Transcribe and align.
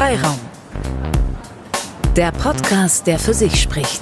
Freiraum. 0.00 0.40
Der 2.16 2.32
Podcast, 2.32 3.06
der 3.06 3.18
für 3.18 3.34
sich 3.34 3.60
spricht. 3.60 4.00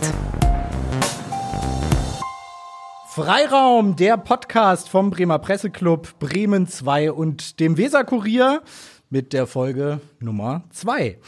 Freiraum, 3.09 3.97
der 3.97 4.17
Podcast 4.17 4.89
vom 4.89 5.11
Bremer 5.11 5.41
Presseclub 5.41 6.17
Bremen 6.21 6.69
2 6.69 7.11
und 7.11 7.59
dem 7.59 7.77
Weserkurier 7.77 8.63
mit 9.11 9.33
der 9.33 9.49
Folge 9.49 10.01
Nummer 10.21 10.63
2. 10.71 11.19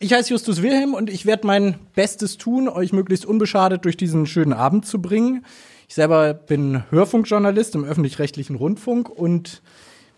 Ich 0.00 0.12
heiße 0.12 0.30
Justus 0.30 0.62
Wilhelm 0.62 0.94
und 0.94 1.10
ich 1.10 1.24
werde 1.24 1.46
mein 1.46 1.76
Bestes 1.94 2.38
tun, 2.38 2.68
euch 2.68 2.92
möglichst 2.92 3.24
unbeschadet 3.24 3.84
durch 3.84 3.96
diesen 3.96 4.26
schönen 4.26 4.52
Abend 4.52 4.84
zu 4.84 5.00
bringen. 5.00 5.44
Ich 5.88 5.94
selber 5.94 6.34
bin 6.34 6.82
Hörfunkjournalist 6.90 7.76
im 7.76 7.84
öffentlich-rechtlichen 7.84 8.56
Rundfunk 8.56 9.08
und 9.08 9.62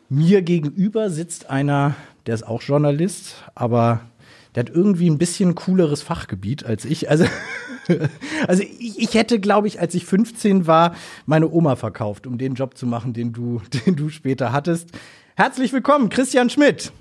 mir 0.08 0.40
gegenüber 0.40 1.10
sitzt 1.10 1.50
einer, 1.50 1.94
der 2.26 2.34
ist 2.34 2.46
auch 2.46 2.62
Journalist, 2.62 3.36
aber 3.54 4.00
der 4.54 4.64
hat 4.64 4.70
irgendwie 4.70 5.08
ein 5.08 5.18
bisschen 5.18 5.54
cooleres 5.54 6.02
Fachgebiet 6.02 6.64
als 6.64 6.84
ich. 6.84 7.08
Also, 7.08 7.24
also 8.46 8.62
ich, 8.62 8.98
ich 8.98 9.14
hätte, 9.14 9.40
glaube 9.40 9.68
ich, 9.68 9.80
als 9.80 9.94
ich 9.94 10.04
15 10.04 10.66
war, 10.66 10.94
meine 11.26 11.48
Oma 11.48 11.76
verkauft, 11.76 12.26
um 12.26 12.38
den 12.38 12.54
Job 12.54 12.76
zu 12.76 12.86
machen, 12.86 13.12
den 13.12 13.32
du, 13.32 13.62
den 13.86 13.96
du 13.96 14.08
später 14.08 14.52
hattest. 14.52 14.90
Herzlich 15.36 15.72
willkommen, 15.72 16.08
Christian 16.08 16.50
Schmidt. 16.50 16.92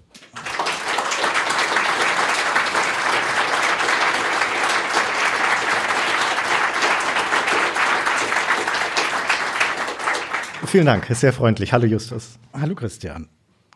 Vielen 10.66 10.86
Dank, 10.86 11.09
ist 11.09 11.22
sehr 11.22 11.34
freundlich. 11.34 11.73
Hallo 11.73 11.88
Justus. 11.88 12.38
Hallo 12.54 12.76
Christian. 12.76 13.28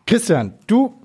Christian, 0.06 0.54
du 0.68 1.03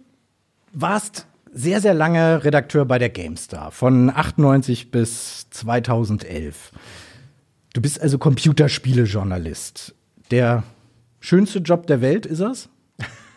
warst 0.73 1.25
sehr, 1.51 1.81
sehr 1.81 1.93
lange 1.93 2.43
Redakteur 2.43 2.85
bei 2.85 2.99
der 2.99 3.09
GameStar, 3.09 3.71
von 3.71 4.09
98 4.09 4.91
bis 4.91 5.49
2011. 5.49 6.71
Du 7.73 7.81
bist 7.81 8.01
also 8.01 8.17
Computerspielejournalist. 8.17 9.95
Der 10.31 10.63
schönste 11.19 11.59
Job 11.59 11.87
der 11.87 12.01
Welt 12.01 12.25
ist 12.25 12.39
es? 12.39 12.69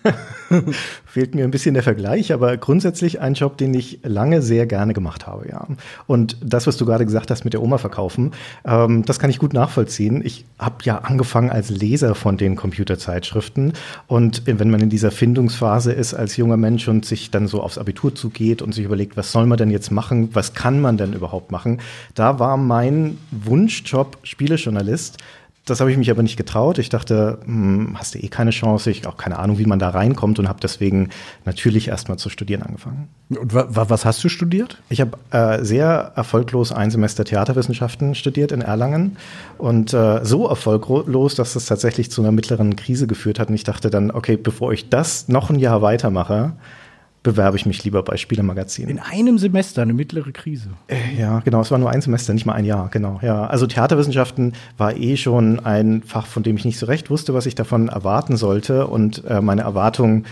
Fehlt 1.06 1.34
mir 1.34 1.45
ein 1.45 1.50
bisschen 1.50 1.75
der 1.75 1.83
Vergleich, 1.83 2.33
aber 2.33 2.56
grundsätzlich 2.56 3.20
ein 3.20 3.34
Job, 3.34 3.56
den 3.56 3.72
ich 3.75 4.00
lange 4.03 4.42
sehr 4.42 4.67
gerne 4.67 4.92
gemacht 4.92 5.27
habe, 5.27 5.48
ja. 5.48 5.67
Und 6.06 6.36
das, 6.42 6.67
was 6.67 6.77
du 6.77 6.86
gerade 6.86 7.05
gesagt 7.05 7.31
hast 7.31 7.45
mit 7.45 7.53
der 7.53 7.62
Oma 7.62 7.78
verkaufen, 7.78 8.33
ähm, 8.64 9.05
das 9.05 9.19
kann 9.19 9.30
ich 9.30 9.39
gut 9.39 9.53
nachvollziehen. 9.53 10.23
Ich 10.25 10.45
habe 10.58 10.77
ja 10.83 10.98
angefangen 10.98 11.50
als 11.50 11.70
Leser 11.70 12.14
von 12.14 12.36
den 12.36 12.56
Computerzeitschriften 12.56 13.73
und 14.06 14.42
wenn 14.47 14.70
man 14.70 14.80
in 14.80 14.91
dieser 14.91 15.11
Findungsphase 15.11 15.92
ist 15.92 16.14
als 16.14 16.36
junger 16.36 16.56
Mensch 16.56 16.89
und 16.89 17.05
sich 17.05 17.30
dann 17.30 17.47
so 17.47 17.62
aufs 17.62 17.78
Abitur 17.78 18.14
zugeht 18.14 18.62
und 18.62 18.75
sich 18.75 18.84
überlegt, 18.84 19.17
was 19.17 19.33
soll 19.33 19.47
man 19.47 19.58
denn 19.58 19.70
jetzt 19.70 19.91
machen, 19.91 20.30
was 20.33 20.55
kann 20.55 20.80
man 20.80 20.97
denn 20.97 21.12
überhaupt 21.12 21.50
machen, 21.50 21.80
da 22.14 22.39
war 22.39 22.56
mein 22.56 23.19
Wunschjob 23.30 24.19
Spielejournalist 24.23 25.19
das 25.64 25.78
habe 25.78 25.92
ich 25.92 25.96
mich 25.96 26.10
aber 26.10 26.24
nicht 26.24 26.36
getraut. 26.36 26.78
Ich 26.78 26.88
dachte, 26.88 27.38
hm, 27.44 27.94
hast 27.96 28.14
du 28.14 28.18
eh 28.18 28.27
keine 28.27 28.50
Chance. 28.50 28.91
Ich 28.91 28.98
habe 28.98 29.10
auch 29.10 29.16
keine 29.16 29.38
Ahnung, 29.38 29.58
wie 29.58 29.64
man 29.64 29.78
da 29.78 29.91
reinkommt 29.91 30.41
und 30.41 30.48
habe 30.48 30.58
deswegen 30.60 31.10
natürlich 31.44 31.88
erstmal 31.88 32.18
zu 32.18 32.30
studieren 32.30 32.62
angefangen. 32.62 33.08
Und 33.30 33.55
was 33.55 34.05
hast 34.05 34.24
du 34.24 34.28
studiert? 34.28 34.83
Ich 34.88 35.00
habe 35.00 35.16
äh, 35.30 35.64
sehr 35.64 36.12
erfolglos 36.16 36.72
ein 36.72 36.90
Semester 36.90 37.24
Theaterwissenschaften 37.24 38.16
studiert 38.16 38.50
in 38.50 38.60
Erlangen 38.60 39.16
und 39.56 39.94
äh, 39.94 40.24
so 40.24 40.48
erfolglos, 40.48 41.36
dass 41.36 41.55
es 41.55 41.66
tatsächlich 41.66 42.10
zu 42.10 42.22
einer 42.22 42.33
mittleren 42.33 42.74
Krise 42.74 43.06
geführt 43.06 43.38
hat. 43.38 43.48
Und 43.48 43.55
ich 43.55 43.64
dachte 43.64 43.88
dann, 43.88 44.10
okay, 44.10 44.36
bevor 44.36 44.72
ich 44.72 44.88
das 44.88 45.28
noch 45.28 45.48
ein 45.48 45.60
Jahr 45.60 45.80
weitermache, 45.80 46.55
bewerbe 47.23 47.56
ich 47.56 47.67
mich 47.67 47.84
lieber 47.84 48.03
bei 48.03 48.17
Spielemagazinen. 48.17 48.91
In 48.91 48.98
einem 48.98 49.39
Semester 49.39 49.83
eine 49.83 49.92
mittlere 49.92 50.33
Krise. 50.33 50.70
Äh, 50.89 51.19
ja, 51.19 51.41
genau. 51.41 51.61
Es 51.61 51.70
war 51.70 51.79
nur 51.79 51.91
ein 51.91 52.01
Semester, 52.01 52.35
nicht 52.35 52.46
mal 52.46 52.55
ein 52.55 52.64
Jahr. 52.64 52.89
Genau. 52.91 53.20
Ja, 53.23 53.46
also 53.46 53.67
Theaterwissenschaften 53.67 54.55
war 54.77 54.96
eh 54.96 55.17
schon 55.17 55.61
ein 55.61 56.02
Fach, 56.02 56.27
von 56.27 56.42
dem 56.42 56.57
ich 56.57 56.64
nicht 56.64 56.79
so 56.79 56.86
recht 56.86 57.11
wusste, 57.11 57.35
was 57.35 57.46
ich 57.46 57.55
davon 57.55 57.89
erwarten 57.89 58.36
sollte. 58.36 58.86
Und 58.86 59.24
äh, 59.27 59.41
meine 59.41 59.63
Erwartungen 59.63 60.24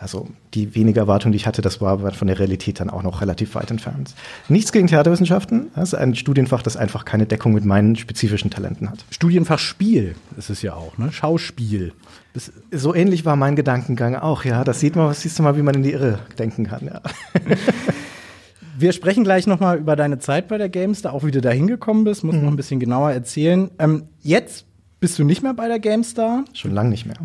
also 0.00 0.28
die 0.54 0.74
wenige 0.74 1.00
Erwartung, 1.00 1.32
die 1.32 1.36
ich 1.36 1.46
hatte, 1.46 1.60
das 1.60 1.80
war 1.80 1.98
von 2.12 2.28
der 2.28 2.38
Realität 2.38 2.80
dann 2.80 2.90
auch 2.90 3.02
noch 3.02 3.20
relativ 3.20 3.54
weit 3.54 3.70
entfernt. 3.70 4.14
Nichts 4.48 4.72
gegen 4.72 4.86
Theaterwissenschaften. 4.86 5.70
Das 5.74 5.92
ist 5.92 5.94
ein 5.94 6.14
Studienfach, 6.14 6.62
das 6.62 6.76
einfach 6.76 7.04
keine 7.04 7.26
Deckung 7.26 7.52
mit 7.52 7.64
meinen 7.64 7.96
spezifischen 7.96 8.50
Talenten 8.50 8.88
hat. 8.90 9.04
Studienfach 9.10 9.58
Spiel 9.58 10.14
ist 10.36 10.50
es 10.50 10.62
ja 10.62 10.74
auch, 10.74 10.98
ne? 10.98 11.10
Schauspiel. 11.12 11.92
Das, 12.38 12.52
so 12.70 12.94
ähnlich 12.94 13.24
war 13.24 13.34
mein 13.34 13.56
Gedankengang 13.56 14.14
auch, 14.14 14.44
ja. 14.44 14.62
Das 14.62 14.78
sieht 14.78 14.94
man, 14.94 15.12
siehst 15.12 15.36
du 15.40 15.42
mal, 15.42 15.56
wie 15.56 15.62
man 15.62 15.74
in 15.74 15.82
die 15.82 15.90
Irre 15.90 16.20
denken 16.38 16.68
kann, 16.68 16.86
ja. 16.86 17.00
Wir 18.78 18.92
sprechen 18.92 19.24
gleich 19.24 19.48
noch 19.48 19.58
mal 19.58 19.76
über 19.76 19.96
deine 19.96 20.20
Zeit 20.20 20.46
bei 20.46 20.56
der 20.56 20.68
Games, 20.68 21.02
da 21.02 21.10
auch 21.10 21.24
wie 21.24 21.32
du 21.32 21.40
da 21.40 21.50
hingekommen 21.50 22.04
bist, 22.04 22.22
muss 22.22 22.36
mhm. 22.36 22.42
noch 22.42 22.50
ein 22.52 22.56
bisschen 22.56 22.78
genauer 22.78 23.10
erzählen. 23.10 23.72
Ähm, 23.80 24.04
jetzt 24.20 24.66
bist 25.00 25.18
du 25.18 25.24
nicht 25.24 25.42
mehr 25.42 25.52
bei 25.52 25.66
der 25.66 25.80
GameStar? 25.80 26.44
Schon 26.52 26.70
lang 26.74 26.90
nicht 26.90 27.06
mehr. 27.06 27.16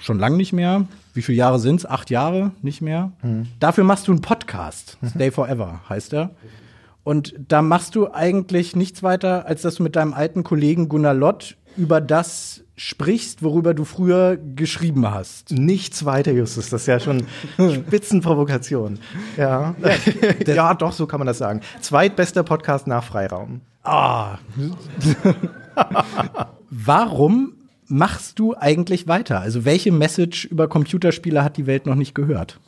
Schon 0.00 0.18
lang 0.18 0.38
nicht 0.38 0.54
mehr. 0.54 0.86
Wie 1.12 1.20
viele 1.20 1.36
Jahre 1.36 1.58
sind 1.58 1.80
es? 1.80 1.84
Acht 1.84 2.08
Jahre 2.08 2.52
nicht 2.62 2.80
mehr. 2.80 3.12
Mhm. 3.22 3.48
Dafür 3.60 3.84
machst 3.84 4.08
du 4.08 4.12
einen 4.12 4.22
Podcast. 4.22 4.96
Mhm. 5.02 5.08
Stay 5.08 5.30
Forever 5.30 5.82
heißt 5.86 6.14
er. 6.14 6.30
Und 7.04 7.34
da 7.46 7.60
machst 7.60 7.94
du 7.94 8.10
eigentlich 8.10 8.74
nichts 8.74 9.02
weiter, 9.02 9.44
als 9.44 9.60
dass 9.60 9.74
du 9.74 9.82
mit 9.82 9.96
deinem 9.96 10.14
alten 10.14 10.44
Kollegen 10.44 10.88
Gunnar 10.88 11.12
Lott 11.12 11.58
über 11.76 12.00
das 12.00 12.61
sprichst, 12.76 13.42
worüber 13.42 13.74
du 13.74 13.84
früher 13.84 14.36
geschrieben 14.36 15.10
hast. 15.10 15.50
Nichts 15.52 16.04
weiter, 16.04 16.32
Justus. 16.32 16.70
Das 16.70 16.82
ist 16.82 16.86
ja 16.86 17.00
schon 17.00 17.26
Spitzenprovokation. 17.56 18.98
Ja. 19.36 19.74
Ja, 20.46 20.54
ja, 20.54 20.74
doch, 20.74 20.92
so 20.92 21.06
kann 21.06 21.18
man 21.20 21.26
das 21.26 21.38
sagen. 21.38 21.60
Zweitbester 21.80 22.42
Podcast 22.42 22.86
nach 22.86 23.04
Freiraum. 23.04 23.60
Ah. 23.84 24.38
Warum 26.70 27.54
machst 27.86 28.38
du 28.38 28.54
eigentlich 28.56 29.06
weiter? 29.06 29.40
Also 29.40 29.64
welche 29.64 29.92
Message 29.92 30.46
über 30.46 30.68
Computerspiele 30.68 31.44
hat 31.44 31.56
die 31.56 31.66
Welt 31.66 31.86
noch 31.86 31.94
nicht 31.94 32.14
gehört? 32.14 32.58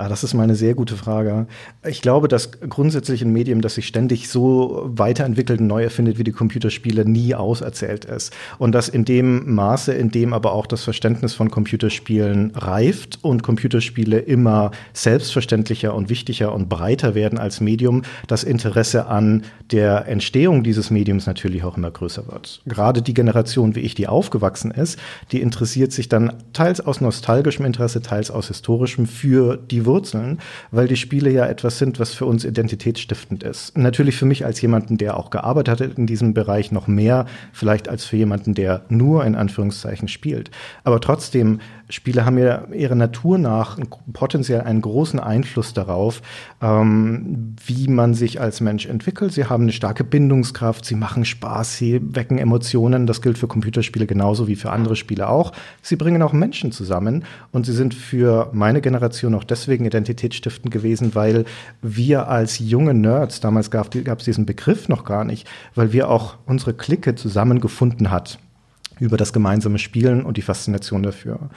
Ah, 0.00 0.08
das 0.08 0.22
ist 0.22 0.32
mal 0.32 0.44
eine 0.44 0.54
sehr 0.54 0.74
gute 0.74 0.94
Frage. 0.94 1.48
Ich 1.84 2.02
glaube, 2.02 2.28
dass 2.28 2.52
grundsätzlich 2.60 3.20
ein 3.22 3.32
Medium, 3.32 3.62
das 3.62 3.74
sich 3.74 3.88
ständig 3.88 4.28
so 4.28 4.84
weiterentwickelt 4.86 5.58
und 5.58 5.66
neu 5.66 5.82
erfindet 5.82 6.18
wie 6.18 6.22
die 6.22 6.30
Computerspiele, 6.30 7.04
nie 7.04 7.34
auserzählt 7.34 8.04
ist. 8.04 8.32
Und 8.58 8.76
dass 8.76 8.88
in 8.88 9.04
dem 9.04 9.52
Maße, 9.56 9.92
in 9.92 10.12
dem 10.12 10.34
aber 10.34 10.52
auch 10.52 10.66
das 10.66 10.84
Verständnis 10.84 11.34
von 11.34 11.50
Computerspielen 11.50 12.52
reift 12.54 13.18
und 13.22 13.42
Computerspiele 13.42 14.20
immer 14.20 14.70
selbstverständlicher 14.92 15.92
und 15.92 16.10
wichtiger 16.10 16.54
und 16.54 16.68
breiter 16.68 17.16
werden 17.16 17.36
als 17.36 17.60
Medium, 17.60 18.02
das 18.28 18.44
Interesse 18.44 19.06
an 19.06 19.42
der 19.72 20.06
Entstehung 20.06 20.62
dieses 20.62 20.92
Mediums 20.92 21.26
natürlich 21.26 21.64
auch 21.64 21.76
immer 21.76 21.90
größer 21.90 22.28
wird. 22.28 22.62
Gerade 22.66 23.02
die 23.02 23.14
Generation, 23.14 23.74
wie 23.74 23.80
ich, 23.80 23.96
die 23.96 24.06
aufgewachsen 24.06 24.70
ist, 24.70 24.96
die 25.32 25.40
interessiert 25.40 25.90
sich 25.90 26.08
dann 26.08 26.34
teils 26.52 26.80
aus 26.80 27.00
nostalgischem 27.00 27.66
Interesse, 27.66 28.00
teils 28.00 28.30
aus 28.30 28.46
historischem 28.46 29.04
für 29.04 29.56
die 29.56 29.87
Wurzeln, 29.88 30.38
weil 30.70 30.86
die 30.86 30.96
Spiele 30.96 31.30
ja 31.30 31.46
etwas 31.46 31.78
sind, 31.78 31.98
was 31.98 32.14
für 32.14 32.26
uns 32.26 32.44
identitätsstiftend 32.44 33.42
ist. 33.42 33.76
Natürlich 33.76 34.14
für 34.14 34.26
mich 34.26 34.44
als 34.44 34.60
jemanden, 34.60 34.98
der 34.98 35.16
auch 35.16 35.30
gearbeitet 35.30 35.80
hat 35.80 35.98
in 35.98 36.06
diesem 36.06 36.34
Bereich, 36.34 36.70
noch 36.70 36.86
mehr 36.86 37.26
vielleicht 37.52 37.88
als 37.88 38.04
für 38.04 38.16
jemanden, 38.16 38.54
der 38.54 38.82
nur 38.88 39.24
in 39.24 39.34
Anführungszeichen 39.34 40.06
spielt. 40.06 40.52
Aber 40.84 41.00
trotzdem 41.00 41.58
Spiele 41.90 42.26
haben 42.26 42.36
ja 42.36 42.66
ihrer 42.72 42.94
Natur 42.94 43.38
nach 43.38 43.78
potenziell 44.12 44.60
einen 44.60 44.82
großen 44.82 45.18
Einfluss 45.18 45.72
darauf, 45.72 46.20
ähm, 46.60 47.56
wie 47.64 47.88
man 47.88 48.12
sich 48.14 48.40
als 48.40 48.60
Mensch 48.60 48.86
entwickelt. 48.86 49.32
Sie 49.32 49.46
haben 49.46 49.62
eine 49.62 49.72
starke 49.72 50.04
Bindungskraft, 50.04 50.84
sie 50.84 50.96
machen 50.96 51.24
Spaß, 51.24 51.76
sie 51.78 52.00
wecken 52.14 52.38
Emotionen. 52.38 53.06
Das 53.06 53.22
gilt 53.22 53.38
für 53.38 53.48
Computerspiele 53.48 54.06
genauso 54.06 54.48
wie 54.48 54.56
für 54.56 54.70
andere 54.70 54.96
Spiele 54.96 55.28
auch. 55.28 55.52
Sie 55.80 55.96
bringen 55.96 56.20
auch 56.22 56.34
Menschen 56.34 56.72
zusammen 56.72 57.24
und 57.52 57.64
sie 57.64 57.72
sind 57.72 57.94
für 57.94 58.50
meine 58.52 58.82
Generation 58.82 59.34
auch 59.34 59.44
deswegen 59.44 59.86
identitätsstiftend 59.86 60.72
gewesen, 60.72 61.14
weil 61.14 61.46
wir 61.80 62.28
als 62.28 62.58
junge 62.58 62.92
Nerds, 62.92 63.40
damals 63.40 63.70
gab 63.70 63.94
es 63.94 64.24
diesen 64.24 64.44
Begriff 64.44 64.88
noch 64.88 65.04
gar 65.04 65.24
nicht, 65.24 65.48
weil 65.74 65.92
wir 65.92 66.10
auch 66.10 66.36
unsere 66.44 66.74
Clique 66.74 67.14
zusammengefunden 67.14 68.10
hat 68.10 68.38
über 69.00 69.16
das 69.16 69.32
gemeinsame 69.32 69.78
Spielen 69.78 70.24
und 70.24 70.36
die 70.36 70.42
Faszination 70.42 71.02
dafür. 71.02 71.50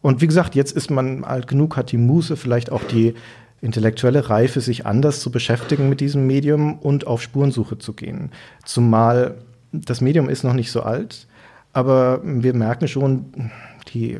Und 0.00 0.20
wie 0.20 0.26
gesagt, 0.26 0.54
jetzt 0.54 0.72
ist 0.72 0.90
man 0.90 1.24
alt 1.24 1.46
genug, 1.46 1.76
hat 1.76 1.92
die 1.92 1.98
Muße, 1.98 2.36
vielleicht 2.36 2.72
auch 2.72 2.82
die 2.84 3.14
intellektuelle 3.60 4.28
Reife, 4.28 4.60
sich 4.60 4.84
anders 4.86 5.20
zu 5.20 5.30
beschäftigen 5.30 5.88
mit 5.88 6.00
diesem 6.00 6.26
Medium 6.26 6.78
und 6.78 7.06
auf 7.06 7.22
Spurensuche 7.22 7.78
zu 7.78 7.92
gehen. 7.92 8.30
Zumal 8.64 9.36
das 9.72 10.00
Medium 10.00 10.28
ist 10.28 10.42
noch 10.42 10.52
nicht 10.52 10.72
so 10.72 10.82
alt, 10.82 11.28
aber 11.72 12.20
wir 12.24 12.54
merken 12.54 12.88
schon, 12.88 13.50
die, 13.94 14.18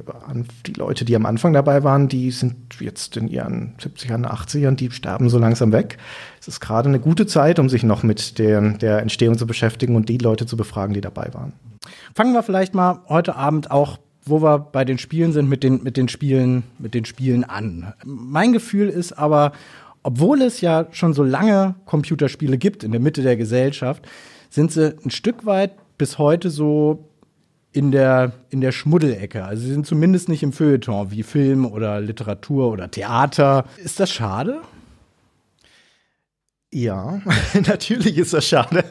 die 0.66 0.72
Leute, 0.72 1.04
die 1.04 1.14
am 1.14 1.26
Anfang 1.26 1.52
dabei 1.52 1.84
waren, 1.84 2.08
die 2.08 2.30
sind 2.30 2.80
jetzt 2.80 3.16
in 3.16 3.28
ihren 3.28 3.74
70ern, 3.78 4.26
80ern, 4.26 4.74
die 4.74 4.90
sterben 4.90 5.28
so 5.28 5.38
langsam 5.38 5.72
weg. 5.72 5.98
Es 6.40 6.48
ist 6.48 6.60
gerade 6.60 6.88
eine 6.88 7.00
gute 7.00 7.26
Zeit, 7.26 7.58
um 7.58 7.68
sich 7.68 7.82
noch 7.82 8.02
mit 8.02 8.38
der, 8.38 8.60
der 8.78 9.00
Entstehung 9.00 9.36
zu 9.36 9.46
beschäftigen 9.46 9.96
und 9.96 10.08
die 10.08 10.18
Leute 10.18 10.46
zu 10.46 10.56
befragen, 10.56 10.94
die 10.94 11.00
dabei 11.00 11.32
waren. 11.32 11.52
Fangen 12.14 12.32
wir 12.32 12.42
vielleicht 12.42 12.74
mal 12.74 13.00
heute 13.08 13.36
Abend 13.36 13.70
auch 13.70 13.98
wo 14.24 14.42
wir 14.42 14.58
bei 14.58 14.84
den 14.84 14.98
Spielen 14.98 15.32
sind, 15.32 15.48
mit 15.48 15.62
den, 15.62 15.82
mit 15.82 15.96
den 15.96 16.08
Spielen, 16.08 16.62
mit 16.78 16.94
den 16.94 17.04
Spielen 17.04 17.44
an. 17.44 17.92
Mein 18.04 18.52
Gefühl 18.52 18.88
ist 18.88 19.12
aber, 19.12 19.52
obwohl 20.02 20.42
es 20.42 20.60
ja 20.60 20.86
schon 20.92 21.12
so 21.12 21.22
lange 21.22 21.74
Computerspiele 21.86 22.58
gibt 22.58 22.84
in 22.84 22.92
der 22.92 23.00
Mitte 23.00 23.22
der 23.22 23.36
Gesellschaft, 23.36 24.06
sind 24.48 24.70
sie 24.70 24.96
ein 25.04 25.10
Stück 25.10 25.44
weit 25.46 25.72
bis 25.98 26.18
heute 26.18 26.50
so 26.50 27.08
in 27.72 27.90
der, 27.90 28.32
in 28.50 28.60
der 28.60 28.70
Schmuddelecke. 28.70 29.44
Also 29.44 29.62
sie 29.62 29.72
sind 29.72 29.86
zumindest 29.86 30.28
nicht 30.28 30.42
im 30.42 30.52
Feuilleton 30.52 31.10
wie 31.10 31.22
Film 31.22 31.64
oder 31.64 32.00
Literatur 32.00 32.70
oder 32.70 32.90
Theater. 32.90 33.64
Ist 33.82 33.98
das 33.98 34.10
schade? 34.10 34.60
Ja, 36.74 37.20
natürlich 37.66 38.16
ist 38.16 38.32
das 38.32 38.46
schade. 38.46 38.82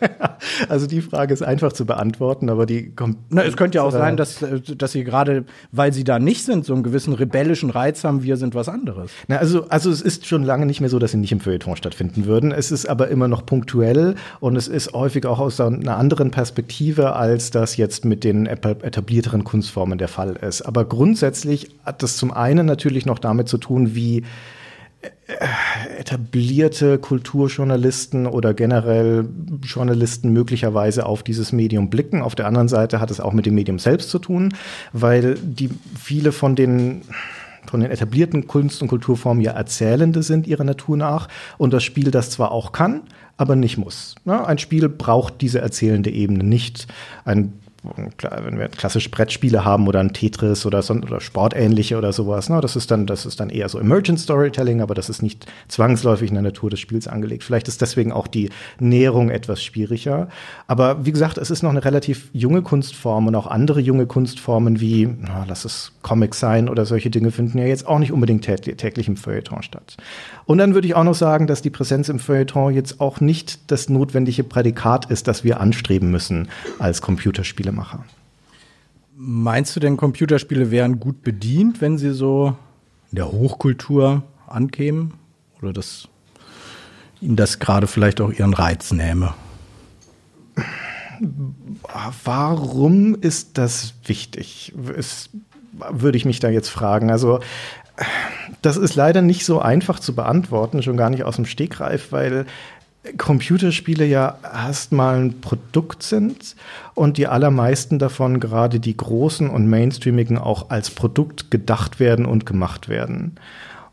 Also 0.70 0.86
die 0.86 1.02
Frage 1.02 1.34
ist 1.34 1.42
einfach 1.42 1.74
zu 1.74 1.88
beantworten, 1.88 2.50
aber 2.50 2.68
die 2.68 2.92
kommt. 2.92 3.18
Na, 3.30 3.44
es 3.44 3.58
könnte 3.58 3.78
ja 3.78 3.84
auch 3.84 3.92
sein, 3.92 4.18
dass, 4.18 4.46
dass 4.78 4.92
sie 4.92 5.04
gerade, 5.04 5.46
weil 5.72 5.92
sie 5.92 6.04
da 6.04 6.20
nicht 6.20 6.46
sind, 6.46 6.64
so 6.64 6.76
einen 6.76 6.84
gewissen 6.84 7.14
rebellischen 7.14 7.72
Reiz 7.72 8.04
haben, 8.04 8.22
wir 8.22 8.38
sind 8.38 8.54
was 8.54 8.70
anderes. 8.70 9.10
Na, 9.28 9.38
also, 9.38 9.68
also 9.70 9.90
es 9.90 10.02
ist 10.04 10.28
schon 10.28 10.44
lange 10.44 10.68
nicht 10.68 10.80
mehr 10.80 10.92
so, 10.92 11.00
dass 11.00 11.12
sie 11.12 11.18
nicht 11.18 11.32
im 11.32 11.40
Feuilleton 11.40 11.76
stattfinden 11.76 12.26
würden. 12.26 12.52
Es 12.52 12.72
ist 12.72 12.88
aber 12.88 13.08
immer 13.08 13.28
noch 13.28 13.48
punktuell 13.48 14.14
und 14.40 14.56
es 14.56 14.68
ist 14.68 14.94
häufig 14.94 15.26
auch 15.26 15.40
aus 15.40 15.60
einer 15.60 15.98
anderen 15.98 16.30
Perspektive, 16.30 17.16
als 17.16 17.50
das 17.50 17.78
jetzt 17.78 18.06
mit 18.06 18.24
den 18.24 18.46
etablierteren 18.46 19.44
Kunstformen 19.44 19.98
der 19.98 20.08
Fall 20.08 20.36
ist. 20.36 20.62
Aber 20.62 20.86
grundsätzlich 20.86 21.70
hat 21.84 22.04
das 22.04 22.16
zum 22.16 22.32
einen 22.32 22.68
natürlich 22.68 23.08
noch 23.08 23.18
damit 23.18 23.48
zu 23.48 23.58
tun, 23.58 23.96
wie 23.96 24.24
etablierte 25.98 26.98
Kulturjournalisten 27.00 28.28
oder 28.28 28.54
generell 28.54 29.28
Journalisten 29.64 30.32
möglicherweise 30.32 31.06
auf 31.06 31.24
dieses 31.24 31.52
Medium 31.52 31.90
blicken. 31.90 32.22
Auf 32.22 32.36
der 32.36 32.48
anderen 32.48 32.68
Seite 32.68 33.00
hat 33.00 33.12
es 33.12 33.20
auch 33.20 33.34
mit 33.34 33.46
dem 33.46 33.56
Medium 33.56 33.80
selbst 33.80 34.10
zu 34.10 34.20
tun, 34.20 34.54
weil 34.94 35.36
die 35.36 35.70
viele 36.00 36.32
von 36.32 36.56
den 36.56 37.02
von 37.68 37.80
den 37.80 37.92
etablierten 37.92 38.48
Kunst- 38.48 38.82
und 38.82 38.88
Kulturformen 38.88 39.44
ja 39.44 39.52
Erzählende 39.52 40.24
sind 40.24 40.48
ihrer 40.48 40.64
Natur 40.64 40.98
nach 40.98 41.28
und 41.60 41.74
das 41.74 41.84
Spiel 41.84 42.10
das 42.10 42.32
zwar 42.32 42.52
auch 42.52 42.72
kann, 42.72 43.02
aber 43.38 43.56
nicht 43.56 43.78
muss. 43.78 44.16
Ein 44.26 44.58
Spiel 44.58 44.90
braucht 44.90 45.42
diese 45.42 45.62
erzählende 45.62 46.10
Ebene 46.10 46.44
nicht. 46.44 46.88
Ein 47.24 47.54
wenn 47.84 48.60
wir 48.60 48.68
klassische 48.68 49.10
Brettspiele 49.10 49.66
haben 49.66 49.88
oder 49.88 50.00
ein 50.00 50.14
Tetris 50.14 50.66
oder, 50.68 50.84
so, 50.84 50.94
oder 50.94 51.20
sportähnliche 51.20 51.98
oder 51.98 52.14
sowas, 52.14 52.48
ne, 52.48 52.62
das 52.62 52.76
ist 52.76 52.92
dann, 52.92 53.08
das 53.08 53.26
ist 53.26 53.40
dann 53.40 53.50
eher 53.50 53.70
so 53.70 53.80
Emergent 53.80 54.20
Storytelling, 54.20 54.82
aber 54.82 54.94
das 54.94 55.10
ist 55.10 55.24
nicht 55.24 55.48
zwangsläufig 55.68 56.30
in 56.30 56.36
der 56.36 56.44
Natur 56.44 56.70
des 56.70 56.80
Spiels 56.80 57.08
angelegt. 57.08 57.44
Vielleicht 57.44 57.68
ist 57.68 57.82
deswegen 57.82 58.12
auch 58.12 58.28
die 58.28 58.50
Näherung 58.80 59.32
etwas 59.32 59.64
schwieriger. 59.64 60.30
Aber 60.68 61.06
wie 61.06 61.12
gesagt, 61.12 61.40
es 61.40 61.50
ist 61.50 61.64
noch 61.64 61.72
eine 61.72 61.84
relativ 61.84 62.30
junge 62.34 62.62
Kunstform 62.62 63.28
und 63.28 63.36
auch 63.36 63.48
andere 63.48 63.80
junge 63.80 64.06
Kunstformen 64.06 64.80
wie, 64.80 65.10
na, 65.20 65.46
lass 65.48 65.66
es 65.66 65.92
Comics 66.04 66.40
sein 66.40 66.70
oder 66.70 66.86
solche 66.86 67.10
Dinge 67.10 67.32
finden 67.32 67.58
ja 67.58 67.66
jetzt 67.66 67.88
auch 67.88 68.00
nicht 68.00 68.12
unbedingt 68.12 68.44
täglich 68.44 69.08
im 69.08 69.18
Feuilleton 69.18 69.64
statt. 69.64 69.98
Und 70.52 70.58
dann 70.58 70.74
würde 70.74 70.86
ich 70.86 70.96
auch 70.96 71.06
noch 71.06 71.16
sagen, 71.16 71.48
dass 71.48 71.62
die 71.62 71.70
Präsenz 71.70 72.10
im 72.10 72.20
Feuilleton 72.20 72.74
jetzt 72.74 73.00
auch 73.00 73.22
nicht 73.22 73.72
das 73.72 73.88
notwendige 73.88 74.44
Prädikat 74.44 75.10
ist, 75.10 75.30
das 75.30 75.46
wir 75.46 75.62
anstreben 75.62 76.12
müssen 76.12 76.50
als 76.78 77.02
Computerspiele. 77.02 77.70
Spielemacher. 77.70 78.04
Meinst 79.16 79.74
du 79.74 79.80
denn, 79.80 79.96
Computerspiele 79.96 80.70
wären 80.70 81.00
gut 81.00 81.24
bedient, 81.24 81.80
wenn 81.80 81.98
sie 81.98 82.12
so 82.12 82.58
in 83.12 83.16
der 83.16 83.32
Hochkultur 83.32 84.24
ankämen? 84.46 85.14
Oder 85.62 85.72
dass 85.72 86.10
ihnen 87.22 87.38
das 87.38 87.60
gerade 87.60 87.88
vielleicht 87.88 88.20
auch 88.20 88.34
ihren 88.34 88.54
Reiz 88.54 88.92
nähme? 88.92 89.34
Warum 92.26 93.16
ist 93.16 93.58
das 93.58 93.94
wichtig? 94.06 94.74
Es, 94.98 95.30
würde 95.92 96.18
ich 96.18 96.26
mich 96.26 96.42
da 96.42 96.50
jetzt 96.50 96.70
fragen. 96.70 97.10
Also, 97.10 97.40
das 98.62 98.78
ist 98.78 98.96
leider 98.96 99.22
nicht 99.22 99.46
so 99.46 99.60
einfach 99.60 100.00
zu 100.00 100.16
beantworten, 100.16 100.84
schon 100.84 100.98
gar 100.98 101.10
nicht 101.10 101.24
aus 101.24 101.36
dem 101.36 101.46
Stegreif, 101.46 102.12
weil 102.12 102.46
Computerspiele 103.18 104.06
ja 104.06 104.38
erstmal 104.44 105.20
ein 105.20 105.42
Produkt 105.42 106.04
sind 106.04 106.56
und 106.94 107.18
die 107.18 107.28
allermeisten 107.28 107.98
davon, 107.98 108.40
gerade 108.40 108.80
die 108.80 108.96
großen 108.96 109.50
und 109.50 109.68
mainstreamigen, 109.68 110.38
auch 110.38 110.70
als 110.70 110.92
Produkt 110.92 111.50
gedacht 111.50 112.00
werden 112.00 112.26
und 112.26 112.46
gemacht 112.46 112.90
werden. 112.90 113.40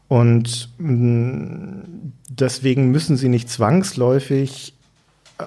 Und 0.08 0.70
mm, 0.78 2.12
deswegen 2.28 2.90
müssen 2.90 3.16
sie 3.16 3.28
nicht 3.28 3.48
zwangsläufig 3.48 4.74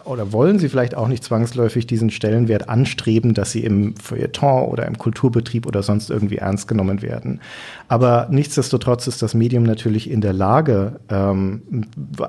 oder 0.06 0.32
wollen 0.32 0.58
Sie 0.58 0.70
vielleicht 0.70 0.96
auch 0.96 1.10
nicht 1.10 1.24
zwangsläufig 1.24 1.86
diesen 1.86 2.12
Stellenwert 2.12 2.70
anstreben, 2.70 3.34
dass 3.34 3.52
sie 3.52 3.64
im 3.64 3.96
Feuilleton 3.98 4.66
oder 4.70 4.86
im 4.88 4.98
Kulturbetrieb 4.98 5.66
oder 5.66 5.84
sonst 5.84 6.10
irgendwie 6.10 6.38
ernst 6.38 6.68
genommen 6.70 7.02
werden. 7.02 7.42
Aber 7.90 8.28
nichtsdestotrotz 8.32 9.08
ist 9.08 9.22
das 9.22 9.34
Medium 9.34 9.64
natürlich 9.64 10.10
in 10.10 10.22
der 10.22 10.32
Lage, 10.32 11.02
ähm, 11.10 11.62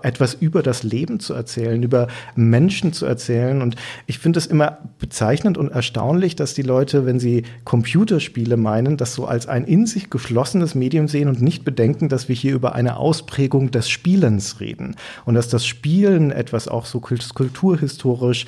etwas 0.03 0.35
über 0.35 0.63
das 0.63 0.83
Leben 0.83 1.21
zu 1.21 1.35
erzählen, 1.35 1.81
über 1.83 2.09
Menschen 2.35 2.93
zu 2.93 3.07
erzählen. 3.07 3.63
Und 3.63 3.77
ich 4.07 4.19
finde 4.19 4.39
es 4.39 4.47
immer 4.47 4.79
bezeichnend 4.99 5.57
und 5.57 5.71
erstaunlich, 5.71 6.35
dass 6.35 6.55
die 6.55 6.63
Leute, 6.63 7.07
wenn 7.07 7.21
sie 7.21 7.45
Computerspiele 7.65 8.57
meinen, 8.57 8.97
das 8.97 9.15
so 9.15 9.27
als 9.27 9.47
ein 9.47 9.65
in 9.65 9.87
sich 9.87 10.11
geschlossenes 10.11 10.75
Medium 10.75 11.07
sehen 11.07 11.29
und 11.29 11.41
nicht 11.41 11.65
bedenken, 11.65 12.09
dass 12.09 12.29
wir 12.29 12.35
hier 12.35 12.55
über 12.55 12.75
eine 12.75 12.97
Ausprägung 12.97 13.71
des 13.71 13.89
Spielens 13.89 14.59
reden 14.59 14.97
und 15.25 15.35
dass 15.35 15.49
das 15.49 15.65
Spielen 15.65 16.33
etwas 16.33 16.67
auch 16.67 16.87
so 16.87 16.99
kulturell 16.99 17.52
kulturhistorisch 17.53 18.47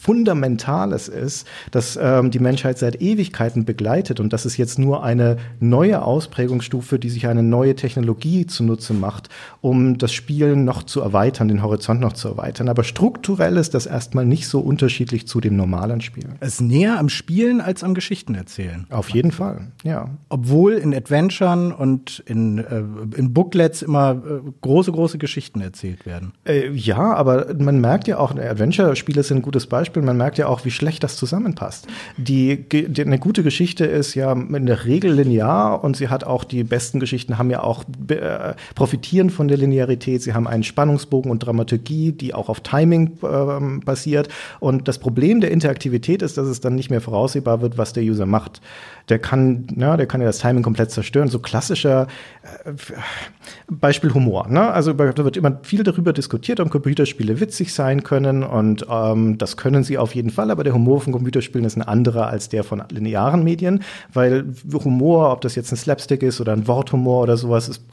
Fundamentales 0.00 1.08
ist, 1.08 1.46
das 1.70 1.98
ähm, 2.00 2.30
die 2.30 2.38
Menschheit 2.38 2.78
seit 2.78 3.00
Ewigkeiten 3.00 3.64
begleitet 3.64 4.20
und 4.20 4.32
das 4.32 4.46
ist 4.46 4.56
jetzt 4.56 4.78
nur 4.78 5.02
eine 5.02 5.36
neue 5.60 6.02
Ausprägungsstufe, 6.02 6.98
die 6.98 7.10
sich 7.10 7.26
eine 7.26 7.42
neue 7.42 7.74
Technologie 7.74 8.46
zunutze 8.46 8.94
macht, 8.94 9.28
um 9.60 9.98
das 9.98 10.12
Spielen 10.12 10.64
noch 10.64 10.84
zu 10.84 11.00
erweitern, 11.00 11.48
den 11.48 11.62
Horizont 11.62 12.00
noch 12.00 12.12
zu 12.12 12.28
erweitern. 12.28 12.68
Aber 12.68 12.84
strukturell 12.84 13.56
ist 13.56 13.74
das 13.74 13.86
erstmal 13.86 14.24
nicht 14.24 14.48
so 14.48 14.60
unterschiedlich 14.60 15.26
zu 15.26 15.40
dem 15.40 15.56
normalen 15.56 16.00
Spielen. 16.00 16.36
Es 16.40 16.54
ist 16.54 16.60
näher 16.60 16.98
am 16.98 17.08
Spielen 17.08 17.60
als 17.60 17.82
am 17.82 17.94
Geschichten 17.94 18.34
erzählen. 18.34 18.86
Auf 18.90 19.10
jeden 19.10 19.32
Fall, 19.32 19.72
ja. 19.82 20.10
Obwohl 20.28 20.74
in 20.74 20.94
Adventuren 20.94 21.72
und 21.72 22.22
in, 22.26 22.58
äh, 22.58 22.82
in 23.16 23.32
Booklets 23.32 23.82
immer 23.82 24.12
äh, 24.12 24.50
große, 24.60 24.92
große 24.92 25.18
Geschichten 25.18 25.60
erzählt 25.60 26.06
werden. 26.06 26.32
Äh, 26.44 26.70
ja, 26.70 27.14
aber 27.14 27.54
man 27.58 27.80
merkt 27.80 28.08
ja 28.08 28.18
auch, 28.18 28.34
Adventure-Spiele 28.50 29.22
sind 29.22 29.38
ein 29.38 29.42
gutes 29.42 29.66
Beispiel. 29.66 30.02
Man 30.02 30.16
merkt 30.16 30.38
ja 30.38 30.46
auch, 30.46 30.64
wie 30.64 30.70
schlecht 30.70 31.02
das 31.02 31.16
zusammenpasst. 31.16 31.86
Die, 32.16 32.68
die, 32.68 33.02
eine 33.02 33.18
gute 33.18 33.42
Geschichte 33.42 33.84
ist 33.84 34.14
ja 34.14 34.32
in 34.32 34.66
der 34.66 34.84
Regel 34.84 35.12
linear 35.12 35.82
und 35.82 35.96
sie 35.96 36.08
hat 36.08 36.24
auch 36.24 36.44
die 36.44 36.64
besten 36.64 37.00
Geschichten 37.00 37.38
haben 37.38 37.50
ja 37.50 37.62
auch 37.62 37.84
äh, 38.08 38.54
profitieren 38.74 39.30
von 39.30 39.48
der 39.48 39.56
Linearität. 39.56 40.22
Sie 40.22 40.34
haben 40.34 40.46
einen 40.46 40.62
Spannungsbogen 40.62 41.30
und 41.30 41.40
Dramaturgie, 41.40 42.12
die 42.12 42.34
auch 42.34 42.48
auf 42.48 42.60
Timing 42.60 43.18
äh, 43.22 43.84
basiert. 43.84 44.28
Und 44.60 44.88
das 44.88 44.98
Problem 44.98 45.40
der 45.40 45.50
Interaktivität 45.50 46.22
ist, 46.22 46.38
dass 46.38 46.46
es 46.46 46.60
dann 46.60 46.74
nicht 46.74 46.90
mehr 46.90 47.00
voraussehbar 47.00 47.60
wird, 47.60 47.78
was 47.78 47.92
der 47.92 48.02
User 48.02 48.26
macht 48.26 48.60
der 49.08 49.18
kann, 49.18 49.66
ja, 49.76 49.96
der 49.96 50.06
kann 50.06 50.20
ja 50.20 50.26
das 50.26 50.38
Timing 50.38 50.62
komplett 50.62 50.90
zerstören. 50.90 51.28
So 51.28 51.38
klassischer 51.38 52.06
äh, 52.64 52.72
Beispiel 53.68 54.14
Humor. 54.14 54.48
Ne? 54.48 54.72
Also 54.72 54.92
da 54.94 55.24
wird 55.24 55.36
immer 55.36 55.58
viel 55.62 55.82
darüber 55.82 56.12
diskutiert, 56.12 56.60
ob 56.60 56.70
Computerspiele 56.70 57.38
witzig 57.38 57.74
sein 57.74 58.02
können 58.02 58.33
und 58.42 58.86
ähm, 58.90 59.38
das 59.38 59.56
können 59.56 59.84
sie 59.84 59.98
auf 59.98 60.14
jeden 60.14 60.30
Fall, 60.30 60.50
aber 60.50 60.64
der 60.64 60.74
Humor 60.74 61.00
von 61.00 61.12
Computerspielen 61.12 61.64
ist 61.64 61.76
ein 61.76 61.82
anderer 61.82 62.26
als 62.26 62.48
der 62.48 62.64
von 62.64 62.82
linearen 62.90 63.44
Medien, 63.44 63.82
weil 64.12 64.46
Humor, 64.72 65.30
ob 65.32 65.40
das 65.40 65.54
jetzt 65.54 65.72
ein 65.72 65.76
Slapstick 65.76 66.22
ist 66.22 66.40
oder 66.40 66.52
ein 66.52 66.66
Worthumor 66.66 67.22
oder 67.22 67.36
sowas, 67.36 67.68
ist 67.68 67.84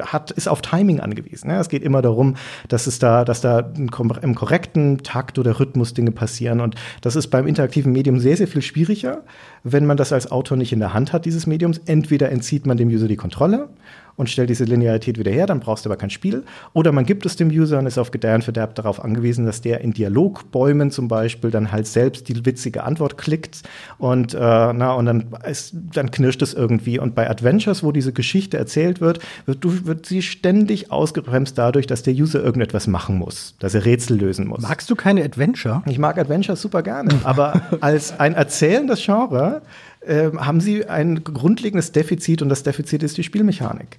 hat, 0.00 0.30
ist 0.30 0.48
auf 0.48 0.62
Timing 0.62 1.00
angewiesen. 1.00 1.50
Es 1.50 1.68
geht 1.68 1.82
immer 1.82 2.02
darum, 2.02 2.36
dass 2.68 2.86
es 2.86 2.98
da, 2.98 3.24
dass 3.24 3.40
da 3.40 3.72
im 3.76 4.34
korrekten 4.34 4.98
Takt 4.98 5.38
oder 5.38 5.58
Rhythmus 5.58 5.94
Dinge 5.94 6.12
passieren. 6.12 6.60
Und 6.60 6.76
das 7.00 7.16
ist 7.16 7.28
beim 7.28 7.46
interaktiven 7.46 7.92
Medium 7.92 8.20
sehr, 8.20 8.36
sehr 8.36 8.46
viel 8.46 8.62
schwieriger, 8.62 9.24
wenn 9.64 9.86
man 9.86 9.96
das 9.96 10.12
als 10.12 10.30
Autor 10.30 10.56
nicht 10.56 10.72
in 10.72 10.78
der 10.78 10.94
Hand 10.94 11.12
hat, 11.12 11.24
dieses 11.24 11.46
Mediums. 11.46 11.80
Entweder 11.86 12.30
entzieht 12.30 12.66
man 12.66 12.76
dem 12.76 12.88
User 12.88 13.08
die 13.08 13.16
Kontrolle 13.16 13.68
und 14.16 14.30
stellt 14.30 14.50
diese 14.50 14.64
Linearität 14.64 15.18
wieder 15.18 15.30
her, 15.30 15.46
dann 15.46 15.60
brauchst 15.60 15.84
du 15.84 15.90
aber 15.90 15.96
kein 15.96 16.10
Spiel. 16.10 16.44
Oder 16.72 16.92
man 16.92 17.04
gibt 17.04 17.26
es 17.26 17.36
dem 17.36 17.48
User 17.48 17.78
und 17.78 17.86
ist 17.86 17.98
auf 17.98 18.10
Gedeih 18.10 18.36
und 18.36 18.44
Verderb 18.44 18.74
darauf 18.74 19.02
angewiesen, 19.02 19.46
dass 19.46 19.60
der 19.60 19.80
in 19.80 19.92
Dialogbäumen 19.92 20.90
zum 20.90 21.08
Beispiel 21.08 21.50
dann 21.50 21.72
halt 21.72 21.86
selbst 21.86 22.28
die 22.28 22.44
witzige 22.46 22.84
Antwort 22.84 23.18
klickt 23.18 23.62
und, 23.98 24.34
äh, 24.34 24.38
na, 24.38 24.92
und 24.92 25.06
dann, 25.06 25.26
ist, 25.48 25.74
dann 25.92 26.10
knirscht 26.10 26.42
es 26.42 26.54
irgendwie. 26.54 26.98
Und 26.98 27.14
bei 27.14 27.28
Adventures, 27.28 27.82
wo 27.82 27.92
diese 27.92 28.12
Geschichte 28.12 28.56
erzählt 28.56 29.00
wird, 29.00 29.20
wird, 29.44 29.86
wird 29.86 30.06
sie 30.06 30.22
ständig 30.22 30.90
ausgebremst 30.90 31.58
dadurch, 31.58 31.86
dass 31.86 32.02
der 32.02 32.14
User 32.14 32.42
irgendetwas 32.42 32.86
machen 32.86 33.18
muss, 33.18 33.54
dass 33.58 33.74
er 33.74 33.84
Rätsel 33.84 34.18
lösen 34.18 34.46
muss. 34.46 34.62
Magst 34.62 34.90
du 34.90 34.96
keine 34.96 35.24
Adventure? 35.24 35.82
Ich 35.86 35.98
mag 35.98 36.18
Adventures 36.18 36.60
super 36.60 36.82
gerne, 36.82 37.14
aber 37.24 37.60
als 37.80 38.18
ein 38.18 38.34
erzählendes 38.34 39.04
Genre 39.04 39.62
haben 40.06 40.60
sie 40.60 40.86
ein 40.86 41.24
grundlegendes 41.24 41.92
Defizit 41.92 42.42
und 42.42 42.48
das 42.48 42.62
Defizit 42.62 43.02
ist 43.02 43.16
die 43.16 43.24
Spielmechanik. 43.24 43.98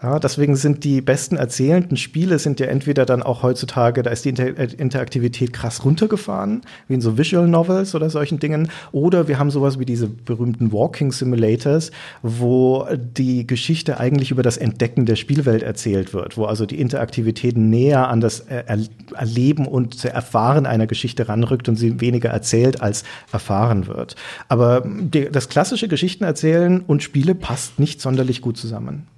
Ja, 0.00 0.20
deswegen 0.20 0.54
sind 0.54 0.84
die 0.84 1.00
besten 1.00 1.36
erzählenden 1.36 1.96
Spiele 1.96 2.38
sind 2.38 2.60
ja 2.60 2.66
entweder 2.66 3.04
dann 3.04 3.20
auch 3.20 3.42
heutzutage, 3.42 4.04
da 4.04 4.10
ist 4.10 4.24
die 4.24 4.28
Inter 4.28 4.56
äh, 4.56 4.68
Interaktivität 4.76 5.52
krass 5.52 5.84
runtergefahren, 5.84 6.62
wie 6.86 6.94
in 6.94 7.00
so 7.00 7.18
Visual 7.18 7.48
Novels 7.48 7.96
oder 7.96 8.08
solchen 8.08 8.38
Dingen, 8.38 8.70
oder 8.92 9.26
wir 9.26 9.40
haben 9.40 9.50
sowas 9.50 9.80
wie 9.80 9.84
diese 9.84 10.06
berühmten 10.06 10.70
Walking 10.70 11.10
Simulators, 11.10 11.90
wo 12.22 12.86
die 12.94 13.44
Geschichte 13.44 13.98
eigentlich 13.98 14.30
über 14.30 14.44
das 14.44 14.56
Entdecken 14.56 15.04
der 15.04 15.16
Spielwelt 15.16 15.64
erzählt 15.64 16.14
wird, 16.14 16.36
wo 16.36 16.44
also 16.44 16.64
die 16.64 16.80
Interaktivität 16.80 17.56
näher 17.56 18.06
an 18.06 18.20
das 18.20 18.38
er 18.38 18.78
Erleben 19.16 19.66
und 19.66 20.04
Erfahren 20.04 20.66
einer 20.66 20.86
Geschichte 20.86 21.28
ranrückt 21.28 21.68
und 21.68 21.74
sie 21.74 22.00
weniger 22.00 22.28
erzählt 22.30 22.80
als 22.80 23.02
erfahren 23.32 23.88
wird. 23.88 24.14
Aber 24.46 24.84
die, 24.86 25.28
das 25.28 25.48
klassische 25.48 25.88
Geschichtenerzählen 25.88 26.82
und 26.86 27.02
Spiele 27.02 27.34
passt 27.34 27.80
nicht 27.80 28.00
sonderlich 28.00 28.42
gut 28.42 28.56
zusammen. 28.56 29.08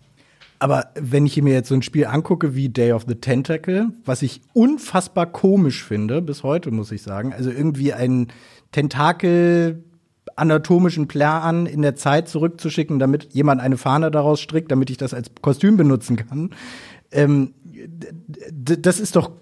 Aber 0.61 0.91
wenn 0.95 1.25
ich 1.25 1.41
mir 1.41 1.55
jetzt 1.55 1.71
so 1.71 1.75
ein 1.75 1.83
Spiel 1.83 2.05
angucke 2.05 2.55
wie 2.55 2.69
Day 2.69 2.93
of 2.93 3.07
the 3.09 3.15
Tentacle, 3.15 3.89
was 4.05 4.21
ich 4.21 4.43
unfassbar 4.53 5.25
komisch 5.25 5.83
finde, 5.83 6.21
bis 6.21 6.43
heute 6.43 6.71
muss 6.71 6.93
ich 6.93 7.03
sagen, 7.03 7.33
also 7.33 7.51
irgendwie 7.51 7.95
einen 7.95 8.29
Tentakel 8.71 9.83
anatomischen 10.37 11.09
Plan 11.09 11.65
in 11.65 11.81
der 11.81 11.97
Zeit 11.97 12.29
zurückzuschicken, 12.29 12.99
damit 12.99 13.33
jemand 13.33 13.63
eine 13.63 13.79
Fahne 13.79 14.11
daraus 14.11 14.41
strickt, 14.41 14.71
damit 14.71 14.91
ich 14.91 14.99
das 14.99 15.15
als 15.15 15.31
Kostüm 15.41 15.79
benutzen 15.79 16.17
kann. 16.17 16.51
Ähm, 17.11 17.55
das 18.53 19.01
ist 19.01 19.17
doch 19.17 19.33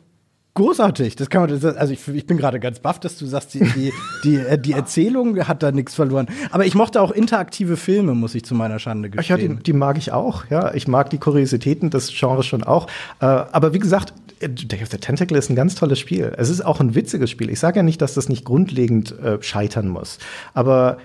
großartig. 0.59 1.17
Das 1.17 1.31
kann 1.31 1.43
man, 1.43 1.77
also 1.77 1.93
ich, 1.93 2.07
ich 2.09 2.27
bin 2.27 2.37
gerade 2.37 2.61
ganz 2.61 2.81
baff, 2.81 3.01
dass 3.01 3.17
du 3.17 3.27
sagst, 3.27 3.55
die, 3.55 3.61
die, 3.61 3.93
die, 4.25 4.37
äh, 4.37 4.59
die 4.59 4.73
Erzählung 4.73 5.49
hat 5.49 5.63
da 5.63 5.73
nichts 5.73 5.95
verloren. 5.95 6.27
Aber 6.51 6.67
ich 6.67 6.75
mochte 6.75 7.01
auch 7.01 7.11
interaktive 7.11 7.77
Filme, 7.77 8.15
muss 8.15 8.35
ich 8.35 8.45
zu 8.45 8.55
meiner 8.55 8.79
Schande 8.79 9.09
gestehen. 9.09 9.41
Ja, 9.41 9.57
die, 9.57 9.63
die 9.63 9.73
mag 9.73 9.97
ich 9.97 10.13
auch. 10.13 10.45
Ja, 10.51 10.75
ich 10.75 10.87
mag 10.87 11.11
die 11.11 11.19
Kuriositäten 11.19 11.91
des 11.91 12.13
Genres 12.13 12.47
schon 12.47 12.63
auch. 12.63 12.87
Äh, 13.21 13.27
aber 13.27 13.73
wie 13.73 13.79
gesagt, 13.79 14.13
Day 14.41 14.83
of 14.83 14.91
the 14.91 14.99
Tentacle 14.99 15.37
ist 15.37 15.51
ein 15.51 15.57
ganz 15.57 15.75
tolles 15.75 15.99
Spiel. 15.99 16.33
Es 16.37 16.49
ist 16.49 16.65
auch 16.65 16.81
ein 16.81 16.95
witziges 16.95 17.31
Spiel. 17.31 17.51
Ich 17.51 17.61
sage 17.61 17.79
ja 17.79 17.83
nicht, 17.83 18.03
dass 18.03 18.15
das 18.15 18.29
nicht 18.29 18.45
grundlegend 18.45 19.19
äh, 19.19 19.43
scheitern 19.43 19.89
muss. 19.89 20.19
Aber 20.55 20.99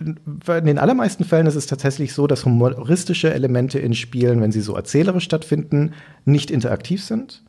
in 0.00 0.66
den 0.66 0.78
allermeisten 0.78 1.24
Fällen 1.24 1.46
ist 1.46 1.54
es 1.54 1.66
tatsächlich 1.66 2.14
so, 2.14 2.26
dass 2.26 2.44
humoristische 2.44 3.32
Elemente 3.32 3.78
in 3.78 3.94
Spielen, 3.94 4.40
wenn 4.40 4.50
sie 4.50 4.60
so 4.60 4.74
erzählerisch 4.74 5.24
stattfinden, 5.24 5.92
nicht 6.24 6.50
interaktiv 6.50 7.02
sind 7.02 7.42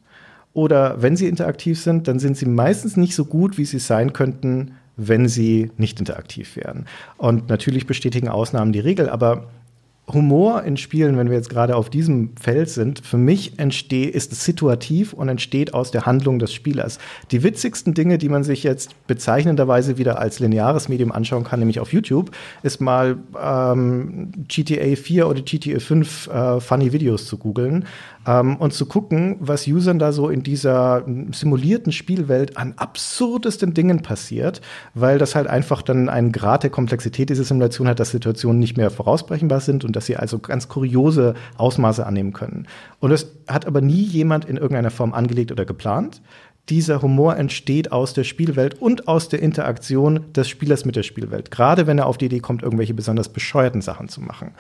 oder 0.55 1.01
wenn 1.01 1.17
sie 1.17 1.27
interaktiv 1.27 1.79
sind, 1.79 2.07
dann 2.07 2.17
sind 2.17 2.37
sie 2.37 2.45
meistens 2.45 2.95
nicht 2.95 3.13
so 3.13 3.25
gut, 3.25 3.57
wie 3.57 3.65
sie 3.65 3.77
sein 3.77 4.13
könnten, 4.13 4.71
wenn 4.95 5.27
sie 5.27 5.69
nicht 5.77 5.99
interaktiv 5.99 6.55
wären. 6.55 6.85
Und 7.17 7.49
natürlich 7.49 7.85
bestätigen 7.85 8.29
Ausnahmen 8.29 8.71
die 8.71 8.79
Regel, 8.79 9.09
aber 9.09 9.49
Humor 10.13 10.63
in 10.63 10.77
Spielen, 10.77 11.17
wenn 11.17 11.29
wir 11.29 11.35
jetzt 11.35 11.49
gerade 11.49 11.75
auf 11.75 11.89
diesem 11.89 12.37
Feld 12.39 12.69
sind, 12.69 12.99
für 13.03 13.17
mich 13.17 13.57
entsteht, 13.57 14.13
ist 14.13 14.31
es 14.31 14.45
situativ 14.45 15.13
und 15.13 15.29
entsteht 15.29 15.73
aus 15.73 15.89
der 15.89 16.05
Handlung 16.05 16.37
des 16.37 16.53
Spielers. 16.53 16.99
Die 17.31 17.41
witzigsten 17.41 17.95
Dinge, 17.95 18.19
die 18.19 18.29
man 18.29 18.43
sich 18.43 18.63
jetzt 18.63 18.95
bezeichnenderweise 19.07 19.97
wieder 19.97 20.19
als 20.19 20.39
lineares 20.39 20.89
Medium 20.89 21.11
anschauen 21.11 21.43
kann, 21.43 21.59
nämlich 21.59 21.79
auf 21.79 21.91
YouTube, 21.91 22.31
ist 22.61 22.81
mal 22.81 23.17
ähm, 23.41 24.31
GTA 24.47 24.95
4 24.95 25.27
oder 25.27 25.41
GTA 25.41 25.79
5 25.79 26.27
äh, 26.27 26.59
Funny 26.61 26.93
Videos 26.93 27.25
zu 27.25 27.37
googeln 27.39 27.85
ähm, 28.25 28.57
und 28.57 28.73
zu 28.73 28.85
gucken, 28.85 29.37
was 29.39 29.67
Usern 29.67 29.99
da 29.99 30.11
so 30.11 30.29
in 30.29 30.43
dieser 30.43 31.05
simulierten 31.31 31.91
Spielwelt 31.91 32.57
an 32.57 32.73
absurdesten 32.77 33.73
Dingen 33.73 34.01
passiert, 34.01 34.61
weil 34.93 35.17
das 35.17 35.35
halt 35.35 35.47
einfach 35.47 35.81
dann 35.81 36.09
einen 36.09 36.31
Grad 36.31 36.63
der 36.63 36.69
Komplexität 36.69 37.29
dieser 37.29 37.43
Simulation 37.43 37.87
hat, 37.87 37.99
dass 37.99 38.11
Situationen 38.11 38.59
nicht 38.59 38.77
mehr 38.77 38.89
vorausbrechenbar 38.89 39.59
sind 39.59 39.85
und 39.85 39.95
dass 39.95 40.05
sie 40.05 40.17
also 40.17 40.39
ganz 40.39 40.67
kuriose 40.67 41.33
Ausmaße 41.57 42.05
annehmen 42.05 42.33
können. 42.33 42.67
Und 42.99 43.11
es 43.11 43.31
hat 43.47 43.65
aber 43.65 43.81
nie 43.81 44.03
jemand 44.03 44.45
in 44.45 44.57
irgendeiner 44.57 44.91
Form 44.91 45.13
angelegt 45.13 45.51
oder 45.51 45.65
geplant. 45.65 46.21
Dieser 46.69 47.01
Humor 47.03 47.37
entsteht 47.37 47.91
aus 47.91 48.13
der 48.13 48.23
Spielwelt 48.23 48.81
und 48.81 49.07
aus 49.07 49.29
der 49.29 49.39
Interaktion 49.41 50.33
des 50.33 50.49
Spielers 50.49 50.83
mit 50.83 50.95
der 50.95 51.03
Spielwelt. 51.03 51.51
Gerade 51.51 51.85
wenn 51.85 51.99
er 51.99 52.07
auf 52.07 52.17
die 52.17 52.25
Idee 52.25 52.39
kommt, 52.39 52.63
irgendwelche 52.63 52.95
besonders 52.95 53.29
bescheuerten 53.29 53.81
Sachen 53.81 54.09
zu 54.09 54.21
machen. 54.21 54.51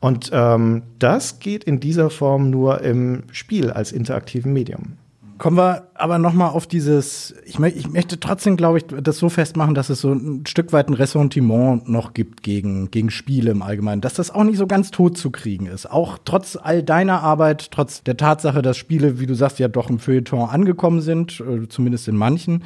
Und 0.00 0.30
ähm, 0.32 0.82
das 0.98 1.38
geht 1.38 1.64
in 1.64 1.80
dieser 1.80 2.10
Form 2.10 2.50
nur 2.50 2.82
im 2.82 3.24
Spiel 3.32 3.70
als 3.70 3.92
interaktiven 3.92 4.52
Medium. 4.52 4.98
Kommen 5.44 5.58
wir 5.58 5.88
aber 5.92 6.16
noch 6.16 6.32
mal 6.32 6.48
auf 6.48 6.66
dieses, 6.66 7.34
ich, 7.44 7.58
mö 7.58 7.68
ich 7.68 7.86
möchte 7.90 8.18
trotzdem, 8.18 8.56
glaube 8.56 8.78
ich, 8.78 8.86
das 8.86 9.18
so 9.18 9.28
festmachen, 9.28 9.74
dass 9.74 9.90
es 9.90 10.00
so 10.00 10.10
ein 10.10 10.46
Stück 10.46 10.72
weit 10.72 10.88
ein 10.88 10.94
Ressentiment 10.94 11.86
noch 11.86 12.14
gibt 12.14 12.42
gegen, 12.42 12.90
gegen 12.90 13.10
Spiele 13.10 13.50
im 13.50 13.60
Allgemeinen, 13.60 14.00
dass 14.00 14.14
das 14.14 14.30
auch 14.30 14.44
nicht 14.44 14.56
so 14.56 14.66
ganz 14.66 14.90
tot 14.90 15.18
zu 15.18 15.30
kriegen 15.30 15.66
ist. 15.66 15.84
Auch 15.84 16.16
trotz 16.24 16.56
all 16.56 16.82
deiner 16.82 17.22
Arbeit, 17.22 17.72
trotz 17.72 18.02
der 18.02 18.16
Tatsache, 18.16 18.62
dass 18.62 18.78
Spiele, 18.78 19.20
wie 19.20 19.26
du 19.26 19.34
sagst, 19.34 19.58
ja 19.58 19.68
doch 19.68 19.90
im 19.90 19.98
Feuilleton 19.98 20.48
angekommen 20.48 21.02
sind, 21.02 21.40
äh, 21.40 21.68
zumindest 21.68 22.08
in 22.08 22.16
manchen. 22.16 22.64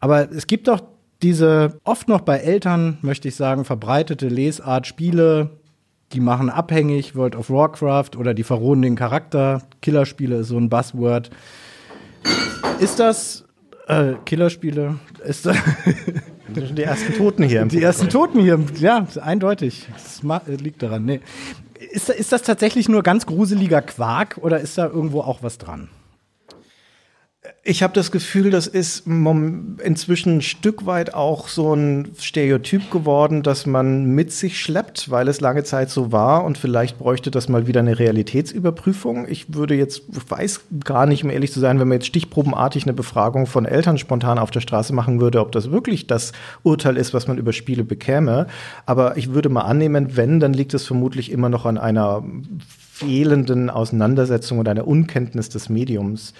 Aber 0.00 0.28
es 0.32 0.48
gibt 0.48 0.66
doch 0.66 0.82
diese 1.22 1.78
oft 1.84 2.08
noch 2.08 2.22
bei 2.22 2.38
Eltern, 2.38 2.98
möchte 3.02 3.28
ich 3.28 3.36
sagen, 3.36 3.64
verbreitete 3.64 4.26
Lesart 4.26 4.88
Spiele, 4.88 5.50
die 6.12 6.18
machen 6.18 6.50
abhängig, 6.50 7.14
World 7.14 7.36
of 7.36 7.50
Warcraft 7.50 8.16
oder 8.18 8.34
die 8.34 8.42
verrohen 8.42 8.82
den 8.82 8.96
Charakter. 8.96 9.62
Killerspiele 9.80 10.38
ist 10.38 10.48
so 10.48 10.58
ein 10.58 10.68
Buzzword 10.68 11.30
ist 12.80 12.98
das 12.98 13.44
äh, 13.88 14.14
Killerspiele? 14.24 14.98
Ist 15.24 15.46
das 15.46 15.56
die 16.48 16.82
ersten 16.82 17.14
Toten 17.14 17.42
hier. 17.44 17.64
die 17.64 17.82
ersten 17.82 18.08
Toten 18.08 18.40
hier, 18.40 18.58
ja, 18.78 19.06
eindeutig. 19.20 19.88
Das 19.92 20.22
liegt 20.46 20.82
daran. 20.82 21.04
Nee. 21.04 21.20
Ist, 21.90 22.08
ist 22.08 22.32
das 22.32 22.42
tatsächlich 22.42 22.88
nur 22.88 23.02
ganz 23.02 23.26
gruseliger 23.26 23.82
Quark 23.82 24.38
oder 24.40 24.60
ist 24.60 24.78
da 24.78 24.86
irgendwo 24.86 25.20
auch 25.20 25.42
was 25.42 25.58
dran? 25.58 25.88
Ich 27.68 27.82
habe 27.82 27.92
das 27.94 28.12
Gefühl, 28.12 28.50
das 28.50 28.68
ist 28.68 29.08
inzwischen 29.08 30.36
ein 30.36 30.40
Stück 30.40 30.86
weit 30.86 31.14
auch 31.14 31.48
so 31.48 31.74
ein 31.74 32.12
Stereotyp 32.16 32.92
geworden, 32.92 33.42
dass 33.42 33.66
man 33.66 34.04
mit 34.04 34.30
sich 34.30 34.60
schleppt, 34.60 35.10
weil 35.10 35.26
es 35.26 35.40
lange 35.40 35.64
Zeit 35.64 35.90
so 35.90 36.12
war 36.12 36.44
und 36.44 36.58
vielleicht 36.58 36.96
bräuchte 36.96 37.32
das 37.32 37.48
mal 37.48 37.66
wieder 37.66 37.80
eine 37.80 37.98
Realitätsüberprüfung. 37.98 39.26
Ich 39.28 39.52
würde 39.52 39.74
jetzt, 39.74 40.02
weiß 40.28 40.60
gar 40.84 41.06
nicht, 41.06 41.24
um 41.24 41.30
ehrlich 41.30 41.50
zu 41.50 41.58
sein, 41.58 41.80
wenn 41.80 41.88
man 41.88 41.96
jetzt 41.96 42.06
stichprobenartig 42.06 42.84
eine 42.84 42.92
Befragung 42.92 43.46
von 43.46 43.64
Eltern 43.64 43.98
spontan 43.98 44.38
auf 44.38 44.52
der 44.52 44.60
Straße 44.60 44.94
machen 44.94 45.20
würde, 45.20 45.40
ob 45.40 45.50
das 45.50 45.72
wirklich 45.72 46.06
das 46.06 46.30
Urteil 46.62 46.96
ist, 46.96 47.14
was 47.14 47.26
man 47.26 47.36
über 47.36 47.52
Spiele 47.52 47.82
bekäme. 47.82 48.46
Aber 48.86 49.16
ich 49.16 49.32
würde 49.32 49.48
mal 49.48 49.62
annehmen, 49.62 50.16
wenn, 50.16 50.38
dann 50.38 50.52
liegt 50.52 50.72
es 50.72 50.86
vermutlich 50.86 51.32
immer 51.32 51.48
noch 51.48 51.66
an 51.66 51.78
einer 51.78 52.22
fehlenden 52.96 53.68
Auseinandersetzung 53.68 54.58
oder 54.58 54.70
einer 54.70 54.86
Unkenntnis 54.86 55.48
des 55.48 55.68
Mediums. 55.68 56.32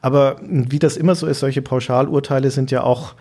Aber 0.00 0.36
wie 0.42 0.78
das 0.78 0.96
immer 0.96 1.14
so 1.14 1.26
ist, 1.26 1.40
solche 1.40 1.62
Pauschalurteile 1.62 2.50
sind 2.50 2.70
ja 2.70 2.82
auch 2.82 3.14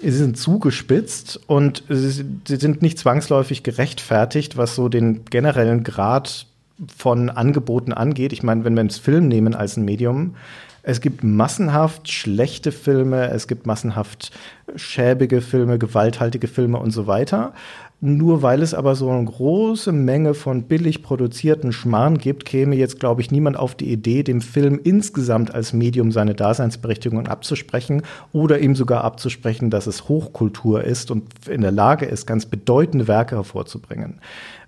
sie 0.00 0.10
sind 0.10 0.36
zugespitzt 0.36 1.40
und 1.46 1.82
sie 1.88 2.56
sind 2.56 2.82
nicht 2.82 2.98
zwangsläufig 2.98 3.62
gerechtfertigt, 3.62 4.56
was 4.56 4.74
so 4.74 4.88
den 4.88 5.24
generellen 5.24 5.82
Grad 5.82 6.46
von 6.94 7.30
Angeboten 7.30 7.92
angeht. 7.92 8.32
Ich 8.32 8.42
meine, 8.42 8.64
wenn 8.64 8.74
wir 8.74 8.82
ins 8.82 8.98
Film 8.98 9.28
nehmen 9.28 9.54
als 9.54 9.76
ein 9.76 9.84
Medium, 9.84 10.34
es 10.86 11.00
gibt 11.00 11.24
massenhaft 11.24 12.10
schlechte 12.10 12.70
Filme, 12.70 13.30
es 13.30 13.48
gibt 13.48 13.66
massenhaft 13.66 14.32
schäbige 14.76 15.40
Filme, 15.40 15.78
gewalthaltige 15.78 16.46
Filme 16.46 16.78
und 16.78 16.90
so 16.90 17.06
weiter. 17.06 17.54
Nur 18.06 18.42
weil 18.42 18.60
es 18.60 18.74
aber 18.74 18.96
so 18.96 19.08
eine 19.08 19.24
große 19.24 19.90
Menge 19.90 20.34
von 20.34 20.64
billig 20.64 21.02
produzierten 21.02 21.72
Schmarrn 21.72 22.18
gibt, 22.18 22.44
käme 22.44 22.76
jetzt, 22.76 23.00
glaube 23.00 23.22
ich, 23.22 23.30
niemand 23.30 23.56
auf 23.56 23.74
die 23.74 23.90
Idee, 23.90 24.22
dem 24.22 24.42
Film 24.42 24.78
insgesamt 24.84 25.54
als 25.54 25.72
Medium 25.72 26.12
seine 26.12 26.34
Daseinsberechtigung 26.34 27.26
abzusprechen 27.28 28.02
oder 28.30 28.58
ihm 28.58 28.76
sogar 28.76 29.04
abzusprechen, 29.04 29.70
dass 29.70 29.86
es 29.86 30.06
Hochkultur 30.06 30.84
ist 30.84 31.10
und 31.10 31.48
in 31.48 31.62
der 31.62 31.72
Lage 31.72 32.04
ist, 32.04 32.26
ganz 32.26 32.44
bedeutende 32.44 33.08
Werke 33.08 33.36
hervorzubringen. 33.36 34.20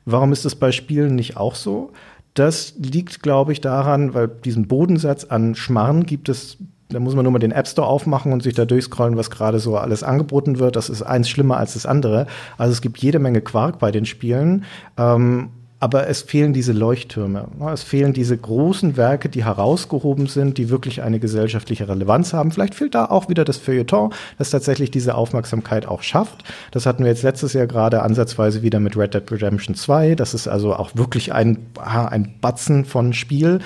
Warum 0.06 0.32
ist 0.32 0.46
es 0.46 0.54
bei 0.54 0.72
Spielen 0.72 1.14
nicht 1.14 1.36
auch 1.36 1.56
so? 1.56 1.92
Das 2.32 2.72
liegt, 2.78 3.22
glaube 3.22 3.52
ich, 3.52 3.60
daran, 3.60 4.14
weil 4.14 4.28
diesen 4.28 4.66
Bodensatz 4.66 5.24
an 5.24 5.54
Schmarrn 5.54 6.06
gibt 6.06 6.30
es 6.30 6.56
da 6.88 7.00
muss 7.00 7.14
man 7.14 7.24
nur 7.24 7.32
mal 7.32 7.38
den 7.38 7.52
App 7.52 7.66
Store 7.66 7.88
aufmachen 7.88 8.32
und 8.32 8.42
sich 8.42 8.54
da 8.54 8.64
durchscrollen, 8.64 9.16
was 9.16 9.30
gerade 9.30 9.58
so 9.58 9.76
alles 9.76 10.02
angeboten 10.02 10.58
wird. 10.58 10.76
Das 10.76 10.88
ist 10.88 11.02
eins 11.02 11.28
schlimmer 11.28 11.56
als 11.56 11.74
das 11.74 11.86
andere. 11.86 12.26
Also 12.58 12.72
es 12.72 12.80
gibt 12.80 12.98
jede 12.98 13.18
Menge 13.18 13.40
Quark 13.40 13.78
bei 13.78 13.90
den 13.90 14.06
Spielen. 14.06 14.64
Ähm, 14.96 15.50
aber 15.78 16.08
es 16.08 16.22
fehlen 16.22 16.54
diese 16.54 16.72
Leuchttürme. 16.72 17.48
Es 17.72 17.82
fehlen 17.82 18.14
diese 18.14 18.36
großen 18.36 18.96
Werke, 18.96 19.28
die 19.28 19.44
herausgehoben 19.44 20.26
sind, 20.26 20.56
die 20.56 20.70
wirklich 20.70 21.02
eine 21.02 21.20
gesellschaftliche 21.20 21.86
Relevanz 21.86 22.32
haben. 22.32 22.50
Vielleicht 22.50 22.74
fehlt 22.74 22.94
da 22.94 23.06
auch 23.06 23.28
wieder 23.28 23.44
das 23.44 23.58
Feuilleton, 23.58 24.12
das 24.38 24.50
tatsächlich 24.50 24.90
diese 24.90 25.14
Aufmerksamkeit 25.14 25.86
auch 25.86 26.02
schafft. 26.02 26.44
Das 26.70 26.86
hatten 26.86 27.04
wir 27.04 27.10
jetzt 27.10 27.22
letztes 27.22 27.52
Jahr 27.52 27.66
gerade 27.66 28.02
ansatzweise 28.02 28.62
wieder 28.62 28.80
mit 28.80 28.96
Red 28.96 29.12
Dead 29.12 29.30
Redemption 29.30 29.74
2. 29.74 30.14
Das 30.14 30.32
ist 30.32 30.48
also 30.48 30.74
auch 30.74 30.92
wirklich 30.94 31.34
ein, 31.34 31.58
ein 31.78 32.34
Batzen 32.40 32.86
von 32.86 33.12
Spiel 33.12 33.60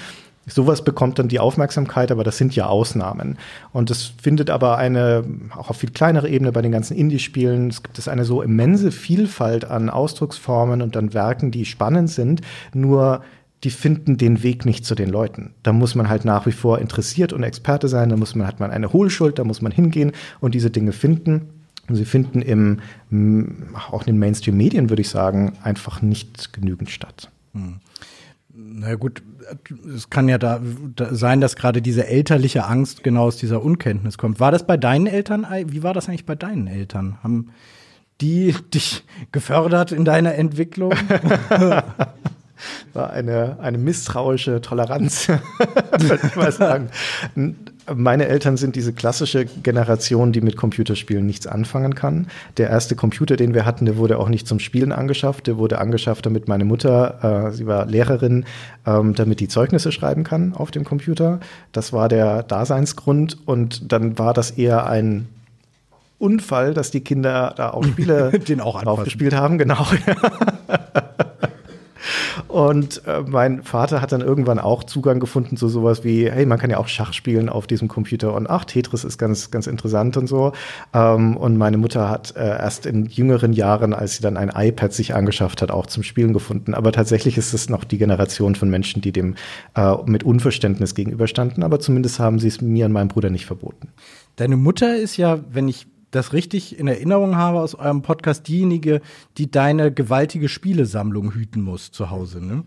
Sowas 0.50 0.84
bekommt 0.84 1.18
dann 1.18 1.28
die 1.28 1.40
Aufmerksamkeit, 1.40 2.10
aber 2.10 2.24
das 2.24 2.36
sind 2.36 2.54
ja 2.54 2.66
Ausnahmen. 2.66 3.38
Und 3.72 3.90
es 3.90 4.12
findet 4.22 4.50
aber 4.50 4.76
eine, 4.76 5.24
auch 5.56 5.70
auf 5.70 5.76
viel 5.76 5.90
kleinere 5.90 6.28
Ebene 6.28 6.52
bei 6.52 6.62
den 6.62 6.72
ganzen 6.72 6.96
Indie-Spielen, 6.96 7.68
es 7.68 7.82
gibt 7.82 8.08
eine 8.08 8.24
so 8.24 8.42
immense 8.42 8.92
Vielfalt 8.92 9.64
an 9.64 9.90
Ausdrucksformen 9.90 10.82
und 10.82 10.96
an 10.96 11.14
Werken, 11.14 11.50
die 11.50 11.64
spannend 11.64 12.10
sind. 12.10 12.40
Nur 12.74 13.22
die 13.64 13.70
finden 13.70 14.16
den 14.16 14.42
Weg 14.42 14.64
nicht 14.64 14.86
zu 14.86 14.94
den 14.94 15.10
Leuten. 15.10 15.52
Da 15.62 15.72
muss 15.72 15.94
man 15.94 16.08
halt 16.08 16.24
nach 16.24 16.46
wie 16.46 16.52
vor 16.52 16.78
interessiert 16.78 17.32
und 17.32 17.42
Experte 17.42 17.88
sein, 17.88 18.08
da 18.08 18.16
muss 18.16 18.34
man, 18.34 18.46
hat 18.46 18.58
man 18.58 18.70
eine 18.70 18.92
Hohlschuld, 18.92 19.38
da 19.38 19.44
muss 19.44 19.60
man 19.60 19.72
hingehen 19.72 20.12
und 20.40 20.54
diese 20.54 20.70
Dinge 20.70 20.92
finden. 20.92 21.50
Und 21.88 21.96
sie 21.96 22.04
finden 22.04 22.40
im, 22.40 22.78
auch 23.90 24.02
in 24.02 24.14
den 24.14 24.18
Mainstream-Medien, 24.18 24.90
würde 24.90 25.02
ich 25.02 25.08
sagen, 25.08 25.54
einfach 25.62 26.02
nicht 26.02 26.52
genügend 26.52 26.88
statt. 26.88 27.30
Hm. 27.52 27.80
Na 28.54 28.94
gut, 28.94 29.22
es 29.94 30.10
kann 30.10 30.28
ja 30.28 30.38
da, 30.38 30.60
da 30.96 31.14
sein, 31.14 31.40
dass 31.40 31.56
gerade 31.56 31.82
diese 31.82 32.06
elterliche 32.06 32.64
Angst 32.64 33.02
genau 33.02 33.24
aus 33.24 33.36
dieser 33.36 33.62
Unkenntnis 33.62 34.18
kommt. 34.18 34.40
War 34.40 34.52
das 34.52 34.66
bei 34.66 34.76
deinen 34.76 35.06
Eltern? 35.06 35.46
Wie 35.66 35.82
war 35.82 35.94
das 35.94 36.08
eigentlich 36.08 36.26
bei 36.26 36.34
deinen 36.34 36.66
Eltern? 36.66 37.18
Haben 37.22 37.50
die 38.20 38.54
dich 38.74 39.04
gefördert 39.32 39.92
in 39.92 40.04
deiner 40.04 40.34
Entwicklung? 40.34 40.92
war 42.92 43.10
eine, 43.10 43.58
eine 43.60 43.78
misstrauische 43.78 44.60
Toleranz, 44.60 45.28
würde 45.98 46.26
ich 46.26 46.36
mal 46.36 46.52
sagen. 46.52 46.90
Meine 47.92 48.28
Eltern 48.28 48.56
sind 48.56 48.76
diese 48.76 48.92
klassische 48.92 49.46
Generation, 49.46 50.32
die 50.32 50.40
mit 50.40 50.56
Computerspielen 50.56 51.26
nichts 51.26 51.46
anfangen 51.46 51.94
kann. 51.94 52.28
Der 52.56 52.70
erste 52.70 52.94
Computer, 52.94 53.36
den 53.36 53.54
wir 53.54 53.64
hatten, 53.64 53.84
der 53.84 53.96
wurde 53.96 54.18
auch 54.18 54.28
nicht 54.28 54.46
zum 54.46 54.60
Spielen 54.60 54.92
angeschafft. 54.92 55.46
Der 55.46 55.56
wurde 55.56 55.78
angeschafft, 55.78 56.26
damit 56.26 56.46
meine 56.46 56.64
Mutter, 56.64 57.48
äh, 57.48 57.52
sie 57.52 57.66
war 57.66 57.86
Lehrerin, 57.86 58.44
ähm, 58.86 59.14
damit 59.14 59.40
die 59.40 59.48
Zeugnisse 59.48 59.92
schreiben 59.92 60.24
kann 60.24 60.54
auf 60.54 60.70
dem 60.70 60.84
Computer. 60.84 61.40
Das 61.72 61.92
war 61.92 62.08
der 62.08 62.42
Daseinsgrund. 62.42 63.38
Und 63.46 63.92
dann 63.92 64.18
war 64.18 64.34
das 64.34 64.52
eher 64.52 64.86
ein 64.86 65.28
Unfall, 66.18 66.74
dass 66.74 66.90
die 66.90 67.00
Kinder 67.00 67.54
da 67.56 67.70
auch 67.70 67.84
Spiele 67.84 68.30
Den 68.48 68.60
auch 68.60 69.04
gespielt 69.04 69.34
haben. 69.34 69.58
Genau. 69.58 69.86
Und 72.48 73.02
äh, 73.06 73.22
mein 73.26 73.62
Vater 73.62 74.00
hat 74.00 74.12
dann 74.12 74.20
irgendwann 74.20 74.58
auch 74.58 74.84
Zugang 74.84 75.20
gefunden 75.20 75.56
zu 75.56 75.68
sowas 75.68 76.04
wie, 76.04 76.30
hey, 76.30 76.46
man 76.46 76.58
kann 76.58 76.70
ja 76.70 76.78
auch 76.78 76.88
Schach 76.88 77.12
spielen 77.12 77.48
auf 77.48 77.66
diesem 77.66 77.88
Computer 77.88 78.34
und 78.34 78.48
ach, 78.48 78.64
Tetris 78.64 79.04
ist 79.04 79.18
ganz, 79.18 79.50
ganz 79.50 79.66
interessant 79.66 80.16
und 80.16 80.26
so. 80.26 80.52
Ähm, 80.92 81.36
und 81.36 81.56
meine 81.56 81.78
Mutter 81.78 82.08
hat 82.08 82.34
äh, 82.36 82.40
erst 82.40 82.86
in 82.86 83.06
jüngeren 83.06 83.52
Jahren, 83.52 83.94
als 83.94 84.16
sie 84.16 84.22
dann 84.22 84.36
ein 84.36 84.50
iPad 84.54 84.92
sich 84.92 85.14
angeschafft 85.14 85.62
hat, 85.62 85.70
auch 85.70 85.86
zum 85.86 86.02
Spielen 86.02 86.32
gefunden. 86.32 86.74
Aber 86.74 86.92
tatsächlich 86.92 87.36
ist 87.38 87.52
es 87.52 87.68
noch 87.68 87.84
die 87.84 87.98
Generation 87.98 88.54
von 88.54 88.70
Menschen, 88.70 89.02
die 89.02 89.12
dem 89.12 89.34
äh, 89.74 89.94
mit 90.06 90.24
Unverständnis 90.24 90.94
gegenüberstanden. 90.94 91.62
Aber 91.62 91.80
zumindest 91.80 92.18
haben 92.18 92.38
sie 92.38 92.48
es 92.48 92.60
mir 92.60 92.86
und 92.86 92.92
meinem 92.92 93.08
Bruder 93.08 93.30
nicht 93.30 93.46
verboten. 93.46 93.88
Deine 94.36 94.56
Mutter 94.56 94.96
ist 94.96 95.16
ja, 95.16 95.40
wenn 95.50 95.68
ich 95.68 95.86
das 96.10 96.32
richtig 96.32 96.78
in 96.78 96.88
Erinnerung 96.88 97.36
habe 97.36 97.60
aus 97.60 97.74
eurem 97.74 98.02
Podcast, 98.02 98.48
diejenige, 98.48 99.00
die 99.38 99.50
deine 99.50 99.92
gewaltige 99.92 100.48
Spielesammlung 100.48 101.32
hüten 101.32 101.62
muss 101.62 101.92
zu 101.92 102.10
Hause. 102.10 102.44
Ne? 102.44 102.64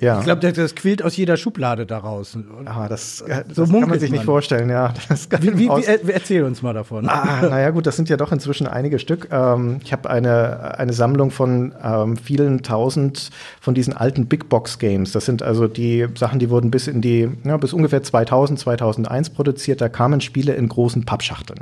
Ja. 0.00 0.18
Ich 0.18 0.24
glaube, 0.24 0.40
das, 0.40 0.54
das, 0.54 0.74
quillt 0.74 1.02
aus 1.02 1.16
jeder 1.16 1.36
Schublade 1.36 1.86
daraus. 1.86 2.36
Ah, 2.64 2.88
das, 2.88 3.20
äh, 3.20 3.44
das 3.46 3.56
so 3.56 3.64
kann 3.66 3.88
man 3.88 4.00
sich 4.00 4.10
man. 4.10 4.18
nicht 4.18 4.24
vorstellen, 4.24 4.70
ja. 4.70 4.92
Wie, 5.40 5.58
wie, 5.58 5.68
wie, 5.68 6.10
erzähl 6.10 6.44
uns 6.44 6.62
mal 6.62 6.72
davon. 6.72 7.08
Ah, 7.08 7.42
naja, 7.42 7.70
gut, 7.70 7.86
das 7.86 7.96
sind 7.96 8.08
ja 8.08 8.16
doch 8.16 8.32
inzwischen 8.32 8.66
einige 8.66 8.98
Stück. 8.98 9.28
Ähm, 9.30 9.80
ich 9.84 9.92
habe 9.92 10.10
eine, 10.10 10.78
eine 10.78 10.92
Sammlung 10.92 11.30
von 11.30 11.74
ähm, 11.82 12.16
vielen 12.16 12.62
tausend 12.62 13.30
von 13.60 13.74
diesen 13.74 13.92
alten 13.92 14.26
Big 14.26 14.48
Box 14.48 14.78
Games. 14.78 15.12
Das 15.12 15.24
sind 15.24 15.42
also 15.42 15.68
die 15.68 16.06
Sachen, 16.16 16.38
die 16.38 16.50
wurden 16.50 16.70
bis 16.70 16.88
in 16.88 17.00
die, 17.00 17.28
ja, 17.44 17.56
bis 17.56 17.72
ungefähr 17.72 18.02
2000, 18.02 18.58
2001 18.58 19.30
produziert. 19.30 19.80
Da 19.80 19.88
kamen 19.88 20.20
Spiele 20.20 20.54
in 20.54 20.68
großen 20.68 21.04
Pappschachteln. 21.04 21.60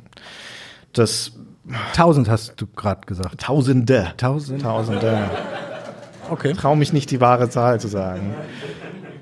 Das 0.93 1.33
Tausend 1.95 2.29
hast 2.29 2.61
du 2.61 2.67
gerade 2.67 3.03
gesagt. 3.07 3.41
Tausende. 3.41 4.13
Tausend. 4.17 4.63
Tausende. 4.63 5.31
Okay. 6.31 6.53
Trau 6.55 6.75
mich 6.75 6.93
nicht, 6.93 7.11
die 7.11 7.21
wahre 7.21 7.49
Zahl 7.49 7.81
zu 7.81 7.89
sagen. 7.89 8.35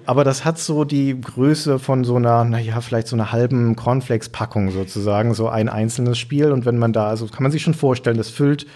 Aber 0.07 0.25
das 0.25 0.45
hat 0.45 0.59
so 0.59 0.85
die 0.85 1.21
Größe 1.21 1.79
von 1.79 2.05
so 2.05 2.17
einer, 2.17 2.45
naja, 2.45 2.81
vielleicht 2.81 3.09
so 3.09 3.17
einer 3.17 3.33
halben 3.33 3.77
Cornflakes-Packung 3.77 4.71
sozusagen, 4.71 5.35
so 5.35 5.49
ein 5.49 5.69
einzelnes 5.69 6.17
Spiel. 6.19 6.53
Und 6.53 6.65
wenn 6.65 6.79
man 6.79 6.95
da, 6.95 7.09
also 7.09 7.27
kann 7.27 7.43
man 7.43 7.53
sich 7.53 7.63
schon 7.63 7.75
vorstellen, 7.75 8.17
das 8.17 8.31
füllt 8.31 8.67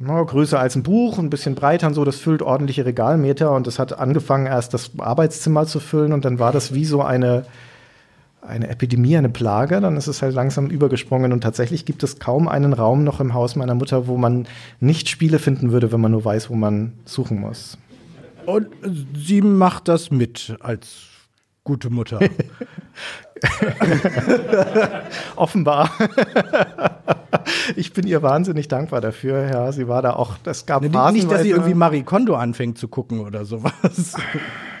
na, 0.00 0.22
größer 0.22 0.58
als 0.58 0.74
ein 0.74 0.82
Buch, 0.82 1.18
ein 1.18 1.30
bisschen 1.30 1.54
breiter 1.54 1.86
und 1.86 1.94
so, 1.94 2.04
das 2.04 2.16
füllt 2.16 2.42
ordentliche 2.42 2.84
Regalmeter. 2.84 3.52
Und 3.52 3.66
das 3.66 3.78
hat 3.78 3.98
angefangen, 3.98 4.46
erst 4.46 4.74
das 4.74 4.92
Arbeitszimmer 4.98 5.66
zu 5.66 5.80
füllen. 5.80 6.12
Und 6.12 6.24
dann 6.24 6.38
war 6.38 6.52
das 6.52 6.74
wie 6.74 6.84
so 6.84 7.02
eine, 7.02 7.44
eine 8.42 8.68
Epidemie, 8.68 9.16
eine 9.16 9.28
Plage, 9.28 9.80
dann 9.80 9.96
ist 9.96 10.08
es 10.08 10.20
halt 10.20 10.34
langsam 10.34 10.66
übergesprungen 10.66 11.32
und 11.32 11.42
tatsächlich 11.42 11.84
gibt 11.84 12.02
es 12.02 12.18
kaum 12.18 12.48
einen 12.48 12.72
Raum 12.72 13.04
noch 13.04 13.20
im 13.20 13.34
Haus 13.34 13.56
meiner 13.56 13.74
Mutter, 13.74 14.08
wo 14.08 14.16
man 14.16 14.46
nicht 14.80 15.08
Spiele 15.08 15.38
finden 15.38 15.70
würde, 15.70 15.92
wenn 15.92 16.00
man 16.00 16.10
nur 16.10 16.24
weiß, 16.24 16.50
wo 16.50 16.54
man 16.54 16.92
suchen 17.04 17.40
muss. 17.40 17.78
Und 18.44 18.66
sie 19.14 19.40
macht 19.40 19.86
das 19.86 20.10
mit 20.10 20.56
als 20.60 21.04
gute 21.62 21.90
Mutter. 21.90 22.18
Offenbar. 25.36 25.90
ich 27.76 27.92
bin 27.92 28.06
ihr 28.06 28.22
wahnsinnig 28.22 28.66
dankbar 28.66 29.00
dafür. 29.00 29.48
Ja, 29.48 29.70
sie 29.70 29.86
war 29.86 30.02
da 30.02 30.14
auch, 30.14 30.36
das 30.42 30.66
gab 30.66 30.82
nee, 30.82 30.88
Nicht, 31.12 31.30
dass 31.30 31.42
sie 31.42 31.50
irgendwie 31.50 31.74
Marie 31.74 32.02
Kondo 32.02 32.34
anfängt 32.34 32.78
zu 32.78 32.88
gucken 32.88 33.20
oder 33.20 33.44
sowas. 33.44 34.16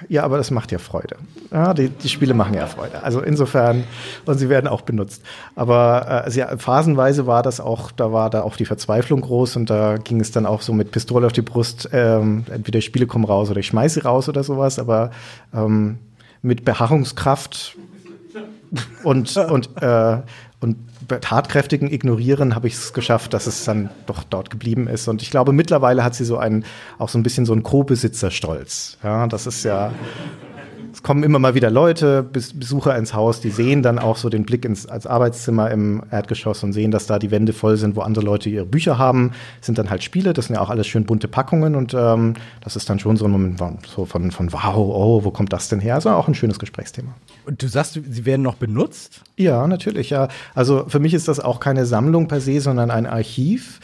Ja, 0.08 0.24
aber 0.24 0.36
das 0.36 0.50
macht 0.50 0.72
ja 0.72 0.78
Freude. 0.78 1.16
Ja, 1.50 1.74
die, 1.74 1.88
die 1.88 2.08
Spiele 2.08 2.34
machen 2.34 2.54
ja 2.54 2.66
Freude. 2.66 3.02
Also 3.02 3.20
insofern, 3.20 3.84
und 4.26 4.38
sie 4.38 4.48
werden 4.48 4.68
auch 4.68 4.82
benutzt. 4.82 5.22
Aber 5.54 6.24
äh, 6.26 6.30
sie, 6.30 6.44
phasenweise 6.58 7.26
war 7.26 7.42
das 7.42 7.60
auch, 7.60 7.92
da 7.92 8.12
war 8.12 8.30
da 8.30 8.42
auch 8.42 8.56
die 8.56 8.64
Verzweiflung 8.64 9.20
groß 9.20 9.56
und 9.56 9.70
da 9.70 9.96
ging 9.96 10.20
es 10.20 10.30
dann 10.30 10.46
auch 10.46 10.62
so 10.62 10.72
mit 10.72 10.90
Pistole 10.90 11.26
auf 11.26 11.32
die 11.32 11.42
Brust, 11.42 11.88
ähm, 11.92 12.44
entweder 12.50 12.80
Spiele 12.80 13.06
kommen 13.06 13.24
raus 13.24 13.50
oder 13.50 13.60
ich 13.60 13.66
schmeiße 13.66 14.02
raus 14.04 14.28
oder 14.28 14.44
sowas, 14.44 14.78
aber 14.78 15.10
ähm, 15.54 15.98
mit 16.42 16.64
Beharrungskraft 16.64 17.76
und, 19.04 19.36
und, 19.36 19.70
äh, 19.80 20.18
und 20.60 20.76
tatkräftigen 21.20 21.90
Ignorieren 21.90 22.54
habe 22.54 22.66
ich 22.66 22.74
es 22.74 22.92
geschafft, 22.92 23.34
dass 23.34 23.46
es 23.46 23.64
dann 23.64 23.90
doch 24.06 24.24
dort 24.24 24.50
geblieben 24.50 24.88
ist. 24.88 25.08
Und 25.08 25.22
ich 25.22 25.30
glaube, 25.30 25.52
mittlerweile 25.52 26.04
hat 26.04 26.14
sie 26.14 26.24
so 26.24 26.38
einen, 26.38 26.64
auch 26.98 27.08
so 27.08 27.18
ein 27.18 27.22
bisschen 27.22 27.46
so 27.46 27.52
einen 27.52 27.62
Co-Besitzerstolz. 27.62 28.98
Ja, 29.02 29.26
das 29.26 29.46
ist 29.46 29.64
ja, 29.64 29.92
es 30.92 31.02
kommen 31.02 31.22
immer 31.22 31.38
mal 31.38 31.54
wieder 31.54 31.70
Leute, 31.70 32.22
Besucher 32.22 32.96
ins 32.96 33.14
Haus, 33.14 33.40
die 33.40 33.50
sehen 33.50 33.82
dann 33.82 33.98
auch 33.98 34.16
so 34.16 34.28
den 34.28 34.44
Blick 34.44 34.64
ins 34.64 34.86
als 34.86 35.06
Arbeitszimmer 35.06 35.70
im 35.70 36.02
Erdgeschoss 36.10 36.62
und 36.62 36.74
sehen, 36.74 36.90
dass 36.90 37.06
da 37.06 37.18
die 37.18 37.30
Wände 37.30 37.52
voll 37.52 37.76
sind, 37.76 37.96
wo 37.96 38.02
andere 38.02 38.24
Leute 38.24 38.50
ihre 38.50 38.66
Bücher 38.66 38.98
haben. 38.98 39.32
Das 39.58 39.66
sind 39.66 39.78
dann 39.78 39.88
halt 39.88 40.02
Spiele, 40.02 40.34
das 40.34 40.46
sind 40.46 40.56
ja 40.56 40.60
auch 40.60 40.70
alles 40.70 40.86
schön 40.86 41.04
bunte 41.04 41.28
Packungen 41.28 41.74
und 41.74 41.94
ähm, 41.94 42.34
das 42.60 42.76
ist 42.76 42.90
dann 42.90 42.98
schon 42.98 43.16
so 43.16 43.24
ein 43.24 43.30
Moment 43.30 43.58
so 43.86 44.04
von, 44.04 44.30
von 44.30 44.52
wow, 44.52 44.76
oh, 44.76 45.24
wo 45.24 45.30
kommt 45.30 45.52
das 45.52 45.68
denn 45.68 45.80
her? 45.80 45.94
Also 45.94 46.10
auch 46.10 46.28
ein 46.28 46.34
schönes 46.34 46.58
Gesprächsthema. 46.58 47.14
Und 47.46 47.62
du 47.62 47.68
sagst, 47.68 47.94
sie 47.94 48.26
werden 48.26 48.42
noch 48.42 48.56
benutzt? 48.56 49.22
Ja, 49.42 49.66
natürlich, 49.66 50.10
ja. 50.10 50.28
Also 50.54 50.84
für 50.86 51.00
mich 51.00 51.14
ist 51.14 51.26
das 51.26 51.40
auch 51.40 51.58
keine 51.58 51.84
Sammlung 51.84 52.28
per 52.28 52.40
se, 52.40 52.60
sondern 52.60 52.90
ein 52.90 53.06
Archiv, 53.06 53.80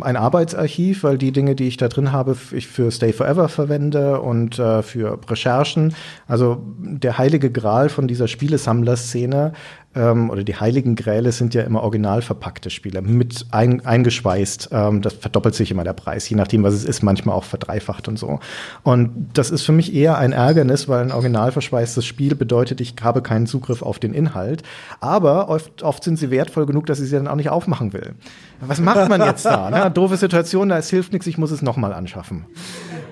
ein 0.00 0.16
Arbeitsarchiv, 0.16 1.04
weil 1.04 1.16
die 1.16 1.30
Dinge, 1.30 1.54
die 1.54 1.68
ich 1.68 1.76
da 1.76 1.88
drin 1.88 2.10
habe, 2.10 2.36
ich 2.52 2.66
für 2.66 2.90
Stay 2.90 3.12
Forever 3.12 3.48
verwende 3.48 4.20
und 4.20 4.58
äh, 4.58 4.82
für 4.82 5.18
Recherchen. 5.28 5.94
Also 6.26 6.62
der 6.78 7.18
heilige 7.18 7.50
Gral 7.50 7.88
von 7.88 8.08
dieser 8.08 8.26
Spielesammlerszene 8.26 9.52
ähm, 9.96 10.30
oder 10.30 10.44
die 10.44 10.54
heiligen 10.54 10.94
Gräle 10.94 11.32
sind 11.32 11.54
ja 11.54 11.62
immer 11.62 11.82
original 11.82 12.22
verpackte 12.22 12.70
Spiele, 12.70 13.02
mit 13.02 13.46
ein, 13.50 13.84
eingeschweißt. 13.84 14.68
Ähm, 14.72 15.02
das 15.02 15.14
verdoppelt 15.14 15.54
sich 15.54 15.70
immer 15.70 15.84
der 15.84 15.94
Preis, 15.94 16.28
je 16.28 16.36
nachdem, 16.36 16.62
was 16.62 16.74
es 16.74 16.84
ist, 16.84 17.02
manchmal 17.02 17.34
auch 17.34 17.44
verdreifacht 17.44 18.06
und 18.06 18.18
so. 18.18 18.40
Und 18.82 19.30
das 19.32 19.50
ist 19.50 19.62
für 19.62 19.72
mich 19.72 19.94
eher 19.94 20.18
ein 20.18 20.32
Ärgernis, 20.32 20.88
weil 20.88 21.00
ein 21.00 21.12
original 21.12 21.50
verschweißtes 21.50 22.04
Spiel 22.04 22.34
bedeutet, 22.34 22.80
ich 22.80 22.94
habe 23.02 23.22
keinen 23.22 23.46
Zugriff 23.46 23.82
auf 23.82 23.98
den 23.98 24.12
Inhalt. 24.12 24.62
Aber 25.00 25.48
oft, 25.48 25.82
oft 25.82 26.04
sind 26.04 26.18
sie 26.18 26.30
wertvoll 26.30 26.66
genug, 26.66 26.86
dass 26.86 27.00
ich 27.00 27.08
sie 27.08 27.16
dann 27.16 27.28
auch 27.28 27.36
nicht 27.36 27.50
aufmachen 27.50 27.92
will. 27.92 28.14
Was 28.60 28.80
macht 28.80 29.08
man 29.08 29.20
jetzt 29.22 29.46
da? 29.46 29.70
Ne? 29.70 29.90
Doofe 29.94 30.16
Situation, 30.16 30.68
da 30.68 30.78
es 30.78 30.90
hilft 30.90 31.12
nichts, 31.12 31.26
ich 31.26 31.38
muss 31.38 31.50
es 31.50 31.62
nochmal 31.62 31.92
anschaffen. 31.92 32.44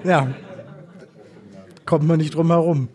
Ja, 0.04 0.28
kommt 1.86 2.06
man 2.06 2.18
nicht 2.18 2.34
drum 2.34 2.48
herum. 2.48 2.88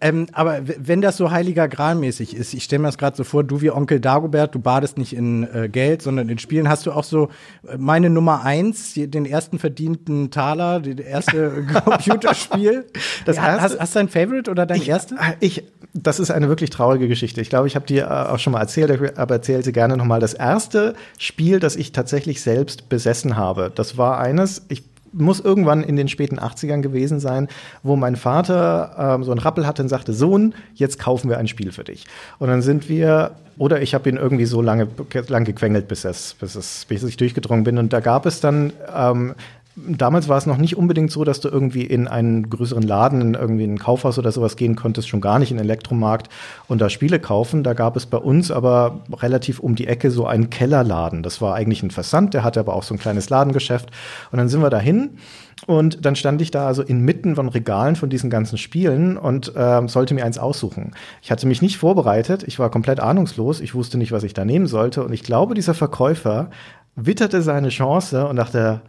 Ähm, 0.00 0.26
aber 0.32 0.60
wenn 0.64 1.00
das 1.02 1.16
so 1.16 1.30
heiliger 1.30 1.68
Gral-mäßig 1.68 2.34
ist, 2.34 2.54
ich 2.54 2.64
stelle 2.64 2.80
mir 2.80 2.88
das 2.88 2.98
gerade 2.98 3.16
so 3.16 3.24
vor, 3.24 3.44
du 3.44 3.60
wie 3.60 3.70
Onkel 3.70 4.00
Dagobert, 4.00 4.54
du 4.54 4.58
badest 4.58 4.96
nicht 4.96 5.14
in 5.14 5.46
äh, 5.52 5.68
Geld, 5.68 6.02
sondern 6.02 6.28
in 6.28 6.38
Spielen, 6.38 6.68
hast 6.68 6.86
du 6.86 6.92
auch 6.92 7.04
so 7.04 7.28
äh, 7.68 7.76
meine 7.76 8.08
Nummer 8.08 8.42
eins, 8.44 8.94
den 8.94 9.26
ersten 9.26 9.58
verdienten 9.58 10.30
Taler, 10.30 10.80
das 10.80 11.04
erste 11.04 11.66
Computerspiel. 11.84 12.86
Das 13.26 13.36
ja, 13.36 13.46
erste, 13.46 13.62
hast, 13.62 13.80
hast 13.80 13.94
du 13.94 13.98
ein 14.00 14.08
Favorite 14.08 14.50
oder 14.50 14.64
dein 14.64 14.80
ich, 14.80 14.88
erste? 14.88 15.16
Ich, 15.40 15.64
das 15.92 16.18
ist 16.18 16.30
eine 16.30 16.48
wirklich 16.48 16.70
traurige 16.70 17.06
Geschichte. 17.06 17.40
Ich 17.40 17.50
glaube, 17.50 17.66
ich 17.66 17.76
habe 17.76 17.86
dir 17.86 18.04
äh, 18.04 18.32
auch 18.32 18.38
schon 18.38 18.54
mal 18.54 18.60
erzählt, 18.60 19.18
aber 19.18 19.34
erzähle 19.34 19.62
sie 19.62 19.72
gerne 19.72 19.96
nochmal. 19.96 20.20
Das 20.20 20.34
erste 20.34 20.94
Spiel, 21.18 21.60
das 21.60 21.76
ich 21.76 21.92
tatsächlich 21.92 22.40
selbst 22.40 22.88
besessen 22.88 23.36
habe, 23.36 23.70
das 23.74 23.98
war 23.98 24.18
eines, 24.18 24.64
ich 24.68 24.82
muss 25.12 25.40
irgendwann 25.40 25.82
in 25.82 25.96
den 25.96 26.08
späten 26.08 26.38
80ern 26.38 26.80
gewesen 26.80 27.20
sein, 27.20 27.48
wo 27.82 27.96
mein 27.96 28.16
Vater 28.16 28.94
ähm, 28.98 29.24
so 29.24 29.30
einen 29.30 29.40
Rappel 29.40 29.66
hatte 29.66 29.82
und 29.82 29.88
sagte, 29.88 30.12
Sohn, 30.12 30.54
jetzt 30.74 30.98
kaufen 30.98 31.28
wir 31.28 31.38
ein 31.38 31.48
Spiel 31.48 31.72
für 31.72 31.84
dich. 31.84 32.06
Und 32.38 32.48
dann 32.48 32.62
sind 32.62 32.88
wir, 32.88 33.32
oder 33.58 33.82
ich 33.82 33.94
habe 33.94 34.08
ihn 34.08 34.16
irgendwie 34.16 34.46
so 34.46 34.62
lange 34.62 34.88
lang 35.28 35.44
gequengelt, 35.44 35.88
bis, 35.88 36.04
es, 36.04 36.34
bis, 36.34 36.54
es, 36.54 36.84
bis 36.86 37.02
ich 37.02 37.16
durchgedrungen 37.16 37.64
bin. 37.64 37.78
Und 37.78 37.92
da 37.92 38.00
gab 38.00 38.26
es 38.26 38.40
dann 38.40 38.72
ähm, 38.94 39.34
damals 39.76 40.28
war 40.28 40.36
es 40.36 40.46
noch 40.46 40.56
nicht 40.56 40.76
unbedingt 40.76 41.10
so, 41.10 41.24
dass 41.24 41.40
du 41.40 41.48
irgendwie 41.48 41.84
in 41.84 42.08
einen 42.08 42.50
größeren 42.50 42.82
Laden, 42.82 43.20
in 43.20 43.34
irgendwie 43.34 43.64
ein 43.64 43.78
Kaufhaus 43.78 44.18
oder 44.18 44.32
sowas 44.32 44.56
gehen 44.56 44.76
konntest, 44.76 45.08
schon 45.08 45.20
gar 45.20 45.38
nicht 45.38 45.50
in 45.50 45.56
den 45.56 45.66
Elektromarkt 45.66 46.28
und 46.66 46.80
da 46.80 46.90
Spiele 46.90 47.20
kaufen. 47.20 47.62
Da 47.62 47.72
gab 47.72 47.96
es 47.96 48.06
bei 48.06 48.18
uns 48.18 48.50
aber 48.50 49.00
relativ 49.12 49.60
um 49.60 49.76
die 49.76 49.86
Ecke 49.86 50.10
so 50.10 50.26
einen 50.26 50.50
Kellerladen. 50.50 51.22
Das 51.22 51.40
war 51.40 51.54
eigentlich 51.54 51.82
ein 51.82 51.90
Versand, 51.90 52.34
der 52.34 52.44
hatte 52.44 52.60
aber 52.60 52.74
auch 52.74 52.82
so 52.82 52.94
ein 52.94 52.98
kleines 52.98 53.30
Ladengeschäft. 53.30 53.90
Und 54.32 54.38
dann 54.38 54.48
sind 54.48 54.60
wir 54.60 54.70
dahin 54.70 55.18
und 55.66 56.04
dann 56.04 56.16
stand 56.16 56.42
ich 56.42 56.50
da 56.50 56.66
also 56.66 56.82
inmitten 56.82 57.36
von 57.36 57.48
Regalen 57.48 57.96
von 57.96 58.10
diesen 58.10 58.30
ganzen 58.30 58.58
Spielen 58.58 59.16
und 59.16 59.54
äh, 59.54 59.86
sollte 59.86 60.14
mir 60.14 60.24
eins 60.24 60.38
aussuchen. 60.38 60.92
Ich 61.22 61.30
hatte 61.30 61.46
mich 61.46 61.62
nicht 61.62 61.78
vorbereitet, 61.78 62.42
ich 62.46 62.58
war 62.58 62.70
komplett 62.70 63.00
ahnungslos, 63.00 63.60
ich 63.60 63.74
wusste 63.74 63.98
nicht, 63.98 64.12
was 64.12 64.24
ich 64.24 64.34
da 64.34 64.44
nehmen 64.44 64.66
sollte. 64.66 65.04
Und 65.04 65.12
ich 65.12 65.22
glaube, 65.22 65.54
dieser 65.54 65.74
Verkäufer 65.74 66.50
witterte 66.96 67.42
seine 67.42 67.68
Chance 67.68 68.26
und 68.26 68.36
dachte, 68.36 68.82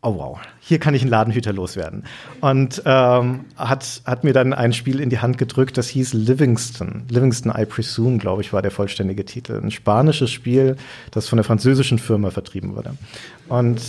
oh 0.00 0.16
wow, 0.16 0.38
hier 0.60 0.78
kann 0.78 0.94
ich 0.94 1.02
einen 1.02 1.10
Ladenhüter 1.10 1.52
loswerden. 1.52 2.04
Und 2.40 2.82
ähm, 2.84 3.46
hat, 3.56 4.02
hat 4.04 4.22
mir 4.22 4.32
dann 4.32 4.52
ein 4.52 4.72
Spiel 4.72 5.00
in 5.00 5.10
die 5.10 5.18
Hand 5.18 5.38
gedrückt, 5.38 5.76
das 5.76 5.88
hieß 5.88 6.12
Livingston. 6.12 7.04
Livingston, 7.08 7.52
I 7.56 7.64
Presume, 7.64 8.18
glaube 8.18 8.42
ich, 8.42 8.52
war 8.52 8.62
der 8.62 8.70
vollständige 8.70 9.24
Titel. 9.24 9.60
Ein 9.60 9.70
spanisches 9.70 10.30
Spiel, 10.30 10.76
das 11.10 11.28
von 11.28 11.36
der 11.36 11.44
französischen 11.44 11.98
Firma 11.98 12.30
vertrieben 12.30 12.76
wurde. 12.76 12.94
Und 13.48 13.80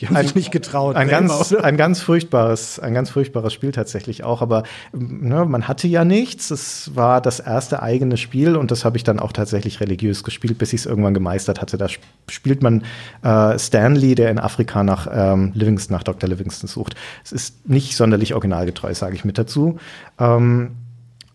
die 0.00 0.06
haben 0.06 0.16
ein, 0.16 0.24
sich 0.24 0.34
nicht 0.34 0.50
getraut. 0.50 0.96
Ein 0.96 1.08
ganz, 1.08 1.50
immer, 1.50 1.64
ein 1.64 1.76
ganz 1.76 2.00
furchtbares, 2.00 2.78
ein 2.78 2.94
ganz 2.94 3.10
furchtbares 3.10 3.52
Spiel 3.52 3.72
tatsächlich 3.72 4.24
auch. 4.24 4.42
Aber 4.42 4.64
ne, 4.92 5.44
man 5.44 5.68
hatte 5.68 5.88
ja 5.88 6.04
nichts. 6.04 6.50
Es 6.50 6.94
war 6.94 7.20
das 7.20 7.40
erste 7.40 7.82
eigene 7.82 8.16
Spiel 8.16 8.56
und 8.56 8.70
das 8.70 8.84
habe 8.84 8.96
ich 8.96 9.04
dann 9.04 9.20
auch 9.20 9.32
tatsächlich 9.32 9.80
religiös 9.80 10.24
gespielt, 10.24 10.58
bis 10.58 10.72
ich 10.72 10.80
es 10.80 10.86
irgendwann 10.86 11.14
gemeistert 11.14 11.60
hatte. 11.60 11.78
Da 11.78 11.86
spielt 12.28 12.62
man 12.62 12.84
äh, 13.22 13.58
Stanley, 13.58 14.14
der 14.14 14.30
in 14.30 14.38
Afrika 14.38 14.82
nach 14.82 15.08
ähm, 15.10 15.52
Livingston, 15.54 15.96
nach 15.96 16.02
Dr. 16.02 16.28
Livingston 16.28 16.68
sucht. 16.68 16.94
Es 17.24 17.32
ist 17.32 17.68
nicht 17.68 17.96
sonderlich 17.96 18.34
originalgetreu, 18.34 18.92
sage 18.94 19.14
ich 19.14 19.24
mit 19.24 19.38
dazu. 19.38 19.78
Ähm, 20.18 20.76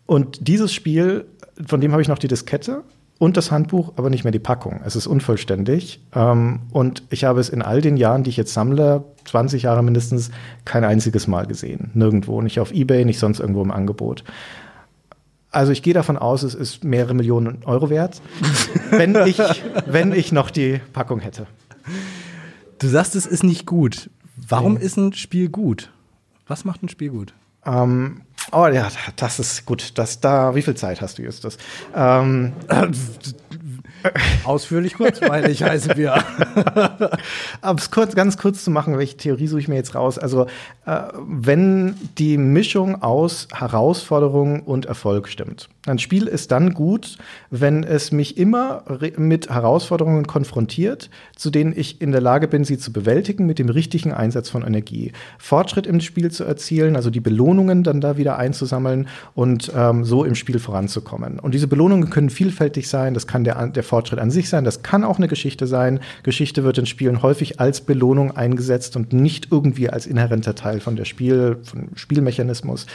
und 0.05 0.47
dieses 0.47 0.73
Spiel, 0.73 1.25
von 1.65 1.81
dem 1.81 1.91
habe 1.91 2.01
ich 2.01 2.07
noch 2.07 2.19
die 2.19 2.27
Diskette 2.27 2.83
und 3.21 3.37
das 3.37 3.51
Handbuch, 3.51 3.93
aber 3.97 4.09
nicht 4.09 4.23
mehr 4.23 4.31
die 4.31 4.39
Packung. 4.39 4.81
Es 4.83 4.95
ist 4.95 5.05
unvollständig. 5.05 6.01
Ähm, 6.15 6.61
und 6.71 7.03
ich 7.11 7.23
habe 7.23 7.39
es 7.39 7.49
in 7.49 7.61
all 7.61 7.79
den 7.79 7.95
Jahren, 7.95 8.23
die 8.23 8.31
ich 8.31 8.37
jetzt 8.37 8.51
sammle, 8.51 9.03
20 9.25 9.61
Jahre 9.61 9.83
mindestens, 9.83 10.31
kein 10.65 10.83
einziges 10.83 11.27
Mal 11.27 11.45
gesehen. 11.45 11.91
Nirgendwo. 11.93 12.41
Nicht 12.41 12.59
auf 12.59 12.71
Ebay, 12.71 13.05
nicht 13.05 13.19
sonst 13.19 13.39
irgendwo 13.39 13.61
im 13.61 13.69
Angebot. 13.69 14.23
Also 15.51 15.71
ich 15.71 15.83
gehe 15.83 15.93
davon 15.93 16.17
aus, 16.17 16.41
es 16.41 16.55
ist 16.55 16.83
mehrere 16.83 17.13
Millionen 17.13 17.59
Euro 17.65 17.91
wert, 17.91 18.23
wenn 18.89 19.15
ich, 19.27 19.39
wenn 19.85 20.13
ich 20.13 20.31
noch 20.31 20.49
die 20.49 20.81
Packung 20.91 21.19
hätte. 21.19 21.45
Du 22.79 22.87
sagst, 22.87 23.15
es 23.15 23.27
ist 23.27 23.43
nicht 23.43 23.67
gut. 23.67 24.09
Warum 24.35 24.73
nee. 24.73 24.83
ist 24.83 24.97
ein 24.97 25.13
Spiel 25.13 25.49
gut? 25.49 25.91
Was 26.47 26.65
macht 26.65 26.81
ein 26.81 26.89
Spiel 26.89 27.11
gut? 27.11 27.35
Ähm, 27.65 28.21
oh 28.51 28.67
ja, 28.67 28.89
das 29.15 29.39
ist 29.39 29.65
gut. 29.65 29.97
Das 29.97 30.19
da, 30.19 30.55
wie 30.55 30.61
viel 30.61 30.75
Zeit 30.75 31.01
hast 31.01 31.17
du 31.17 31.23
jetzt? 31.23 31.43
Das? 31.43 31.57
Ähm, 31.95 32.53
Ausführlich 34.43 34.95
kurzweilig 34.95 35.63
heißen 35.63 35.95
wir. 35.95 36.13
Aber 37.61 37.79
es 37.79 37.91
kurz, 37.91 38.15
ganz 38.15 38.37
kurz 38.37 38.63
zu 38.63 38.71
machen, 38.71 38.97
welche 38.97 39.17
Theorie 39.17 39.47
suche 39.47 39.59
ich 39.59 39.67
mir 39.67 39.75
jetzt 39.75 39.95
raus? 39.95 40.17
Also, 40.17 40.47
äh, 40.85 41.01
wenn 41.15 41.95
die 42.17 42.37
Mischung 42.37 43.01
aus 43.01 43.47
Herausforderung 43.53 44.61
und 44.63 44.85
Erfolg 44.85 45.27
stimmt. 45.27 45.69
Ein 45.87 45.97
Spiel 45.97 46.27
ist 46.27 46.51
dann 46.51 46.75
gut, 46.75 47.17
wenn 47.49 47.83
es 47.83 48.11
mich 48.11 48.37
immer 48.37 48.83
mit 49.17 49.49
Herausforderungen 49.49 50.27
konfrontiert, 50.27 51.09
zu 51.35 51.49
denen 51.49 51.73
ich 51.75 51.99
in 52.01 52.11
der 52.11 52.21
Lage 52.21 52.47
bin, 52.47 52.63
sie 52.63 52.77
zu 52.77 52.93
bewältigen 52.93 53.47
mit 53.47 53.57
dem 53.57 53.67
richtigen 53.67 54.13
Einsatz 54.13 54.47
von 54.47 54.61
Energie. 54.61 55.11
Fortschritt 55.39 55.87
im 55.87 55.99
Spiel 55.99 56.29
zu 56.29 56.43
erzielen, 56.43 56.95
also 56.95 57.09
die 57.09 57.19
Belohnungen 57.19 57.81
dann 57.81 57.99
da 57.99 58.15
wieder 58.15 58.37
einzusammeln 58.37 59.07
und 59.33 59.71
ähm, 59.75 60.05
so 60.05 60.23
im 60.23 60.35
Spiel 60.35 60.59
voranzukommen. 60.59 61.39
Und 61.39 61.55
diese 61.55 61.67
Belohnungen 61.67 62.11
können 62.11 62.29
vielfältig 62.29 62.87
sein. 62.87 63.15
Das 63.15 63.25
kann 63.25 63.43
der, 63.43 63.65
der 63.65 63.83
Fortschritt 63.83 64.19
an 64.19 64.29
sich 64.29 64.49
sein, 64.49 64.63
das 64.63 64.83
kann 64.83 65.03
auch 65.03 65.17
eine 65.17 65.27
Geschichte 65.27 65.65
sein. 65.65 65.99
Geschichte 66.21 66.63
wird 66.63 66.77
in 66.77 66.85
Spielen 66.85 67.23
häufig 67.23 67.59
als 67.59 67.81
Belohnung 67.81 68.37
eingesetzt 68.37 68.95
und 68.95 69.13
nicht 69.13 69.47
irgendwie 69.49 69.89
als 69.89 70.05
inhärenter 70.05 70.53
Teil 70.53 70.79
von 70.79 70.95
der 70.95 71.05
Spiel, 71.05 71.57
vom 71.63 71.87
Spielmechanismus. 71.95 72.85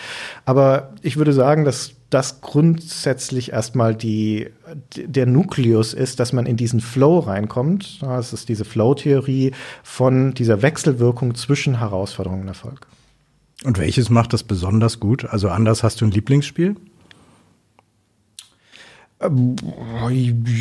Aber 0.44 0.90
ich 1.03 1.16
würde 1.16 1.33
sagen, 1.33 1.64
dass 1.64 1.95
das 2.10 2.40
grundsätzlich 2.40 3.52
erstmal 3.52 3.94
die, 3.94 4.50
der 4.96 5.26
Nukleus 5.26 5.92
ist, 5.92 6.20
dass 6.20 6.32
man 6.32 6.46
in 6.46 6.56
diesen 6.56 6.80
Flow 6.80 7.18
reinkommt. 7.18 8.02
Das 8.02 8.32
ist 8.32 8.48
diese 8.48 8.64
Flow-Theorie 8.64 9.52
von 9.82 10.32
dieser 10.34 10.62
Wechselwirkung 10.62 11.34
zwischen 11.34 11.78
Herausforderung 11.80 12.42
und 12.42 12.48
Erfolg. 12.48 12.86
Und 13.64 13.78
welches 13.78 14.10
macht 14.10 14.32
das 14.32 14.44
besonders 14.44 15.00
gut? 15.00 15.24
Also 15.24 15.48
anders 15.48 15.82
hast 15.82 16.00
du 16.00 16.04
ein 16.04 16.10
Lieblingsspiel? 16.10 16.76
Ähm, 19.18 19.57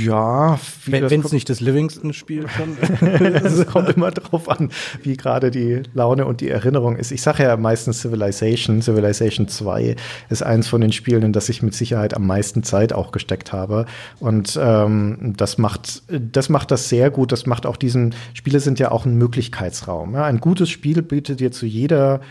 ja, 0.06 0.58
wenn 0.86 1.04
es 1.04 1.32
nicht 1.34 1.50
das 1.50 1.60
Livingston-Spiel 1.60 2.48
schon. 2.48 2.78
Es 3.36 3.66
kommt 3.68 3.90
immer 3.90 4.12
drauf 4.12 4.48
an, 4.50 4.70
wie 5.04 5.18
gerade 5.18 5.52
die 5.52 5.84
Laune 5.94 6.26
und 6.26 6.40
die 6.40 6.50
Erinnerung 6.50 6.96
ist. 6.96 7.12
Ich 7.12 7.22
sage 7.22 7.44
ja 7.44 7.58
meistens 7.58 8.02
Civilization. 8.02 8.82
Civilization 8.82 9.50
2 9.50 9.98
ist 10.30 10.42
eins 10.42 10.70
von 10.70 10.80
den 10.80 10.94
Spielen, 10.94 11.24
in 11.24 11.34
das 11.34 11.50
ich 11.50 11.64
mit 11.64 11.74
Sicherheit 11.74 12.14
am 12.14 12.26
meisten 12.26 12.64
Zeit 12.64 12.94
auch 12.94 13.12
gesteckt 13.12 13.52
habe. 13.52 13.88
Und 14.22 14.58
ähm, 14.62 15.34
das 15.36 15.58
macht 15.58 16.04
das 16.10 16.48
macht 16.48 16.72
das 16.72 16.88
sehr 16.88 17.12
gut. 17.12 17.34
Das 17.34 17.46
macht 17.46 17.66
auch 17.66 17.76
diesen 17.76 18.16
Spiele 18.34 18.62
sind 18.62 18.80
ja 18.80 18.92
auch 18.92 19.06
ein 19.06 19.18
Möglichkeitsraum. 19.18 20.14
Ja? 20.14 20.24
Ein 20.24 20.40
gutes 20.40 20.70
Spiel 20.70 21.02
bietet 21.02 21.42
dir 21.42 21.52
zu 21.52 21.66
jeder 21.66 22.22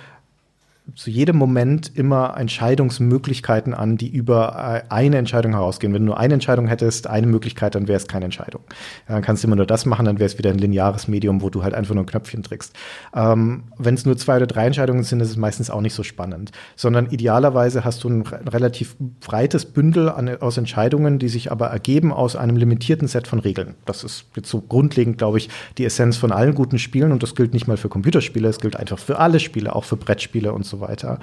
zu 0.95 1.11
jedem 1.11 1.37
Moment 1.37 1.91
immer 1.95 2.37
Entscheidungsmöglichkeiten 2.37 3.73
an, 3.73 3.97
die 3.97 4.09
über 4.09 4.83
äh, 4.87 4.93
eine 4.93 5.17
Entscheidung 5.17 5.53
herausgehen. 5.53 5.95
Wenn 5.95 6.03
du 6.03 6.07
nur 6.07 6.19
eine 6.19 6.35
Entscheidung 6.35 6.67
hättest, 6.67 7.07
eine 7.07 7.27
Möglichkeit, 7.27 7.75
dann 7.75 7.89
wäre 7.89 7.97
es 7.97 8.07
keine 8.07 8.27
Entscheidung. 8.27 8.63
Dann 9.09 9.23
kannst 9.23 9.43
du 9.43 9.49
immer 9.49 9.57
nur 9.57 9.65
das 9.65 9.87
machen, 9.87 10.05
dann 10.05 10.19
wäre 10.19 10.27
es 10.27 10.37
wieder 10.37 10.51
ein 10.51 10.59
lineares 10.59 11.09
Medium, 11.09 11.41
wo 11.41 11.49
du 11.49 11.63
halt 11.63 11.73
einfach 11.73 11.95
nur 11.95 12.05
ein 12.05 12.07
Knöpfchen 12.07 12.43
drückst. 12.43 12.75
Ähm, 13.15 13.65
Wenn 13.79 13.95
es 13.95 14.05
nur 14.05 14.19
zwei 14.19 14.37
oder 14.37 14.47
drei 14.47 14.67
Entscheidungen 14.67 15.05
sind, 15.05 15.21
ist 15.21 15.31
es 15.31 15.37
meistens 15.39 15.71
auch 15.71 15.81
nicht 15.81 15.95
so 15.95 16.03
spannend, 16.03 16.53
sondern 16.77 17.07
idealerweise 17.07 17.83
hast 17.85 18.05
du 18.05 18.11
ein 18.11 18.23
relativ 18.23 18.97
breites 19.21 19.65
Bündel 19.65 20.11
an, 20.11 20.29
aus 20.37 20.59
Entscheidungen, 20.59 21.19
die 21.19 21.31
sich 21.31 21.51
aber 21.51 21.69
ergeben 21.69 22.13
aus 22.13 22.37
einem 22.37 22.57
limitierten 22.57 23.09
Set 23.09 23.27
von 23.27 23.39
Regeln. 23.39 23.75
Das 23.87 24.05
ist 24.05 24.27
jetzt 24.37 24.51
so 24.51 24.61
grundlegend, 24.61 25.17
glaube 25.17 25.39
ich, 25.39 25.49
die 25.79 25.87
Essenz 25.87 26.19
von 26.19 26.31
allen 26.31 26.55
guten 26.55 26.79
Spielen 26.79 27.11
und 27.11 27.23
das 27.23 27.35
gilt 27.35 27.55
nicht 27.55 27.67
mal 27.67 27.79
für 27.79 27.89
Computerspiele, 27.89 28.49
es 28.49 28.61
gilt 28.61 28.77
einfach 28.77 28.99
für 28.99 29.19
alle 29.19 29.41
Spiele, 29.41 29.75
auch 29.75 29.85
für 29.85 29.97
Brettspiele 29.97 30.53
und 30.53 30.67
so 30.67 30.74
so 30.75 30.81
weiter. 30.81 31.19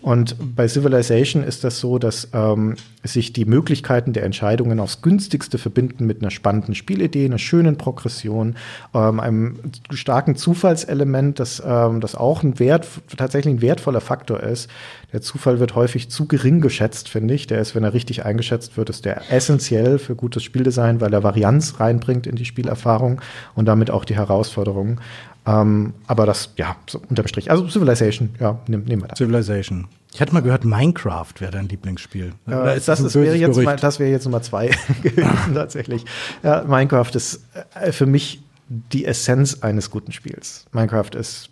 Und 0.00 0.36
bei 0.56 0.66
Civilization 0.66 1.44
ist 1.44 1.64
das 1.64 1.78
so, 1.78 1.98
dass 1.98 2.28
ähm, 2.32 2.74
sich 3.04 3.32
die 3.32 3.44
Möglichkeiten 3.44 4.12
der 4.12 4.24
Entscheidungen 4.24 4.80
aufs 4.80 5.02
günstigste 5.02 5.58
verbinden 5.58 6.06
mit 6.06 6.20
einer 6.20 6.30
spannenden 6.30 6.74
Spielidee, 6.74 7.24
einer 7.24 7.38
schönen 7.38 7.76
Progression, 7.76 8.56
ähm, 8.94 9.20
einem 9.20 9.58
starken 9.90 10.36
Zufallselement, 10.36 11.38
das, 11.38 11.62
ähm, 11.64 12.00
das 12.00 12.14
auch 12.14 12.42
ein 12.42 12.58
Wert, 12.58 12.86
tatsächlich 13.16 13.54
ein 13.54 13.62
wertvoller 13.62 14.00
Faktor 14.00 14.40
ist. 14.40 14.68
Der 15.12 15.20
Zufall 15.20 15.60
wird 15.60 15.74
häufig 15.74 16.10
zu 16.10 16.26
gering 16.26 16.60
geschätzt, 16.60 17.08
finde 17.08 17.34
ich. 17.34 17.46
Der 17.46 17.60
ist, 17.60 17.74
wenn 17.74 17.84
er 17.84 17.92
richtig 17.92 18.24
eingeschätzt 18.24 18.76
wird, 18.76 18.90
ist 18.90 19.04
der 19.04 19.30
essentiell 19.30 19.98
für 19.98 20.16
gutes 20.16 20.42
Spieldesign, 20.42 21.00
weil 21.00 21.12
er 21.12 21.22
Varianz 21.22 21.80
reinbringt 21.80 22.26
in 22.26 22.36
die 22.36 22.44
Spielerfahrung 22.44 23.20
und 23.54 23.66
damit 23.66 23.90
auch 23.90 24.04
die 24.04 24.16
Herausforderungen. 24.16 25.00
Ähm, 25.44 25.94
aber 26.06 26.26
das, 26.26 26.52
ja, 26.56 26.76
so 26.88 27.00
unterm 27.08 27.26
Strich. 27.26 27.50
Also 27.50 27.68
Civilization, 27.68 28.30
ja, 28.38 28.60
nehmen, 28.68 28.84
nehmen 28.84 29.02
wir 29.02 29.08
das. 29.08 29.18
Civilization. 29.18 29.88
Ich 30.14 30.20
hatte 30.20 30.32
mal 30.32 30.42
gehört, 30.42 30.64
Minecraft 30.64 31.32
wäre 31.38 31.50
dein 31.50 31.68
Lieblingsspiel. 31.68 32.34
Äh, 32.48 32.76
ist 32.76 32.86
das, 32.86 33.02
das, 33.02 33.14
wäre 33.14 33.34
jetzt 33.34 33.60
mal, 33.60 33.76
das 33.76 33.98
wäre 33.98 34.10
jetzt 34.10 34.24
Nummer 34.24 34.42
zwei 34.42 34.68
gewesen, 35.02 35.54
tatsächlich. 35.54 36.04
Ja, 36.42 36.64
Minecraft 36.64 37.10
ist 37.14 37.44
äh, 37.74 37.92
für 37.92 38.06
mich 38.06 38.42
die 38.68 39.04
Essenz 39.04 39.62
eines 39.62 39.90
guten 39.90 40.12
Spiels. 40.12 40.66
Minecraft 40.72 41.14
ist, 41.14 41.50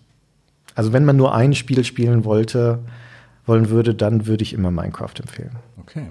also 0.74 0.92
wenn 0.92 1.04
man 1.04 1.16
nur 1.16 1.34
ein 1.34 1.54
Spiel 1.54 1.84
spielen 1.84 2.24
wollte, 2.24 2.80
wollen 3.46 3.70
würde, 3.70 3.94
dann 3.94 4.26
würde 4.26 4.42
ich 4.42 4.52
immer 4.52 4.70
Minecraft 4.70 5.14
empfehlen. 5.18 5.56
Okay. 5.80 6.10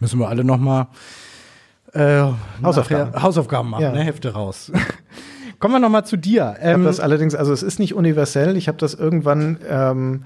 Müssen 0.00 0.18
wir 0.18 0.28
alle 0.28 0.44
noch 0.44 0.58
mal 0.58 0.88
äh, 1.92 2.24
Hausaufgaben. 2.62 3.22
Hausaufgaben 3.22 3.70
machen, 3.70 3.82
ja. 3.82 3.92
ne? 3.92 4.02
Hefte 4.02 4.32
raus. 4.32 4.72
Kommen 5.58 5.74
wir 5.74 5.78
noch 5.78 5.90
mal 5.90 6.04
zu 6.04 6.16
dir. 6.16 6.56
Ähm, 6.60 6.68
ich 6.68 6.72
habe 6.74 6.84
das 6.84 7.00
allerdings, 7.00 7.34
also 7.34 7.52
es 7.52 7.62
ist 7.62 7.78
nicht 7.78 7.94
universell. 7.94 8.56
Ich 8.56 8.68
habe 8.68 8.78
das 8.78 8.94
irgendwann. 8.94 9.58
Ähm, 9.68 10.22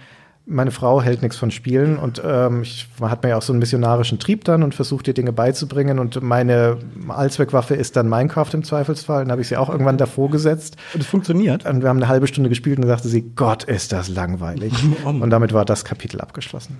meine 0.46 0.72
Frau 0.72 1.00
hält 1.00 1.22
nichts 1.22 1.36
von 1.36 1.50
Spielen 1.50 1.96
und 1.96 2.20
ähm, 2.24 2.62
ich, 2.62 2.88
man 2.98 3.10
hat 3.10 3.22
mir 3.22 3.30
ja 3.30 3.36
auch 3.36 3.42
so 3.42 3.52
einen 3.52 3.60
missionarischen 3.60 4.18
Trieb 4.18 4.44
dann 4.44 4.64
und 4.64 4.74
versucht 4.74 5.06
dir 5.06 5.14
Dinge 5.14 5.32
beizubringen 5.32 6.00
und 6.00 6.20
meine 6.22 6.78
Allzweckwaffe 7.08 7.76
ist 7.76 7.94
dann 7.94 8.08
Minecraft 8.08 8.48
im 8.52 8.64
Zweifelsfall. 8.64 9.20
Dann 9.22 9.30
habe 9.30 9.42
ich 9.42 9.48
sie 9.48 9.56
auch 9.56 9.68
irgendwann 9.68 9.96
davor 9.96 10.28
gesetzt. 10.30 10.76
Und 10.92 11.02
es 11.02 11.06
funktioniert? 11.06 11.66
Und 11.66 11.82
wir 11.82 11.88
haben 11.88 11.98
eine 11.98 12.08
halbe 12.08 12.26
Stunde 12.26 12.48
gespielt 12.48 12.78
und 12.78 12.82
dann 12.82 12.90
sagte 12.90 13.08
sie, 13.08 13.30
Gott, 13.36 13.64
ist 13.64 13.92
das 13.92 14.08
langweilig. 14.08 14.72
und 15.04 15.30
damit 15.30 15.52
war 15.52 15.64
das 15.64 15.84
Kapitel 15.84 16.20
abgeschlossen. 16.20 16.78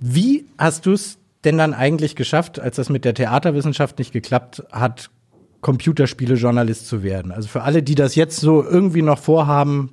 Wie 0.00 0.46
hast 0.56 0.86
du 0.86 0.92
es 0.92 1.18
denn 1.44 1.58
dann 1.58 1.74
eigentlich 1.74 2.16
geschafft, 2.16 2.58
als 2.58 2.76
das 2.76 2.88
mit 2.88 3.04
der 3.04 3.14
Theaterwissenschaft 3.14 3.98
nicht 3.98 4.12
geklappt 4.12 4.64
hat, 4.72 5.10
Computerspiele-Journalist 5.60 6.86
zu 6.86 7.02
werden? 7.02 7.32
Also 7.32 7.48
für 7.48 7.62
alle, 7.62 7.82
die 7.82 7.94
das 7.94 8.14
jetzt 8.14 8.40
so 8.40 8.62
irgendwie 8.62 9.02
noch 9.02 9.18
vorhaben, 9.18 9.92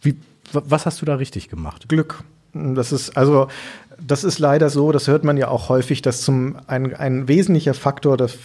wie, 0.00 0.16
was 0.52 0.86
hast 0.86 1.02
du 1.02 1.06
da 1.06 1.16
richtig 1.16 1.48
gemacht? 1.48 1.88
Glück. 1.88 2.22
Das 2.52 2.90
ist 2.90 3.16
also 3.16 3.48
das 4.06 4.24
ist 4.24 4.38
leider 4.38 4.70
so, 4.70 4.92
das 4.92 5.08
hört 5.08 5.24
man 5.24 5.36
ja 5.36 5.48
auch 5.48 5.68
häufig, 5.68 6.02
dass 6.02 6.22
zum 6.22 6.56
ein, 6.66 6.94
ein 6.94 7.28
wesentlicher 7.28 7.74
Faktor 7.74 8.16
des, 8.16 8.38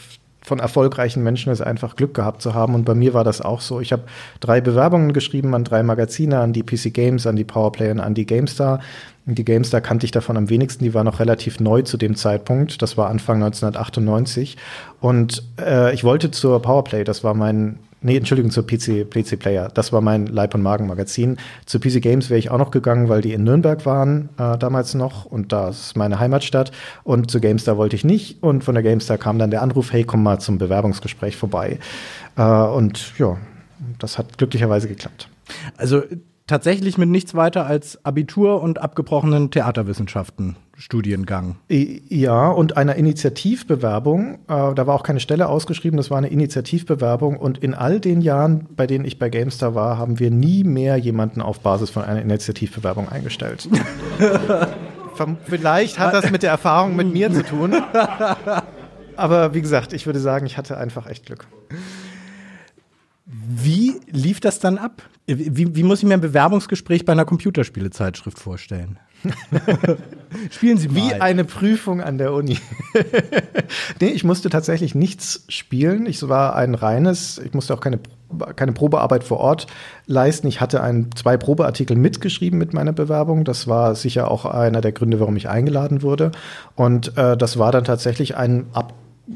von 0.45 0.59
erfolgreichen 0.59 1.23
Menschen 1.23 1.51
ist 1.51 1.61
einfach 1.61 1.95
Glück 1.95 2.13
gehabt 2.13 2.41
zu 2.41 2.53
haben. 2.53 2.75
Und 2.75 2.85
bei 2.85 2.93
mir 2.93 3.13
war 3.13 3.23
das 3.23 3.41
auch 3.41 3.61
so. 3.61 3.81
Ich 3.81 3.91
habe 3.91 4.03
drei 4.39 4.61
Bewerbungen 4.61 5.11
geschrieben 5.11 5.55
an 5.55 5.63
drei 5.63 5.81
Magazine, 5.81 6.39
an 6.39 6.53
die 6.53 6.63
PC 6.63 6.93
Games, 6.93 7.25
an 7.25 7.35
die 7.35 7.43
Powerplay 7.43 7.89
und 7.91 7.99
an 7.99 8.13
die 8.13 8.25
GameStar. 8.25 8.79
Die 9.25 9.43
GameStar 9.43 9.81
kannte 9.81 10.05
ich 10.05 10.11
davon 10.11 10.37
am 10.37 10.49
wenigsten, 10.49 10.83
die 10.83 10.93
war 10.93 11.03
noch 11.03 11.19
relativ 11.19 11.59
neu 11.59 11.81
zu 11.81 11.97
dem 11.97 12.15
Zeitpunkt. 12.15 12.83
Das 12.83 12.95
war 12.95 13.09
Anfang 13.09 13.37
1998. 13.43 14.55
Und 15.01 15.43
äh, 15.59 15.93
ich 15.95 16.03
wollte 16.03 16.29
zur 16.29 16.61
Powerplay, 16.61 17.03
das 17.03 17.23
war 17.23 17.33
mein 17.33 17.79
Nee, 18.05 18.17
Entschuldigung, 18.17 18.51
zur 18.51 18.67
PC, 18.67 19.09
PC 19.09 19.39
Player. 19.39 19.67
Das 19.73 19.91
war 19.91 19.99
mein 19.99 20.27
Leib- 20.27 20.53
und 20.53 20.61
Magen-Magazin. 20.61 21.37
Zu 21.65 21.79
PC 21.79 22.03
Games 22.03 22.29
wäre 22.29 22.37
ich 22.37 22.51
auch 22.51 22.59
noch 22.59 22.69
gegangen, 22.69 23.09
weil 23.09 23.21
die 23.21 23.33
in 23.33 23.43
Nürnberg 23.43 23.83
waren 23.87 24.29
äh, 24.37 24.59
damals 24.59 24.93
noch 24.93 25.25
und 25.25 25.51
das 25.51 25.87
ist 25.87 25.97
meine 25.97 26.19
Heimatstadt. 26.19 26.71
Und 27.03 27.31
zu 27.31 27.39
GameStar 27.39 27.77
wollte 27.77 27.95
ich 27.95 28.03
nicht. 28.03 28.43
Und 28.43 28.63
von 28.63 28.75
der 28.75 28.83
GameStar 28.83 29.17
kam 29.17 29.39
dann 29.39 29.49
der 29.49 29.63
Anruf, 29.63 29.91
hey, 29.91 30.03
komm 30.03 30.21
mal 30.21 30.39
zum 30.39 30.59
Bewerbungsgespräch 30.59 31.35
vorbei. 31.35 31.79
Äh, 32.37 32.43
und 32.43 33.17
ja, 33.17 33.37
das 33.97 34.19
hat 34.19 34.37
glücklicherweise 34.37 34.87
geklappt. 34.87 35.27
Also 35.75 36.03
tatsächlich 36.45 36.99
mit 36.99 37.09
nichts 37.09 37.33
weiter 37.33 37.65
als 37.65 38.05
Abitur 38.05 38.61
und 38.61 38.79
abgebrochenen 38.79 39.49
Theaterwissenschaften. 39.49 40.57
Studiengang. 40.77 41.55
Ja, 41.69 42.49
und 42.49 42.75
einer 42.75 42.95
Initiativbewerbung. 42.95 44.39
Äh, 44.47 44.75
da 44.75 44.87
war 44.87 44.95
auch 44.95 45.03
keine 45.03 45.19
Stelle 45.19 45.47
ausgeschrieben, 45.47 45.97
das 45.97 46.11
war 46.11 46.17
eine 46.17 46.27
Initiativbewerbung. 46.27 47.37
Und 47.37 47.59
in 47.59 47.73
all 47.73 47.99
den 47.99 48.21
Jahren, 48.21 48.67
bei 48.75 48.85
denen 48.85 49.05
ich 49.05 49.17
bei 49.17 49.29
GameStar 49.29 49.73
war, 49.73 49.97
haben 49.97 50.19
wir 50.19 50.31
nie 50.31 50.63
mehr 50.63 50.97
jemanden 50.97 51.41
auf 51.41 51.61
Basis 51.61 51.89
von 51.89 52.03
einer 52.03 52.21
Initiativbewerbung 52.21 53.07
eingestellt. 53.09 53.69
Vielleicht 55.45 55.97
hat 55.97 56.13
das 56.13 56.29
mit 56.29 56.43
der 56.43 56.51
Erfahrung 56.51 56.95
mit 56.97 57.11
mir 57.13 57.31
zu 57.31 57.43
tun. 57.43 57.73
Aber 59.15 59.53
wie 59.53 59.61
gesagt, 59.61 59.93
ich 59.93 60.05
würde 60.05 60.19
sagen, 60.19 60.45
ich 60.45 60.57
hatte 60.57 60.77
einfach 60.77 61.07
echt 61.07 61.25
Glück. 61.25 61.47
Wie 63.25 64.01
lief 64.11 64.41
das 64.41 64.59
dann 64.59 64.77
ab? 64.77 65.03
Wie, 65.25 65.75
wie 65.75 65.83
muss 65.83 65.99
ich 65.99 66.05
mir 66.05 66.15
ein 66.15 66.21
Bewerbungsgespräch 66.21 67.05
bei 67.05 67.13
einer 67.13 67.25
Computerspielezeitschrift 67.25 68.37
vorstellen? 68.37 68.99
Spielen 70.51 70.77
Sie 70.77 70.89
mal. 70.89 70.95
Wie 70.95 71.13
eine 71.13 71.45
Prüfung 71.45 72.01
an 72.01 72.17
der 72.17 72.33
Uni. 72.33 72.59
nee, 74.01 74.07
ich 74.07 74.23
musste 74.23 74.49
tatsächlich 74.49 74.95
nichts 74.95 75.45
spielen. 75.49 76.05
Ich 76.05 76.27
war 76.27 76.55
ein 76.55 76.75
reines, 76.75 77.37
ich 77.37 77.53
musste 77.53 77.73
auch 77.73 77.79
keine, 77.79 77.99
keine 78.55 78.73
Probearbeit 78.73 79.23
vor 79.23 79.39
Ort 79.39 79.67
leisten. 80.05 80.47
Ich 80.47 80.61
hatte 80.61 80.81
ein, 80.81 81.09
zwei 81.15 81.37
Probeartikel 81.37 81.95
mitgeschrieben 81.95 82.59
mit 82.59 82.73
meiner 82.73 82.93
Bewerbung. 82.93 83.45
Das 83.45 83.67
war 83.67 83.95
sicher 83.95 84.29
auch 84.29 84.45
einer 84.45 84.81
der 84.81 84.91
Gründe, 84.91 85.19
warum 85.19 85.35
ich 85.37 85.47
eingeladen 85.49 86.01
wurde. 86.01 86.31
Und 86.75 87.17
äh, 87.17 87.37
das 87.37 87.57
war 87.57 87.71
dann 87.71 87.83
tatsächlich 87.83 88.35
ein 88.35 88.65
Ab 88.73 88.93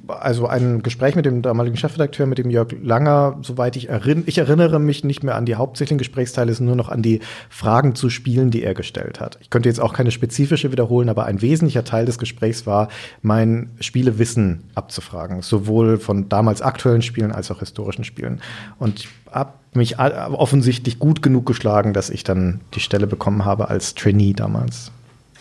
also 0.07 0.47
ein 0.47 0.83
Gespräch 0.83 1.15
mit 1.15 1.25
dem 1.25 1.41
damaligen 1.41 1.75
Chefredakteur, 1.75 2.27
mit 2.27 2.37
dem 2.37 2.51
Jörg 2.51 2.67
Langer, 2.81 3.39
soweit 3.41 3.75
ich 3.75 3.89
erinnere, 3.89 4.27
ich 4.27 4.37
erinnere 4.37 4.79
mich 4.79 5.03
nicht 5.03 5.23
mehr 5.23 5.35
an 5.35 5.45
die 5.45 5.55
hauptsächlichen 5.55 5.97
Gesprächsteile, 5.97 6.53
sondern 6.53 6.75
nur 6.75 6.85
noch 6.85 6.91
an 6.91 7.01
die 7.01 7.21
Fragen 7.49 7.95
zu 7.95 8.09
Spielen, 8.09 8.51
die 8.51 8.63
er 8.63 8.75
gestellt 8.75 9.19
hat. 9.19 9.39
Ich 9.41 9.49
könnte 9.49 9.67
jetzt 9.67 9.79
auch 9.79 9.93
keine 9.93 10.11
spezifische 10.11 10.71
wiederholen, 10.71 11.09
aber 11.09 11.25
ein 11.25 11.41
wesentlicher 11.41 11.83
Teil 11.83 12.05
des 12.05 12.19
Gesprächs 12.19 12.67
war, 12.67 12.89
mein 13.23 13.71
Spielewissen 13.79 14.63
abzufragen, 14.75 15.41
sowohl 15.41 15.97
von 15.97 16.29
damals 16.29 16.61
aktuellen 16.61 17.01
Spielen 17.01 17.31
als 17.31 17.49
auch 17.49 17.59
historischen 17.59 18.03
Spielen. 18.03 18.41
Und 18.77 18.99
ich 18.99 19.09
habe 19.31 19.53
mich 19.73 19.97
offensichtlich 19.99 20.99
gut 20.99 21.21
genug 21.23 21.45
geschlagen, 21.45 21.93
dass 21.93 22.09
ich 22.09 22.23
dann 22.23 22.61
die 22.75 22.79
Stelle 22.79 23.07
bekommen 23.07 23.45
habe 23.45 23.69
als 23.69 23.95
Trainee 23.95 24.33
damals. 24.33 24.91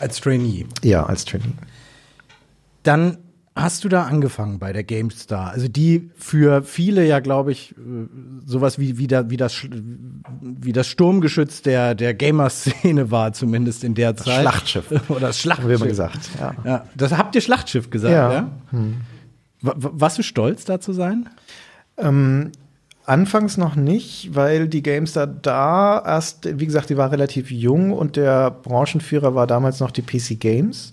Als 0.01 0.21
Trainee? 0.21 0.67
Ja, 0.83 1.05
als 1.05 1.25
Trainee. 1.25 1.53
Dann 2.83 3.19
hast 3.61 3.85
du 3.85 3.89
da 3.89 4.05
angefangen 4.05 4.59
bei 4.59 4.73
der 4.73 4.85
GameStar? 4.85 5.51
Also 5.51 5.69
die 5.69 6.11
für 6.17 6.63
viele 6.63 7.07
ja, 7.07 7.21
glaube 7.21 7.53
ich, 7.53 7.73
äh, 7.73 8.09
sowas 8.45 8.79
wie, 8.79 8.99
wie, 8.99 9.07
da, 9.07 9.31
wie, 9.31 9.37
das, 9.37 9.67
wie 10.41 10.73
das 10.73 10.87
Sturmgeschütz 10.87 11.63
der, 11.63 11.95
der 11.95 12.15
Gamer-Szene 12.15 13.11
war, 13.11 13.33
zumindest 13.33 13.85
in 13.85 13.95
der 13.95 14.17
Zeit. 14.17 14.27
Das 14.27 14.41
Schlachtschiff. 14.41 14.85
Oder 15.09 15.29
das 15.29 15.39
Schlachtschiff. 15.41 15.71
Wie 15.71 15.75
immer 15.75 15.87
gesagt, 15.87 16.31
ja. 16.39 16.55
ja. 16.65 16.85
Das 16.97 17.17
habt 17.17 17.35
ihr 17.35 17.41
Schlachtschiff 17.41 17.91
gesagt, 17.91 18.13
ja? 18.13 18.33
ja? 18.33 18.51
Hm. 18.71 18.97
Warst 19.61 20.19
du 20.19 20.23
stolz, 20.23 20.65
da 20.65 20.81
zu 20.81 20.93
sein? 20.93 21.29
Ähm, 21.97 22.53
Anfangs 23.09 23.57
noch 23.57 23.75
nicht, 23.75 24.35
weil 24.35 24.69
die 24.69 24.83
GameStar 24.83 25.27
da 25.27 26.03
erst, 26.05 26.61
wie 26.61 26.67
gesagt, 26.67 26.91
die 26.91 26.99
war 26.99 27.11
relativ 27.11 27.51
jung 27.51 27.91
und 27.91 28.17
der 28.17 28.51
Branchenführer 28.51 29.35
war 29.35 29.47
damals 29.47 29.81
noch 29.81 29.91
die 29.91 30.03
PC 30.03 30.39
Games. 30.39 30.93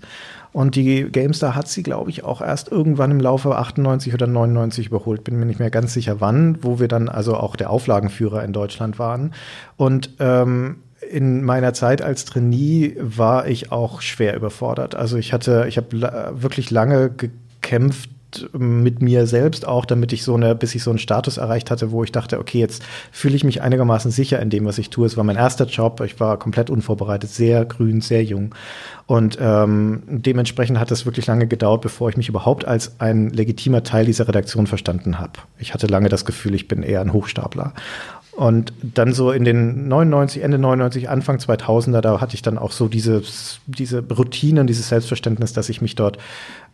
Und 0.55 0.77
die 0.77 1.11
GameStar 1.11 1.53
hat 1.53 1.67
sie, 1.67 1.83
glaube 1.83 2.09
ich, 2.09 2.23
auch 2.23 2.39
erst 2.39 2.71
irgendwann 2.71 3.11
im 3.11 3.19
Laufe 3.19 3.57
98 3.57 4.13
oder 4.13 4.25
99 4.25 4.87
überholt. 4.87 5.25
Bin 5.25 5.37
mir 5.37 5.45
nicht 5.45 5.59
mehr 5.59 5.69
ganz 5.69 5.93
sicher 5.93 6.21
wann, 6.21 6.59
wo 6.61 6.79
wir 6.79 6.87
dann 6.87 7.09
also 7.09 7.35
auch 7.35 7.57
der 7.57 7.69
Auflagenführer 7.69 8.41
in 8.41 8.53
Deutschland 8.53 8.97
waren. 8.97 9.33
Und 9.75 10.11
ähm, 10.19 10.77
in 11.11 11.43
meiner 11.43 11.73
Zeit 11.73 12.01
als 12.01 12.23
Trainee 12.23 12.95
war 13.01 13.47
ich 13.47 13.73
auch 13.73 13.99
schwer 13.99 14.33
überfordert. 14.33 14.95
Also 14.95 15.17
ich 15.17 15.33
hatte, 15.33 15.65
ich 15.67 15.75
habe 15.75 16.31
wirklich 16.41 16.71
lange 16.71 17.09
gekämpft, 17.09 18.09
mit 18.53 19.01
mir 19.01 19.27
selbst 19.27 19.67
auch, 19.67 19.85
damit 19.85 20.13
ich 20.13 20.23
so 20.23 20.35
eine, 20.35 20.55
bis 20.55 20.75
ich 20.75 20.83
so 20.83 20.89
einen 20.89 20.99
Status 20.99 21.37
erreicht 21.37 21.71
hatte, 21.71 21.91
wo 21.91 22.03
ich 22.03 22.11
dachte, 22.11 22.39
okay, 22.39 22.59
jetzt 22.59 22.83
fühle 23.11 23.35
ich 23.35 23.43
mich 23.43 23.61
einigermaßen 23.61 24.11
sicher 24.11 24.41
in 24.41 24.49
dem, 24.49 24.65
was 24.65 24.77
ich 24.77 24.89
tue. 24.89 25.05
Es 25.05 25.17
war 25.17 25.23
mein 25.23 25.35
erster 25.35 25.65
Job, 25.65 26.01
ich 26.01 26.19
war 26.19 26.37
komplett 26.37 26.69
unvorbereitet, 26.69 27.29
sehr 27.29 27.65
grün, 27.65 28.01
sehr 28.01 28.23
jung. 28.23 28.53
Und 29.07 29.37
ähm, 29.39 30.03
dementsprechend 30.07 30.79
hat 30.79 30.91
es 30.91 31.05
wirklich 31.05 31.27
lange 31.27 31.47
gedauert, 31.47 31.81
bevor 31.81 32.09
ich 32.09 32.17
mich 32.17 32.29
überhaupt 32.29 32.65
als 32.65 32.99
ein 32.99 33.29
legitimer 33.29 33.83
Teil 33.83 34.05
dieser 34.05 34.27
Redaktion 34.27 34.67
verstanden 34.67 35.19
habe. 35.19 35.33
Ich 35.59 35.73
hatte 35.73 35.87
lange 35.87 36.09
das 36.09 36.25
Gefühl, 36.25 36.55
ich 36.55 36.67
bin 36.67 36.83
eher 36.83 37.01
ein 37.01 37.13
Hochstapler. 37.13 37.73
Und 38.35 38.73
dann 38.81 39.13
so 39.13 39.31
in 39.31 39.45
den 39.45 39.87
99, 39.87 40.43
Ende 40.43 40.57
99, 40.57 41.07
Anfang 41.09 41.37
2000er, 41.37 42.01
da 42.01 42.19
hatte 42.19 42.35
ich 42.35 42.41
dann 42.41 42.57
auch 42.57 42.73
so 42.73 42.89
diese, 42.89 43.21
diese 43.65 44.03
Routinen, 44.09 44.67
dieses 44.67 44.89
Selbstverständnis, 44.89 45.53
dass 45.53 45.69
ich 45.69 45.81
mich 45.81 45.95
dort, 45.95 46.17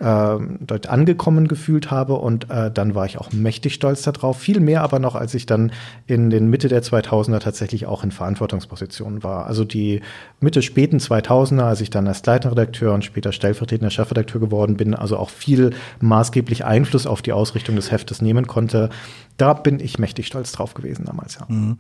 dort 0.02 0.88
angekommen 0.88 1.48
gefühlt 1.48 1.92
habe. 1.92 2.16
Und 2.16 2.50
äh, 2.50 2.72
dann 2.72 2.96
war 2.96 3.06
ich 3.06 3.18
auch 3.18 3.32
mächtig 3.32 3.74
stolz 3.74 4.02
darauf. 4.02 4.40
Viel 4.40 4.60
mehr 4.60 4.82
aber 4.82 5.00
noch, 5.00 5.16
als 5.16 5.34
ich 5.34 5.46
dann 5.46 5.72
in 6.08 6.30
den 6.30 6.50
Mitte 6.50 6.68
der 6.68 6.84
2000er 6.84 7.40
tatsächlich 7.40 7.86
auch 7.86 8.04
in 8.04 8.12
Verantwortungspositionen 8.12 9.24
war. 9.24 9.46
Also 9.46 9.64
die 9.64 10.02
Mitte, 10.40 10.62
späten 10.62 10.98
2000er, 10.98 11.64
als 11.64 11.82
ich 11.82 11.90
dann 11.90 12.08
als 12.08 12.26
Leiterredakteur 12.26 12.94
und 12.94 13.06
später 13.06 13.32
stellvertretender 13.32 13.92
Chefredakteur 13.92 14.42
geworden 14.42 14.78
bin, 14.78 14.96
also 14.96 15.18
auch 15.18 15.30
viel 15.30 15.72
maßgeblich 16.00 16.66
Einfluss 16.66 17.06
auf 17.06 17.22
die 17.22 17.34
Ausrichtung 17.34 17.76
des 17.76 17.92
Heftes 17.92 18.22
nehmen 18.22 18.48
konnte. 18.48 18.90
Da 19.38 19.54
bin 19.54 19.80
ich 19.80 20.00
mächtig 20.00 20.28
stolz 20.28 20.52
drauf 20.52 20.74
gewesen 20.74 21.06
damals, 21.06 21.36
ja. 21.36 21.46
Mhm. 21.48 21.78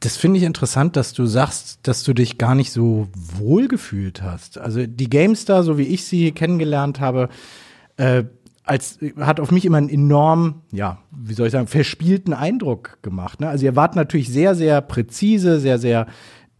Das 0.00 0.16
finde 0.16 0.38
ich 0.38 0.44
interessant, 0.44 0.96
dass 0.96 1.12
du 1.12 1.26
sagst, 1.26 1.80
dass 1.84 2.02
du 2.02 2.12
dich 2.12 2.38
gar 2.38 2.54
nicht 2.54 2.72
so 2.72 3.08
wohl 3.14 3.68
gefühlt 3.68 4.20
hast. 4.22 4.58
Also 4.58 4.86
die 4.86 5.08
GameStar, 5.08 5.62
so 5.62 5.78
wie 5.78 5.84
ich 5.84 6.04
sie 6.04 6.32
kennengelernt 6.32 6.98
habe, 7.00 7.28
äh, 7.96 8.24
als 8.64 8.98
hat 9.18 9.40
auf 9.40 9.50
mich 9.50 9.64
immer 9.64 9.78
einen 9.78 9.88
enorm, 9.88 10.62
ja, 10.72 10.98
wie 11.10 11.34
soll 11.34 11.46
ich 11.46 11.52
sagen, 11.52 11.66
verspielten 11.66 12.34
Eindruck 12.34 12.98
gemacht. 13.02 13.40
Ne? 13.40 13.48
Also 13.48 13.64
ihr 13.64 13.76
wart 13.76 13.96
natürlich 13.96 14.28
sehr, 14.28 14.54
sehr 14.54 14.80
präzise, 14.80 15.60
sehr, 15.60 15.78
sehr 15.78 16.06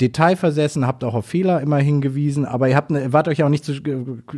detailversessen, 0.01 0.87
habt 0.87 1.05
auch 1.05 1.15
auf 1.15 1.27
Fehler 1.27 1.61
immer 1.61 1.79
hingewiesen, 1.79 2.47
aber 2.47 2.69
ihr 2.69 2.77
habt, 2.77 2.91
ne, 2.91 3.13
wart 3.13 3.29
euch 3.29 3.43
auch 3.43 3.49
nicht 3.49 3.65
so 3.65 3.75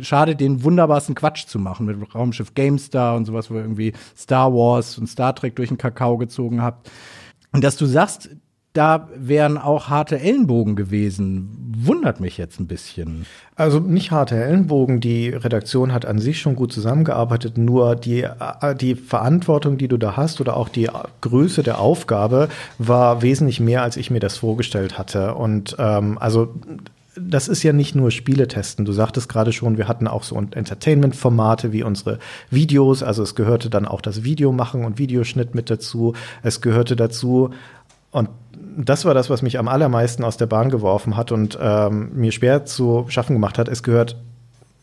schade, 0.01 0.35
den 0.35 0.63
wunderbarsten 0.63 1.15
Quatsch 1.15 1.47
zu 1.47 1.57
machen 1.57 1.85
mit 1.85 2.13
Raumschiff 2.13 2.53
GameStar 2.53 3.15
und 3.15 3.25
sowas, 3.25 3.49
wo 3.49 3.55
ihr 3.55 3.61
irgendwie 3.61 3.93
Star 4.17 4.53
Wars 4.53 4.97
und 4.97 5.07
Star 5.07 5.33
Trek 5.33 5.55
durch 5.55 5.69
den 5.69 5.77
Kakao 5.77 6.17
gezogen 6.17 6.61
habt. 6.61 6.91
Und 7.53 7.63
dass 7.63 7.77
du 7.77 7.85
sagst, 7.85 8.29
da 8.73 9.07
wären 9.15 9.59
auch 9.59 9.89
harte 9.89 10.19
Ellenbogen 10.19 10.75
gewesen. 10.75 11.75
Wundert 11.77 12.19
mich 12.19 12.37
jetzt 12.37 12.59
ein 12.59 12.65
bisschen. 12.65 13.25
Also 13.55 13.79
nicht 13.79 14.09
harte 14.09 14.35
Ellenbogen. 14.35 14.99
Die 14.99 15.29
Redaktion 15.29 15.93
hat 15.93 16.05
an 16.05 16.17
sich 16.17 16.39
schon 16.39 16.55
gut 16.55 16.73
zusammengearbeitet. 16.73 17.57
Nur 17.57 17.95
die, 17.95 18.23
äh, 18.23 18.75
die 18.75 18.95
Verantwortung, 18.95 19.77
die 19.77 19.87
du 19.87 19.97
da 19.97 20.17
hast 20.17 20.41
oder 20.41 20.57
auch 20.57 20.69
die 20.69 20.89
Größe 21.21 21.61
der 21.61 21.79
Aufgabe 21.79 22.49
war 22.79 23.21
wesentlich 23.21 23.59
mehr, 23.59 23.83
als 23.83 23.95
ich 23.95 24.09
mir 24.09 24.19
das 24.19 24.37
vorgestellt 24.37 24.97
hatte. 24.97 25.35
Und 25.35 25.75
ähm, 25.77 26.17
also 26.17 26.55
das 27.15 27.47
ist 27.47 27.61
ja 27.61 27.73
nicht 27.73 27.93
nur 27.93 28.09
Spiele 28.09 28.47
testen. 28.47 28.85
Du 28.85 28.91
sagtest 28.91 29.29
gerade 29.29 29.51
schon, 29.51 29.77
wir 29.77 29.87
hatten 29.87 30.07
auch 30.07 30.23
so 30.23 30.35
Entertainment-Formate 30.35 31.71
wie 31.71 31.83
unsere 31.83 32.17
Videos. 32.49 33.03
Also 33.03 33.21
es 33.21 33.35
gehörte 33.35 33.69
dann 33.69 33.87
auch 33.87 34.01
das 34.01 34.23
Video 34.23 34.51
machen 34.51 34.83
und 34.83 34.97
Videoschnitt 34.97 35.53
mit 35.53 35.69
dazu. 35.69 36.13
Es 36.41 36.61
gehörte 36.61 36.95
dazu 36.95 37.51
und 38.09 38.29
das 38.77 39.05
war 39.05 39.13
das, 39.13 39.29
was 39.29 39.41
mich 39.41 39.59
am 39.59 39.67
allermeisten 39.67 40.23
aus 40.23 40.37
der 40.37 40.45
Bahn 40.45 40.69
geworfen 40.69 41.15
hat 41.15 41.31
und 41.31 41.57
ähm, 41.61 42.11
mir 42.13 42.31
schwer 42.31 42.65
zu 42.65 43.05
schaffen 43.07 43.33
gemacht 43.33 43.57
hat. 43.57 43.67
Es 43.67 43.83
gehört 43.83 44.17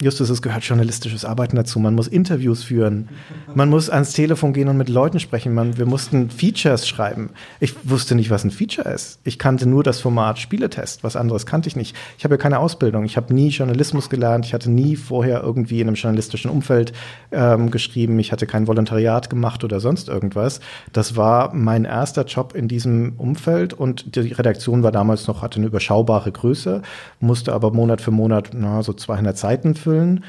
Justus, 0.02 0.30
es 0.30 0.40
gehört 0.40 0.64
journalistisches 0.64 1.26
Arbeiten 1.26 1.56
dazu. 1.56 1.78
Man 1.78 1.94
muss 1.94 2.08
Interviews 2.08 2.64
führen. 2.64 3.10
Man 3.54 3.68
muss 3.68 3.90
ans 3.90 4.14
Telefon 4.14 4.54
gehen 4.54 4.68
und 4.68 4.78
mit 4.78 4.88
Leuten 4.88 5.20
sprechen. 5.20 5.52
Man, 5.52 5.76
wir 5.76 5.84
mussten 5.84 6.30
Features 6.30 6.88
schreiben. 6.88 7.30
Ich 7.60 7.74
wusste 7.88 8.14
nicht, 8.14 8.30
was 8.30 8.42
ein 8.42 8.50
Feature 8.50 8.88
ist. 8.88 9.20
Ich 9.24 9.38
kannte 9.38 9.68
nur 9.68 9.82
das 9.82 10.00
Format 10.00 10.38
Spieletest. 10.38 11.04
Was 11.04 11.16
anderes 11.16 11.44
kannte 11.44 11.68
ich 11.68 11.76
nicht. 11.76 11.94
Ich 12.16 12.24
habe 12.24 12.34
ja 12.34 12.38
keine 12.38 12.60
Ausbildung. 12.60 13.04
Ich 13.04 13.18
habe 13.18 13.34
nie 13.34 13.48
Journalismus 13.48 14.08
gelernt. 14.08 14.46
Ich 14.46 14.54
hatte 14.54 14.70
nie 14.70 14.96
vorher 14.96 15.42
irgendwie 15.42 15.82
in 15.82 15.88
einem 15.88 15.96
journalistischen 15.96 16.50
Umfeld 16.50 16.94
ähm, 17.30 17.70
geschrieben. 17.70 18.18
Ich 18.18 18.32
hatte 18.32 18.46
kein 18.46 18.66
Volontariat 18.66 19.28
gemacht 19.28 19.64
oder 19.64 19.80
sonst 19.80 20.08
irgendwas. 20.08 20.60
Das 20.94 21.16
war 21.16 21.52
mein 21.52 21.84
erster 21.84 22.24
Job 22.24 22.54
in 22.54 22.68
diesem 22.68 23.14
Umfeld 23.18 23.74
und 23.74 24.16
die 24.16 24.32
Redaktion 24.32 24.82
war 24.82 24.92
damals 24.92 25.26
noch, 25.26 25.42
hatte 25.42 25.58
eine 25.58 25.66
überschaubare 25.66 26.32
Größe, 26.32 26.80
musste 27.20 27.52
aber 27.52 27.70
Monat 27.70 28.00
für 28.00 28.12
Monat 28.12 28.52
na, 28.54 28.82
so 28.82 28.94
200 28.94 29.36
Seiten 29.36 29.74
füllen. 29.90 30.24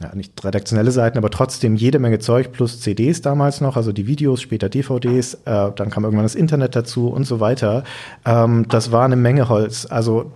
Ja, 0.00 0.14
nicht 0.14 0.44
redaktionelle 0.44 0.92
Seiten, 0.92 1.18
aber 1.18 1.28
trotzdem 1.28 1.74
jede 1.74 1.98
Menge 1.98 2.20
Zeug 2.20 2.52
plus 2.52 2.80
CDs 2.80 3.20
damals 3.20 3.60
noch, 3.60 3.76
also 3.76 3.90
die 3.90 4.06
Videos, 4.06 4.40
später 4.40 4.68
DVDs, 4.68 5.34
äh, 5.44 5.72
dann 5.74 5.90
kam 5.90 6.04
irgendwann 6.04 6.24
das 6.24 6.36
Internet 6.36 6.76
dazu 6.76 7.08
und 7.08 7.24
so 7.24 7.40
weiter. 7.40 7.82
Ähm, 8.24 8.66
das 8.68 8.92
war 8.92 9.04
eine 9.04 9.16
Menge 9.16 9.48
Holz, 9.48 9.86
also 9.90 10.30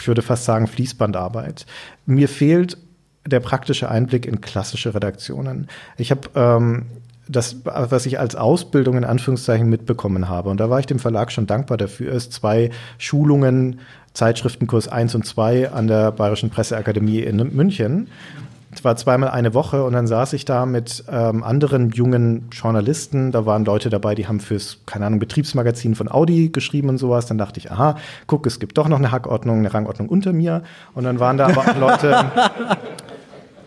ich 0.00 0.06
würde 0.06 0.20
fast 0.20 0.44
sagen 0.44 0.66
Fließbandarbeit. 0.66 1.64
Mir 2.04 2.28
fehlt 2.28 2.76
der 3.26 3.40
praktische 3.40 3.90
Einblick 3.90 4.26
in 4.26 4.42
klassische 4.42 4.94
Redaktionen. 4.94 5.68
Ich 5.96 6.10
habe 6.10 6.28
ähm, 6.34 6.86
das, 7.32 7.56
was 7.64 8.06
ich 8.06 8.20
als 8.20 8.36
Ausbildung 8.36 8.96
in 8.96 9.04
Anführungszeichen 9.04 9.68
mitbekommen 9.68 10.28
habe, 10.28 10.50
und 10.50 10.60
da 10.60 10.70
war 10.70 10.80
ich 10.80 10.86
dem 10.86 10.98
Verlag 10.98 11.32
schon 11.32 11.46
dankbar 11.46 11.78
dafür, 11.78 12.12
ist 12.12 12.32
zwei 12.32 12.70
Schulungen 12.98 13.80
Zeitschriftenkurs 14.14 14.88
1 14.88 15.14
und 15.14 15.26
2 15.26 15.70
an 15.70 15.88
der 15.88 16.12
Bayerischen 16.12 16.50
Presseakademie 16.50 17.20
in 17.20 17.36
München. 17.54 18.08
Es 18.74 18.82
war 18.84 18.96
zweimal 18.96 19.28
eine 19.28 19.52
Woche 19.52 19.84
und 19.84 19.92
dann 19.92 20.06
saß 20.06 20.32
ich 20.32 20.46
da 20.46 20.64
mit 20.64 21.04
ähm, 21.10 21.44
anderen 21.44 21.90
jungen 21.90 22.48
Journalisten. 22.50 23.30
Da 23.30 23.44
waren 23.44 23.66
Leute 23.66 23.90
dabei, 23.90 24.14
die 24.14 24.26
haben 24.26 24.40
fürs, 24.40 24.78
keine 24.86 25.04
Ahnung, 25.04 25.18
Betriebsmagazin 25.18 25.94
von 25.94 26.10
Audi 26.10 26.48
geschrieben 26.48 26.88
und 26.88 26.96
sowas. 26.96 27.26
Dann 27.26 27.36
dachte 27.36 27.60
ich, 27.60 27.70
aha, 27.70 27.96
guck, 28.26 28.46
es 28.46 28.60
gibt 28.60 28.78
doch 28.78 28.88
noch 28.88 28.96
eine 28.96 29.12
Hackordnung, 29.12 29.58
eine 29.58 29.74
Rangordnung 29.74 30.08
unter 30.08 30.32
mir. 30.32 30.62
Und 30.94 31.04
dann 31.04 31.20
waren 31.20 31.36
da 31.36 31.48
aber 31.48 31.60
auch 31.60 31.76
Leute, 31.76 32.24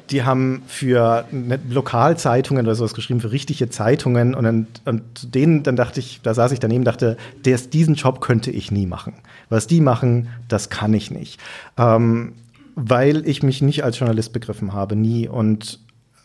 die 0.10 0.24
haben 0.24 0.64
für 0.68 1.26
Lokalzeitungen 1.70 2.66
oder 2.66 2.76
sowas 2.76 2.94
geschrieben, 2.94 3.22
für 3.22 3.32
richtige 3.32 3.70
Zeitungen. 3.70 4.36
Und, 4.36 4.44
dann, 4.44 4.68
und 4.86 5.36
denen, 5.36 5.64
dann 5.64 5.76
dachte 5.76 6.00
ich, 6.00 6.22
da 6.22 6.34
saß 6.34 6.52
ich 6.52 6.60
daneben, 6.60 6.84
dachte, 6.84 7.18
des, 7.46 7.70
diesen 7.70 7.96
Job 7.96 8.22
könnte 8.22 8.52
ich 8.52 8.72
nie 8.72 8.86
machen. 8.86 9.14
Was 9.50 9.68
die 9.68 9.82
machen, 9.82 10.30
das 10.48 10.70
kann 10.70 10.94
ich 10.94 11.12
nicht. 11.12 11.40
Ähm, 11.78 12.34
weil 12.76 13.28
ich 13.28 13.42
mich 13.42 13.62
nicht 13.62 13.84
als 13.84 14.00
Journalist 14.00 14.34
begriffen 14.34 14.74
habe, 14.74 14.96
nie. 14.96 15.28
Und 15.28 15.80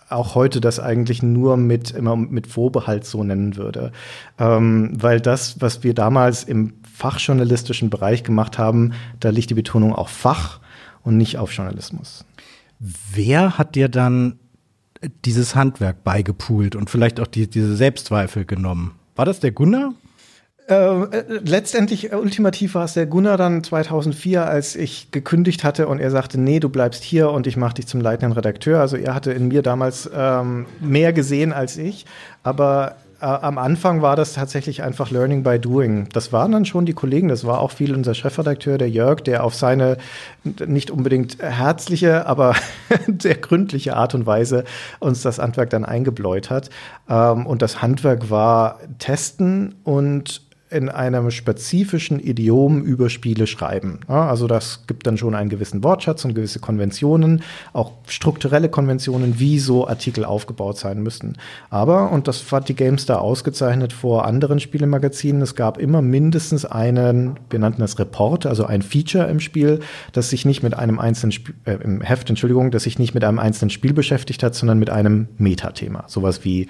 auch 0.09 0.35
heute 0.35 0.61
das 0.61 0.81
eigentlich 0.81 1.23
nur 1.23 1.57
mit 1.57 1.93
immer 1.93 2.17
mit 2.17 2.47
Vorbehalt 2.47 3.05
so 3.05 3.23
nennen 3.23 3.57
würde, 3.57 3.93
ähm, 4.39 4.91
weil 5.01 5.21
das, 5.21 5.61
was 5.61 5.85
wir 5.85 5.95
damals 5.95 6.45
im 6.45 6.73
fachjournalistischen 6.93 7.91
Bereich 7.91 8.25
gemacht 8.25 8.59
haben, 8.59 8.93
da 9.21 9.31
liegt 9.31 9.51
die 9.51 9.55
Betonung 9.55 9.95
auf 9.95 10.11
Fach 10.11 10.61
und 11.03 11.17
nicht 11.17 11.39
auf 11.39 11.53
Journalismus. 11.53 12.25
Wer 12.81 13.59
hat 13.59 13.75
dir 13.75 13.89
dann 13.89 14.39
dieses 15.25 15.55
Handwerk 15.55 16.03
beigepult 16.03 16.75
und 16.77 16.91
vielleicht 16.91 17.21
auch 17.21 17.27
die, 17.27 17.47
diese 17.49 17.77
Selbstzweifel 17.77 18.45
genommen? 18.45 18.95
War 19.17 19.27
das 19.27 19.41
der 19.41 19.53
Gunnar? 19.53 19.93
Äh, 20.71 21.41
letztendlich, 21.45 22.13
äh, 22.13 22.17
ultimativ 22.17 22.75
war 22.75 22.85
es 22.85 22.95
der 22.95 23.07
Gunnar 23.07 23.37
dann 23.37 23.65
2004, 23.65 24.47
als 24.47 24.77
ich 24.77 25.11
gekündigt 25.11 25.65
hatte 25.65 25.89
und 25.89 25.99
er 25.99 26.11
sagte, 26.11 26.41
nee, 26.41 26.61
du 26.61 26.69
bleibst 26.69 27.03
hier 27.03 27.31
und 27.31 27.47
ich 27.47 27.57
mache 27.57 27.75
dich 27.75 27.87
zum 27.87 28.01
leitenden 28.01 28.33
Redakteur. 28.33 28.81
Also 28.81 28.97
er 28.97 29.15
hatte 29.15 29.33
in 29.33 29.49
mir 29.49 29.63
damals 29.63 30.09
ähm, 30.15 30.67
mehr 30.81 31.13
gesehen 31.13 31.53
als 31.53 31.77
ich, 31.77 32.07
aber 32.45 32.97
äh, 33.21 33.27
am 33.27 33.59
Anfang 33.59 34.03
war 34.03 34.17
das 34.17 34.33
tatsächlich 34.33 34.83
einfach 34.83 35.11
Learning 35.11 35.43
by 35.43 35.59
Doing. 35.59 36.09
Das 36.13 36.33
waren 36.33 36.53
dann 36.53 36.65
schon 36.65 36.87
die 36.87 36.93
Kollegen, 36.93 37.29
das 37.29 37.45
war 37.45 37.61
auch 37.61 37.71
viel 37.71 37.95
unser 37.95 38.15
Chefredakteur, 38.15 38.79
der 38.79 38.91
Jörg, 38.91 39.21
der 39.21 39.45
auf 39.45 39.55
seine 39.55 39.99
nicht 40.45 40.91
unbedingt 40.91 41.43
herzliche, 41.43 42.27
aber 42.27 42.55
sehr 43.21 43.37
gründliche 43.37 43.97
Art 43.97 44.15
und 44.15 44.27
Weise 44.27 44.65
uns 44.99 45.23
das 45.23 45.39
Handwerk 45.39 45.71
dann 45.71 45.85
eingebläut 45.85 46.51
hat. 46.51 46.71
Ähm, 47.09 47.47
und 47.47 47.63
das 47.63 47.83
Handwerk 47.83 48.31
war 48.31 48.81
testen 48.99 49.75
und 49.85 50.43
in 50.71 50.89
einem 50.89 51.31
spezifischen 51.33 52.21
Idiom 52.21 52.83
über 52.83 53.11
Spiele 53.11 53.47
schreiben. 53.49 54.01
Ja, 54.09 54.29
also 54.29 54.47
das 54.47 54.85
gibt 54.87 55.07
dann 55.07 55.19
schon 55.19 55.35
einen 55.35 55.51
gewissen 55.51 55.83
Wortschatz 55.83 56.25
und 56.25 56.35
gewisse 56.35 56.61
Konventionen, 56.61 57.43
auch 57.73 57.93
strukturelle 58.07 58.69
Konventionen, 58.69 59.41
wie 59.41 59.59
so 59.59 59.89
Artikel 59.89 60.25
aufgebaut 60.25 60.79
sein 60.79 61.03
müssen. 61.03 61.37
Aber, 61.71 62.13
und 62.13 62.29
das 62.29 62.51
hat 62.53 62.69
die 62.69 62.77
GameStar 62.77 63.21
ausgezeichnet 63.21 63.93
vor 63.93 64.25
anderen 64.25 64.61
Spielemagazinen, 64.61 65.43
es 65.43 65.57
gab 65.57 65.77
immer 65.77 66.03
mindestens 66.03 66.65
einen, 66.65 67.39
wir 67.51 67.59
nannten 67.59 67.81
das 67.81 67.99
Report, 67.99 68.47
also 68.47 68.65
ein 68.65 68.83
Feature 68.83 69.29
im 69.29 69.41
Spiel, 69.41 69.81
das 70.13 70.31
sich 70.31 70.45
nicht 70.45 70.63
mit 70.63 70.75
einem 70.75 71.01
einzelnen, 71.01 71.33
Sp 71.35 71.51
äh, 71.65 71.79
im 71.83 72.01
Heft, 72.01 72.31
Entschuldigung, 72.31 72.71
das 72.71 72.85
sich 72.85 72.99
nicht 72.99 73.15
mit 73.15 73.25
einem 73.25 73.41
einzelnen 73.41 73.71
Spiel 73.71 73.93
beschäftigt 73.93 74.45
hat, 74.45 74.55
sondern 74.55 74.79
mit 74.79 74.91
einem 74.91 75.27
Metathema. 75.37 76.05
Sowas 76.07 76.45
wie 76.45 76.69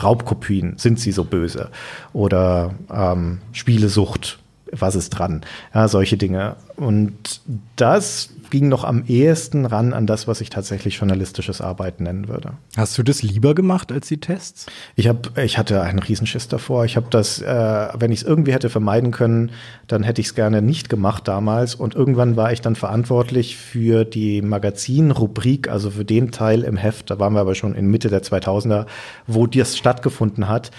Raubkopien, 0.00 0.74
sind 0.78 1.00
sie 1.00 1.12
so 1.12 1.24
böse? 1.24 1.70
Oder 2.12 2.74
ähm, 2.92 3.40
Spielesucht, 3.52 4.38
was 4.72 4.94
ist 4.94 5.10
dran? 5.10 5.42
Ja, 5.74 5.86
solche 5.86 6.16
Dinge. 6.16 6.56
Und 6.76 7.42
das 7.76 8.30
ging 8.50 8.68
noch 8.68 8.84
am 8.84 9.04
ehesten 9.06 9.64
ran 9.64 9.94
an 9.94 10.06
das, 10.06 10.28
was 10.28 10.42
ich 10.42 10.50
tatsächlich 10.50 10.96
journalistisches 10.96 11.62
Arbeiten 11.62 12.04
nennen 12.04 12.28
würde. 12.28 12.52
Hast 12.76 12.98
du 12.98 13.02
das 13.02 13.22
lieber 13.22 13.54
gemacht 13.54 13.90
als 13.90 14.08
die 14.08 14.18
Tests? 14.18 14.66
Ich 14.94 15.08
habe, 15.08 15.42
ich 15.42 15.56
hatte 15.56 15.80
einen 15.80 15.98
Riesenschiss 15.98 16.48
davor. 16.48 16.84
Ich 16.84 16.96
habe 16.96 17.06
das, 17.08 17.40
äh, 17.40 17.88
wenn 17.98 18.12
ich 18.12 18.20
es 18.20 18.26
irgendwie 18.26 18.52
hätte 18.52 18.68
vermeiden 18.68 19.10
können, 19.10 19.52
dann 19.86 20.02
hätte 20.02 20.20
ich 20.20 20.28
es 20.28 20.34
gerne 20.34 20.60
nicht 20.60 20.90
gemacht 20.90 21.28
damals. 21.28 21.74
Und 21.74 21.94
irgendwann 21.94 22.36
war 22.36 22.52
ich 22.52 22.60
dann 22.60 22.76
verantwortlich 22.76 23.56
für 23.56 24.04
die 24.04 24.42
Magazinrubrik, 24.42 25.68
also 25.68 25.90
für 25.90 26.04
den 26.04 26.30
Teil 26.30 26.62
im 26.62 26.76
Heft. 26.76 27.10
Da 27.10 27.18
waren 27.18 27.32
wir 27.32 27.40
aber 27.40 27.54
schon 27.54 27.74
in 27.74 27.86
Mitte 27.86 28.08
der 28.08 28.22
2000er, 28.22 28.84
wo 29.26 29.46
das 29.46 29.78
stattgefunden 29.78 30.48
hat. 30.48 30.70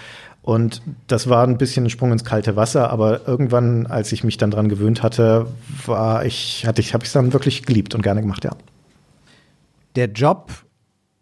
Und 0.44 0.82
das 1.06 1.30
war 1.30 1.46
ein 1.46 1.56
bisschen 1.56 1.86
ein 1.86 1.90
Sprung 1.90 2.12
ins 2.12 2.22
kalte 2.22 2.54
Wasser, 2.54 2.90
aber 2.90 3.26
irgendwann, 3.26 3.86
als 3.86 4.12
ich 4.12 4.24
mich 4.24 4.36
dann 4.36 4.50
dran 4.50 4.68
gewöhnt 4.68 5.02
hatte, 5.02 5.46
war 5.86 6.26
ich, 6.26 6.66
hatte 6.66 6.82
ich, 6.82 6.92
habe 6.92 7.02
ich 7.02 7.08
es 7.08 7.14
dann 7.14 7.32
wirklich 7.32 7.64
geliebt 7.64 7.94
und 7.94 8.02
gerne 8.02 8.20
gemacht, 8.20 8.44
ja. 8.44 8.50
Der 9.96 10.10
Job, 10.10 10.52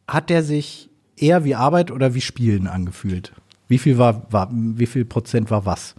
hat 0.08 0.28
der 0.28 0.42
sich 0.42 0.90
eher 1.16 1.44
wie 1.44 1.54
Arbeit 1.54 1.92
oder 1.92 2.14
wie 2.14 2.20
Spielen 2.20 2.66
angefühlt? 2.66 3.32
Wie 3.68 3.78
viel 3.78 3.96
war, 3.96 4.26
war 4.30 4.48
wie 4.52 4.86
viel 4.86 5.04
Prozent 5.04 5.50
war 5.50 5.64
was? 5.66 5.94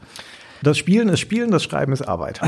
Das 0.63 0.77
Spielen 0.77 1.09
ist 1.09 1.19
Spielen, 1.19 1.51
das 1.51 1.63
Schreiben 1.63 1.91
ist 1.91 2.03
Arbeit. 2.03 2.39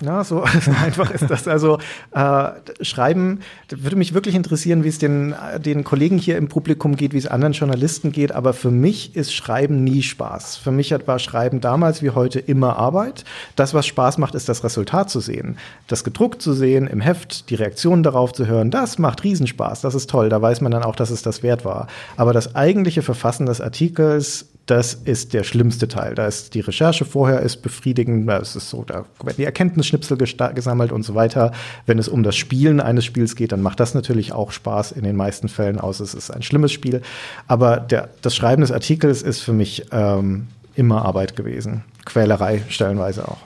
Ja, 0.00 0.22
so 0.24 0.44
einfach 0.84 1.10
ist 1.10 1.28
das. 1.28 1.48
Also 1.48 1.78
äh, 2.12 2.50
Schreiben, 2.80 3.40
würde 3.68 3.96
mich 3.96 4.14
wirklich 4.14 4.36
interessieren, 4.36 4.84
wie 4.84 4.88
es 4.88 4.98
den, 4.98 5.34
den 5.58 5.82
Kollegen 5.82 6.16
hier 6.16 6.38
im 6.38 6.48
Publikum 6.48 6.94
geht, 6.94 7.12
wie 7.12 7.18
es 7.18 7.26
anderen 7.26 7.52
Journalisten 7.52 8.12
geht. 8.12 8.30
Aber 8.30 8.52
für 8.52 8.70
mich 8.70 9.16
ist 9.16 9.34
Schreiben 9.34 9.82
nie 9.82 10.02
Spaß. 10.02 10.56
Für 10.56 10.70
mich 10.70 10.94
war 11.06 11.18
Schreiben 11.18 11.60
damals 11.60 12.00
wie 12.00 12.10
heute 12.10 12.38
immer 12.38 12.76
Arbeit. 12.76 13.24
Das, 13.56 13.74
was 13.74 13.86
Spaß 13.86 14.18
macht, 14.18 14.36
ist 14.36 14.48
das 14.48 14.62
Resultat 14.62 15.10
zu 15.10 15.18
sehen. 15.18 15.56
Das 15.88 16.04
gedruckt 16.04 16.42
zu 16.42 16.52
sehen, 16.52 16.86
im 16.86 17.00
Heft, 17.00 17.50
die 17.50 17.56
Reaktionen 17.56 18.04
darauf 18.04 18.32
zu 18.32 18.46
hören, 18.46 18.70
das 18.70 18.98
macht 18.98 19.24
Riesenspaß. 19.24 19.80
Das 19.80 19.96
ist 19.96 20.08
toll. 20.08 20.28
Da 20.28 20.40
weiß 20.40 20.60
man 20.60 20.70
dann 20.70 20.84
auch, 20.84 20.94
dass 20.94 21.10
es 21.10 21.22
das 21.22 21.42
wert 21.42 21.64
war. 21.64 21.88
Aber 22.16 22.32
das 22.32 22.54
eigentliche 22.54 23.02
Verfassen 23.02 23.46
des 23.46 23.60
Artikels, 23.60 24.46
das 24.66 24.94
ist 24.94 25.34
der 25.34 25.44
schlimmste 25.44 25.88
Teil. 25.88 26.14
Da 26.14 26.26
ist 26.26 26.54
die 26.54 26.60
Recherche 26.60 27.04
vorher 27.04 27.40
ist 27.40 27.58
befriedigend, 27.58 28.28
es 28.30 28.56
ist 28.56 28.70
so, 28.70 28.84
da 28.84 29.04
werden 29.22 29.36
die 29.36 29.44
Erkenntnisschnipsel 29.44 30.16
gesammelt 30.16 30.90
und 30.90 31.02
so 31.02 31.14
weiter. 31.14 31.52
Wenn 31.86 31.98
es 31.98 32.08
um 32.08 32.22
das 32.22 32.36
Spielen 32.36 32.80
eines 32.80 33.04
Spiels 33.04 33.36
geht, 33.36 33.52
dann 33.52 33.60
macht 33.62 33.80
das 33.80 33.94
natürlich 33.94 34.32
auch 34.32 34.52
Spaß 34.52 34.92
in 34.92 35.04
den 35.04 35.16
meisten 35.16 35.48
Fällen, 35.48 35.78
außer 35.78 36.02
es 36.02 36.14
ist 36.14 36.30
ein 36.30 36.42
schlimmes 36.42 36.72
Spiel. 36.72 37.02
Aber 37.46 37.76
der, 37.78 38.08
das 38.22 38.34
Schreiben 38.34 38.62
des 38.62 38.72
Artikels 38.72 39.22
ist 39.22 39.40
für 39.40 39.52
mich 39.52 39.86
ähm, 39.92 40.46
immer 40.74 41.04
Arbeit 41.04 41.36
gewesen. 41.36 41.84
Quälerei 42.04 42.62
stellenweise 42.68 43.28
auch. 43.28 43.38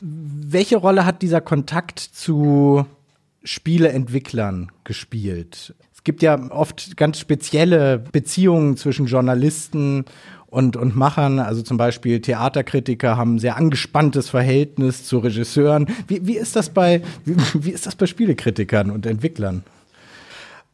Welche 0.00 0.76
Rolle 0.76 1.06
hat 1.06 1.22
dieser 1.22 1.40
Kontakt 1.40 1.98
zu 1.98 2.84
Spieleentwicklern 3.44 4.72
gespielt? 4.82 5.74
Es 5.94 6.02
gibt 6.04 6.22
ja 6.22 6.50
oft 6.50 6.96
ganz 6.96 7.18
spezielle 7.18 7.98
Beziehungen 7.98 8.76
zwischen 8.76 9.06
Journalisten 9.06 10.04
und, 10.54 10.76
und 10.76 10.94
Machern, 10.94 11.40
also 11.40 11.62
zum 11.62 11.78
Beispiel 11.78 12.20
Theaterkritiker 12.20 13.16
haben 13.16 13.34
ein 13.34 13.38
sehr 13.40 13.56
angespanntes 13.56 14.28
Verhältnis 14.28 15.04
zu 15.04 15.18
Regisseuren. 15.18 15.88
Wie, 16.06 16.28
wie 16.28 16.36
ist 16.36 16.54
das 16.54 16.70
bei, 16.70 17.02
wie, 17.24 17.34
wie 17.54 17.70
ist 17.70 17.86
das 17.86 17.96
bei 17.96 18.06
Spielekritikern 18.06 18.92
und 18.92 19.04
Entwicklern? 19.04 19.64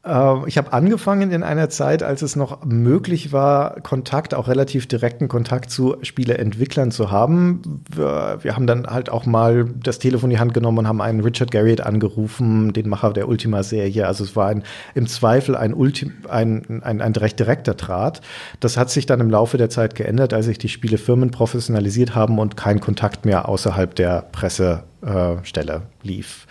Äh, 0.04 0.48
ich 0.48 0.56
habe 0.58 0.72
angefangen 0.72 1.30
in 1.30 1.42
einer 1.42 1.68
Zeit, 1.68 2.02
als 2.02 2.22
es 2.22 2.36
noch 2.36 2.64
möglich 2.64 3.32
war, 3.32 3.80
Kontakt, 3.80 4.34
auch 4.34 4.48
relativ 4.48 4.86
direkten 4.86 5.28
Kontakt 5.28 5.70
zu 5.70 5.96
Spieleentwicklern 6.02 6.90
zu 6.90 7.10
haben. 7.10 7.82
Wir, 7.94 8.38
wir, 8.42 8.56
haben 8.56 8.66
dann 8.66 8.86
halt 8.86 9.10
auch 9.10 9.26
mal 9.26 9.66
das 9.82 9.98
Telefon 9.98 10.30
in 10.30 10.36
die 10.36 10.40
Hand 10.40 10.54
genommen 10.54 10.78
und 10.78 10.88
haben 10.88 11.00
einen 11.00 11.20
Richard 11.20 11.50
Garriott 11.50 11.80
angerufen, 11.80 12.72
den 12.72 12.88
Macher 12.88 13.12
der 13.12 13.28
Ultima-Serie. 13.28 14.06
Also 14.06 14.24
es 14.24 14.36
war 14.36 14.48
ein, 14.48 14.62
im 14.94 15.06
Zweifel 15.06 15.56
ein, 15.56 15.74
Ulti 15.74 16.10
ein, 16.28 16.82
ein, 16.82 17.00
ein 17.00 17.12
recht 17.12 17.38
direkter 17.38 17.74
Draht. 17.74 18.20
Das 18.60 18.76
hat 18.76 18.90
sich 18.90 19.06
dann 19.06 19.20
im 19.20 19.30
Laufe 19.30 19.58
der 19.58 19.70
Zeit 19.70 19.94
geändert, 19.94 20.32
als 20.32 20.46
sich 20.46 20.58
die 20.58 20.68
Spielefirmen 20.68 21.30
professionalisiert 21.30 22.14
haben 22.14 22.38
und 22.38 22.56
kein 22.56 22.80
Kontakt 22.80 23.24
mehr 23.26 23.48
außerhalb 23.48 23.94
der 23.94 24.22
Pressestelle 24.32 25.74
äh, 25.74 26.06
lief. 26.06 26.46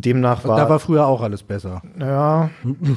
Demnach 0.00 0.44
war. 0.44 0.58
Da 0.58 0.68
war 0.68 0.78
früher 0.78 1.06
auch 1.06 1.22
alles 1.22 1.42
besser. 1.42 1.80
Ja, 1.98 2.50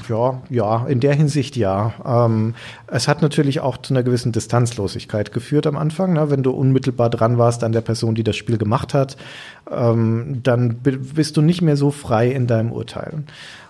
ja, 0.10 0.42
ja, 0.50 0.86
in 0.88 1.00
der 1.00 1.14
Hinsicht 1.14 1.56
ja. 1.56 1.94
Ähm, 2.06 2.56
es 2.88 3.08
hat 3.08 3.22
natürlich 3.22 3.62
auch 3.62 3.78
zu 3.78 3.94
einer 3.94 4.04
gewissen 4.04 4.34
Distanzlosigkeit 4.34 5.32
geführt 5.32 5.66
am 5.66 5.78
Anfang. 5.78 6.14
Ne? 6.14 6.30
Wenn 6.30 6.44
du 6.44 6.52
unmittelbar 6.52 7.10
dran 7.10 7.38
warst 7.38 7.64
an 7.64 7.72
der 7.72 7.82
Person, 7.82 8.16
die 8.16 8.24
das 8.24 8.36
Spiel 8.36 8.58
gemacht 8.58 8.94
hat, 8.94 9.16
ähm, 9.72 10.42
dann 10.44 10.80
bist 10.80 11.38
du 11.38 11.42
nicht 11.42 11.62
mehr 11.62 11.78
so 11.78 11.90
frei 11.90 12.32
in 12.32 12.48
deinem 12.48 12.74
Urteil. 12.74 13.24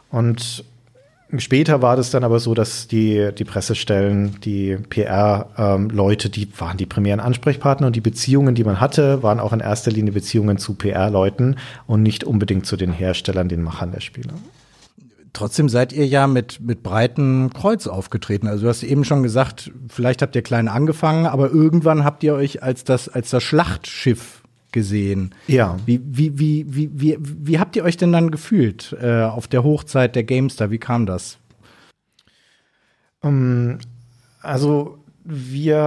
Und 0.10 0.64
Später 1.38 1.84
war 1.84 1.96
das 1.96 2.10
dann 2.10 2.24
aber 2.24 2.40
so, 2.40 2.56
dass 2.56 2.88
die, 2.88 3.30
die 3.38 3.44
Pressestellen, 3.44 4.40
die 4.42 4.78
PR-Leute, 4.78 6.28
ähm, 6.28 6.32
die 6.32 6.60
waren 6.60 6.78
die 6.78 6.88
primären 6.88 7.20
Ansprechpartner 7.20 7.88
und 7.88 7.96
die 7.96 8.02
Beziehungen, 8.02 8.56
die 8.56 8.64
man 8.64 8.82
hatte, 8.82 9.22
waren 9.22 9.40
auch 9.40 9.54
in 9.54 9.60
erster 9.60 9.92
Linie 9.92 10.12
Beziehungen 10.12 10.58
zu 10.58 10.74
PR-Leuten 10.74 11.58
und 11.86 12.02
nicht 12.02 12.24
unbedingt 12.24 12.66
zu 12.66 12.78
den 12.78 12.92
Herstellern, 12.92 13.48
den 13.48 13.62
Machern 13.62 13.92
der 13.92 14.00
Spiele. 14.00 14.34
Trotzdem 15.34 15.70
seid 15.70 15.94
ihr 15.94 16.08
ja 16.08 16.26
mit, 16.26 16.62
mit 16.62 16.82
breitem 16.82 17.52
Kreuz 17.54 17.86
aufgetreten. 17.86 18.48
Also 18.48 18.64
du 18.64 18.70
hast 18.70 18.82
eben 18.82 19.06
schon 19.06 19.22
gesagt, 19.22 19.72
vielleicht 19.88 20.24
habt 20.24 20.36
ihr 20.36 20.42
klein 20.42 20.68
angefangen, 20.68 21.28
aber 21.28 21.52
irgendwann 21.52 22.04
habt 22.04 22.24
ihr 22.24 22.34
euch 22.34 22.64
als 22.64 22.84
das, 22.84 23.08
als 23.08 23.30
das 23.30 23.44
Schlachtschiff 23.44 24.39
gesehen. 24.72 25.34
Ja. 25.48 25.78
Wie, 25.86 26.02
wie, 26.04 26.40
wie, 26.40 26.66
wie, 26.68 26.90
wie, 26.94 27.18
wie 27.20 27.60
habt 27.60 27.76
ihr 27.76 27.84
euch 27.84 27.98
denn 27.98 28.12
dann 28.12 28.32
gefühlt 28.32 28.96
äh, 29.02 29.24
auf 29.24 29.48
der 29.48 29.64
Hochzeit 29.64 30.16
der 30.16 30.24
Gamestar? 30.24 30.72
Wie 30.72 30.78
kam 30.78 31.06
das? 31.06 31.38
Um, 33.22 33.30
ähm, 33.30 33.78
also 34.42 35.00
wir 35.24 35.78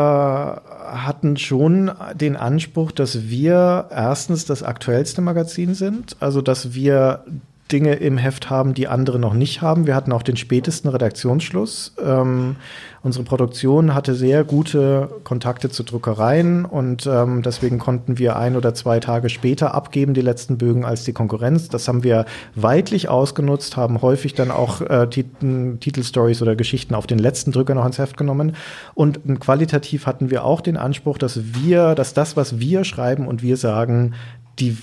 hatten 0.69 1.37
schon 1.37 1.91
den 2.15 2.37
Anspruch, 2.37 2.93
dass 2.93 3.29
wir 3.29 3.89
erstens 3.91 4.45
das 4.45 4.63
aktuellste 4.63 5.21
Magazin 5.21 5.75
sind, 5.75 6.17
also 6.21 6.43
dass 6.43 6.75
wir 6.75 7.25
Dinge 7.71 7.95
im 7.95 8.19
Heft 8.19 8.51
haben, 8.51 8.75
die 8.75 8.89
andere 8.89 9.19
noch 9.19 9.35
nicht 9.35 9.63
haben. 9.63 9.87
Wir 9.87 9.95
hatten 9.95 10.13
auch 10.13 10.23
den 10.23 10.37
spätesten 10.37 10.91
Redaktionsschluss. 10.91 11.95
Ähm, 12.05 12.57
unsere 13.03 13.25
Produktion 13.25 13.95
hatte 13.95 14.15
sehr 14.15 14.45
gute 14.45 15.09
Kontakte 15.25 15.71
zu 15.71 15.83
Druckereien 15.83 16.65
und 16.65 17.07
ähm, 17.07 17.43
deswegen 17.43 17.79
konnten 17.79 18.19
wir 18.19 18.37
ein 18.37 18.57
oder 18.57 18.75
zwei 18.75 19.01
Tage 19.01 19.31
später 19.31 19.75
abgeben, 19.75 20.13
die 20.13 20.21
letzten 20.21 20.59
Bögen, 20.59 20.85
als 20.85 21.05
die 21.05 21.15
Konkurrenz. 21.15 21.69
Das 21.69 21.89
haben 21.89 22.05
wir 22.05 22.27
weitlich 22.55 23.09
ausgenutzt, 23.09 23.77
haben 23.77 24.03
häufig 24.03 24.35
dann 24.35 24.51
auch 24.51 24.83
äh, 24.83 25.07
Titelstories 25.09 26.43
oder 26.43 26.57
Geschichten 26.57 26.95
auf 26.95 27.07
den 27.07 27.19
letzten 27.19 27.53
Drücker 27.53 27.75
noch 27.75 27.87
ins 27.87 27.99
Heft 27.99 28.19
genommen. 28.19 28.55
Und 28.95 29.21
qualitativ 29.41 30.07
hatten 30.07 30.31
wir 30.31 30.45
auch 30.45 30.61
den 30.61 30.77
Anspruch, 30.77 31.17
dass 31.17 31.55
wir, 31.55 31.95
dass 31.95 32.13
das, 32.13 32.37
was 32.37 32.59
wir 32.59 32.85
schreiben 32.85 33.27
und 33.27 33.43
wir 33.43 33.57
sagen, 33.57 34.15
die 34.59 34.77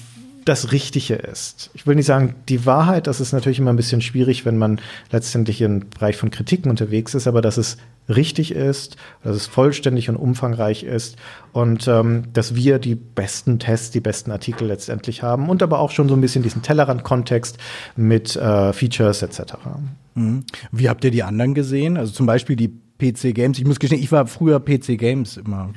das 0.49 0.71
Richtige 0.71 1.13
ist. 1.13 1.69
Ich 1.75 1.85
will 1.85 1.95
nicht 1.95 2.07
sagen, 2.07 2.33
die 2.49 2.65
Wahrheit, 2.65 3.05
das 3.05 3.21
ist 3.21 3.33
natürlich 3.33 3.59
immer 3.59 3.71
ein 3.71 3.75
bisschen 3.75 4.01
schwierig, 4.01 4.45
wenn 4.45 4.57
man 4.57 4.81
letztendlich 5.11 5.61
im 5.61 5.87
Bereich 5.91 6.17
von 6.17 6.31
Kritiken 6.31 6.71
unterwegs 6.71 7.13
ist, 7.13 7.27
aber 7.27 7.41
dass 7.41 7.57
es 7.57 7.77
richtig 8.09 8.51
ist, 8.51 8.97
dass 9.23 9.35
es 9.35 9.45
vollständig 9.45 10.09
und 10.09 10.15
umfangreich 10.15 10.81
ist 10.83 11.17
und 11.53 11.87
ähm, 11.87 12.23
dass 12.33 12.55
wir 12.55 12.79
die 12.79 12.95
besten 12.95 13.59
Tests, 13.59 13.91
die 13.91 13.99
besten 13.99 14.31
Artikel 14.31 14.67
letztendlich 14.67 15.21
haben 15.21 15.49
und 15.49 15.61
aber 15.61 15.77
auch 15.77 15.91
schon 15.91 16.09
so 16.09 16.15
ein 16.15 16.21
bisschen 16.21 16.41
diesen 16.41 16.63
Tellerrand-Kontext 16.63 17.59
mit 17.95 18.35
äh, 18.35 18.73
Features 18.73 19.21
etc. 19.21 19.53
Mhm. 20.15 20.45
Wie 20.71 20.89
habt 20.89 21.03
ihr 21.03 21.11
die 21.11 21.21
anderen 21.21 21.53
gesehen? 21.53 21.95
Also 21.95 22.11
zum 22.11 22.25
Beispiel 22.25 22.55
die 22.55 22.69
PC 22.69 23.35
Games. 23.35 23.59
Ich 23.59 23.65
muss 23.65 23.79
gestehen, 23.79 24.01
ich 24.01 24.11
war 24.11 24.25
früher 24.25 24.59
PC 24.59 24.97
Games 24.97 25.37
immer 25.37 25.69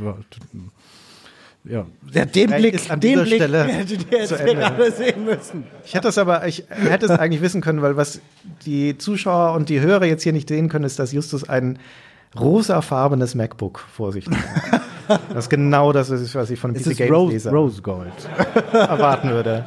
ja, 1.65 1.87
ja 2.13 2.25
den 2.25 2.51
Blick, 2.51 2.75
ist 2.75 2.91
an 2.91 2.99
den 2.99 3.13
dieser 3.13 3.23
Blick 3.23 3.37
Stelle 3.37 3.65
hättet 3.65 4.11
ihr 4.11 4.19
jetzt 4.19 4.37
gerade 4.37 4.91
sehen 4.91 5.25
müssen. 5.25 5.65
Ich 5.85 5.95
hätte 5.95 6.09
es 6.09 6.19
aber, 6.19 6.47
ich 6.47 6.65
hätte 6.69 7.07
es 7.07 7.13
eigentlich 7.13 7.41
wissen 7.41 7.61
können, 7.61 7.83
weil 7.83 7.97
was 7.97 8.21
die 8.67 8.99
Zuschauer 8.99 9.55
und 9.55 9.69
die 9.69 9.81
Hörer 9.81 10.07
jetzt 10.07 10.25
hier 10.25 10.33
nicht 10.33 10.49
sehen 10.49 10.69
können, 10.69 10.85
ist, 10.85 10.99
dass 10.99 11.13
Justus 11.13 11.49
ein 11.49 11.79
rosafarbenes 12.39 13.35
MacBook 13.35 13.79
vor 13.79 14.13
sich 14.13 14.27
hat. 14.27 14.81
das 15.29 15.45
ist 15.45 15.51
genau 15.51 15.93
das 15.93 16.11
ist, 16.11 16.35
was 16.35 16.51
ich 16.51 16.59
von 16.59 16.75
PC 16.75 16.97
Games 16.97 17.13
Rose, 17.13 17.51
Rose 17.51 17.83
Gold 17.83 18.13
erwarten 18.73 19.31
würde. 19.31 19.65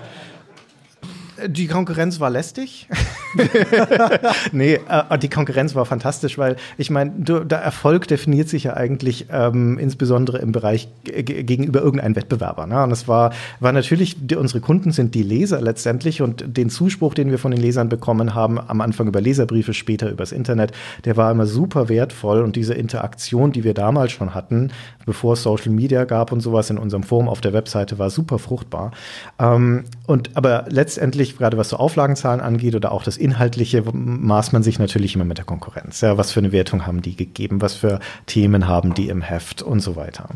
Die 1.47 1.67
Konkurrenz 1.67 2.19
war 2.19 2.29
lästig. 2.29 2.87
nee, 4.51 4.79
äh, 4.87 5.17
die 5.17 5.29
Konkurrenz 5.29 5.75
war 5.75 5.85
fantastisch, 5.85 6.37
weil 6.37 6.55
ich 6.77 6.89
meine, 6.89 7.11
der 7.11 7.59
Erfolg 7.59 8.07
definiert 8.07 8.49
sich 8.49 8.65
ja 8.65 8.75
eigentlich 8.75 9.27
ähm, 9.31 9.77
insbesondere 9.77 10.39
im 10.39 10.51
Bereich 10.51 10.87
gegenüber 11.03 11.81
irgendeinem 11.81 12.15
Wettbewerber. 12.15 12.67
Ne? 12.67 12.81
Und 12.83 12.91
es 12.91 13.07
war, 13.07 13.33
war 13.59 13.71
natürlich, 13.71 14.15
die, 14.19 14.35
unsere 14.35 14.61
Kunden 14.61 14.91
sind 14.91 15.15
die 15.15 15.23
Leser 15.23 15.61
letztendlich 15.61 16.21
und 16.21 16.57
den 16.57 16.69
Zuspruch, 16.69 17.13
den 17.13 17.31
wir 17.31 17.39
von 17.39 17.51
den 17.51 17.61
Lesern 17.61 17.89
bekommen 17.89 18.33
haben, 18.33 18.59
am 18.59 18.81
Anfang 18.81 19.07
über 19.07 19.21
Leserbriefe, 19.21 19.73
später 19.73 20.09
übers 20.09 20.31
Internet, 20.31 20.71
der 21.05 21.17
war 21.17 21.31
immer 21.31 21.45
super 21.45 21.89
wertvoll 21.89 22.41
und 22.41 22.55
diese 22.55 22.73
Interaktion, 22.73 23.51
die 23.51 23.63
wir 23.63 23.73
damals 23.73 24.11
schon 24.11 24.33
hatten, 24.33 24.71
bevor 25.05 25.33
es 25.33 25.43
Social 25.43 25.71
Media 25.71 26.05
gab 26.05 26.31
und 26.31 26.41
sowas 26.41 26.69
in 26.69 26.77
unserem 26.77 27.03
Forum 27.03 27.29
auf 27.29 27.41
der 27.41 27.53
Webseite, 27.53 27.99
war 27.99 28.09
super 28.09 28.39
fruchtbar. 28.39 28.91
Ähm, 29.39 29.85
und 30.07 30.35
aber 30.35 30.65
letztendlich 30.69 31.37
gerade 31.37 31.57
was 31.57 31.69
so 31.69 31.77
Auflagenzahlen 31.77 32.41
angeht 32.41 32.75
oder 32.75 32.91
auch 32.91 33.03
das 33.03 33.17
Inhaltliche, 33.25 33.83
maßt 33.91 34.53
man 34.53 34.63
sich 34.63 34.79
natürlich 34.79 35.15
immer 35.15 35.25
mit 35.25 35.37
der 35.37 35.45
Konkurrenz. 35.45 35.99
Ja, 36.01 36.17
was 36.17 36.31
für 36.31 36.39
eine 36.39 36.51
Wertung 36.51 36.85
haben 36.85 37.01
die 37.01 37.15
gegeben? 37.15 37.61
Was 37.61 37.73
für 37.73 37.99
Themen 38.27 38.67
haben 38.67 38.93
die 38.93 39.09
im 39.09 39.21
Heft 39.21 39.61
und 39.61 39.81
so 39.81 39.95
weiter. 39.95 40.29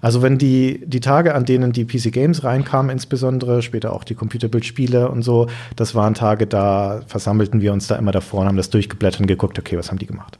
Also 0.00 0.22
wenn 0.22 0.38
die, 0.38 0.82
die 0.86 1.00
Tage, 1.00 1.34
an 1.34 1.44
denen 1.44 1.72
die 1.72 1.84
PC 1.84 2.12
Games 2.12 2.44
reinkamen, 2.44 2.90
insbesondere 2.90 3.62
später 3.62 3.92
auch 3.92 4.04
die 4.04 4.14
Computerbildspiele 4.14 5.08
und 5.08 5.22
so, 5.22 5.48
das 5.74 5.94
waren 5.94 6.14
Tage, 6.14 6.46
da 6.46 7.00
versammelten 7.06 7.60
wir 7.60 7.72
uns 7.72 7.86
da 7.86 7.96
immer 7.96 8.12
davor 8.12 8.42
und 8.42 8.46
haben 8.46 8.56
das 8.56 8.70
durchgeblättert 8.70 9.22
und 9.22 9.26
geguckt, 9.26 9.58
okay, 9.58 9.76
was 9.76 9.90
haben 9.90 9.98
die 9.98 10.06
gemacht? 10.06 10.38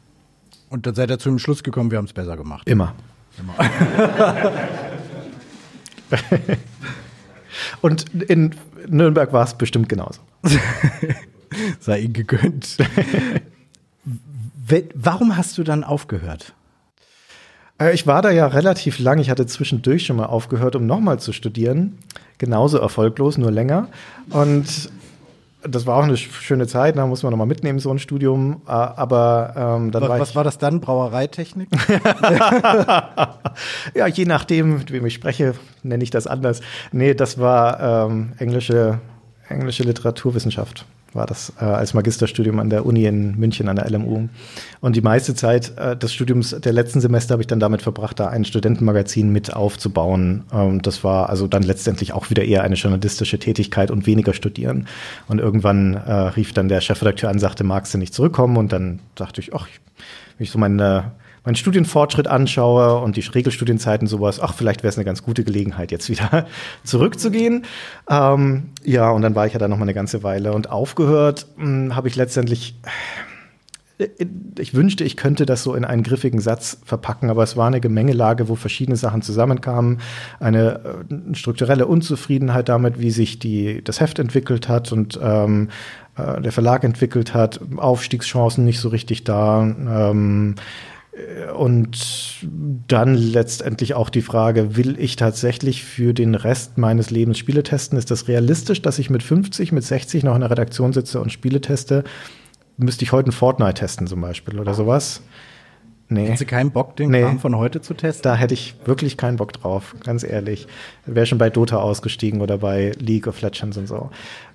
Und 0.71 0.87
dann 0.87 0.95
seid 0.95 1.11
ihr 1.11 1.19
zu 1.19 1.31
dem 1.31 1.39
Schluss 1.39 1.63
gekommen, 1.63 1.91
wir 1.91 1.99
haben 1.99 2.05
es 2.05 2.13
besser 2.13 2.37
gemacht. 2.37 2.69
Immer. 2.69 2.95
Immer. 3.39 3.55
Und 7.81 8.05
in 8.29 8.55
Nürnberg 8.89 9.33
war 9.33 9.45
es 9.45 9.55
bestimmt 9.55 9.89
genauso. 9.89 10.21
Sei 11.81 12.01
ihm 12.01 12.13
gegönnt. 12.13 12.77
Warum 14.95 15.37
hast 15.37 15.59
du 15.59 15.63
dann 15.63 15.85
aufgehört? 15.85 16.55
Äh, 17.79 17.95
ich 17.95 18.07
war 18.07 18.23
da 18.23 18.31
ja 18.31 18.47
relativ 18.47 18.99
lang. 18.99 19.19
Ich 19.19 19.31
hatte 19.31 19.47
zwischendurch 19.47 20.07
schon 20.07 20.17
mal 20.17 20.27
aufgehört, 20.27 20.77
um 20.77 20.87
nochmal 20.87 21.19
zu 21.19 21.33
studieren. 21.33 21.99
Genauso 22.39 22.79
erfolglos, 22.79 23.39
nur 23.39 23.51
länger. 23.51 23.89
Und 24.31 24.91
das 25.67 25.87
war 25.87 25.97
auch 25.97 26.05
eine 26.05 26.17
schöne 26.17 26.67
Zeit, 26.67 26.97
da 26.97 27.07
muss 27.07 27.23
man 27.23 27.31
nochmal 27.31 27.47
mitnehmen, 27.47 27.79
so 27.79 27.91
ein 27.91 27.99
Studium. 27.99 28.63
Äh, 28.67 28.71
aber 28.71 29.55
ähm, 29.57 29.93
dann 29.93 30.03
was, 30.03 30.09
war 30.09 30.21
Was 30.21 30.37
war 30.37 30.45
das 30.45 30.59
dann? 30.59 30.81
Brauereitechnik? 30.81 31.69
ja, 33.95 34.07
je 34.07 34.25
nachdem, 34.27 34.79
mit 34.79 34.93
wem 34.93 35.07
ich 35.07 35.15
spreche, 35.15 35.55
nenne 35.83 36.03
ich 36.03 36.11
das 36.11 36.27
anders. 36.27 36.61
Nee, 36.93 37.15
das 37.15 37.39
war 37.39 38.09
ähm, 38.09 38.33
englische, 38.39 39.01
englische 39.49 39.85
Literaturwissenschaft 39.85 40.85
war 41.15 41.27
das 41.27 41.53
äh, 41.61 41.65
als 41.65 41.95
Magisterstudium 41.95 42.59
an 42.59 42.71
der 42.71 42.85
Uni 42.85 43.05
in 43.05 43.37
München 43.39 43.69
an 43.69 43.77
der 43.77 43.91
LMU. 43.91 44.29
Und 44.81 44.97
die 44.97 45.01
meiste 45.01 45.35
Zeit 45.35 45.73
äh, 45.79 45.97
des 45.97 46.13
Studiums 46.13 46.51
der 46.51 46.73
letzten 46.73 47.01
Semester 47.01 47.33
habe 47.33 47.43
ich 47.43 47.47
dann 47.47 47.61
damit 47.61 47.83
verbracht, 47.83 48.21
da 48.21 48.29
ein 48.29 48.45
Studentenmagazin 48.45 49.31
mit 49.31 49.55
aufzubauen. 49.55 50.45
Ähm, 50.53 50.83
das 50.83 51.05
war 51.05 51.31
also 51.31 51.47
dann 51.47 51.63
letztendlich 51.63 52.13
auch 52.13 52.31
wieder 52.31 52.45
eher 52.45 52.63
eine 52.63 52.75
journalistische 52.75 53.39
Tätigkeit 53.39 53.91
und 53.91 54.07
weniger 54.07 54.35
studieren. 54.35 54.87
Und 55.29 55.39
irgendwann 55.39 55.95
äh, 55.95 56.13
rief 56.13 56.53
dann 56.53 56.69
der 56.69 56.81
Chefredakteur 56.81 57.31
an, 57.31 57.39
sagte, 57.39 57.65
magst 57.65 57.95
du 57.95 57.99
nicht 57.99 58.15
zurückkommen? 58.15 58.57
Und 58.57 58.73
dann 58.73 59.01
dachte 59.15 59.41
ich, 59.41 59.55
ach, 59.55 59.69
wenn 60.37 60.45
ich 60.45 60.51
so 60.51 60.59
meine 60.59 61.13
meinen 61.45 61.57
Studienfortschritt 61.57 62.27
anschaue 62.27 63.01
und 63.01 63.17
die 63.17 63.21
Regelstudienzeiten 63.21 64.07
sowas, 64.07 64.41
ach, 64.41 64.55
vielleicht 64.55 64.83
wäre 64.83 64.89
es 64.91 64.97
eine 64.97 65.05
ganz 65.05 65.23
gute 65.23 65.45
Gelegenheit, 65.45 65.93
jetzt 65.93 66.09
wieder 66.09 66.47
zurückzugehen. 66.85 67.65
Ähm, 68.09 68.71
ja, 68.83 69.11
und 69.11 69.23
dann 69.23 69.35
war 69.35 69.47
ich 69.47 69.53
ja 69.53 69.59
da 69.59 69.69
noch 69.69 69.77
mal 69.77 69.85
eine 69.85 69.95
ganze 69.95 70.23
Weile 70.23 70.53
und 70.53 70.71
aufgehört 70.71 71.47
hm, 71.57 71.95
habe 71.95 72.09
ich 72.09 72.17
letztendlich 72.17 72.75
ich 74.59 74.75
wünschte, 74.75 75.05
ich 75.05 75.17
könnte 75.17 75.47
das 75.47 75.63
so 75.63 75.75
in 75.75 75.85
einen 75.85 76.03
griffigen 76.03 76.41
Satz 76.41 76.79
verpacken, 76.85 77.31
aber 77.31 77.45
es 77.45 77.57
war 77.57 77.69
eine 77.69 77.81
Gemengelage, 77.81 78.49
wo 78.49 78.57
verschiedene 78.57 78.97
Sachen 78.97 79.23
zusammenkamen. 79.23 80.01
Eine 80.41 80.81
äh, 81.11 81.35
strukturelle 81.35 81.87
Unzufriedenheit 81.87 82.69
damit, 82.69 82.99
wie 82.99 83.13
sich 83.13 83.39
die, 83.39 83.85
das 83.85 84.01
Heft 84.01 84.19
entwickelt 84.19 84.69
hat 84.69 84.91
und 84.91 85.19
ähm, 85.23 85.69
äh, 86.17 86.41
der 86.41 86.51
Verlag 86.51 86.83
entwickelt 86.83 87.35
hat, 87.35 87.61
Aufstiegschancen 87.77 88.65
nicht 88.65 88.81
so 88.81 88.89
richtig 88.89 89.23
da. 89.23 89.63
Ähm, 89.63 90.57
äh, 90.57 90.94
und 91.57 92.45
dann 92.89 93.15
letztendlich 93.15 93.95
auch 93.95 94.11
die 94.11 94.23
Frage, 94.23 94.77
will 94.77 94.99
ich 94.99 95.17
tatsächlich 95.17 95.85
für 95.85 96.13
den 96.13 96.35
Rest 96.35 96.79
meines 96.79 97.11
Lebens 97.11 97.39
Spiele 97.39 97.63
testen? 97.63 97.99
Ist 97.99 98.11
das 98.11 98.29
realistisch, 98.29 98.83
dass 98.83 98.99
ich 98.99 99.11
mit 99.11 99.23
50, 99.23 99.73
mit 99.73 99.85
60 99.85 100.25
noch 100.25 100.35
in 100.35 100.41
der 100.41 100.51
Redaktion 100.51 100.93
sitze 100.93 101.21
und 101.21 101.33
Spiele 101.33 101.61
teste? 101.61 102.05
müsste 102.77 103.05
ich 103.05 103.13
heute 103.13 103.31
ein 103.31 103.33
Fortnite 103.33 103.75
testen 103.75 104.07
zum 104.07 104.21
Beispiel 104.21 104.59
oder 104.59 104.75
sowas. 104.75 105.23
Nee. 106.09 106.27
Hättest 106.27 106.43
du 106.43 106.47
keinen 106.47 106.71
Bock, 106.71 106.97
den 106.97 107.11
nee. 107.11 107.23
Kram 107.23 107.41
von 107.41 107.57
heute 107.57 107.81
zu 107.81 107.95
testen? 107.95 108.23
Da 108.25 108.37
hätte 108.37 108.55
ich 108.55 108.77
wirklich 108.85 109.17
keinen 109.17 109.37
Bock 109.37 109.53
drauf, 109.55 109.95
ganz 110.05 110.23
ehrlich. 110.23 110.67
Wäre 111.07 111.27
schon 111.27 111.39
bei 111.39 111.49
Dota 111.49 111.79
ausgestiegen 111.79 112.43
oder 112.43 112.59
bei 112.59 112.93
League 112.99 113.27
of 113.27 113.41
Legends 113.41 113.79
und 113.79 113.87
so. 113.87 114.11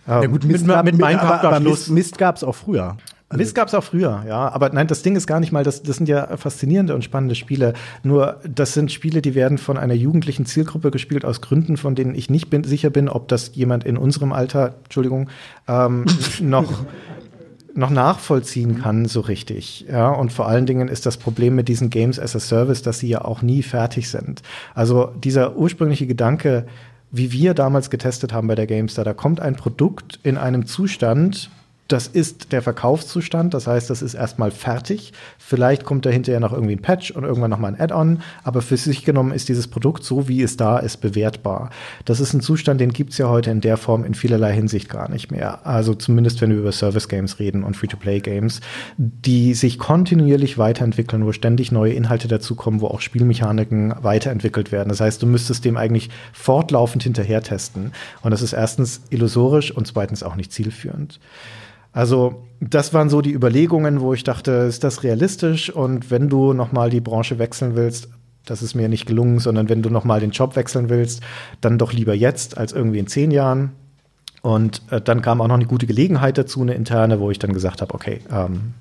Ja 0.08 0.26
gut, 0.26 0.44
Mist, 0.44 0.66
mit, 0.66 0.76
mit, 0.76 0.86
mit 0.86 1.02
Minecraft 1.02 1.40
aber, 1.40 1.56
aber 1.56 1.60
Mist, 1.60 1.90
Mist 1.90 2.18
gab 2.18 2.36
es 2.36 2.44
auch 2.44 2.56
früher. 2.56 2.98
Also 3.30 3.40
Mist 3.42 3.54
gab 3.54 3.68
es 3.68 3.76
auch 3.76 3.84
früher, 3.84 4.24
ja. 4.28 4.52
Aber 4.52 4.70
nein, 4.70 4.88
das 4.88 5.04
Ding 5.04 5.16
ist 5.16 5.28
gar 5.28 5.40
nicht 5.40 5.52
mal, 5.52 5.64
das, 5.64 5.84
das 5.84 5.98
sind 5.98 6.10
ja 6.10 6.36
faszinierende 6.36 6.96
und 6.96 7.04
spannende 7.04 7.36
Spiele. 7.36 7.74
Nur, 8.02 8.40
das 8.44 8.74
sind 8.74 8.92
Spiele, 8.92 9.22
die 9.22 9.36
werden 9.36 9.60
von 9.60 9.78
einer 9.78 9.94
jugendlichen 9.94 10.48
Zielgruppe 10.48 10.90
gespielt, 10.90 11.26
aus 11.26 11.40
Gründen, 11.40 11.78
von 11.78 11.94
denen 11.94 12.16
ich 12.16 12.32
nicht 12.32 12.50
bin, 12.50 12.64
sicher 12.64 12.90
bin, 12.90 13.08
ob 13.08 13.28
das 13.28 13.52
jemand 13.54 13.84
in 13.84 13.98
unserem 13.98 14.34
Alter, 14.34 14.76
Entschuldigung, 14.84 15.30
ähm, 15.68 16.06
noch 16.42 16.74
noch 17.76 17.92
nachvollziehen 17.92 18.82
kann 18.82 19.06
so 19.06 19.22
richtig. 19.22 19.86
Ja, 19.90 20.10
und 20.10 20.34
vor 20.34 20.48
allen 20.48 20.66
Dingen 20.66 20.88
ist 20.88 21.06
das 21.06 21.18
Problem 21.18 21.56
mit 21.56 21.68
diesen 21.68 21.90
Games 21.90 22.20
as 22.20 22.36
a 22.36 22.40
Service, 22.40 22.82
dass 22.82 23.00
sie 23.00 23.08
ja 23.08 23.24
auch 23.24 23.42
nie 23.42 23.64
fertig 23.64 24.10
sind. 24.10 24.42
Also 24.74 25.12
dieser 25.24 25.56
ursprüngliche 25.56 26.08
Gedanke, 26.08 26.66
wie 27.12 27.32
wir 27.32 27.54
damals 27.54 27.90
getestet 27.90 28.34
haben 28.34 28.48
bei 28.48 28.56
der 28.56 28.68
GameStar, 28.68 29.06
da 29.06 29.14
kommt 29.14 29.40
ein 29.40 29.56
Produkt 29.56 30.20
in 30.24 30.38
einem 30.38 30.66
Zustand, 30.66 31.50
das 31.90 32.06
ist 32.06 32.52
der 32.52 32.62
Verkaufszustand, 32.62 33.54
das 33.54 33.66
heißt, 33.66 33.90
das 33.90 34.04
ist 34.04 34.14
erstmal 34.14 34.52
fertig. 34.52 35.12
Vielleicht 35.40 35.84
kommt 35.84 36.06
da 36.06 36.12
hinterher 36.12 36.40
noch 36.40 36.54
irgendwie 36.54 36.76
ein 36.76 36.82
Patch 36.82 37.10
und 37.12 37.24
irgendwann 37.24 37.50
noch 37.50 37.58
mal 37.58 37.70
ein 37.70 37.82
Add-on, 37.82 38.22
aber 38.44 38.62
für 38.62 38.78
sich 38.78 39.04
genommen 39.04 39.32
ist 39.32 39.50
dieses 39.50 39.68
Produkt 39.68 40.04
so, 40.04 40.28
wie 40.28 40.44
es 40.44 40.56
da 40.56 40.78
ist, 40.78 40.98
bewertbar. 40.98 41.72
Das 42.06 42.20
ist 42.20 42.34
ein 42.34 42.42
Zustand, 42.42 42.80
den 42.80 42.94
gibt's 42.94 43.18
ja 43.18 43.28
heute 43.28 43.50
in 43.50 43.60
der 43.60 43.76
Form 43.76 44.06
in 44.06 44.14
vielerlei 44.14 44.54
Hinsicht 44.54 44.88
gar 44.88 45.10
nicht 45.10 45.32
mehr. 45.32 45.66
Also 45.66 45.96
zumindest, 45.96 46.42
wenn 46.42 46.52
wir 46.52 46.60
über 46.60 46.72
Service-Games 46.72 47.40
reden 47.40 47.64
und 47.64 47.76
Free-to-Play-Games, 47.76 48.62
die 48.98 49.56
sich 49.56 49.80
kontinuierlich 49.80 50.60
weiterentwickeln, 50.60 51.26
wo 51.26 51.32
ständig 51.32 51.72
neue 51.72 51.94
Inhalte 51.94 52.28
dazukommen, 52.28 52.82
wo 52.82 52.88
auch 52.88 53.02
Spielmechaniken 53.02 53.96
weiterentwickelt 54.02 54.72
werden. 54.72 54.90
Das 54.90 55.02
heißt, 55.02 55.24
du 55.24 55.26
müsstest 55.26 55.66
dem 55.66 55.76
eigentlich 55.76 56.12
fortlaufend 56.34 57.02
hinterher 57.02 57.42
testen. 57.42 57.94
Und 58.22 58.30
das 58.30 58.44
ist 58.44 58.54
erstens 58.54 59.02
illusorisch 59.10 59.72
und 59.72 59.88
zweitens 59.88 60.22
auch 60.22 60.36
nicht 60.36 60.54
zielführend. 60.54 61.20
Also 61.92 62.46
das 62.60 62.94
waren 62.94 63.10
so 63.10 63.22
die 63.22 63.34
Überlegungen, 63.34 64.02
wo 64.02 64.14
ich 64.14 64.24
dachte, 64.24 64.52
ist 64.52 64.84
das 64.84 65.04
realistisch? 65.04 65.70
Und 65.70 66.12
wenn 66.12 66.30
du 66.30 66.54
noch 66.54 66.72
mal 66.72 66.90
die 66.90 67.02
Branche 67.02 67.40
wechseln 67.40 67.76
willst, 67.76 68.10
das 68.46 68.62
ist 68.62 68.76
mir 68.76 68.90
nicht 68.90 69.06
gelungen, 69.06 69.40
sondern 69.40 69.70
wenn 69.70 69.82
du 69.82 69.90
noch 69.90 70.06
mal 70.06 70.20
den 70.20 70.32
Job 70.32 70.56
wechseln 70.56 70.90
willst, 70.90 71.22
dann 71.62 71.78
doch 71.78 71.94
lieber 71.94 72.14
jetzt 72.14 72.58
als 72.58 72.74
irgendwie 72.74 73.00
in 73.00 73.08
zehn 73.08 73.32
Jahren. 73.32 73.72
Und 74.42 74.82
äh, 74.92 75.02
dann 75.02 75.22
kam 75.22 75.42
auch 75.42 75.48
noch 75.48 75.56
eine 75.56 75.66
gute 75.66 75.88
Gelegenheit 75.88 76.38
dazu, 76.38 76.62
eine 76.62 76.74
interne, 76.74 77.20
wo 77.20 77.30
ich 77.30 77.40
dann 77.40 77.54
gesagt 77.54 77.82
habe, 77.82 77.94
okay, 77.94 78.22
ähm, 78.32 78.74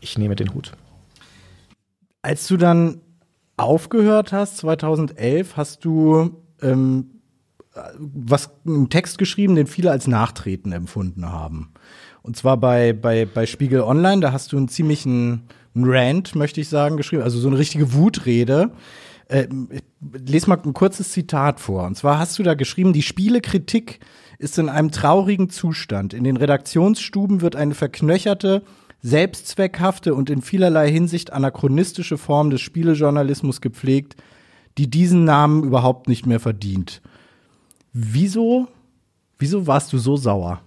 ich 0.00 0.16
nehme 0.18 0.36
den 0.36 0.54
Hut. 0.54 0.72
Als 2.22 2.46
du 2.46 2.56
dann 2.56 3.00
aufgehört 3.56 4.32
hast, 4.32 4.58
2011, 4.58 5.56
hast 5.56 5.84
du 5.84 6.36
ähm, 6.62 7.10
was 7.98 8.50
einen 8.66 8.88
Text 8.88 9.18
geschrieben, 9.18 9.54
den 9.54 9.66
viele 9.66 9.90
als 9.90 10.06
Nachtreten 10.06 10.72
empfunden 10.72 11.30
haben. 11.30 11.72
Und 12.28 12.36
zwar 12.36 12.58
bei, 12.58 12.92
bei, 12.92 13.24
bei 13.24 13.46
Spiegel 13.46 13.80
Online, 13.80 14.20
da 14.20 14.32
hast 14.32 14.52
du 14.52 14.58
einen 14.58 14.68
ziemlichen 14.68 15.44
Rant, 15.74 16.34
möchte 16.34 16.60
ich 16.60 16.68
sagen, 16.68 16.98
geschrieben, 16.98 17.22
also 17.22 17.38
so 17.38 17.48
eine 17.48 17.56
richtige 17.56 17.94
Wutrede. 17.94 18.70
Äh, 19.28 19.48
lese 20.12 20.50
mal 20.50 20.60
ein 20.62 20.74
kurzes 20.74 21.10
Zitat 21.12 21.58
vor. 21.58 21.86
Und 21.86 21.96
zwar 21.96 22.18
hast 22.18 22.38
du 22.38 22.42
da 22.42 22.52
geschrieben, 22.52 22.92
die 22.92 23.00
Spielekritik 23.00 24.00
ist 24.38 24.58
in 24.58 24.68
einem 24.68 24.90
traurigen 24.90 25.48
Zustand. 25.48 26.12
In 26.12 26.22
den 26.22 26.36
Redaktionsstuben 26.36 27.40
wird 27.40 27.56
eine 27.56 27.74
verknöcherte, 27.74 28.62
selbstzweckhafte 29.00 30.14
und 30.14 30.28
in 30.28 30.42
vielerlei 30.42 30.90
Hinsicht 30.90 31.32
anachronistische 31.32 32.18
Form 32.18 32.50
des 32.50 32.60
Spielejournalismus 32.60 33.62
gepflegt, 33.62 34.16
die 34.76 34.90
diesen 34.90 35.24
Namen 35.24 35.64
überhaupt 35.64 36.08
nicht 36.08 36.26
mehr 36.26 36.40
verdient. 36.40 37.00
Wieso, 37.94 38.68
wieso 39.38 39.66
warst 39.66 39.94
du 39.94 39.98
so 39.98 40.18
sauer? 40.18 40.60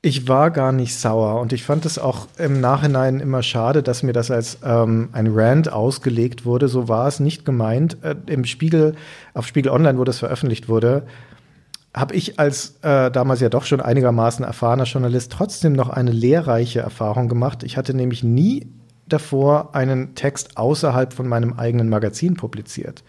Ich 0.00 0.28
war 0.28 0.52
gar 0.52 0.70
nicht 0.70 0.94
sauer 0.94 1.40
und 1.40 1.52
ich 1.52 1.64
fand 1.64 1.84
es 1.84 1.98
auch 1.98 2.28
im 2.38 2.60
Nachhinein 2.60 3.18
immer 3.18 3.42
schade, 3.42 3.82
dass 3.82 4.04
mir 4.04 4.12
das 4.12 4.30
als 4.30 4.58
ähm, 4.62 5.08
ein 5.12 5.26
Rant 5.32 5.72
ausgelegt 5.72 6.44
wurde. 6.44 6.68
So 6.68 6.86
war 6.86 7.08
es 7.08 7.18
nicht 7.18 7.44
gemeint. 7.44 7.96
Äh, 8.04 8.14
Im 8.26 8.44
Spiegel, 8.44 8.94
auf 9.34 9.48
Spiegel 9.48 9.72
Online, 9.72 9.98
wo 9.98 10.04
das 10.04 10.20
veröffentlicht 10.20 10.68
wurde, 10.68 11.04
habe 11.92 12.14
ich 12.14 12.38
als 12.38 12.78
äh, 12.82 13.10
damals 13.10 13.40
ja 13.40 13.48
doch 13.48 13.64
schon 13.64 13.80
einigermaßen 13.80 14.44
erfahrener 14.44 14.84
Journalist 14.84 15.32
trotzdem 15.32 15.72
noch 15.72 15.88
eine 15.88 16.12
lehrreiche 16.12 16.78
Erfahrung 16.78 17.28
gemacht. 17.28 17.64
Ich 17.64 17.76
hatte 17.76 17.92
nämlich 17.92 18.22
nie 18.22 18.68
davor 19.08 19.74
einen 19.74 20.14
Text 20.14 20.58
außerhalb 20.58 21.12
von 21.12 21.26
meinem 21.26 21.54
eigenen 21.54 21.88
Magazin 21.88 22.34
publiziert. 22.34 23.02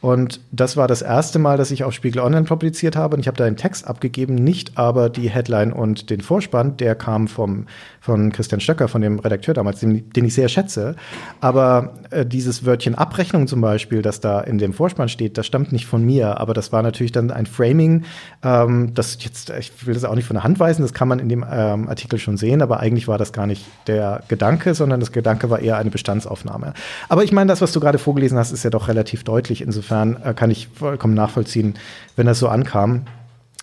Und 0.00 0.40
das 0.50 0.78
war 0.78 0.88
das 0.88 1.02
erste 1.02 1.38
Mal, 1.38 1.58
dass 1.58 1.70
ich 1.70 1.84
auf 1.84 1.92
Spiegel 1.92 2.22
Online 2.22 2.46
publiziert 2.46 2.96
habe. 2.96 3.16
Und 3.16 3.20
ich 3.20 3.26
habe 3.26 3.36
da 3.36 3.44
einen 3.44 3.56
Text 3.56 3.86
abgegeben, 3.86 4.34
nicht 4.34 4.78
aber 4.78 5.10
die 5.10 5.28
Headline 5.28 5.72
und 5.72 6.08
den 6.08 6.22
Vorspann. 6.22 6.78
Der 6.78 6.94
kam 6.94 7.28
vom, 7.28 7.66
von 8.00 8.32
Christian 8.32 8.60
Stöcker, 8.60 8.88
von 8.88 9.02
dem 9.02 9.18
Redakteur 9.18 9.52
damals, 9.52 9.80
den, 9.80 10.08
den 10.10 10.24
ich 10.24 10.34
sehr 10.34 10.48
schätze. 10.48 10.96
Aber 11.42 11.94
äh, 12.10 12.24
dieses 12.24 12.64
Wörtchen 12.64 12.94
Abrechnung 12.94 13.46
zum 13.46 13.60
Beispiel, 13.60 14.00
das 14.00 14.20
da 14.20 14.40
in 14.40 14.56
dem 14.56 14.72
Vorspann 14.72 15.10
steht, 15.10 15.36
das 15.36 15.46
stammt 15.46 15.70
nicht 15.70 15.84
von 15.84 16.02
mir. 16.02 16.40
Aber 16.40 16.54
das 16.54 16.72
war 16.72 16.82
natürlich 16.82 17.12
dann 17.12 17.30
ein 17.30 17.44
Framing, 17.44 18.04
ähm, 18.42 18.94
das 18.94 19.22
jetzt, 19.22 19.50
ich 19.50 19.86
will 19.86 19.92
das 19.92 20.04
auch 20.04 20.14
nicht 20.14 20.26
von 20.26 20.34
der 20.34 20.44
Hand 20.44 20.58
weisen, 20.60 20.80
das 20.80 20.94
kann 20.94 21.08
man 21.08 21.18
in 21.18 21.28
dem 21.28 21.44
ähm, 21.50 21.88
Artikel 21.90 22.18
schon 22.18 22.38
sehen. 22.38 22.62
Aber 22.62 22.80
eigentlich 22.80 23.06
war 23.06 23.18
das 23.18 23.34
gar 23.34 23.46
nicht 23.46 23.66
der 23.86 24.22
Gedanke, 24.28 24.74
sondern 24.74 24.98
das 24.98 25.12
Gedanke 25.12 25.50
war 25.50 25.58
eher 25.58 25.76
eine 25.76 25.90
Bestandsaufnahme. 25.90 26.72
Aber 27.10 27.22
ich 27.22 27.32
meine, 27.32 27.48
das, 27.48 27.60
was 27.60 27.72
du 27.72 27.80
gerade 27.80 27.98
vorgelesen 27.98 28.38
hast, 28.38 28.50
ist 28.50 28.64
ja 28.64 28.70
doch 28.70 28.88
relativ 28.88 29.24
deutlich. 29.24 29.60
Insofern 29.60 29.89
Insofern 29.90 30.22
äh, 30.22 30.34
kann 30.34 30.50
ich 30.50 30.68
vollkommen 30.68 31.14
nachvollziehen, 31.14 31.74
wenn 32.14 32.26
das 32.26 32.38
so 32.38 32.48
ankam. 32.48 33.06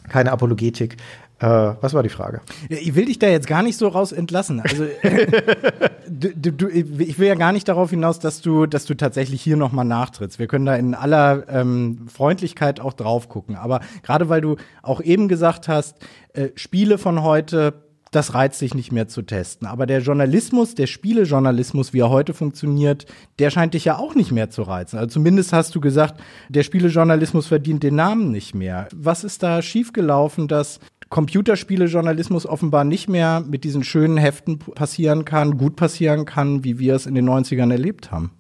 Keine 0.10 0.32
Apologetik. 0.32 0.98
Äh, 1.40 1.48
was 1.48 1.94
war 1.94 2.04
die 2.04 2.10
Frage? 2.10 2.42
Ich 2.68 2.96
will 2.96 3.06
dich 3.06 3.20
da 3.20 3.28
jetzt 3.28 3.48
gar 3.48 3.64
nicht 3.64 3.78
so 3.78 3.88
raus 3.88 4.12
entlassen. 4.12 4.60
Also 4.60 4.86
du, 6.10 6.52
du, 6.52 6.68
ich 6.68 7.20
will 7.20 7.28
ja 7.28 7.36
gar 7.36 7.54
nicht 7.54 7.68
darauf 7.68 7.92
hinaus, 7.92 8.20
dass 8.20 8.42
du, 8.42 8.66
dass 8.66 8.86
du 8.86 8.96
tatsächlich 8.96 9.42
hier 9.42 9.56
nochmal 9.56 9.86
nachtrittst. 9.86 10.40
Wir 10.40 10.48
können 10.48 10.66
da 10.66 10.76
in 10.76 10.96
aller 10.96 11.48
ähm, 11.48 12.08
Freundlichkeit 12.14 12.82
auch 12.82 12.94
drauf 12.94 13.30
gucken. 13.30 13.56
Aber 13.56 13.80
gerade 14.04 14.28
weil 14.28 14.42
du 14.42 14.58
auch 14.82 15.00
eben 15.00 15.30
gesagt 15.30 15.70
hast, 15.70 15.96
äh, 16.34 16.50
Spiele 16.56 16.98
von 16.98 17.24
heute 17.24 17.74
das 18.18 18.34
reizt 18.34 18.58
sich 18.58 18.74
nicht 18.74 18.92
mehr 18.92 19.08
zu 19.08 19.22
testen. 19.22 19.68
Aber 19.68 19.86
der 19.86 20.00
Journalismus, 20.00 20.74
der 20.74 20.88
Spielejournalismus, 20.88 21.94
wie 21.94 22.00
er 22.00 22.10
heute 22.10 22.34
funktioniert, 22.34 23.06
der 23.38 23.52
scheint 23.52 23.76
dich 23.76 23.86
ja 23.86 24.00
auch 24.00 24.16
nicht 24.16 24.32
mehr 24.32 24.50
zu 24.50 24.64
reizen. 24.64 24.98
Also 24.98 25.14
zumindest 25.14 25.54
hast 25.54 25.76
du 25.76 25.80
gesagt, 25.80 26.20
der 26.50 26.64
Spielejournalismus 26.64 27.46
verdient 27.46 27.84
den 27.84 27.96
Namen 27.96 28.32
nicht 28.32 28.56
mehr. 28.56 28.88
Was 28.96 29.24
ist 29.24 29.44
da 29.44 29.62
schiefgelaufen, 29.62 30.48
dass 30.48 30.80
Computerspielejournalismus 31.10 32.48
offenbar 32.48 32.84
nicht 32.84 33.08
mehr 33.08 33.44
mit 33.48 33.64
diesen 33.64 33.84
schönen 33.84 34.18
Heften 34.18 34.58
passieren 34.58 35.24
kann, 35.24 35.60
gut 35.60 35.76
passieren 35.76 36.26
kann, 36.26 36.64
wie 36.64 36.80
wir 36.80 36.96
es 36.96 37.06
in 37.06 37.14
den 37.14 37.30
90ern 37.30 37.72
erlebt 37.72 38.12
haben? 38.12 38.32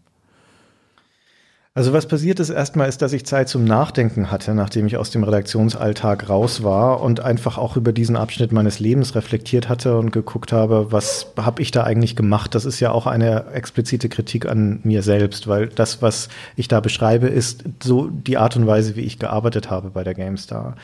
Also 1.77 1.93
was 1.93 2.07
passiert 2.07 2.39
ist 2.39 2.49
erstmal 2.49 2.89
ist, 2.89 3.03
dass 3.03 3.13
ich 3.13 3.23
Zeit 3.27 3.49
zum 3.49 3.63
Nachdenken 3.63 4.31
hatte, 4.31 4.55
nachdem 4.55 4.87
ich 4.87 4.97
aus 4.97 5.11
dem 5.11 5.23
Redaktionsalltag 5.23 6.27
raus 6.27 6.63
war 6.63 7.01
und 7.01 7.19
einfach 7.19 7.59
auch 7.59 7.77
über 7.77 7.93
diesen 7.93 8.15
Abschnitt 8.15 8.51
meines 8.51 8.79
Lebens 8.79 9.13
reflektiert 9.13 9.69
hatte 9.69 9.95
und 9.95 10.11
geguckt 10.11 10.51
habe, 10.51 10.91
was 10.91 11.27
habe 11.37 11.61
ich 11.61 11.69
da 11.69 11.83
eigentlich 11.83 12.15
gemacht? 12.15 12.55
Das 12.55 12.65
ist 12.65 12.79
ja 12.79 12.89
auch 12.89 13.05
eine 13.05 13.51
explizite 13.53 14.09
Kritik 14.09 14.47
an 14.47 14.79
mir 14.81 15.03
selbst, 15.03 15.47
weil 15.47 15.67
das, 15.67 16.01
was 16.01 16.29
ich 16.55 16.67
da 16.67 16.79
beschreibe, 16.79 17.27
ist 17.27 17.63
so 17.83 18.07
die 18.07 18.39
Art 18.39 18.55
und 18.55 18.65
Weise, 18.65 18.95
wie 18.95 19.01
ich 19.01 19.19
gearbeitet 19.19 19.69
habe 19.69 19.91
bei 19.91 20.03
der 20.03 20.15
GameStar. 20.15 20.77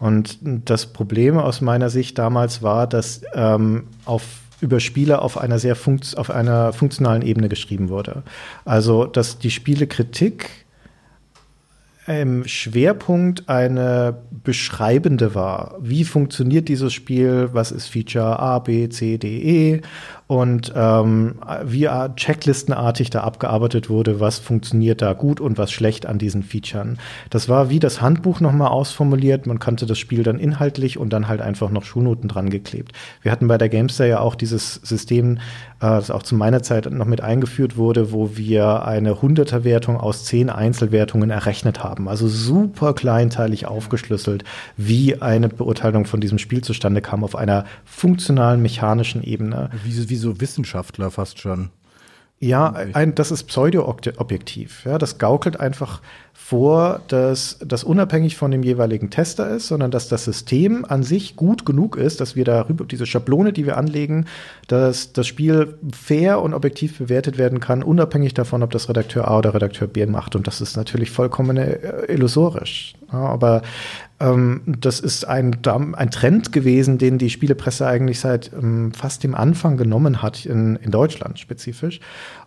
Und 0.00 0.38
das 0.42 0.86
Problem 0.86 1.38
aus 1.38 1.60
meiner 1.60 1.90
Sicht 1.90 2.18
damals 2.18 2.60
war, 2.60 2.88
dass 2.88 3.20
ähm, 3.34 3.84
auf 4.04 4.24
über 4.60 4.80
Spiele 4.80 5.22
auf 5.22 5.38
einer 5.38 5.58
sehr 5.58 5.76
funkt 5.76 6.16
auf 6.16 6.30
einer 6.30 6.72
funktionalen 6.72 7.22
Ebene 7.22 7.48
geschrieben 7.48 7.88
wurde. 7.88 8.22
Also, 8.64 9.06
dass 9.06 9.38
die 9.38 9.50
Spielekritik 9.50 10.50
im 12.06 12.46
Schwerpunkt 12.46 13.48
eine 13.48 14.18
beschreibende 14.42 15.34
war. 15.34 15.76
Wie 15.80 16.04
funktioniert 16.04 16.68
dieses 16.68 16.92
Spiel? 16.92 17.50
Was 17.52 17.70
ist 17.70 17.88
Feature 17.88 18.38
A, 18.38 18.58
B, 18.58 18.88
C, 18.88 19.18
D, 19.18 19.38
E? 19.38 19.80
Und 20.30 20.72
ähm, 20.76 21.40
wie 21.64 21.88
checklistenartig 22.14 23.10
da 23.10 23.22
abgearbeitet 23.22 23.90
wurde, 23.90 24.20
was 24.20 24.38
funktioniert 24.38 25.02
da 25.02 25.12
gut 25.12 25.40
und 25.40 25.58
was 25.58 25.72
schlecht 25.72 26.06
an 26.06 26.18
diesen 26.18 26.44
Featuren. 26.44 27.00
Das 27.30 27.48
war 27.48 27.68
wie 27.68 27.80
das 27.80 28.00
Handbuch 28.00 28.38
nochmal 28.38 28.68
ausformuliert. 28.68 29.48
Man 29.48 29.58
kannte 29.58 29.86
das 29.86 29.98
Spiel 29.98 30.22
dann 30.22 30.38
inhaltlich 30.38 30.98
und 30.98 31.12
dann 31.12 31.26
halt 31.26 31.40
einfach 31.40 31.70
noch 31.70 31.82
Schulnoten 31.82 32.28
dran 32.28 32.48
geklebt. 32.48 32.92
Wir 33.22 33.32
hatten 33.32 33.48
bei 33.48 33.58
der 33.58 33.68
Gamester 33.68 34.06
ja 34.06 34.20
auch 34.20 34.36
dieses 34.36 34.74
System, 34.74 35.38
äh, 35.38 35.38
das 35.80 36.12
auch 36.12 36.22
zu 36.22 36.36
meiner 36.36 36.62
Zeit 36.62 36.88
noch 36.88 37.06
mit 37.06 37.22
eingeführt 37.22 37.76
wurde, 37.76 38.12
wo 38.12 38.36
wir 38.36 38.84
eine 38.84 39.20
Hunderterwertung 39.20 39.96
aus 39.96 40.26
zehn 40.26 40.48
Einzelwertungen 40.48 41.30
errechnet 41.30 41.82
haben. 41.82 42.08
Also 42.08 42.28
super 42.28 42.94
kleinteilig 42.94 43.66
aufgeschlüsselt, 43.66 44.44
wie 44.76 45.20
eine 45.20 45.48
Beurteilung 45.48 46.04
von 46.04 46.20
diesem 46.20 46.38
Spiel 46.38 46.62
zustande 46.62 47.00
kam 47.00 47.24
auf 47.24 47.34
einer 47.34 47.64
funktionalen 47.84 48.62
mechanischen 48.62 49.24
Ebene. 49.24 49.70
Wie, 49.82 50.08
wie 50.08 50.19
so 50.20 50.40
Wissenschaftler 50.40 51.10
fast 51.10 51.38
schon. 51.38 51.70
Ja, 52.42 52.72
ein, 52.72 53.14
das 53.14 53.30
ist 53.30 53.44
pseudo-objektiv. 53.44 54.86
Ja, 54.86 54.96
das 54.96 55.18
gaukelt 55.18 55.60
einfach 55.60 56.00
vor, 56.32 57.02
dass 57.08 57.58
das 57.62 57.84
unabhängig 57.84 58.36
von 58.36 58.50
dem 58.50 58.62
jeweiligen 58.62 59.10
Tester 59.10 59.50
ist, 59.50 59.68
sondern 59.68 59.90
dass 59.90 60.08
das 60.08 60.24
System 60.24 60.86
an 60.88 61.02
sich 61.02 61.36
gut 61.36 61.66
genug 61.66 61.96
ist, 61.96 62.18
dass 62.18 62.36
wir 62.36 62.46
darüber, 62.46 62.86
diese 62.86 63.04
Schablone, 63.04 63.52
die 63.52 63.66
wir 63.66 63.76
anlegen, 63.76 64.24
dass 64.68 65.12
das 65.12 65.26
Spiel 65.26 65.74
fair 65.92 66.40
und 66.40 66.54
objektiv 66.54 66.96
bewertet 66.96 67.36
werden 67.36 67.60
kann, 67.60 67.82
unabhängig 67.82 68.32
davon, 68.32 68.62
ob 68.62 68.70
das 68.70 68.88
Redakteur 68.88 69.28
A 69.28 69.36
oder 69.36 69.52
Redakteur 69.52 69.86
B 69.86 70.06
macht. 70.06 70.34
Und 70.34 70.46
das 70.46 70.62
ist 70.62 70.78
natürlich 70.78 71.10
vollkommen 71.10 71.58
äh, 71.58 72.06
illusorisch. 72.08 72.94
Ja, 73.12 73.18
aber 73.18 73.60
ähm, 74.20 74.62
das 74.66 75.00
ist 75.00 75.26
ein, 75.26 75.56
ein 75.64 76.10
Trend 76.10 76.52
gewesen, 76.52 76.98
den 76.98 77.18
die 77.18 77.30
Spielepresse 77.30 77.86
eigentlich 77.86 78.20
seit 78.20 78.52
ähm, 78.52 78.92
fast 78.92 79.24
dem 79.24 79.34
Anfang 79.34 79.76
genommen 79.76 80.22
hat, 80.22 80.44
in, 80.46 80.76
in 80.76 80.90
Deutschland 80.90 81.38
spezifisch. 81.38 82.00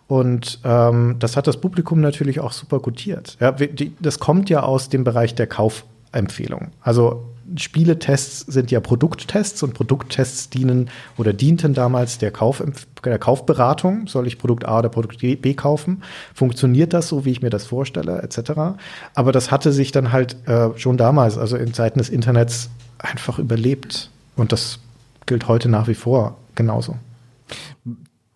Und 0.06 0.60
ähm, 0.64 1.16
das 1.18 1.36
hat 1.36 1.46
das 1.46 1.60
Publikum 1.60 2.00
natürlich 2.00 2.40
auch 2.40 2.52
super 2.52 2.78
gutiert. 2.78 3.36
Ja, 3.40 3.54
das 4.00 4.18
kommt 4.18 4.50
ja 4.50 4.62
aus 4.62 4.88
dem 4.88 5.02
Bereich 5.02 5.34
der 5.34 5.46
Kaufempfehlung. 5.46 6.68
Also 6.80 7.33
Spieletests 7.56 8.40
sind 8.40 8.70
ja 8.70 8.80
Produkttests 8.80 9.62
und 9.62 9.74
Produkttests 9.74 10.50
dienen 10.50 10.90
oder 11.16 11.32
dienten 11.32 11.74
damals 11.74 12.18
der, 12.18 12.30
Kauf, 12.30 12.62
der 13.04 13.18
Kaufberatung. 13.18 14.06
Soll 14.06 14.26
ich 14.26 14.38
Produkt 14.38 14.66
A 14.66 14.78
oder 14.78 14.88
Produkt 14.88 15.18
B 15.18 15.54
kaufen? 15.54 16.02
Funktioniert 16.34 16.92
das 16.92 17.08
so, 17.08 17.24
wie 17.24 17.30
ich 17.30 17.42
mir 17.42 17.50
das 17.50 17.66
vorstelle, 17.66 18.22
etc. 18.22 18.78
Aber 19.14 19.32
das 19.32 19.50
hatte 19.50 19.72
sich 19.72 19.92
dann 19.92 20.12
halt 20.12 20.36
äh, 20.48 20.70
schon 20.76 20.96
damals, 20.96 21.38
also 21.38 21.56
in 21.56 21.74
Zeiten 21.74 21.98
des 21.98 22.08
Internets, 22.08 22.70
einfach 22.98 23.38
überlebt. 23.38 24.10
Und 24.36 24.52
das 24.52 24.78
gilt 25.26 25.48
heute 25.48 25.68
nach 25.68 25.88
wie 25.88 25.94
vor 25.94 26.38
genauso. 26.54 26.96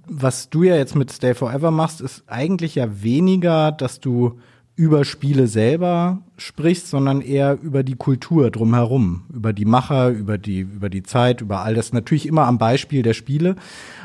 Was 0.07 0.49
du 0.49 0.63
ja 0.63 0.77
jetzt 0.77 0.97
mit 0.97 1.13
Stay 1.13 1.35
Forever 1.35 1.71
machst, 1.71 2.01
ist 2.01 2.25
eigentlich 2.27 2.75
ja 2.75 3.03
weniger, 3.03 3.73
dass 3.73 4.01
du 4.01 4.39
über 4.79 5.05
Spiele 5.05 5.49
selber 5.49 6.18
sprichst, 6.37 6.87
sondern 6.87 7.20
eher 7.20 7.59
über 7.61 7.83
die 7.83 7.97
Kultur 7.97 8.53
drumherum, 8.53 9.24
über 9.35 9.53
die 9.53 9.64
Macher, 9.64 10.11
über 10.11 10.39
die, 10.39 10.61
über 10.61 10.89
die 10.89 11.03
Zeit, 11.03 11.41
über 11.41 11.64
all 11.64 11.74
das. 11.74 11.93
Natürlich 11.93 12.26
immer 12.26 12.47
am 12.47 12.59
Beispiel 12.59 13.03
der 13.03 13.12
Spiele. 13.12 13.57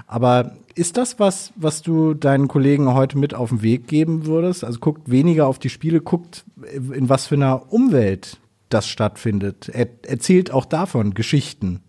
Aber 0.08 0.54
ist 0.74 0.98
das 0.98 1.20
was, 1.20 1.54
was 1.56 1.84
du 1.84 2.16
deinen 2.16 2.48
Kollegen 2.48 2.92
heute 2.92 3.20
mit 3.20 3.36
auf 3.36 3.50
den 3.50 3.62
Weg 3.62 3.88
geben 3.88 4.26
würdest? 4.26 4.64
Also 4.64 4.80
guckt 4.80 5.12
weniger 5.12 5.46
auf 5.46 5.60
die 5.60 5.70
Spiele, 5.70 6.02
guckt, 6.02 6.44
in 6.74 7.08
was 7.08 7.28
für 7.28 7.36
einer 7.36 7.72
Umwelt 7.72 8.40
das 8.70 8.88
stattfindet. 8.88 9.70
Er, 9.72 9.88
erzählt 10.08 10.50
auch 10.50 10.66
davon 10.66 11.14
Geschichten. 11.14 11.82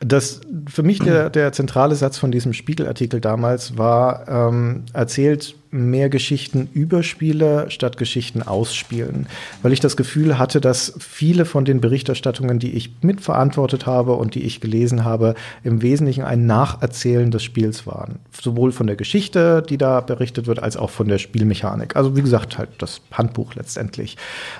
Das 0.00 0.40
für 0.68 0.82
mich 0.82 1.00
der, 1.00 1.28
der 1.28 1.52
zentrale 1.52 1.94
Satz 1.94 2.16
von 2.16 2.32
diesem 2.32 2.54
Spiegelartikel 2.54 3.20
damals 3.20 3.76
war, 3.76 4.26
ähm, 4.26 4.84
erzählt 4.94 5.54
mehr 5.70 6.08
Geschichten 6.08 6.68
über 6.72 7.02
Spiele 7.02 7.70
statt 7.70 7.96
Geschichten 7.96 8.42
ausspielen, 8.42 9.26
weil 9.62 9.72
ich 9.72 9.80
das 9.80 9.96
Gefühl 9.96 10.38
hatte, 10.38 10.60
dass 10.60 10.94
viele 10.98 11.44
von 11.44 11.64
den 11.64 11.80
Berichterstattungen, 11.80 12.58
die 12.58 12.72
ich 12.72 12.90
mitverantwortet 13.02 13.86
habe 13.86 14.14
und 14.14 14.34
die 14.34 14.42
ich 14.42 14.60
gelesen 14.60 15.04
habe, 15.04 15.34
im 15.62 15.82
Wesentlichen 15.82 16.24
ein 16.24 16.46
Nacherzählen 16.46 17.30
des 17.30 17.42
Spiels 17.44 17.86
waren. 17.86 18.18
Sowohl 18.32 18.72
von 18.72 18.86
der 18.86 18.96
Geschichte, 18.96 19.62
die 19.62 19.78
da 19.78 20.00
berichtet 20.00 20.46
wird, 20.46 20.62
als 20.62 20.76
auch 20.76 20.90
von 20.90 21.08
der 21.08 21.18
Spielmechanik. 21.18 21.94
Also 21.96 22.16
wie 22.16 22.22
gesagt, 22.22 22.58
halt 22.58 22.70
das 22.78 23.00
Handbuch 23.12 23.54
letztendlich. 23.54 24.16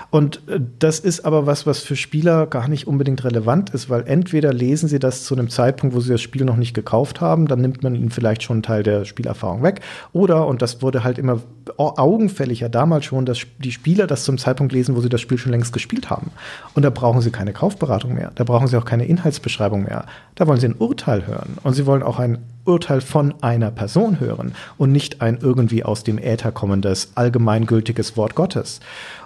Und 0.09 0.41
äh, 0.47 0.59
das 0.79 0.99
ist 0.99 1.25
aber 1.25 1.45
was, 1.45 1.65
was 1.65 1.79
für 1.79 1.95
Spieler 1.95 2.47
gar 2.47 2.67
nicht 2.67 2.87
unbedingt 2.87 3.23
relevant 3.23 3.71
ist, 3.71 3.89
weil 3.89 4.03
entweder 4.07 4.53
lesen 4.53 4.87
sie 4.87 4.99
das 4.99 5.25
zu 5.25 5.35
einem 5.35 5.49
Zeitpunkt, 5.49 5.95
wo 5.95 5.99
sie 5.99 6.11
das 6.11 6.21
Spiel 6.21 6.45
noch 6.45 6.57
nicht 6.57 6.73
gekauft 6.73 7.21
haben, 7.21 7.47
dann 7.47 7.61
nimmt 7.61 7.83
man 7.83 7.95
ihnen 7.95 8.11
vielleicht 8.11 8.43
schon 8.43 8.57
einen 8.57 8.63
Teil 8.63 8.83
der 8.83 9.05
Spielerfahrung 9.05 9.63
weg, 9.63 9.81
oder, 10.13 10.47
und 10.47 10.61
das 10.61 10.81
wurde 10.81 11.00
halt 11.03 11.17
immer 11.17 11.41
augenfälliger 11.77 12.69
damals 12.69 13.05
schon, 13.05 13.25
dass 13.25 13.39
die 13.59 13.71
Spieler 13.71 14.07
das 14.07 14.23
zum 14.23 14.37
Zeitpunkt 14.37 14.73
lesen, 14.73 14.95
wo 14.95 15.01
sie 15.01 15.09
das 15.09 15.21
Spiel 15.21 15.37
schon 15.37 15.51
längst 15.51 15.73
gespielt 15.73 16.09
haben. 16.09 16.31
Und 16.73 16.83
da 16.83 16.89
brauchen 16.89 17.21
sie 17.21 17.31
keine 17.31 17.53
Kaufberatung 17.53 18.13
mehr. 18.13 18.31
Da 18.35 18.43
brauchen 18.43 18.67
sie 18.67 18.77
auch 18.77 18.85
keine 18.85 19.05
Inhaltsbeschreibung 19.05 19.83
mehr. 19.83 20.05
Da 20.35 20.47
wollen 20.47 20.59
sie 20.59 20.67
ein 20.67 20.75
Urteil 20.77 21.27
hören. 21.27 21.57
Und 21.63 21.73
sie 21.73 21.85
wollen 21.85 22.03
auch 22.03 22.19
ein 22.19 22.39
Urteil 22.65 23.01
von 23.01 23.33
einer 23.41 23.71
Person 23.71 24.19
hören 24.19 24.53
und 24.77 24.91
nicht 24.91 25.21
ein 25.21 25.39
irgendwie 25.41 25.83
aus 25.83 26.03
dem 26.03 26.17
Äther 26.17 26.51
kommendes, 26.51 27.11
allgemeingültiges 27.15 28.17
Wort 28.17 28.35
Gottes. 28.35 28.79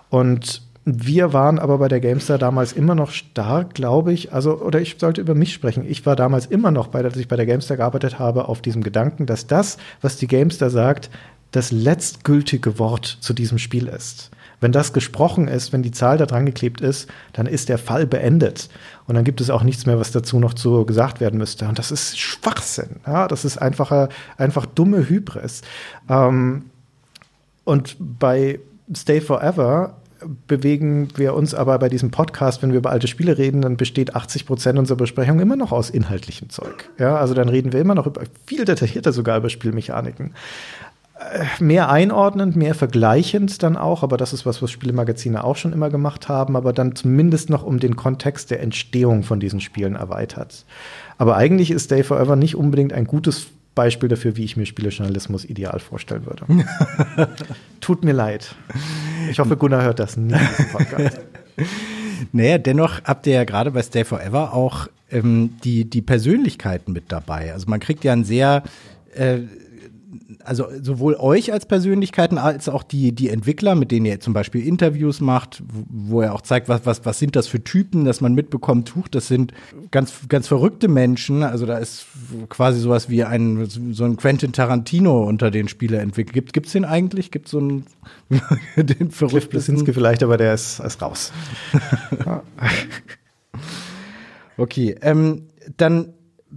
Und 0.09 0.61
wir 0.87 1.33
waren 1.33 1.57
aber 1.57 1.79
bei 1.79 1.87
der 1.87 1.99
Gamestar 1.99 2.37
damals 2.37 2.71
immer 2.71 2.93
noch 2.93 3.09
stark, 3.09 3.73
glaube 3.73 4.13
ich, 4.13 4.33
also, 4.33 4.59
oder 4.61 4.79
ich 4.79 4.97
sollte 4.99 5.19
über 5.19 5.33
mich 5.33 5.51
sprechen. 5.51 5.83
Ich 5.87 6.05
war 6.05 6.15
damals 6.15 6.45
immer 6.45 6.69
noch, 6.69 6.87
bei, 6.87 7.03
als 7.03 7.17
ich 7.17 7.27
bei 7.27 7.35
der 7.35 7.47
Gamestar 7.47 7.77
gearbeitet 7.77 8.19
habe, 8.19 8.47
auf 8.47 8.61
diesem 8.61 8.83
Gedanken, 8.83 9.25
dass 9.25 9.47
das, 9.47 9.77
was 10.01 10.17
die 10.17 10.27
Gamestar 10.27 10.69
sagt, 10.69 11.09
das 11.55 11.71
letztgültige 11.71 12.79
Wort 12.79 13.17
zu 13.21 13.33
diesem 13.33 13.57
Spiel 13.57 13.87
ist. 13.87 14.31
Wenn 14.61 14.71
das 14.71 14.93
gesprochen 14.93 15.47
ist, 15.47 15.73
wenn 15.73 15.83
die 15.83 15.91
Zahl 15.91 16.17
da 16.17 16.25
dran 16.25 16.45
geklebt 16.45 16.81
ist, 16.81 17.09
dann 17.33 17.45
ist 17.45 17.69
der 17.69 17.77
Fall 17.77 18.07
beendet. 18.07 18.69
Und 19.05 19.15
dann 19.15 19.23
gibt 19.23 19.41
es 19.41 19.49
auch 19.49 19.63
nichts 19.63 19.85
mehr, 19.85 19.99
was 19.99 20.11
dazu 20.11 20.39
noch 20.39 20.53
zu 20.53 20.85
gesagt 20.85 21.19
werden 21.19 21.37
müsste. 21.37 21.67
Und 21.67 21.77
das 21.77 21.91
ist 21.91 22.17
Schwachsinn. 22.17 23.01
Ja, 23.05 23.27
das 23.27 23.45
ist 23.45 23.57
einfach, 23.57 24.09
einfach 24.37 24.65
dumme 24.65 25.07
Hybris. 25.09 25.61
Ähm, 26.09 26.65
und 27.63 27.97
bei 27.99 28.59
Stay 28.93 29.21
Forever 29.21 29.95
bewegen 30.47 31.09
wir 31.15 31.33
uns 31.33 31.53
aber 31.53 31.77
bei 31.79 31.89
diesem 31.89 32.11
Podcast, 32.11 32.61
wenn 32.61 32.71
wir 32.71 32.79
über 32.79 32.91
alte 32.91 33.07
Spiele 33.07 33.37
reden, 33.37 33.61
dann 33.61 33.77
besteht 33.77 34.15
80 34.15 34.45
Prozent 34.45 34.79
unserer 34.79 34.97
Besprechung 34.97 35.39
immer 35.39 35.55
noch 35.55 35.71
aus 35.71 35.89
inhaltlichem 35.89 36.49
Zeug. 36.49 36.89
Ja, 36.97 37.17
also 37.17 37.33
dann 37.33 37.49
reden 37.49 37.73
wir 37.73 37.81
immer 37.81 37.95
noch 37.95 38.07
über, 38.07 38.21
viel 38.45 38.65
detaillierter 38.65 39.11
sogar 39.11 39.37
über 39.37 39.49
Spielmechaniken. 39.49 40.33
Mehr 41.59 41.89
einordnend, 41.89 42.57
mehr 42.57 42.75
vergleichend 42.75 43.63
dann 43.63 43.77
auch, 43.77 44.03
aber 44.03 44.17
das 44.17 44.33
ist 44.33 44.45
was, 44.45 44.61
was 44.61 44.69
Spielemagazine 44.69 45.45
auch 45.45 45.55
schon 45.55 45.71
immer 45.71 45.89
gemacht 45.89 46.27
haben, 46.27 46.57
aber 46.57 46.73
dann 46.73 46.93
zumindest 46.93 47.49
noch 47.49 47.63
um 47.63 47.79
den 47.79 47.95
Kontext 47.95 48.51
der 48.51 48.61
Entstehung 48.61 49.23
von 49.23 49.39
diesen 49.39 49.61
Spielen 49.61 49.95
erweitert. 49.95 50.65
Aber 51.17 51.37
eigentlich 51.37 51.71
ist 51.71 51.89
Day 51.91 52.03
Forever 52.03 52.35
nicht 52.35 52.55
unbedingt 52.55 52.91
ein 52.91 53.05
gutes 53.05 53.47
Beispiel 53.75 54.09
dafür, 54.09 54.35
wie 54.35 54.43
ich 54.43 54.57
mir 54.57 54.65
Spielejournalismus 54.65 55.45
ideal 55.45 55.79
vorstellen 55.79 56.25
würde. 56.25 56.65
Tut 57.81 58.03
mir 58.03 58.13
leid. 58.13 58.55
Ich 59.29 59.39
hoffe, 59.39 59.55
Gunnar 59.55 59.83
hört 59.83 59.99
das 59.99 60.17
nie. 60.17 60.35
Naja, 62.31 62.57
dennoch 62.57 63.01
habt 63.03 63.27
ihr 63.27 63.33
ja 63.33 63.43
gerade 63.43 63.71
bei 63.71 63.81
Stay 63.81 64.05
Forever 64.05 64.53
auch 64.53 64.87
ähm, 65.11 65.57
die, 65.63 65.85
die 65.85 66.01
Persönlichkeiten 66.01 66.93
mit 66.93 67.11
dabei. 67.11 67.53
Also 67.53 67.69
man 67.69 67.79
kriegt 67.79 68.03
ja 68.03 68.13
ein 68.13 68.23
sehr 68.23 68.63
äh, 69.13 69.39
also 70.45 70.67
sowohl 70.81 71.15
euch 71.15 71.51
als 71.51 71.65
Persönlichkeiten 71.65 72.37
als 72.37 72.69
auch 72.69 72.83
die, 72.83 73.13
die 73.13 73.29
Entwickler, 73.29 73.75
mit 73.75 73.91
denen 73.91 74.05
ihr 74.05 74.19
zum 74.19 74.33
Beispiel 74.33 74.65
Interviews 74.65 75.21
macht, 75.21 75.63
wo, 75.89 76.21
er 76.21 76.33
auch 76.33 76.41
zeigt, 76.41 76.69
was, 76.69 76.85
was, 76.85 77.05
was 77.05 77.19
sind 77.19 77.35
das 77.35 77.47
für 77.47 77.63
Typen, 77.63 78.05
dass 78.05 78.21
man 78.21 78.33
mitbekommt, 78.33 78.87
tuch, 78.87 79.07
das 79.07 79.27
sind 79.27 79.53
ganz, 79.91 80.27
ganz 80.29 80.47
verrückte 80.47 80.87
Menschen. 80.87 81.43
Also 81.43 81.65
da 81.65 81.77
ist 81.77 82.05
quasi 82.49 82.79
sowas 82.79 83.09
wie 83.09 83.23
ein, 83.23 83.65
so 83.65 84.03
ein 84.05 84.17
Quentin 84.17 84.51
Tarantino 84.51 85.23
unter 85.23 85.51
den 85.51 85.67
Spieler 85.67 86.01
entwickelt. 86.01 86.53
Gibt 86.53 86.67
es 86.67 86.73
den 86.73 86.85
eigentlich? 86.85 87.31
Gibt 87.31 87.45
es 87.45 87.51
so 87.51 87.59
einen, 87.59 87.85
den 88.75 89.11
verrückten? 89.11 89.83
Cliff 89.83 89.95
vielleicht, 89.95 90.23
aber 90.23 90.37
der 90.37 90.53
ist, 90.53 90.79
ist 90.79 91.01
raus. 91.01 91.31
okay, 94.57 94.95
ähm, 95.01 95.47
dann 95.77 96.13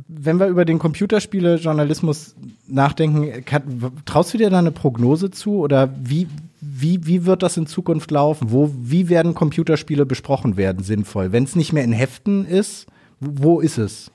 wenn 0.07 0.39
wir 0.39 0.47
über 0.47 0.65
den 0.65 0.79
Computerspiele-Journalismus 0.79 2.37
nachdenken, 2.67 3.45
kann, 3.45 3.93
traust 4.05 4.35
du 4.35 4.39
dir 4.39 4.51
da 4.51 4.59
eine 4.59 4.71
Prognose 4.71 5.31
zu 5.31 5.59
oder 5.59 5.91
wie, 6.03 6.29
wie, 6.61 7.07
wie 7.07 7.25
wird 7.27 7.43
das 7.43 7.57
in 7.57 7.67
Zukunft 7.67 8.11
laufen? 8.11 8.51
Wo, 8.51 8.73
wie 8.79 9.09
werden 9.09 9.35
Computerspiele 9.35 10.07
besprochen 10.07 10.57
werden, 10.57 10.85
sinnvoll? 10.85 11.33
Wenn 11.33 11.45
es 11.45 11.57
nicht 11.57 11.73
mehr 11.73 11.85
in 11.85 11.93
Heften 11.93 12.47
ist, 12.47 12.87
wo 13.21 13.61
ist 13.61 13.79
es? 13.79 14.11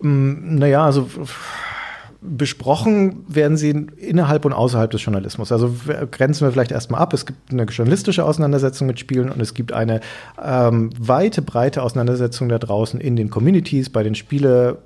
Mm, 0.00 0.56
naja, 0.56 0.84
also 0.84 1.08
besprochen 2.22 3.24
werden 3.28 3.56
sie 3.56 3.70
innerhalb 3.70 4.44
und 4.44 4.52
außerhalb 4.52 4.90
des 4.90 5.02
Journalismus. 5.04 5.52
Also 5.52 5.74
grenzen 6.10 6.46
wir 6.46 6.52
vielleicht 6.52 6.72
erstmal 6.72 7.00
ab. 7.00 7.14
Es 7.14 7.24
gibt 7.24 7.50
eine 7.50 7.64
journalistische 7.64 8.24
Auseinandersetzung 8.24 8.86
mit 8.86 9.00
Spielen 9.00 9.30
und 9.30 9.40
es 9.40 9.54
gibt 9.54 9.72
eine 9.72 10.00
ähm, 10.42 10.90
weite, 10.98 11.40
breite 11.40 11.82
Auseinandersetzung 11.82 12.48
da 12.48 12.58
draußen 12.58 13.00
in 13.00 13.16
den 13.16 13.30
Communities, 13.30 13.88
bei 13.88 14.02
den 14.02 14.14
Spiele 14.14 14.78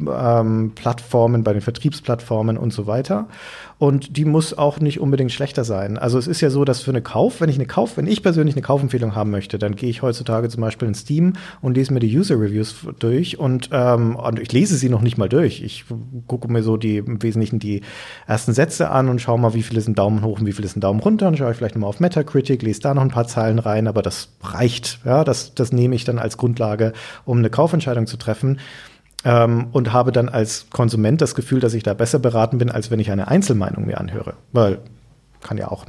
ähm, 0.00 0.72
Plattformen, 0.74 1.44
bei 1.44 1.52
den 1.52 1.62
Vertriebsplattformen 1.62 2.56
und 2.56 2.72
so 2.72 2.86
weiter. 2.86 3.28
Und 3.78 4.16
die 4.16 4.24
muss 4.24 4.56
auch 4.56 4.78
nicht 4.78 5.00
unbedingt 5.00 5.32
schlechter 5.32 5.64
sein. 5.64 5.98
Also 5.98 6.16
es 6.16 6.26
ist 6.26 6.40
ja 6.40 6.48
so, 6.48 6.64
dass 6.64 6.80
für 6.80 6.92
eine 6.92 7.02
Kauf, 7.02 7.40
wenn 7.40 7.48
ich 7.48 7.56
eine 7.56 7.66
Kauf, 7.66 7.96
wenn 7.96 8.06
ich 8.06 8.22
persönlich 8.22 8.54
eine 8.54 8.62
Kaufempfehlung 8.62 9.14
haben 9.14 9.30
möchte, 9.30 9.58
dann 9.58 9.74
gehe 9.74 9.90
ich 9.90 10.00
heutzutage 10.00 10.48
zum 10.48 10.60
Beispiel 10.60 10.88
in 10.88 10.94
Steam 10.94 11.34
und 11.60 11.76
lese 11.76 11.92
mir 11.92 12.00
die 12.00 12.16
User 12.16 12.36
Reviews 12.36 12.86
durch 12.98 13.38
und, 13.38 13.70
ähm, 13.72 14.16
und 14.16 14.38
ich 14.38 14.52
lese 14.52 14.76
sie 14.76 14.88
noch 14.88 15.02
nicht 15.02 15.18
mal 15.18 15.28
durch. 15.28 15.60
Ich 15.62 15.84
gucke 16.28 16.50
mir 16.50 16.62
so 16.62 16.76
die 16.76 16.98
im 16.98 17.22
Wesentlichen 17.22 17.58
die 17.58 17.82
ersten 18.26 18.54
Sätze 18.54 18.90
an 18.90 19.08
und 19.08 19.20
schaue 19.20 19.38
mal, 19.38 19.54
wie 19.54 19.62
viele 19.62 19.80
sind 19.80 19.98
Daumen 19.98 20.22
hoch 20.22 20.38
und 20.38 20.46
wie 20.46 20.52
viele 20.52 20.68
sind 20.68 20.82
Daumen 20.82 21.00
runter. 21.00 21.28
Und 21.28 21.36
schaue 21.36 21.50
ich 21.50 21.56
vielleicht 21.56 21.74
nochmal 21.74 21.90
auf 21.90 22.00
Metacritic, 22.00 22.62
lese 22.62 22.80
da 22.80 22.94
noch 22.94 23.02
ein 23.02 23.10
paar 23.10 23.26
Zeilen 23.26 23.58
rein, 23.58 23.88
aber 23.88 24.02
das 24.02 24.28
reicht. 24.42 25.00
Ja, 25.04 25.24
das, 25.24 25.54
das 25.54 25.72
nehme 25.72 25.96
ich 25.96 26.04
dann 26.04 26.18
als 26.18 26.36
Grundlage, 26.36 26.92
um 27.24 27.38
eine 27.38 27.50
Kaufentscheidung 27.50 28.06
zu 28.06 28.16
treffen 28.16 28.60
ähm, 29.24 29.68
und 29.72 29.92
habe 29.92 30.12
dann 30.12 30.28
als 30.28 30.66
Konsument 30.70 31.20
das 31.20 31.34
Gefühl, 31.34 31.60
dass 31.60 31.74
ich 31.74 31.82
da 31.82 31.94
besser 31.94 32.18
beraten 32.18 32.58
bin, 32.58 32.70
als 32.70 32.90
wenn 32.90 33.00
ich 33.00 33.10
eine 33.10 33.28
Einzelmeinung 33.28 33.86
mir 33.86 33.98
anhöre. 33.98 34.34
Weil 34.52 34.78
kann 35.40 35.58
ja 35.58 35.68
auch 35.70 35.86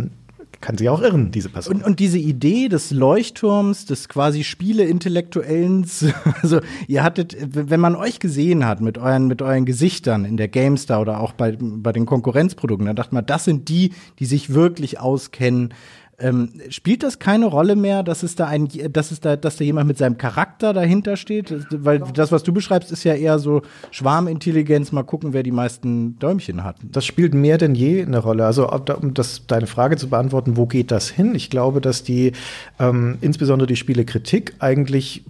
kann 0.62 0.78
sie 0.78 0.90
auch 0.90 1.02
irren, 1.02 1.32
diese 1.32 1.50
Person. 1.50 1.76
Und, 1.76 1.84
und 1.84 2.00
diese 2.00 2.18
Idee 2.18 2.70
des 2.70 2.90
Leuchtturms, 2.90 3.86
des 3.86 4.10
quasi 4.10 4.44
Spiele-Intellektuellen, 4.44 5.86
also 6.42 6.60
ihr 6.88 7.04
hattet, 7.04 7.38
wenn 7.40 7.80
man 7.80 7.96
euch 7.96 8.20
gesehen 8.20 8.66
hat 8.66 8.82
mit 8.82 8.98
euren, 8.98 9.28
mit 9.28 9.44
euren 9.44 9.66
Gesichtern 9.66 10.26
in 10.26 10.38
der 10.38 10.48
GameStar 10.48 11.02
oder 11.02 11.20
auch 11.20 11.34
bei, 11.34 11.56
bei 11.60 11.92
den 11.92 12.08
Konkurrenzprodukten, 12.08 12.88
dann 12.88 12.96
dachte 12.96 13.14
man, 13.14 13.26
das 13.26 13.46
sind 13.46 13.70
die, 13.70 13.92
die 14.18 14.26
sich 14.26 14.54
wirklich 14.54 15.00
auskennen 15.00 15.74
ähm, 16.18 16.50
spielt 16.70 17.04
das 17.04 17.20
keine 17.20 17.46
Rolle 17.46 17.76
mehr, 17.76 18.04
dass 18.04 18.24
es 18.24 18.36
da 18.36 18.48
ein, 18.48 18.70
dass 18.90 19.12
es 19.12 19.20
da, 19.20 19.36
dass 19.36 19.58
da 19.58 19.64
jemand 19.64 19.88
mit 19.88 19.98
seinem 19.98 20.18
Charakter 20.18 20.74
dahinter 20.74 21.18
steht? 21.18 21.54
Weil 21.72 22.00
das, 22.00 22.32
was 22.32 22.44
du 22.44 22.54
beschreibst, 22.54 22.92
ist 22.92 23.04
ja 23.04 23.14
eher 23.16 23.40
so 23.40 23.62
Schwarmintelligenz, 23.92 24.92
mal 24.92 25.04
gucken, 25.04 25.34
wer 25.34 25.44
die 25.44 25.52
meisten 25.52 26.18
Däumchen 26.20 26.64
hat. 26.64 26.78
Das 26.84 27.06
spielt 27.06 27.34
mehr 27.34 27.58
denn 27.58 27.76
je 27.76 28.04
eine 28.04 28.20
Rolle. 28.20 28.46
Also, 28.46 28.70
um 28.70 29.14
das, 29.14 29.46
deine 29.48 29.68
Frage 29.68 29.98
zu 29.98 30.10
beantworten, 30.10 30.58
wo 30.58 30.66
geht 30.66 30.92
das 30.92 31.10
hin? 31.10 31.36
Ich 31.36 31.50
glaube, 31.50 31.82
dass 31.82 32.04
die, 32.04 32.32
ähm, 32.80 33.18
insbesondere 33.22 33.68
die 33.68 33.76
Spielekritik 33.76 34.54
eigentlich 34.60 35.24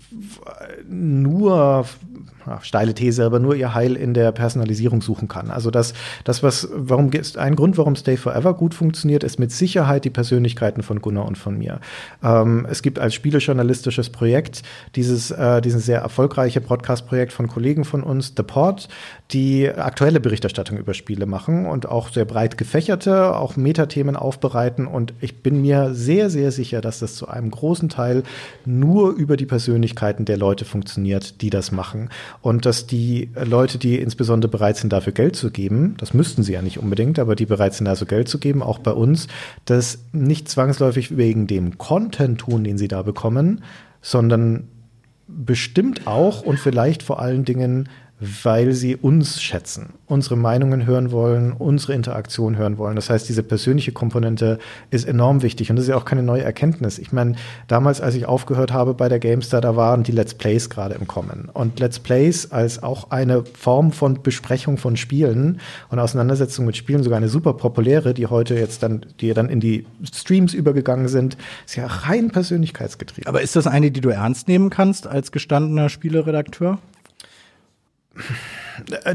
nur 0.88 1.86
ja, 2.48 2.60
steile 2.62 2.94
These, 2.94 3.26
aber 3.26 3.40
nur 3.40 3.56
ihr 3.56 3.74
Heil 3.74 3.96
in 3.96 4.14
der 4.14 4.32
Personalisierung 4.32 5.02
suchen 5.02 5.28
kann. 5.28 5.52
Also 5.52 5.72
das, 5.72 5.94
das 6.24 6.44
was, 6.44 6.70
warum 6.74 7.12
ist 7.12 7.38
ein 7.38 7.56
Grund, 7.56 7.78
warum 7.78 7.96
Stay 7.96 8.18
Forever 8.18 8.54
gut 8.54 8.74
funktioniert, 8.74 9.24
ist 9.24 9.40
mit 9.40 9.52
Sicherheit 9.52 10.06
die 10.06 10.10
Persönlichkeiten 10.10 10.84
von 10.84 11.02
Gunnar 11.02 11.26
und 11.26 11.38
von 11.38 11.58
mir. 11.58 11.80
Ähm, 12.24 12.68
es 12.70 12.82
gibt 12.82 13.00
als 13.00 13.14
spielejournalistisches 13.14 14.10
Projekt 14.10 14.64
dieses, 14.96 15.32
äh, 15.32 15.62
dieses 15.62 15.86
sehr 15.86 16.00
erfolgreiche 16.00 16.62
Podcast-Projekt 16.62 17.34
von 17.34 17.48
Kollegen 17.48 17.86
von 17.86 18.04
uns, 18.04 18.34
The 18.36 18.44
Pod, 18.44 18.88
die 19.32 19.68
aktuelle 19.70 20.20
Berichterstattung 20.20 20.78
über 20.78 20.94
Spiele 20.94 21.26
machen 21.26 21.66
und 21.66 21.88
auch 21.88 22.10
sehr 22.10 22.26
breit 22.26 22.60
gefächerte, 22.60 23.36
auch 23.36 23.56
Metathemen 23.56 24.16
aufbereiten. 24.16 24.86
Und 24.86 25.14
ich 25.20 25.42
bin 25.42 25.62
mir 25.62 25.96
sehr, 25.96 26.30
sehr 26.30 26.52
sicher, 26.52 26.80
dass 26.80 27.00
das 27.00 27.16
zu 27.16 27.28
einem 27.28 27.50
großen 27.50 27.90
Teil 27.90 28.22
nur 28.66 29.14
über 29.14 29.36
die 29.36 29.48
Persönlichkeiten 29.48 30.26
der 30.26 30.38
Leute 30.38 30.64
funktioniert, 30.64 31.42
die 31.42 31.50
das 31.50 31.72
machen 31.72 32.10
und 32.42 32.68
dass 32.68 32.86
die 32.86 33.30
Leute, 33.44 33.80
die 33.80 33.98
insbesondere 33.98 34.52
bereit 34.52 34.78
sind, 34.78 34.94
dafür 34.94 35.14
Geld 35.14 35.36
zu 35.36 35.50
geben, 35.50 35.96
das 35.98 36.14
müssten 36.14 36.44
sie 36.44 36.54
ja 36.54 36.62
nicht 36.62 36.78
unbedingt, 36.78 37.18
aber 37.18 37.36
die 37.36 37.48
bereit 37.48 37.74
sind, 37.74 37.88
also 37.88 38.06
Geld 38.06 38.30
zu 38.30 38.38
geben, 38.38 38.62
auch 38.62 38.78
bei 38.78 38.92
uns, 38.92 39.28
das 39.66 40.00
nicht 40.12 40.50
zwangsläufig 40.50 41.18
wegen 41.18 41.48
dem 41.48 41.80
Content 41.80 42.42
tun, 42.42 42.64
den 42.64 42.78
sie 42.78 42.88
da 42.88 43.02
bekommen, 43.02 43.64
sondern 44.04 44.68
bestimmt 45.28 46.06
auch 46.06 46.42
und 46.42 46.60
vielleicht 46.60 47.02
vor 47.02 47.20
allen 47.20 47.46
Dingen 47.46 47.90
weil 48.20 48.72
sie 48.72 48.96
uns 48.96 49.42
schätzen, 49.42 49.94
unsere 50.06 50.38
Meinungen 50.38 50.86
hören 50.86 51.12
wollen, 51.12 51.52
unsere 51.52 51.94
Interaktion 51.94 52.56
hören 52.56 52.78
wollen. 52.78 52.96
Das 52.96 53.10
heißt, 53.10 53.28
diese 53.28 53.44
persönliche 53.44 53.92
Komponente 53.92 54.58
ist 54.90 55.06
enorm 55.06 55.42
wichtig 55.42 55.70
und 55.70 55.76
das 55.76 55.84
ist 55.84 55.90
ja 55.90 55.98
auch 55.98 56.06
keine 56.06 56.24
neue 56.24 56.44
Erkenntnis. 56.44 56.98
Ich 56.98 57.12
meine, 57.12 57.36
damals, 57.68 58.00
als 58.00 58.16
ich 58.16 58.26
aufgehört 58.26 58.72
habe 58.72 58.94
bei 58.94 59.10
der 59.10 59.20
Gamestar, 59.20 59.60
da 59.60 59.76
waren 59.76 60.04
die 60.04 60.14
Let's 60.14 60.34
Plays 60.34 60.70
gerade 60.70 60.96
im 60.96 61.08
Kommen. 61.08 61.50
Und 61.52 61.80
Let's 61.82 62.00
Plays 62.00 62.52
als 62.52 62.82
auch 62.82 63.12
eine 63.12 63.44
Form 63.44 63.92
von 63.92 64.24
Besprechung 64.24 64.78
von 64.78 64.96
Spielen 64.96 65.60
und 65.90 66.00
Auseinandersetzung 66.00 66.66
mit 66.66 66.78
Spielen, 66.78 67.04
sogar 67.04 67.18
eine 67.18 67.30
super 67.30 67.54
populäre, 67.54 68.14
die 68.14 68.28
heute 68.28 68.56
jetzt 68.56 68.82
dann, 68.82 69.06
die 69.20 69.34
dann 69.34 69.50
in 69.50 69.60
die 69.60 69.86
Streams 70.04 70.54
übergegangen 70.54 71.10
sind, 71.10 71.36
ist 71.66 71.76
ja 71.76 71.86
rein 71.86 72.32
persönlichkeitsgetrieben. 72.32 73.28
Aber 73.28 73.42
ist 73.42 73.58
das 73.58 73.68
eine, 73.68 73.92
die 73.92 74.02
du 74.02 74.10
ernst 74.10 74.48
nehmen 74.48 74.70
kannst 74.70 75.06
als 75.06 75.34
gestandener 75.34 75.90
Spieleredakteur? 75.90 76.80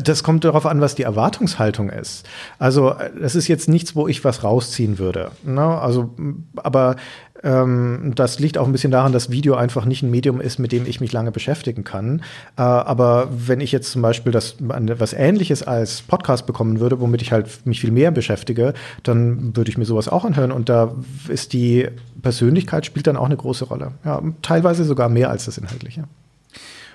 Das 0.05 0.23
kommt 0.23 0.45
darauf 0.45 0.65
an, 0.65 0.81
was 0.81 0.95
die 0.95 1.03
Erwartungshaltung 1.03 1.91
ist. 1.91 2.27
Also, 2.59 2.95
das 3.21 3.35
ist 3.35 3.47
jetzt 3.49 3.69
nichts, 3.69 3.95
wo 3.95 4.09
ich 4.09 4.25
was 4.25 4.43
rausziehen 4.43 4.99
würde. 4.99 5.33
Ne? 5.45 5.63
Also, 5.63 6.15
aber 6.57 6.97
ähm, 7.43 8.13
das 8.15 8.39
liegt 8.39 8.59
auch 8.59 8.67
ein 8.67 8.73
bisschen 8.73 8.91
daran, 8.91 9.13
dass 9.13 9.31
Video 9.31 9.55
einfach 9.55 9.85
nicht 9.85 10.03
ein 10.03 10.11
Medium 10.11 10.41
ist, 10.41 10.59
mit 10.59 10.73
dem 10.73 10.87
ich 10.87 11.01
mich 11.01 11.13
lange 11.13 11.33
beschäftigen 11.33 11.85
kann. 11.85 12.23
Äh, 12.57 12.63
aber 12.63 13.29
wenn 13.31 13.61
ich 13.61 13.73
jetzt 13.73 13.91
zum 13.93 14.03
Beispiel 14.03 14.33
das 14.33 14.57
was 14.59 15.13
Ähnliches 15.13 15.63
als 15.63 16.03
Podcast 16.03 16.47
bekommen 16.47 16.81
würde, 16.81 17.01
womit 17.01 17.23
ich 17.23 17.33
halt 17.33 17.67
mich 17.67 17.81
viel 17.81 17.93
mehr 17.93 18.11
beschäftige, 18.11 18.75
dann 19.03 19.57
würde 19.57 19.71
ich 19.71 19.79
mir 19.79 19.85
sowas 19.85 20.09
auch 20.09 20.25
anhören. 20.25 20.53
Und 20.53 20.69
da 20.69 20.95
ist 21.29 21.53
die 21.53 21.89
Persönlichkeit 22.23 22.85
spielt 22.85 23.07
dann 23.07 23.17
auch 23.17 23.27
eine 23.27 23.37
große 23.37 23.65
Rolle. 23.65 23.93
Ja, 24.05 24.23
teilweise 24.43 24.85
sogar 24.85 25.09
mehr 25.09 25.31
als 25.31 25.47
das 25.47 25.59
Inhaltliche. 25.59 26.05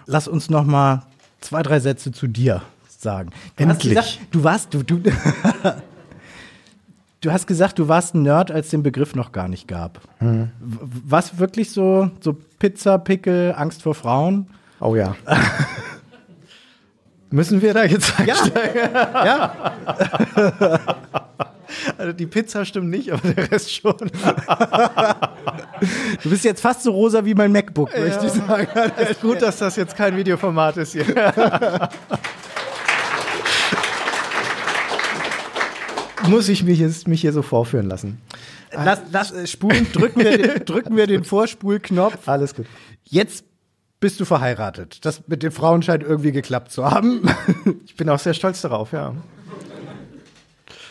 Lass 0.05 0.27
uns 0.27 0.51
noch 0.51 0.65
mal 0.65 1.03
zwei, 1.45 1.63
drei 1.63 1.79
Sätze 1.79 2.11
zu 2.11 2.27
dir 2.27 2.61
sagen. 2.89 3.29
Du 3.55 3.63
Endlich. 3.63 3.95
Hast 3.97 4.07
gesagt, 4.07 4.27
du 4.31 4.43
warst, 4.43 4.73
du, 4.73 4.83
du, 4.83 4.99
du 7.21 7.31
hast 7.31 7.47
gesagt, 7.47 7.79
du 7.79 7.87
warst 7.87 8.15
ein 8.15 8.23
Nerd, 8.23 8.51
als 8.51 8.69
den 8.69 8.83
Begriff 8.83 9.15
noch 9.15 9.31
gar 9.31 9.47
nicht 9.47 9.67
gab. 9.67 10.01
Hm. 10.19 10.49
Was 10.59 11.37
wirklich 11.37 11.71
so, 11.71 12.11
so 12.19 12.35
Pizza, 12.59 12.97
Pickel, 12.97 13.53
Angst 13.55 13.83
vor 13.83 13.95
Frauen? 13.95 14.47
Oh 14.79 14.95
ja. 14.95 15.15
Müssen 17.29 17.61
wir 17.61 17.73
da 17.73 17.83
jetzt 17.83 18.19
einsteigen? 18.19 18.91
Ja. 18.93 19.25
ja. 19.25 20.95
Also 21.97 22.13
die 22.13 22.25
Pizza 22.25 22.65
stimmt 22.65 22.89
nicht, 22.89 23.11
aber 23.11 23.33
der 23.33 23.51
Rest 23.51 23.73
schon. 23.73 23.97
Du 26.23 26.29
bist 26.29 26.43
jetzt 26.43 26.61
fast 26.61 26.83
so 26.83 26.91
rosa 26.91 27.25
wie 27.25 27.33
mein 27.33 27.51
MacBook, 27.51 27.93
ja. 27.93 28.01
möchte 28.01 28.27
ich 28.27 28.33
sagen. 28.33 28.67
Es 28.97 29.11
ist 29.11 29.21
gut, 29.21 29.41
dass 29.41 29.57
das 29.57 29.75
jetzt 29.75 29.95
kein 29.95 30.15
Videoformat 30.17 30.77
ist 30.77 30.93
hier. 30.93 31.05
Muss 36.27 36.49
ich 36.49 36.63
mich, 36.63 36.79
jetzt, 36.79 37.07
mich 37.07 37.21
hier 37.21 37.33
so 37.33 37.41
vorführen 37.41 37.87
lassen? 37.87 38.21
Lass, 38.71 39.01
lass 39.11 39.31
äh, 39.31 39.47
spulen, 39.47 39.87
drücken 39.93 40.21
wir, 40.21 40.37
den, 40.37 40.65
drücken 40.65 40.97
wir 40.97 41.07
den 41.07 41.23
Vorspulknopf. 41.23 42.27
Alles 42.27 42.55
gut. 42.55 42.65
Jetzt 43.03 43.45
bist 43.99 44.19
du 44.19 44.25
verheiratet. 44.25 45.05
Das 45.05 45.27
mit 45.27 45.43
den 45.43 45.51
Frauen 45.51 45.81
scheint 45.81 46.03
irgendwie 46.03 46.31
geklappt 46.31 46.71
zu 46.71 46.89
haben. 46.89 47.23
Ich 47.85 47.95
bin 47.95 48.09
auch 48.09 48.19
sehr 48.19 48.33
stolz 48.33 48.61
darauf, 48.61 48.91
ja. 48.91 49.13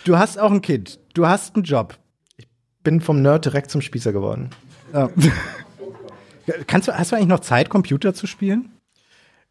Du 0.05 0.19
hast 0.19 0.39
auch 0.39 0.51
ein 0.51 0.61
Kind. 0.61 1.01
Du 1.15 1.27
hast 1.27 1.55
einen 1.55 1.65
Job. 1.65 1.97
Ich 2.37 2.47
bin 2.83 3.01
vom 3.01 3.23
Nerd 3.23 3.47
direkt 3.47 3.71
zum 3.71 3.81
Spießer 3.81 4.13
geworden. 4.13 4.51
Ja. 4.93 5.09
Kannst 6.67 6.89
du, 6.89 6.93
hast 6.93 7.11
du 7.11 7.17
eigentlich 7.17 7.29
noch 7.29 7.41
Zeit, 7.41 7.71
Computer 7.71 8.13
zu 8.13 8.27
spielen? 8.27 8.71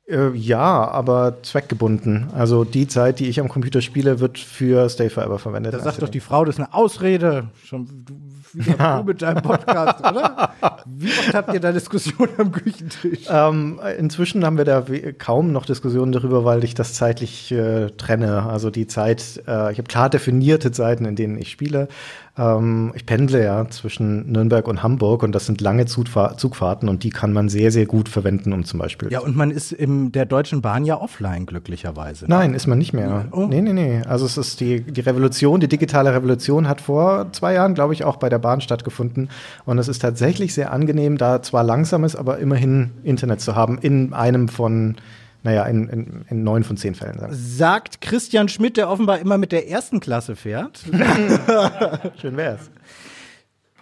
Äh, 0.07 0.29
ja, 0.35 0.87
aber 0.87 1.41
zweckgebunden. 1.41 2.29
Also 2.35 2.65
die 2.65 2.87
Zeit, 2.87 3.19
die 3.19 3.27
ich 3.29 3.39
am 3.39 3.49
Computer 3.49 3.81
spiele, 3.81 4.19
wird 4.19 4.37
für 4.37 4.87
Stay 4.89 5.09
Forever 5.09 5.39
verwendet. 5.39 5.73
Da 5.73 5.79
sagt 5.79 6.01
doch 6.03 6.09
die 6.09 6.19
Frau, 6.19 6.45
das 6.45 6.55
ist 6.55 6.59
eine 6.59 6.73
Ausrede. 6.73 7.49
Schon 7.63 8.05
wie 8.53 8.71
ja. 8.71 8.99
du 8.99 9.03
mit 9.03 9.21
deinem 9.21 9.41
Podcast, 9.41 9.99
oder? 9.99 10.53
Wie 10.85 11.09
oft 11.09 11.33
habt 11.33 11.53
ihr 11.53 11.59
da 11.59 11.71
Diskussionen 11.71 12.31
am 12.37 12.51
Küchentisch? 12.51 13.27
Ähm, 13.29 13.79
inzwischen 13.97 14.45
haben 14.45 14.57
wir 14.57 14.65
da 14.65 14.85
kaum 15.17 15.51
noch 15.51 15.65
Diskussionen 15.65 16.11
darüber, 16.11 16.45
weil 16.45 16.63
ich 16.63 16.75
das 16.75 16.93
zeitlich 16.93 17.51
äh, 17.51 17.89
trenne. 17.91 18.43
Also 18.43 18.69
die 18.69 18.87
Zeit, 18.87 19.43
äh, 19.47 19.71
ich 19.71 19.77
habe 19.77 19.87
klar 19.87 20.09
definierte 20.09 20.71
Zeiten, 20.71 21.05
in 21.05 21.15
denen 21.15 21.37
ich 21.37 21.49
spiele. 21.49 21.87
Ähm, 22.35 22.91
ich 22.95 23.05
pendle 23.05 23.43
ja 23.43 23.69
zwischen 23.69 24.31
Nürnberg 24.31 24.67
und 24.67 24.81
Hamburg 24.81 25.21
und 25.21 25.33
das 25.33 25.45
sind 25.45 25.61
lange 25.61 25.85
Zugfahr 25.85 26.35
Zugfahrten 26.35 26.89
und 26.89 27.03
die 27.03 27.11
kann 27.11 27.31
man 27.31 27.47
sehr, 27.47 27.71
sehr 27.71 27.85
gut 27.85 28.09
verwenden, 28.09 28.53
um 28.53 28.65
zum 28.65 28.79
Beispiel. 28.79 29.11
Ja, 29.11 29.19
und 29.19 29.35
man 29.35 29.51
ist 29.51 29.71
in 29.71 30.11
der 30.11 30.25
Deutschen 30.25 30.61
Bahn 30.61 30.83
ja 30.83 30.99
offline, 30.99 31.45
glücklicherweise. 31.45 32.25
Nein, 32.27 32.55
ist 32.55 32.65
man 32.65 32.79
nicht 32.79 32.91
mehr. 32.91 33.25
Oh. 33.31 33.45
Nee, 33.45 33.61
nee, 33.61 33.73
nee. 33.73 34.01
Also 34.07 34.25
es 34.25 34.37
ist 34.37 34.59
die, 34.61 34.81
die 34.81 35.01
Revolution, 35.01 35.59
die 35.59 35.67
digitale 35.67 36.13
Revolution 36.13 36.67
hat 36.67 36.81
vor 36.81 37.31
zwei 37.33 37.53
Jahren, 37.53 37.75
glaube 37.75 37.93
ich, 37.93 38.03
auch 38.03 38.17
bei 38.17 38.29
der 38.29 38.39
Bahn 38.39 38.61
stattgefunden. 38.61 39.29
Und 39.65 39.77
es 39.77 39.87
ist 39.87 39.99
tatsächlich 39.99 40.55
sehr 40.55 40.73
angenehm, 40.73 41.19
da 41.19 41.43
zwar 41.43 41.63
langsam 41.63 42.03
ist, 42.03 42.15
aber 42.15 42.39
immerhin 42.39 42.91
Internet 43.03 43.41
zu 43.41 43.55
haben 43.55 43.77
in 43.77 44.13
einem 44.13 44.47
von 44.47 44.95
naja, 45.43 45.65
in, 45.65 45.89
in, 45.89 46.25
in 46.29 46.43
neun 46.43 46.63
von 46.63 46.77
zehn 46.77 46.95
Fällen. 46.95 47.19
Sagen. 47.19 47.33
Sagt 47.35 48.01
Christian 48.01 48.47
Schmidt, 48.47 48.77
der 48.77 48.89
offenbar 48.89 49.19
immer 49.19 49.37
mit 49.37 49.51
der 49.51 49.69
ersten 49.69 49.99
Klasse 49.99 50.37
fährt. 50.37 50.79
Schön 52.21 52.37
wär's. 52.37 52.71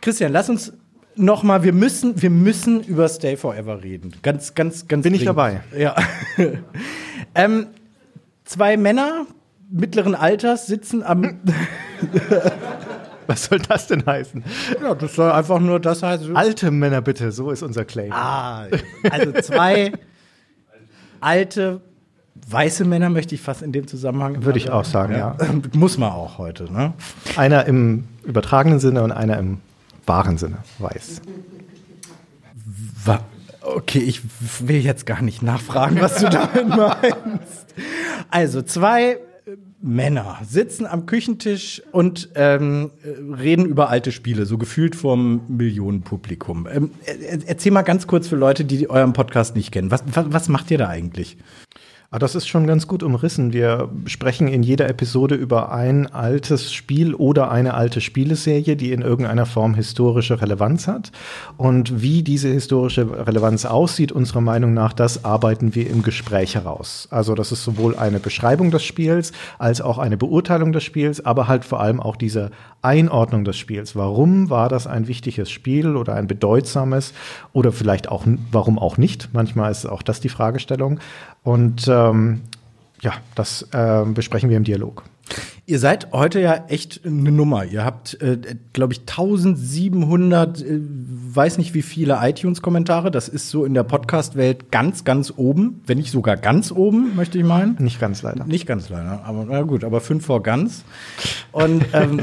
Christian, 0.02 0.32
lass 0.32 0.50
uns 0.50 0.74
noch 1.16 1.44
mal, 1.44 1.64
wir 1.64 1.74
müssen, 1.74 2.20
wir 2.20 2.32
müssen 2.32 2.82
über 2.84 3.08
Stay 3.08 3.38
Forever 3.38 3.84
reden. 3.84 4.12
Ganz, 4.24 4.56
ganz, 4.56 4.88
ganz. 4.88 5.04
Bin 5.04 5.14
ich 5.14 5.24
dabei? 5.24 5.62
Ja. 5.78 5.96
ähm, 7.36 7.68
zwei 8.44 8.76
Männer 8.76 9.28
mittleren 9.70 10.16
Alters 10.16 10.66
sitzen 10.66 11.04
am. 11.04 11.40
Was 13.28 13.46
soll 13.46 13.60
das 13.60 13.88
denn 13.88 14.04
heißen? 14.06 14.44
ja, 14.82 14.96
das 14.96 15.16
soll 15.16 15.32
einfach 15.32 15.60
nur 15.60 15.80
das 15.80 16.02
heißen. 16.02 16.36
Alte 16.36 16.72
Männer 16.72 17.02
bitte, 17.02 17.32
so 17.32 17.52
ist 17.52 17.62
unser 17.62 17.86
Claim. 17.86 18.12
Ah, 18.12 18.66
also 19.10 19.32
zwei 19.42 19.94
alte 21.22 21.82
weiße 22.48 22.86
Männer 22.86 23.10
möchte 23.10 23.36
ich 23.36 23.42
fast 23.42 23.62
in 23.62 23.72
dem 23.72 23.88
Zusammenhang. 23.88 24.44
Würde 24.44 24.58
ich 24.58 24.70
auch 24.72 24.86
sagen, 24.86 25.14
ja. 25.14 25.38
Muss 25.74 25.98
man 25.98 26.12
auch 26.12 26.38
heute, 26.38 26.72
ne? 26.72 26.94
Einer 27.38 27.66
im 27.66 28.06
übertragenen 28.24 28.80
Sinne 28.80 29.04
und 29.04 29.12
einer 29.12 29.38
im 29.38 29.60
wahren 30.06 30.38
Sinne 30.38 30.58
weiß. 30.80 31.22
Okay, 33.64 34.00
ich 34.00 34.22
will 34.60 34.78
jetzt 34.78 35.06
gar 35.06 35.22
nicht 35.22 35.44
nachfragen, 35.44 36.02
was 36.02 36.16
du 36.16 36.30
damit 36.30 36.68
meinst. 36.68 37.68
Also 38.30 38.62
zwei 38.64 39.20
Männer 39.82 40.40
sitzen 40.48 40.86
am 40.86 41.06
Küchentisch 41.06 41.82
und 41.92 42.30
ähm, 42.36 42.92
reden 43.38 43.66
über 43.66 43.90
alte 43.90 44.12
Spiele, 44.12 44.46
so 44.46 44.58
gefühlt 44.58 44.96
vom 44.96 45.42
Millionenpublikum. 45.48 46.68
Ähm, 46.72 46.92
erzähl 47.46 47.72
mal 47.72 47.82
ganz 47.82 48.06
kurz 48.06 48.28
für 48.28 48.36
Leute, 48.36 48.64
die 48.64 48.90
euren 48.90 49.14
Podcast 49.14 49.56
nicht 49.56 49.72
kennen. 49.72 49.90
Was, 49.90 50.04
was, 50.06 50.26
was 50.28 50.50
macht 50.50 50.70
ihr 50.72 50.78
da 50.78 50.88
eigentlich? 50.88 51.38
Ah, 52.14 52.20
das 52.20 52.36
ist 52.36 52.50
schon 52.50 52.68
ganz 52.68 52.88
gut 52.88 53.04
umrissen. 53.04 53.54
Wir 53.54 53.88
sprechen 54.06 54.50
in 54.50 54.64
jeder 54.64 54.90
Episode 54.90 55.36
über 55.36 55.72
ein 55.72 56.08
altes 56.08 56.74
Spiel 56.74 57.16
oder 57.16 57.50
eine 57.50 57.74
alte 57.74 58.02
Spieleserie, 58.02 58.76
die 58.76 58.92
in 58.92 59.02
irgendeiner 59.02 59.46
Form 59.46 59.76
historische 59.76 60.42
Relevanz 60.42 60.90
hat. 60.90 61.14
Und 61.56 62.02
wie 62.02 62.22
diese 62.22 62.50
historische 62.50 63.26
Relevanz 63.26 63.64
aussieht, 63.64 64.12
unserer 64.12 64.42
Meinung 64.42 64.74
nach, 64.74 64.92
das 64.92 65.24
arbeiten 65.24 65.74
wir 65.74 65.90
im 65.90 66.04
Gespräch 66.04 66.56
heraus. 66.56 67.08
Also 67.12 67.34
das 67.34 67.54
ist 67.54 67.64
sowohl 67.64 67.96
eine 67.96 68.20
Beschreibung 68.20 68.72
des 68.72 68.84
Spiels 68.84 69.32
als 69.58 69.80
auch 69.80 69.98
eine 69.98 70.18
Beurteilung 70.18 70.74
des 70.74 70.84
Spiels, 70.84 71.26
aber 71.26 71.48
halt 71.48 71.64
vor 71.64 71.80
allem 71.80 72.02
auch 72.02 72.18
diese 72.18 72.52
Einordnung 72.82 73.46
des 73.46 73.58
Spiels. 73.58 73.96
Warum 73.96 74.50
war 74.50 74.68
das 74.68 74.86
ein 74.86 75.08
wichtiges 75.08 75.50
Spiel 75.50 75.96
oder 75.96 76.16
ein 76.16 76.28
bedeutsames 76.28 77.14
oder 77.54 77.72
vielleicht 77.72 78.10
auch, 78.10 78.26
warum 78.52 78.80
auch 78.80 78.98
nicht? 78.98 79.30
Manchmal 79.32 79.72
ist 79.72 79.86
auch 79.86 80.02
das 80.02 80.20
die 80.20 80.28
Fragestellung. 80.28 81.00
Und 81.44 81.88
ähm, 82.10 82.42
ja, 83.02 83.14
das 83.36 83.68
äh, 83.72 84.06
besprechen 84.06 84.50
wir 84.50 84.58
im 84.58 84.64
Dialog. 84.64 85.04
Ihr 85.66 85.80
seid 85.80 86.12
heute 86.12 86.42
ja 86.42 86.66
echt 86.68 87.02
eine 87.06 87.32
Nummer. 87.32 87.64
Ihr 87.64 87.86
habt, 87.86 88.22
äh, 88.22 88.38
glaube 88.74 88.94
ich, 88.94 89.02
1700, 89.02 90.62
äh, 90.62 90.80
weiß 90.82 91.58
nicht 91.58 91.74
wie 91.74 91.82
viele 91.82 92.20
iTunes-Kommentare. 92.22 93.12
Das 93.12 93.30
ist 93.30 93.50
so 93.50 93.64
in 93.64 93.74
der 93.74 93.84
Podcast-Welt 93.84 94.72
ganz, 94.72 95.06
ganz 95.06 95.32
oben. 95.36 95.82
Wenn 95.86 96.00
nicht 96.00 96.12
sogar 96.12 96.36
ganz 96.36 96.72
oben, 96.72 97.16
möchte 97.16 97.38
ich 97.38 97.46
meinen. 97.46 97.78
Nicht 97.80 98.00
ganz 98.00 98.22
leider. 98.22 98.44
Nicht 98.46 98.66
ganz 98.66 98.90
leider. 98.90 99.24
Aber 99.24 99.46
na 99.48 99.62
gut, 99.62 99.84
aber 99.84 100.02
fünf 100.02 100.26
vor 100.26 100.44
ganz. 100.44 100.84
Und 101.52 101.86
ähm, 101.94 102.20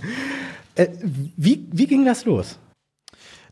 äh, 0.74 0.88
wie, 1.36 1.66
wie 1.70 1.86
ging 1.86 2.06
das 2.06 2.24
los? 2.24 2.58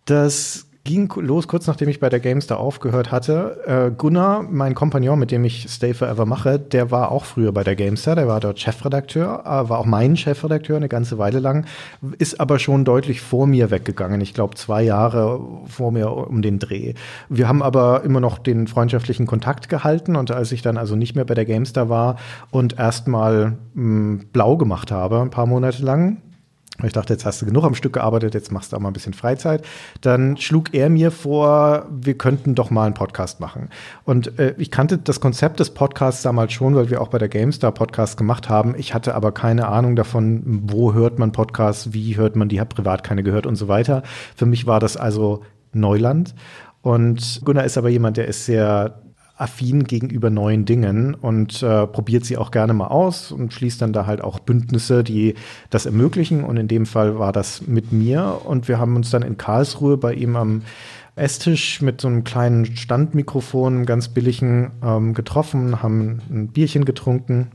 Das 0.06 0.66
ging 0.90 1.12
los, 1.16 1.46
kurz 1.46 1.66
nachdem 1.66 1.88
ich 1.88 2.00
bei 2.00 2.08
der 2.08 2.20
GameStar 2.20 2.58
aufgehört 2.58 3.12
hatte. 3.12 3.60
Äh, 3.66 3.90
Gunnar, 3.96 4.42
mein 4.42 4.74
Kompagnon, 4.74 5.18
mit 5.18 5.30
dem 5.30 5.44
ich 5.44 5.66
Stay 5.68 5.94
Forever 5.94 6.26
mache, 6.26 6.58
der 6.58 6.90
war 6.90 7.12
auch 7.12 7.24
früher 7.24 7.52
bei 7.52 7.62
der 7.62 7.76
GameStar, 7.76 8.16
der 8.16 8.26
war 8.26 8.40
dort 8.40 8.58
Chefredakteur, 8.58 9.44
äh, 9.44 9.68
war 9.68 9.78
auch 9.78 9.86
mein 9.86 10.16
Chefredakteur 10.16 10.76
eine 10.76 10.88
ganze 10.88 11.18
Weile 11.18 11.38
lang, 11.38 11.66
ist 12.18 12.40
aber 12.40 12.58
schon 12.58 12.84
deutlich 12.84 13.20
vor 13.20 13.46
mir 13.46 13.70
weggegangen. 13.70 14.20
Ich 14.20 14.34
glaube, 14.34 14.56
zwei 14.56 14.82
Jahre 14.82 15.40
vor 15.66 15.92
mir 15.92 16.10
um 16.10 16.42
den 16.42 16.58
Dreh. 16.58 16.94
Wir 17.28 17.46
haben 17.46 17.62
aber 17.62 18.02
immer 18.02 18.20
noch 18.20 18.38
den 18.38 18.66
freundschaftlichen 18.66 19.26
Kontakt 19.26 19.68
gehalten 19.68 20.16
und 20.16 20.30
als 20.30 20.50
ich 20.52 20.62
dann 20.62 20.76
also 20.76 20.96
nicht 20.96 21.14
mehr 21.14 21.24
bei 21.24 21.34
der 21.34 21.44
GameStar 21.44 21.88
war 21.88 22.16
und 22.50 22.78
erstmal 22.78 23.58
hm, 23.74 24.26
blau 24.32 24.56
gemacht 24.56 24.90
habe, 24.90 25.20
ein 25.20 25.30
paar 25.30 25.46
Monate 25.46 25.84
lang, 25.84 26.18
ich 26.86 26.92
dachte, 26.92 27.12
jetzt 27.12 27.24
hast 27.24 27.42
du 27.42 27.46
genug 27.46 27.64
am 27.64 27.74
Stück 27.74 27.94
gearbeitet, 27.94 28.34
jetzt 28.34 28.52
machst 28.52 28.72
du 28.72 28.76
auch 28.76 28.80
mal 28.80 28.90
ein 28.90 28.92
bisschen 28.92 29.14
Freizeit. 29.14 29.64
Dann 30.00 30.36
schlug 30.36 30.74
er 30.74 30.90
mir 30.90 31.10
vor, 31.10 31.86
wir 31.90 32.14
könnten 32.14 32.54
doch 32.54 32.70
mal 32.70 32.84
einen 32.84 32.94
Podcast 32.94 33.40
machen. 33.40 33.68
Und 34.04 34.38
äh, 34.38 34.54
ich 34.58 34.70
kannte 34.70 34.98
das 34.98 35.20
Konzept 35.20 35.60
des 35.60 35.70
Podcasts 35.70 36.22
damals 36.22 36.52
schon, 36.52 36.74
weil 36.74 36.90
wir 36.90 37.00
auch 37.00 37.08
bei 37.08 37.18
der 37.18 37.28
GameStar 37.28 37.72
Podcast 37.72 38.16
gemacht 38.16 38.48
haben. 38.48 38.74
Ich 38.76 38.94
hatte 38.94 39.14
aber 39.14 39.32
keine 39.32 39.68
Ahnung 39.68 39.96
davon, 39.96 40.42
wo 40.64 40.92
hört 40.92 41.18
man 41.18 41.32
Podcasts, 41.32 41.92
wie 41.92 42.16
hört 42.16 42.36
man 42.36 42.48
die, 42.48 42.60
habe 42.60 42.74
privat 42.74 43.04
keine 43.04 43.22
gehört 43.22 43.46
und 43.46 43.56
so 43.56 43.68
weiter. 43.68 44.02
Für 44.36 44.46
mich 44.46 44.66
war 44.66 44.80
das 44.80 44.96
also 44.96 45.42
Neuland. 45.72 46.34
Und 46.82 47.42
Gunnar 47.44 47.64
ist 47.64 47.76
aber 47.76 47.90
jemand, 47.90 48.16
der 48.16 48.26
ist 48.26 48.46
sehr 48.46 49.02
affin 49.40 49.84
gegenüber 49.84 50.28
neuen 50.28 50.66
Dingen 50.66 51.14
und 51.14 51.62
äh, 51.62 51.86
probiert 51.86 52.24
sie 52.24 52.36
auch 52.36 52.50
gerne 52.50 52.74
mal 52.74 52.88
aus 52.88 53.32
und 53.32 53.52
schließt 53.52 53.80
dann 53.80 53.92
da 53.92 54.06
halt 54.06 54.22
auch 54.22 54.38
Bündnisse, 54.38 55.02
die 55.02 55.34
das 55.70 55.86
ermöglichen. 55.86 56.44
Und 56.44 56.58
in 56.58 56.68
dem 56.68 56.84
Fall 56.84 57.18
war 57.18 57.32
das 57.32 57.66
mit 57.66 57.90
mir. 57.90 58.42
Und 58.44 58.68
wir 58.68 58.78
haben 58.78 58.96
uns 58.96 59.10
dann 59.10 59.22
in 59.22 59.38
Karlsruhe 59.38 59.96
bei 59.96 60.12
ihm 60.12 60.36
am 60.36 60.62
Esstisch 61.16 61.80
mit 61.80 62.00
so 62.00 62.08
einem 62.08 62.24
kleinen 62.24 62.76
Standmikrofon, 62.76 63.86
ganz 63.86 64.08
billigen, 64.08 64.72
ähm, 64.82 65.14
getroffen, 65.14 65.82
haben 65.82 66.20
ein 66.30 66.48
Bierchen 66.48 66.84
getrunken 66.84 67.48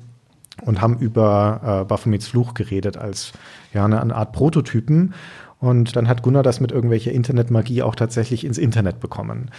und 0.64 0.82
haben 0.82 0.98
über 0.98 1.82
äh, 1.84 1.86
Baphomets 1.86 2.28
Fluch 2.28 2.54
geredet 2.54 2.98
als 2.98 3.34
ja, 3.74 3.86
eine, 3.86 4.02
eine 4.02 4.16
Art 4.16 4.34
Prototypen. 4.34 5.14
Und 5.60 5.96
dann 5.96 6.08
hat 6.08 6.22
Gunnar 6.22 6.44
das 6.44 6.60
mit 6.60 6.72
irgendwelcher 6.72 7.12
Internetmagie 7.12 7.82
auch 7.82 7.96
tatsächlich 7.96 8.44
ins 8.44 8.58
Internet 8.58 9.00
bekommen. 9.00 9.50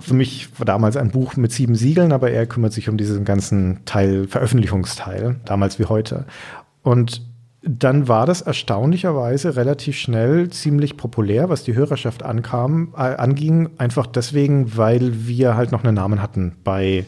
Für 0.00 0.14
mich 0.14 0.48
war 0.58 0.66
damals 0.66 0.96
ein 0.96 1.10
Buch 1.10 1.36
mit 1.36 1.52
sieben 1.52 1.76
Siegeln, 1.76 2.12
aber 2.12 2.30
er 2.30 2.46
kümmert 2.46 2.72
sich 2.72 2.88
um 2.88 2.96
diesen 2.96 3.24
ganzen 3.24 3.84
Teil, 3.84 4.26
Veröffentlichungsteil, 4.26 5.36
damals 5.44 5.78
wie 5.78 5.84
heute. 5.84 6.26
Und 6.82 7.22
dann 7.68 8.06
war 8.06 8.26
das 8.26 8.42
erstaunlicherweise 8.42 9.56
relativ 9.56 9.96
schnell 9.96 10.50
ziemlich 10.50 10.96
populär, 10.96 11.48
was 11.48 11.64
die 11.64 11.74
Hörerschaft 11.74 12.22
ankam, 12.22 12.94
äh, 12.96 13.00
anging, 13.00 13.70
einfach 13.78 14.06
deswegen, 14.06 14.76
weil 14.76 15.26
wir 15.26 15.56
halt 15.56 15.72
noch 15.72 15.82
einen 15.82 15.94
Namen 15.94 16.22
hatten 16.22 16.56
bei 16.62 17.06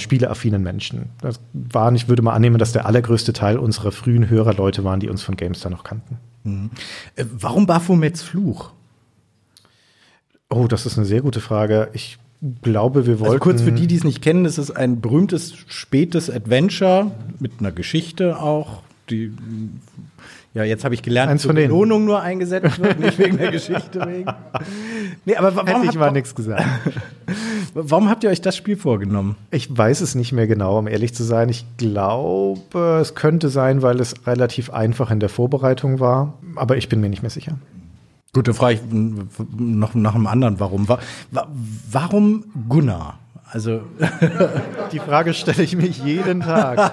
spieleaffinen 0.00 0.62
Menschen. 0.62 1.10
Das 1.20 1.40
war 1.52 1.92
nicht, 1.92 2.08
würde 2.08 2.22
man 2.22 2.34
annehmen, 2.34 2.58
dass 2.58 2.72
der 2.72 2.86
allergrößte 2.86 3.32
Teil 3.32 3.58
unserer 3.58 3.92
frühen 3.92 4.28
Hörer 4.28 4.54
Leute 4.54 4.82
waren, 4.82 4.98
die 4.98 5.08
uns 5.08 5.22
von 5.22 5.36
GameStar 5.36 5.70
noch 5.70 5.84
kannten. 5.84 6.18
Mhm. 6.42 6.70
Äh, 7.14 7.24
warum 7.32 7.66
Baphomets 7.66 8.22
Fluch? 8.22 8.72
Oh, 10.52 10.66
das 10.68 10.86
ist 10.86 10.98
eine 10.98 11.06
sehr 11.06 11.22
gute 11.22 11.40
Frage. 11.40 11.88
Ich 11.92 12.18
glaube, 12.62 13.06
wir 13.06 13.20
wollten. 13.20 13.32
Also 13.32 13.38
kurz 13.38 13.62
für 13.62 13.72
die, 13.72 13.86
die 13.86 13.96
es 13.96 14.04
nicht 14.04 14.22
kennen, 14.22 14.44
das 14.44 14.58
ist 14.58 14.70
ein 14.70 15.00
berühmtes 15.00 15.54
spätes 15.68 16.28
Adventure 16.30 17.10
mit 17.38 17.52
einer 17.60 17.72
Geschichte 17.72 18.40
auch, 18.40 18.82
die 19.08 19.32
ja, 20.54 20.64
jetzt 20.64 20.84
habe 20.84 20.94
ich 20.94 21.02
gelernt, 21.02 21.30
Eins 21.30 21.46
von 21.46 21.54
Belohnung 21.54 22.04
nur 22.04 22.20
eingesetzt 22.20 22.78
wird, 22.78 23.00
nicht 23.00 23.18
wegen 23.18 23.38
der 23.38 23.50
Geschichte 23.52 24.06
wegen. 24.06 24.30
Nee, 25.24 25.36
aber 25.36 25.56
warum 25.56 25.66
Hätte 25.66 25.86
ich 25.86 25.98
mal 25.98 26.12
nichts 26.12 26.34
gesagt. 26.34 26.64
warum 27.74 28.10
habt 28.10 28.22
ihr 28.22 28.28
euch 28.28 28.42
das 28.42 28.54
Spiel 28.54 28.76
vorgenommen? 28.76 29.36
Ich 29.50 29.74
weiß 29.74 30.02
es 30.02 30.14
nicht 30.14 30.32
mehr 30.32 30.46
genau, 30.46 30.78
um 30.78 30.88
ehrlich 30.88 31.14
zu 31.14 31.24
sein. 31.24 31.48
Ich 31.48 31.64
glaube, 31.78 32.98
es 33.00 33.14
könnte 33.14 33.48
sein, 33.48 33.80
weil 33.80 33.98
es 33.98 34.26
relativ 34.26 34.68
einfach 34.68 35.10
in 35.10 35.20
der 35.20 35.30
Vorbereitung 35.30 36.00
war, 36.00 36.34
aber 36.56 36.76
ich 36.76 36.90
bin 36.90 37.00
mir 37.00 37.08
nicht 37.08 37.22
mehr 37.22 37.30
sicher. 37.30 37.56
Gut, 38.34 38.48
dann 38.48 38.54
frage 38.54 38.76
ich 38.76 38.80
noch 38.90 39.94
nach 39.94 40.14
einem 40.14 40.26
anderen 40.26 40.58
Warum. 40.58 40.88
Warum 41.90 42.44
Gunnar? 42.66 43.18
Also 43.50 43.82
die 44.92 45.00
Frage 45.00 45.34
stelle 45.34 45.62
ich 45.62 45.76
mich 45.76 46.02
jeden 46.02 46.40
Tag. 46.40 46.92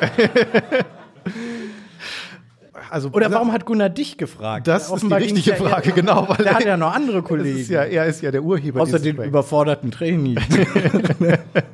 Also, 2.92 3.10
Oder 3.12 3.30
warum 3.30 3.52
hat 3.52 3.66
Gunnar 3.66 3.88
dich 3.88 4.18
gefragt? 4.18 4.66
Das 4.66 4.90
ist 4.90 5.02
die 5.04 5.14
richtige 5.14 5.54
Frage, 5.54 5.92
genau. 5.92 6.28
Weil 6.28 6.38
der 6.38 6.54
hat 6.54 6.64
ja 6.64 6.76
noch 6.76 6.92
andere 6.92 7.22
Kollegen. 7.22 7.72
Ja, 7.72 7.84
er 7.84 8.06
ist 8.06 8.20
ja 8.20 8.32
der 8.32 8.42
Urheber. 8.42 8.80
Außer 8.80 8.98
den 8.98 9.16
überforderten 9.16 9.92
Training. 9.92 10.36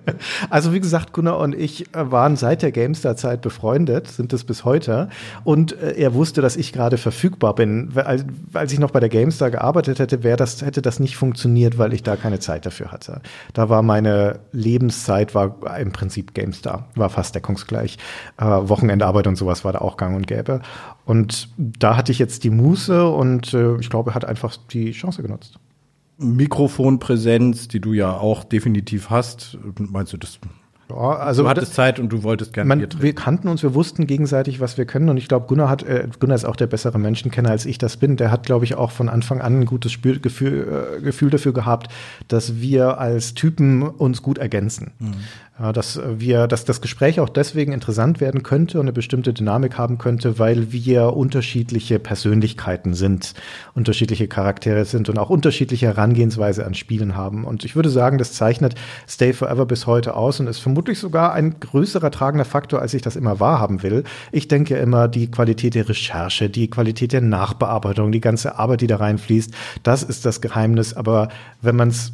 also 0.51 0.73
wie 0.73 0.81
gesagt, 0.81 1.13
Gunnar 1.13 1.39
und 1.39 1.55
ich 1.55 1.95
äh, 1.95 2.11
waren 2.11 2.37
seit 2.37 2.63
der 2.63 2.73
GameStar-Zeit 2.73 3.41
befreundet, 3.41 4.09
sind 4.09 4.33
es 4.33 4.45
bis 4.45 4.65
heute. 4.65 5.09
Und 5.45 5.81
äh, 5.81 5.93
er 5.93 6.15
wusste, 6.15 6.43
dass 6.43 6.57
ich 6.57 6.73
gerade 6.73 6.99
verfügbar 6.99 7.55
bin. 7.55 7.93
Als, 7.95 8.25
als 8.53 8.73
ich 8.73 8.79
noch 8.79 8.91
bei 8.91 9.01
der 9.01 9.09
GameStar 9.09 9.51
gearbeitet 9.51 9.99
hätte, 9.99 10.23
wäre 10.23 10.37
das, 10.37 10.63
hätte 10.63 10.83
das 10.83 11.01
nicht 11.01 11.17
funktioniert, 11.17 11.79
weil 11.79 11.93
ich 11.93 12.03
da 12.03 12.17
keine 12.17 12.39
Zeit 12.39 12.67
dafür 12.67 12.93
hatte. 12.93 13.21
Da 13.53 13.69
war 13.69 13.83
meine 13.83 14.41
Lebenszeit 14.53 15.35
war 15.35 15.57
im 15.79 15.93
Prinzip 15.93 16.35
GameStar, 16.35 16.89
war 16.95 17.11
fast 17.11 17.35
deckungsgleich. 17.35 17.99
Äh, 18.39 18.45
Wochenendarbeit 18.45 19.27
und 19.27 19.37
sowas 19.37 19.65
war 19.65 19.73
da 19.73 19.81
auch 19.81 19.97
gang 19.97 20.17
und 20.17 20.27
gäbe. 20.27 20.61
Und 21.05 21.49
da 21.57 21.97
hatte 21.97 22.13
ich 22.13 22.19
jetzt 22.19 22.45
die 22.45 22.51
Muße 22.51 23.09
und 23.09 23.55
äh, 23.55 23.77
ich 23.77 23.91
glaube, 23.91 24.11
er 24.11 24.15
hat 24.15 24.25
einfach 24.25 24.57
die 24.71 24.93
Chance 24.93 25.23
genutzt. 25.23 25.59
Mikrofonpräsenz, 26.19 27.69
die 27.69 27.81
du 27.81 27.93
ja 27.93 28.17
auch 28.17 28.45
definitiv 28.45 29.11
hast, 29.11 29.59
meinst 29.79 30.13
du, 30.13 30.17
das 30.17 30.39
ja, 30.89 30.97
also 30.97 31.43
du 31.43 31.49
hattest 31.49 31.75
Zeit 31.75 31.99
und 31.99 32.11
du 32.11 32.23
wolltest 32.23 32.53
gerne 32.53 32.69
man, 32.69 32.87
Wir 33.01 33.13
kannten 33.13 33.49
uns, 33.49 33.63
wir 33.63 33.75
wussten 33.75 34.07
gegenseitig, 34.07 34.61
was 34.61 34.79
wir 34.79 34.85
können. 34.85 35.09
Und 35.09 35.17
ich 35.17 35.27
glaube, 35.27 35.47
Gunnar 35.47 35.69
hat, 35.69 35.83
äh, 35.83 36.07
Gunnar 36.21 36.37
ist 36.37 36.45
auch 36.45 36.55
der 36.55 36.69
bessere 36.69 36.99
Menschenkenner, 36.99 37.51
als 37.51 37.67
ich 37.67 37.79
das 37.79 37.97
bin. 37.97 38.17
Der 38.17 38.31
hat, 38.31 38.47
glaube 38.47 38.65
ich, 38.65 38.77
auch 38.77 38.93
von 38.93 39.09
Anfang 39.09 39.41
an 39.41 39.61
ein 39.61 39.65
gutes 39.65 39.91
Spür, 39.91 40.19
Gefühl, 40.19 40.97
äh, 40.99 41.01
Gefühl 41.03 41.31
dafür 41.31 41.53
gehabt, 41.53 41.93
dass 42.29 42.61
wir 42.61 42.99
als 42.99 43.35
Typen 43.35 43.83
uns 43.83 44.23
gut 44.23 44.39
ergänzen. 44.39 44.93
Mhm. 45.01 45.15
Ja, 45.59 45.73
dass 45.73 45.99
wir, 46.07 46.49
dass 46.49 46.67
das 46.67 46.83
Gespräch 46.83 47.19
auch 47.19 47.31
deswegen 47.31 47.73
interessant 47.73 48.21
werden 48.21 48.43
könnte 48.43 48.79
und 48.79 48.85
eine 48.85 48.93
bestimmte 48.93 49.33
Dynamik 49.33 49.79
haben 49.79 49.97
könnte, 49.97 50.39
weil 50.39 50.71
wir 50.71 51.15
unterschiedliche 51.15 51.99
Persönlichkeiten 51.99 52.93
sind, 52.93 53.33
unterschiedliche 53.75 54.29
Charaktere 54.29 54.85
sind 54.85 55.09
und 55.09 55.19
auch 55.19 55.31
unterschiedliche 55.31 55.87
Herangehensweise 55.87 56.67
an 56.67 56.75
Spielen 56.75 57.17
haben. 57.17 57.47
Und 57.47 57.65
ich 57.65 57.75
würde 57.75 57.89
sagen, 57.89 58.19
das 58.19 58.35
zeichnet 58.35 58.75
Stay 59.09 59.33
Forever 59.33 59.65
bis 59.65 59.87
heute 59.87 60.15
aus 60.15 60.41
und 60.41 60.47
ist 60.47 60.59
vermutlich 60.59 60.99
sogar 60.99 61.33
ein 61.33 61.59
größerer 61.59 62.11
tragender 62.11 62.45
Faktor, 62.45 62.83
als 62.83 62.93
ich 62.93 63.01
das 63.01 63.17
immer 63.17 63.41
wahrhaben 63.41 63.83
will. 63.83 64.05
Ich 64.33 64.49
denke 64.49 64.77
immer, 64.77 65.09
die 65.09 65.31
Qualität 65.31 65.75
der 65.75 65.89
Recherche, 65.89 66.51
die 66.51 66.69
Qualität 66.69 67.15
der 67.15 67.23
Nachbearbeitung, 67.23 68.13
die 68.13 68.21
ganze 68.21 68.59
Arbeit, 68.59 68.83
die 68.83 68.89
da 68.89 68.97
reinfließt, 68.97 69.55
das 69.83 70.03
ist 70.03 70.27
das 70.27 70.43
Geheimnis. 70.43 70.93
Aber 70.93 71.29
wenn 71.63 71.77
man 71.77 71.89
es 71.89 72.13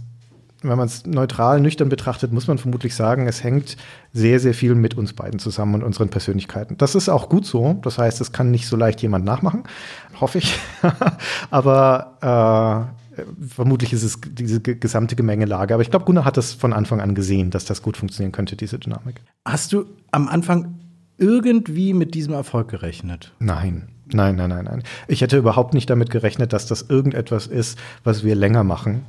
wenn 0.63 0.79
man 0.79 0.87
es 0.87 1.07
neutral, 1.07 1.61
nüchtern 1.61 1.89
betrachtet, 1.89 2.33
muss 2.33 2.47
man 2.47 2.59
vermutlich 2.59 2.95
sagen, 2.95 3.27
es 3.27 3.43
hängt 3.43 3.77
sehr, 4.13 4.41
sehr 4.41 4.55
viel 4.55 4.75
mit 4.75 4.97
uns 4.97 5.13
beiden 5.13 5.39
zusammen 5.39 5.77
und 5.77 5.83
unseren 5.83 6.09
Persönlichkeiten. 6.09 6.77
Das 6.79 6.95
ist 6.95 7.09
auch 7.09 7.29
gut 7.29 7.47
so. 7.47 7.79
Das 7.83 7.99
heißt, 7.99 8.21
es 8.21 8.33
kann 8.33 8.51
nicht 8.51 8.67
so 8.67 8.77
leicht 8.77 9.03
jemand 9.03 9.25
nachmachen, 9.25 9.65
hoffe 10.21 10.39
ich. 10.39 10.59
Aber 11.51 12.89
äh, 13.17 13.25
vermutlich 13.47 13.93
ist 13.93 14.03
es 14.03 14.21
diese 14.25 14.61
gesamte 14.61 15.17
Gemengelage. 15.17 15.75
Aber 15.75 15.83
ich 15.83 15.91
glaube, 15.91 16.05
Gunnar 16.05 16.25
hat 16.25 16.37
das 16.37 16.53
von 16.53 16.73
Anfang 16.73 17.01
an 17.01 17.15
gesehen, 17.15 17.51
dass 17.51 17.65
das 17.65 17.83
gut 17.83 17.97
funktionieren 17.97 18.33
könnte, 18.33 18.57
diese 18.57 18.79
Dynamik. 18.79 19.21
Hast 19.45 19.73
du 19.73 19.87
am 20.11 20.29
Anfang 20.29 20.79
irgendwie 21.19 21.95
mit 21.95 22.15
diesem 22.15 22.35
Erfolg 22.35 22.69
gerechnet? 22.69 23.33
Nein. 23.39 23.89
Nein, 24.15 24.37
nein, 24.37 24.51
nein, 24.51 24.65
nein. 24.65 24.83
Ich 25.09 25.21
hätte 25.21 25.37
überhaupt 25.37 25.75
nicht 25.75 25.89
damit 25.89 26.11
gerechnet, 26.11 26.53
dass 26.53 26.67
das 26.67 26.83
irgendetwas 26.83 27.47
ist, 27.47 27.79
was 28.05 28.25
wir 28.25 28.35
länger 28.35 28.65
machen, 28.65 29.05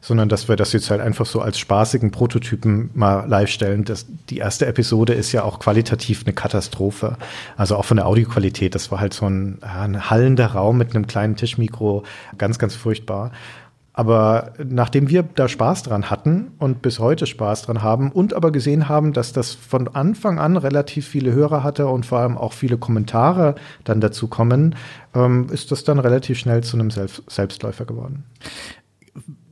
sondern 0.00 0.28
dass 0.28 0.48
wir 0.48 0.56
das 0.56 0.72
jetzt 0.72 0.90
halt 0.90 1.00
einfach 1.00 1.26
so 1.26 1.40
als 1.40 1.58
spaßigen 1.58 2.10
Prototypen 2.10 2.90
mal 2.94 3.26
live 3.28 3.50
stellen. 3.50 3.84
Das, 3.84 4.06
die 4.30 4.38
erste 4.38 4.66
Episode 4.66 5.14
ist 5.14 5.32
ja 5.32 5.44
auch 5.44 5.60
qualitativ 5.60 6.24
eine 6.24 6.32
Katastrophe. 6.32 7.16
Also 7.56 7.76
auch 7.76 7.84
von 7.84 7.96
der 7.98 8.06
Audioqualität. 8.06 8.74
Das 8.74 8.90
war 8.90 9.00
halt 9.00 9.14
so 9.14 9.26
ein, 9.26 9.58
ein 9.62 10.10
hallender 10.10 10.46
Raum 10.46 10.78
mit 10.78 10.94
einem 10.94 11.06
kleinen 11.06 11.36
Tischmikro. 11.36 12.04
Ganz, 12.36 12.58
ganz 12.58 12.74
furchtbar. 12.74 13.32
Aber 13.98 14.52
nachdem 14.64 15.08
wir 15.08 15.24
da 15.24 15.48
Spaß 15.48 15.82
dran 15.82 16.08
hatten 16.08 16.52
und 16.58 16.82
bis 16.82 17.00
heute 17.00 17.26
Spaß 17.26 17.62
dran 17.62 17.82
haben 17.82 18.12
und 18.12 18.32
aber 18.32 18.52
gesehen 18.52 18.88
haben, 18.88 19.12
dass 19.12 19.32
das 19.32 19.54
von 19.54 19.88
Anfang 19.88 20.38
an 20.38 20.56
relativ 20.56 21.08
viele 21.08 21.32
Hörer 21.32 21.64
hatte 21.64 21.88
und 21.88 22.06
vor 22.06 22.20
allem 22.20 22.38
auch 22.38 22.52
viele 22.52 22.78
Kommentare 22.78 23.56
dann 23.82 24.00
dazu 24.00 24.28
kommen, 24.28 24.76
ähm, 25.16 25.48
ist 25.50 25.72
das 25.72 25.82
dann 25.82 25.98
relativ 25.98 26.38
schnell 26.38 26.62
zu 26.62 26.76
einem 26.76 26.92
Selbst 26.92 27.28
Selbstläufer 27.28 27.86
geworden. 27.86 28.22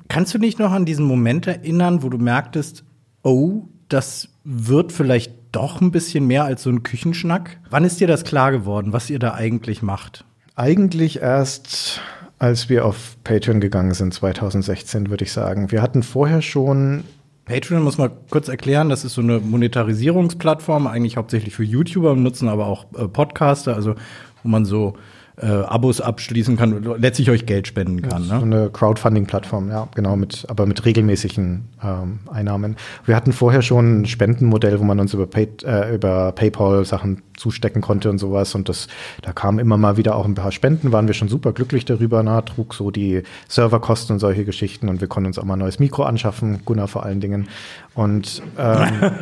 Kannst 0.06 0.32
du 0.32 0.38
dich 0.38 0.58
noch 0.58 0.70
an 0.70 0.84
diesen 0.84 1.06
Moment 1.06 1.48
erinnern, 1.48 2.04
wo 2.04 2.08
du 2.08 2.18
merktest, 2.18 2.84
oh, 3.24 3.64
das 3.88 4.28
wird 4.44 4.92
vielleicht 4.92 5.34
doch 5.50 5.80
ein 5.80 5.90
bisschen 5.90 6.24
mehr 6.24 6.44
als 6.44 6.62
so 6.62 6.70
ein 6.70 6.84
Küchenschnack? 6.84 7.58
Wann 7.68 7.82
ist 7.82 7.98
dir 7.98 8.06
das 8.06 8.22
klar 8.22 8.52
geworden, 8.52 8.92
was 8.92 9.10
ihr 9.10 9.18
da 9.18 9.34
eigentlich 9.34 9.82
macht? 9.82 10.24
Eigentlich 10.54 11.20
erst 11.20 12.00
als 12.38 12.68
wir 12.68 12.84
auf 12.84 13.16
Patreon 13.24 13.60
gegangen 13.60 13.94
sind 13.94 14.12
2016, 14.12 15.10
würde 15.10 15.24
ich 15.24 15.32
sagen. 15.32 15.70
Wir 15.70 15.82
hatten 15.82 16.02
vorher 16.02 16.42
schon 16.42 17.04
Patreon 17.46 17.82
muss 17.82 17.96
man 17.96 18.10
kurz 18.28 18.48
erklären, 18.48 18.88
das 18.88 19.04
ist 19.04 19.14
so 19.14 19.20
eine 19.20 19.38
Monetarisierungsplattform, 19.38 20.88
eigentlich 20.88 21.16
hauptsächlich 21.16 21.54
für 21.54 21.62
YouTuber, 21.62 22.16
nutzen 22.16 22.48
aber 22.48 22.66
auch 22.66 22.86
äh, 22.96 23.06
Podcaster, 23.06 23.76
also 23.76 23.94
wo 24.42 24.48
man 24.48 24.64
so 24.64 24.96
äh, 25.40 25.46
Abos 25.46 26.00
abschließen 26.00 26.56
kann, 26.56 26.82
letztlich 26.98 27.30
euch 27.30 27.46
Geld 27.46 27.66
spenden 27.66 28.02
kann. 28.02 28.22
Ne? 28.22 28.38
So 28.38 28.44
eine 28.44 28.70
Crowdfunding-Plattform, 28.70 29.68
ja, 29.68 29.88
genau, 29.94 30.16
mit, 30.16 30.46
aber 30.48 30.66
mit 30.66 30.84
regelmäßigen 30.84 31.64
ähm, 31.82 32.20
Einnahmen. 32.30 32.76
Wir 33.04 33.16
hatten 33.16 33.32
vorher 33.32 33.62
schon 33.62 34.00
ein 34.00 34.06
Spendenmodell, 34.06 34.80
wo 34.80 34.84
man 34.84 34.98
uns 34.98 35.12
über, 35.12 35.26
Pay, 35.26 35.48
äh, 35.64 35.94
über 35.94 36.32
PayPal 36.32 36.84
Sachen 36.84 37.22
zustecken 37.36 37.82
konnte 37.82 38.08
und 38.08 38.18
sowas. 38.18 38.54
Und 38.54 38.68
das, 38.68 38.88
da 39.20 39.32
kamen 39.32 39.58
immer 39.58 39.76
mal 39.76 39.98
wieder 39.98 40.16
auch 40.16 40.24
ein 40.24 40.34
paar 40.34 40.52
Spenden, 40.52 40.92
waren 40.92 41.06
wir 41.06 41.14
schon 41.14 41.28
super 41.28 41.52
glücklich 41.52 41.84
darüber, 41.84 42.22
na, 42.22 42.40
trug 42.40 42.72
so 42.72 42.90
die 42.90 43.22
Serverkosten 43.48 44.14
und 44.14 44.20
solche 44.20 44.44
Geschichten 44.46 44.88
und 44.88 45.00
wir 45.00 45.08
konnten 45.08 45.26
uns 45.26 45.38
auch 45.38 45.44
mal 45.44 45.54
ein 45.54 45.60
neues 45.60 45.78
Mikro 45.78 46.04
anschaffen, 46.04 46.60
Gunnar 46.64 46.88
vor 46.88 47.04
allen 47.04 47.20
Dingen. 47.20 47.48
Und 47.94 48.42
ähm, 48.58 48.88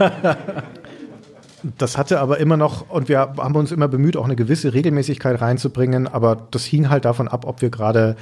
Das 1.78 1.96
hatte 1.96 2.20
aber 2.20 2.38
immer 2.38 2.56
noch, 2.56 2.90
und 2.90 3.08
wir 3.08 3.18
haben 3.18 3.56
uns 3.56 3.72
immer 3.72 3.88
bemüht, 3.88 4.16
auch 4.16 4.24
eine 4.24 4.36
gewisse 4.36 4.74
Regelmäßigkeit 4.74 5.40
reinzubringen, 5.40 6.06
aber 6.06 6.36
das 6.50 6.64
hing 6.64 6.90
halt 6.90 7.04
davon 7.04 7.28
ab, 7.28 7.46
ob 7.46 7.62
wir 7.62 7.70
gerade 7.70 8.16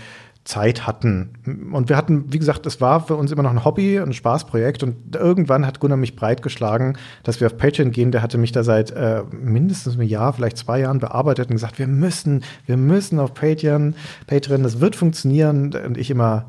Zeit 0.45 0.89
hatten. 0.89 1.31
Und 1.73 1.89
wir 1.89 1.97
hatten, 1.97 2.33
wie 2.33 2.39
gesagt, 2.39 2.67
es 2.67 2.81
war 2.81 3.07
für 3.07 3.15
uns 3.15 3.31
immer 3.31 3.45
noch 3.45 3.53
ein 3.53 3.65
Hobby, 3.65 3.99
ein 3.99 4.13
Spaßprojekt. 4.13 4.83
Und 4.83 5.15
irgendwann 5.15 5.67
hat 5.67 5.79
Gunnar 5.79 5.97
mich 5.97 6.17
breitgeschlagen, 6.17 6.99
dass 7.23 7.41
wir 7.41 7.47
auf 7.47 7.57
Patreon 7.57 7.93
gehen. 7.93 8.11
Der 8.11 8.23
hatte 8.23 8.39
mich 8.39 8.51
da 8.51 8.65
seit 8.65 8.91
äh, 8.91 9.23
mindestens 9.31 9.95
einem 9.95 10.09
Jahr, 10.09 10.33
vielleicht 10.33 10.59
zwei 10.59 10.81
Jahren 10.81 10.99
bearbeitet 10.99 11.49
und 11.49 11.55
gesagt, 11.55 11.79
wir 11.79 11.87
müssen, 11.87 12.43
wir 12.67 12.77
müssen 12.77 13.21
auf 13.21 13.35
Patreon, 13.35 13.95
Patreon, 14.27 14.65
das 14.65 14.81
wird 14.81 14.97
funktionieren. 14.97 15.75
Und 15.75 15.97
ich 15.97 16.11
immer, 16.11 16.47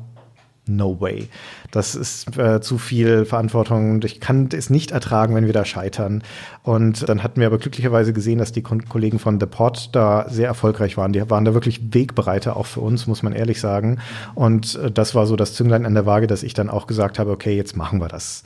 no 0.66 1.00
way. 1.00 1.28
Das 1.70 1.94
ist 1.94 2.38
äh, 2.38 2.60
zu 2.60 2.78
viel 2.78 3.24
Verantwortung 3.24 4.02
ich 4.02 4.20
kann 4.20 4.48
es 4.52 4.70
nicht 4.70 4.90
ertragen, 4.90 5.34
wenn 5.34 5.46
wir 5.46 5.52
da 5.52 5.64
scheitern. 5.64 6.22
Und 6.62 7.08
dann 7.08 7.22
hatten 7.22 7.40
wir 7.40 7.46
aber 7.46 7.58
glücklicherweise 7.58 8.12
gesehen, 8.12 8.38
dass 8.38 8.52
die 8.52 8.62
Kollegen 8.62 9.18
von 9.18 9.40
The 9.40 9.46
Pod 9.46 9.90
da 9.92 10.26
sehr 10.28 10.46
erfolgreich 10.46 10.96
waren. 10.96 11.12
Die 11.12 11.28
waren 11.30 11.44
da 11.44 11.54
wirklich 11.54 11.94
Wegbereiter 11.94 12.56
auch 12.56 12.66
für 12.66 12.80
uns, 12.80 13.06
muss 13.06 13.22
man 13.22 13.32
ehrlich 13.32 13.60
sagen. 13.60 13.98
Und 14.34 14.76
äh, 14.76 14.90
das 14.90 15.14
war 15.14 15.26
so 15.26 15.36
das 15.36 15.54
Zünglein 15.54 15.86
an 15.86 15.94
der 15.94 16.06
Waage, 16.06 16.26
dass 16.26 16.42
ich 16.42 16.54
dann 16.54 16.70
auch 16.70 16.86
gesagt 16.86 17.18
habe, 17.18 17.30
okay, 17.30 17.56
jetzt 17.56 17.76
machen 17.76 18.00
wir 18.00 18.08
das. 18.08 18.44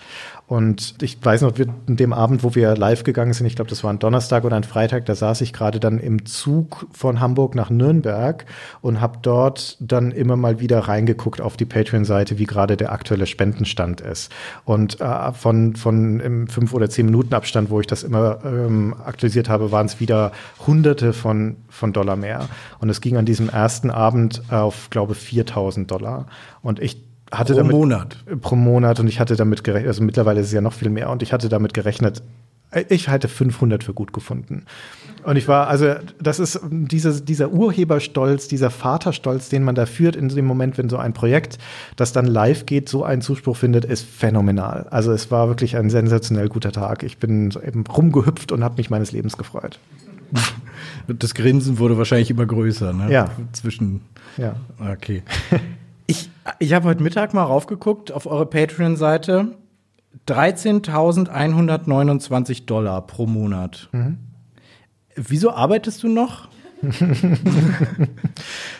Und 0.48 0.94
ich 1.02 1.22
weiß 1.22 1.42
noch, 1.42 1.52
in 1.58 1.96
dem 1.96 2.14
Abend, 2.14 2.42
wo 2.42 2.54
wir 2.54 2.74
live 2.74 3.04
gegangen 3.04 3.34
sind, 3.34 3.46
ich 3.46 3.54
glaube, 3.54 3.68
das 3.68 3.84
war 3.84 3.92
ein 3.92 3.98
Donnerstag 3.98 4.44
oder 4.44 4.56
ein 4.56 4.64
Freitag, 4.64 5.04
da 5.04 5.14
saß 5.14 5.42
ich 5.42 5.52
gerade 5.52 5.78
dann 5.78 5.98
im 5.98 6.24
Zug 6.24 6.86
von 6.90 7.20
Hamburg 7.20 7.54
nach 7.54 7.68
Nürnberg 7.68 8.46
und 8.80 9.02
habe 9.02 9.18
dort 9.20 9.76
dann 9.78 10.10
immer 10.10 10.36
mal 10.36 10.58
wieder 10.58 10.80
reingeguckt 10.80 11.42
auf 11.42 11.58
die 11.58 11.66
Patreon-Seite, 11.66 12.38
wie 12.38 12.46
gerade 12.46 12.78
der 12.78 12.92
aktuelle 12.92 13.26
Spendenstand 13.26 14.00
ist. 14.00 14.32
Und 14.64 15.02
äh, 15.02 15.32
von, 15.34 15.76
von 15.76 16.18
im 16.20 16.48
fünf 16.48 16.72
oder 16.72 16.88
zehn 16.88 17.04
Minuten 17.04 17.34
Abstand, 17.34 17.68
wo 17.68 17.80
ich 17.80 17.86
das 17.86 18.02
immer 18.02 18.38
ähm, 18.42 18.96
aktualisiert 19.04 19.50
habe, 19.50 19.70
waren 19.70 19.84
es 19.84 20.00
wieder 20.00 20.32
Hunderte 20.66 21.12
von, 21.12 21.56
von 21.68 21.92
Dollar 21.92 22.16
mehr. 22.16 22.48
Und 22.78 22.88
es 22.88 23.02
ging 23.02 23.18
an 23.18 23.26
diesem 23.26 23.50
ersten 23.50 23.90
Abend 23.90 24.40
auf, 24.48 24.88
glaube 24.88 25.14
4000 25.14 25.90
Dollar. 25.90 26.24
Und 26.62 26.80
ich 26.80 27.07
hatte 27.30 27.52
pro 27.52 27.58
damit, 27.58 27.72
Monat. 27.72 28.16
Pro 28.40 28.56
Monat 28.56 29.00
und 29.00 29.08
ich 29.08 29.20
hatte 29.20 29.36
damit 29.36 29.64
gerechnet, 29.64 29.88
also 29.88 30.02
mittlerweile 30.02 30.40
ist 30.40 30.46
es 30.46 30.52
ja 30.52 30.60
noch 30.60 30.72
viel 30.72 30.90
mehr 30.90 31.10
und 31.10 31.22
ich 31.22 31.32
hatte 31.32 31.48
damit 31.48 31.74
gerechnet, 31.74 32.22
ich 32.88 33.08
halte 33.08 33.28
500 33.28 33.82
für 33.82 33.94
gut 33.94 34.12
gefunden. 34.12 34.64
Und 35.24 35.36
ich 35.36 35.48
war, 35.48 35.68
also 35.68 35.94
das 36.20 36.38
ist 36.38 36.60
dieser, 36.70 37.20
dieser 37.20 37.50
Urheberstolz, 37.50 38.48
dieser 38.48 38.70
Vaterstolz, 38.70 39.48
den 39.48 39.64
man 39.64 39.74
da 39.74 39.86
führt 39.86 40.16
in 40.16 40.28
dem 40.28 40.44
Moment, 40.44 40.78
wenn 40.78 40.88
so 40.88 40.96
ein 40.96 41.12
Projekt, 41.12 41.58
das 41.96 42.12
dann 42.12 42.26
live 42.26 42.66
geht, 42.66 42.88
so 42.88 43.04
einen 43.04 43.22
Zuspruch 43.22 43.56
findet, 43.56 43.84
ist 43.84 44.06
phänomenal. 44.06 44.86
Also 44.90 45.12
es 45.12 45.30
war 45.30 45.48
wirklich 45.48 45.76
ein 45.76 45.90
sensationell 45.90 46.48
guter 46.48 46.72
Tag. 46.72 47.02
Ich 47.02 47.18
bin 47.18 47.52
eben 47.66 47.84
rumgehüpft 47.86 48.52
und 48.52 48.62
habe 48.62 48.76
mich 48.76 48.90
meines 48.90 49.12
Lebens 49.12 49.36
gefreut. 49.36 49.78
Das 51.08 51.34
Grinsen 51.34 51.78
wurde 51.78 51.96
wahrscheinlich 51.96 52.30
immer 52.30 52.46
größer, 52.46 52.92
ne? 52.92 53.10
Ja. 53.10 53.30
Zwischen. 53.52 54.02
Ja. 54.36 54.56
Okay. 54.78 55.22
Ich, 56.08 56.28
ich 56.58 56.72
habe 56.72 56.88
heute 56.88 57.00
Mittag 57.02 57.34
mal 57.34 57.44
raufgeguckt 57.44 58.10
auf 58.12 58.24
eure 58.26 58.46
Patreon-Seite. 58.46 59.58
13.129 60.26 62.64
Dollar 62.64 63.06
pro 63.06 63.26
Monat. 63.26 63.90
Mhm. 63.92 64.16
Wieso 65.14 65.52
arbeitest 65.52 66.02
du 66.02 66.08
noch? 66.08 66.48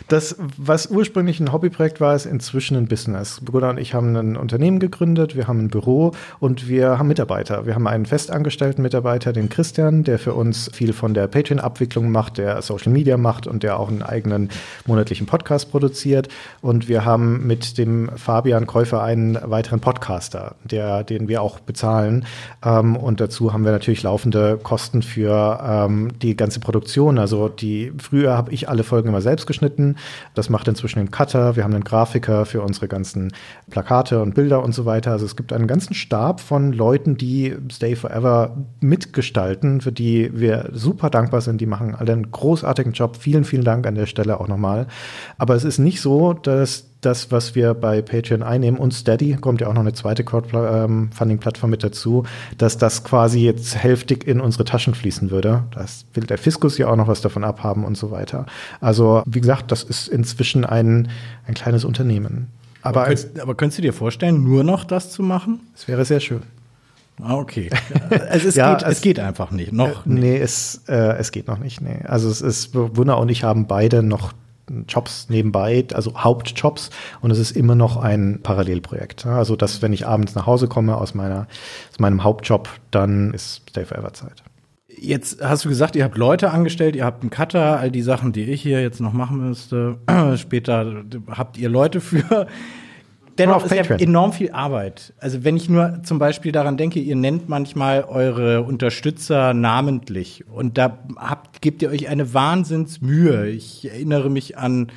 das, 0.09 0.35
was 0.57 0.87
ursprünglich 0.87 1.39
ein 1.39 1.53
Hobbyprojekt 1.53 2.01
war, 2.01 2.15
ist 2.15 2.25
inzwischen 2.25 2.75
ein 2.75 2.87
Business. 2.87 3.39
Bruder 3.43 3.69
und 3.69 3.77
ich 3.77 3.93
haben 3.93 4.15
ein 4.15 4.35
Unternehmen 4.35 4.79
gegründet, 4.79 5.35
wir 5.35 5.47
haben 5.47 5.59
ein 5.59 5.69
Büro 5.69 6.11
und 6.39 6.67
wir 6.67 6.97
haben 6.97 7.07
Mitarbeiter. 7.07 7.65
Wir 7.65 7.75
haben 7.75 7.87
einen 7.87 8.05
festangestellten 8.05 8.81
Mitarbeiter, 8.81 9.31
den 9.33 9.49
Christian, 9.49 10.03
der 10.03 10.19
für 10.19 10.33
uns 10.33 10.69
viel 10.73 10.93
von 10.93 11.13
der 11.13 11.27
Patreon-Abwicklung 11.27 12.11
macht, 12.11 12.37
der 12.37 12.61
Social 12.61 12.91
Media 12.91 13.17
macht 13.17 13.45
und 13.45 13.63
der 13.63 13.79
auch 13.79 13.89
einen 13.89 14.01
eigenen 14.01 14.49
monatlichen 14.87 15.27
Podcast 15.27 15.71
produziert. 15.71 16.27
Und 16.61 16.87
wir 16.87 17.05
haben 17.05 17.45
mit 17.45 17.77
dem 17.77 18.09
Fabian 18.15 18.65
Käufer 18.65 19.03
einen 19.03 19.37
weiteren 19.43 19.79
Podcaster, 19.79 20.55
der, 20.63 21.03
den 21.03 21.27
wir 21.27 21.41
auch 21.43 21.59
bezahlen. 21.59 22.25
Ähm, 22.65 22.95
und 22.95 23.21
dazu 23.21 23.53
haben 23.53 23.63
wir 23.63 23.71
natürlich 23.71 24.03
laufende 24.03 24.59
Kosten 24.61 25.03
für 25.03 25.59
ähm, 25.63 26.09
die 26.19 26.35
ganze 26.35 26.59
Produktion, 26.59 27.19
also 27.19 27.47
die 27.47 27.93
früher 27.99 28.35
habe 28.35 28.51
ich 28.51 28.69
alle 28.69 28.83
Folgen 28.83 29.09
immer 29.09 29.21
selbst 29.21 29.45
geschnitten 29.45 29.95
Das 30.33 30.49
macht 30.49 30.67
inzwischen 30.67 30.99
ein 30.99 31.11
Cutter. 31.11 31.55
Wir 31.55 31.63
haben 31.63 31.73
einen 31.73 31.83
Grafiker 31.83 32.45
für 32.45 32.61
unsere 32.61 32.87
ganzen 32.87 33.33
Plakate 33.69 34.21
und 34.21 34.35
Bilder 34.35 34.63
und 34.63 34.73
so 34.73 34.85
weiter. 34.85 35.11
Also 35.11 35.25
es 35.25 35.35
gibt 35.35 35.53
einen 35.53 35.67
ganzen 35.67 35.93
Stab 35.93 36.41
von 36.41 36.73
Leuten, 36.73 37.17
die 37.17 37.55
Stay 37.71 37.95
Forever 37.95 38.57
mitgestalten, 38.79 39.81
für 39.81 39.91
die 39.91 40.31
wir 40.33 40.69
super 40.73 41.09
dankbar 41.09 41.41
sind. 41.41 41.61
Die 41.61 41.65
machen 41.65 41.95
alle 41.95 42.13
einen 42.13 42.31
großartigen 42.31 42.93
Job. 42.93 43.17
Vielen, 43.17 43.43
vielen 43.43 43.63
Dank 43.63 43.85
an 43.87 43.95
der 43.95 44.05
Stelle 44.05 44.39
auch 44.39 44.47
nochmal. 44.47 44.87
Aber 45.37 45.55
es 45.55 45.63
ist 45.63 45.79
nicht 45.79 46.01
so, 46.01 46.33
dass 46.33 46.88
das, 47.01 47.31
was 47.31 47.55
wir 47.55 47.73
bei 47.73 48.01
Patreon 48.01 48.43
einnehmen 48.43 48.79
und 48.79 48.93
Steady, 48.93 49.35
kommt 49.35 49.61
ja 49.61 49.67
auch 49.67 49.73
noch 49.73 49.81
eine 49.81 49.93
zweite 49.93 50.23
Crowdfunding-Plattform 50.23 51.69
mit 51.69 51.83
dazu, 51.83 52.25
dass 52.57 52.77
das 52.77 53.03
quasi 53.03 53.39
jetzt 53.39 53.77
hälftig 53.77 54.27
in 54.27 54.41
unsere 54.41 54.65
Taschen 54.65 54.93
fließen 54.93 55.31
würde. 55.31 55.63
Das 55.71 56.05
will 56.13 56.25
der 56.25 56.37
Fiskus 56.37 56.77
ja 56.77 56.87
auch 56.87 56.95
noch 56.95 57.07
was 57.07 57.21
davon 57.21 57.43
abhaben 57.43 57.85
und 57.85 57.97
so 57.97 58.11
weiter. 58.11 58.45
Also, 58.81 59.23
wie 59.25 59.39
gesagt, 59.39 59.71
das 59.71 59.83
ist 59.83 60.07
inzwischen 60.07 60.65
ein, 60.65 61.09
ein 61.47 61.53
kleines 61.53 61.85
Unternehmen. 61.85 62.47
Aber, 62.81 63.01
aber, 63.01 63.07
könntest, 63.07 63.39
aber 63.39 63.55
könntest 63.55 63.77
du 63.77 63.81
dir 63.81 63.93
vorstellen, 63.93 64.43
nur 64.43 64.63
noch 64.63 64.83
das 64.83 65.11
zu 65.11 65.23
machen? 65.23 65.61
Es 65.75 65.87
wäre 65.87 66.05
sehr 66.05 66.19
schön. 66.19 66.41
Ah, 67.21 67.35
okay. 67.35 67.69
Also 68.29 68.47
es, 68.47 68.55
ja, 68.55 68.73
geht, 68.73 68.83
es, 68.83 68.97
es, 68.97 69.01
geht 69.01 69.19
einfach 69.19 69.51
nicht. 69.51 69.73
Noch 69.73 70.05
äh, 70.05 70.09
Nee, 70.09 70.37
es, 70.37 70.81
äh, 70.87 71.17
es 71.17 71.31
geht 71.31 71.47
noch 71.47 71.59
nicht. 71.59 71.81
Nee. 71.81 71.99
Also 72.05 72.29
es 72.29 72.41
ist, 72.41 72.73
Wunder 72.73 73.17
und 73.17 73.29
ich 73.29 73.43
haben 73.43 73.67
beide 73.67 74.03
noch 74.03 74.33
Jobs 74.87 75.27
nebenbei, 75.29 75.85
also 75.93 76.15
Hauptjobs 76.15 76.89
und 77.21 77.31
es 77.31 77.39
ist 77.39 77.51
immer 77.51 77.75
noch 77.75 77.97
ein 77.97 78.39
Parallelprojekt. 78.43 79.25
Also 79.25 79.55
dass, 79.55 79.81
wenn 79.81 79.93
ich 79.93 80.07
abends 80.07 80.35
nach 80.35 80.45
Hause 80.45 80.67
komme 80.67 80.97
aus 80.97 81.13
meiner, 81.13 81.47
aus 81.91 81.99
meinem 81.99 82.23
Hauptjob, 82.23 82.69
dann 82.91 83.33
ist 83.33 83.63
Stay 83.69 83.85
Forever 83.85 84.13
Zeit. 84.13 84.43
Jetzt 85.01 85.41
hast 85.41 85.63
du 85.63 85.69
gesagt, 85.69 85.95
ihr 85.95 86.03
habt 86.03 86.17
Leute 86.17 86.51
angestellt, 86.51 86.95
ihr 86.95 87.05
habt 87.05 87.21
einen 87.21 87.29
Cutter, 87.29 87.79
all 87.79 87.91
die 87.91 88.01
Sachen, 88.01 88.33
die 88.33 88.43
ich 88.43 88.61
hier 88.61 88.81
jetzt 88.81 88.99
noch 88.99 89.13
machen 89.13 89.47
müsste. 89.47 89.97
Später 90.35 91.03
habt 91.29 91.57
ihr 91.57 91.69
Leute 91.69 92.01
für 92.01 92.47
dennoch 93.39 93.65
ist 93.65 93.73
ja 93.73 93.95
enorm 93.95 94.33
viel 94.33 94.51
Arbeit. 94.51 95.13
Also 95.19 95.43
wenn 95.43 95.57
ich 95.57 95.69
nur 95.69 96.01
zum 96.03 96.19
Beispiel 96.19 96.51
daran 96.51 96.77
denke, 96.77 96.99
ihr 96.99 97.15
nennt 97.15 97.49
manchmal 97.49 98.03
eure 98.03 98.63
Unterstützer 98.63 99.53
namentlich 99.53 100.45
und 100.47 100.77
da 100.77 100.99
habt, 101.15 101.61
gebt 101.61 101.81
ihr 101.81 101.89
euch 101.89 102.09
eine 102.09 102.33
Wahnsinnsmühe. 102.33 103.47
Ich 103.47 103.89
erinnere 103.89 104.29
mich 104.29 104.57
an 104.57 104.91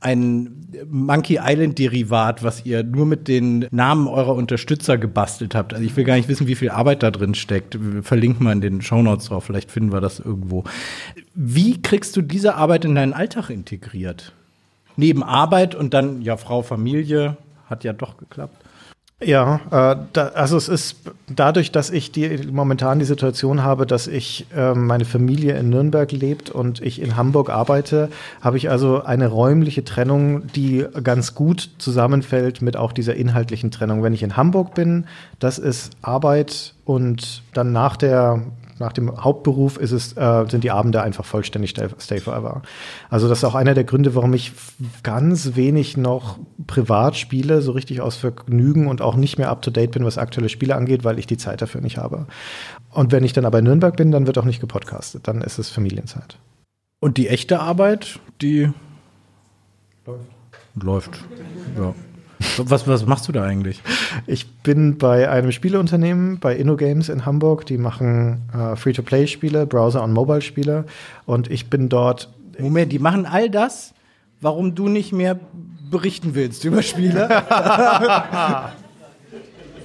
ein 0.00 0.68
Monkey 0.88 1.40
Island 1.42 1.78
Derivat, 1.78 2.44
was 2.44 2.64
ihr 2.64 2.84
nur 2.84 3.04
mit 3.04 3.26
den 3.26 3.66
Namen 3.70 4.06
eurer 4.06 4.34
Unterstützer 4.34 4.96
gebastelt 4.96 5.54
habt. 5.54 5.74
Also 5.74 5.84
ich 5.84 5.96
will 5.96 6.04
gar 6.04 6.14
nicht 6.14 6.28
wissen, 6.28 6.46
wie 6.46 6.54
viel 6.54 6.70
Arbeit 6.70 7.02
da 7.02 7.10
drin 7.10 7.34
steckt. 7.34 7.76
Verlinken 8.02 8.46
wir 8.46 8.52
in 8.52 8.60
den 8.60 8.80
Shownotes 8.80 9.26
drauf, 9.26 9.44
vielleicht 9.44 9.72
finden 9.72 9.92
wir 9.92 10.00
das 10.00 10.20
irgendwo. 10.20 10.62
Wie 11.34 11.82
kriegst 11.82 12.16
du 12.16 12.22
diese 12.22 12.54
Arbeit 12.54 12.84
in 12.84 12.94
deinen 12.94 13.12
Alltag 13.12 13.50
integriert? 13.50 14.32
Neben 14.96 15.22
Arbeit 15.22 15.74
und 15.74 15.94
dann 15.94 16.22
ja 16.22 16.36
Frau, 16.36 16.62
Familie, 16.62 17.36
hat 17.68 17.84
ja 17.84 17.92
doch 17.92 18.16
geklappt. 18.16 18.64
Ja, 19.20 19.60
äh, 19.72 19.96
da, 20.12 20.28
also 20.28 20.56
es 20.56 20.68
ist 20.68 20.96
dadurch, 21.26 21.72
dass 21.72 21.90
ich 21.90 22.12
die, 22.12 22.46
momentan 22.52 23.00
die 23.00 23.04
Situation 23.04 23.64
habe, 23.64 23.84
dass 23.84 24.06
ich 24.06 24.46
äh, 24.54 24.74
meine 24.74 25.04
Familie 25.04 25.58
in 25.58 25.70
Nürnberg 25.70 26.12
lebt 26.12 26.50
und 26.50 26.80
ich 26.80 27.02
in 27.02 27.16
Hamburg 27.16 27.50
arbeite, 27.50 28.10
habe 28.40 28.58
ich 28.58 28.70
also 28.70 29.02
eine 29.02 29.26
räumliche 29.26 29.82
Trennung, 29.82 30.46
die 30.52 30.86
ganz 31.02 31.34
gut 31.34 31.70
zusammenfällt 31.78 32.62
mit 32.62 32.76
auch 32.76 32.92
dieser 32.92 33.16
inhaltlichen 33.16 33.72
Trennung. 33.72 34.04
Wenn 34.04 34.14
ich 34.14 34.22
in 34.22 34.36
Hamburg 34.36 34.74
bin, 34.74 35.06
das 35.40 35.58
ist 35.58 35.90
Arbeit 36.00 36.74
und 36.84 37.42
dann 37.54 37.72
nach 37.72 37.96
der 37.96 38.42
nach 38.78 38.92
dem 38.92 39.22
Hauptberuf 39.22 39.76
ist 39.76 39.92
es, 39.92 40.16
äh, 40.16 40.44
sind 40.48 40.64
die 40.64 40.70
Abende 40.70 41.02
einfach 41.02 41.24
vollständig 41.24 41.70
Stay, 41.70 41.88
Stay 42.00 42.20
Forever. 42.20 42.62
Also 43.10 43.28
das 43.28 43.38
ist 43.38 43.44
auch 43.44 43.54
einer 43.54 43.74
der 43.74 43.84
Gründe, 43.84 44.14
warum 44.14 44.34
ich 44.34 44.52
ganz 45.02 45.56
wenig 45.56 45.96
noch 45.96 46.38
privat 46.66 47.16
spiele, 47.16 47.62
so 47.62 47.72
richtig 47.72 48.00
aus 48.00 48.16
Vergnügen 48.16 48.86
und 48.86 49.02
auch 49.02 49.16
nicht 49.16 49.38
mehr 49.38 49.50
up 49.50 49.62
to 49.62 49.70
date 49.70 49.92
bin, 49.92 50.04
was 50.04 50.18
aktuelle 50.18 50.48
Spiele 50.48 50.74
angeht, 50.74 51.04
weil 51.04 51.18
ich 51.18 51.26
die 51.26 51.36
Zeit 51.36 51.62
dafür 51.62 51.80
nicht 51.80 51.98
habe. 51.98 52.26
Und 52.90 53.12
wenn 53.12 53.24
ich 53.24 53.32
dann 53.32 53.44
aber 53.44 53.58
in 53.58 53.64
Nürnberg 53.64 53.96
bin, 53.96 54.10
dann 54.10 54.26
wird 54.26 54.38
auch 54.38 54.44
nicht 54.44 54.60
gepodcastet. 54.60 55.28
Dann 55.28 55.42
ist 55.42 55.58
es 55.58 55.70
Familienzeit. 55.70 56.38
Und 57.00 57.16
die 57.16 57.28
echte 57.28 57.60
Arbeit, 57.60 58.18
die 58.40 58.70
läuft. 60.06 60.26
Läuft. 60.74 61.24
Ja. 61.76 61.94
Was, 62.58 62.86
was 62.86 63.06
machst 63.06 63.26
du 63.28 63.32
da 63.32 63.42
eigentlich? 63.42 63.82
Ich 64.26 64.48
bin 64.62 64.98
bei 64.98 65.28
einem 65.28 65.52
Spieleunternehmen, 65.52 66.38
bei 66.38 66.56
InnoGames 66.56 67.08
in 67.08 67.26
Hamburg. 67.26 67.66
Die 67.66 67.78
machen 67.78 68.42
äh, 68.52 68.76
Free-to-Play-Spiele, 68.76 69.66
Browser- 69.66 70.02
und 70.02 70.12
Mobile-Spiele. 70.12 70.84
Und 71.26 71.50
ich 71.50 71.68
bin 71.68 71.88
dort. 71.88 72.30
Moment, 72.58 72.92
die 72.92 72.98
machen 72.98 73.26
all 73.26 73.50
das, 73.50 73.94
warum 74.40 74.74
du 74.74 74.88
nicht 74.88 75.12
mehr 75.12 75.38
berichten 75.90 76.34
willst 76.34 76.64
über 76.64 76.82
Spiele? 76.82 77.28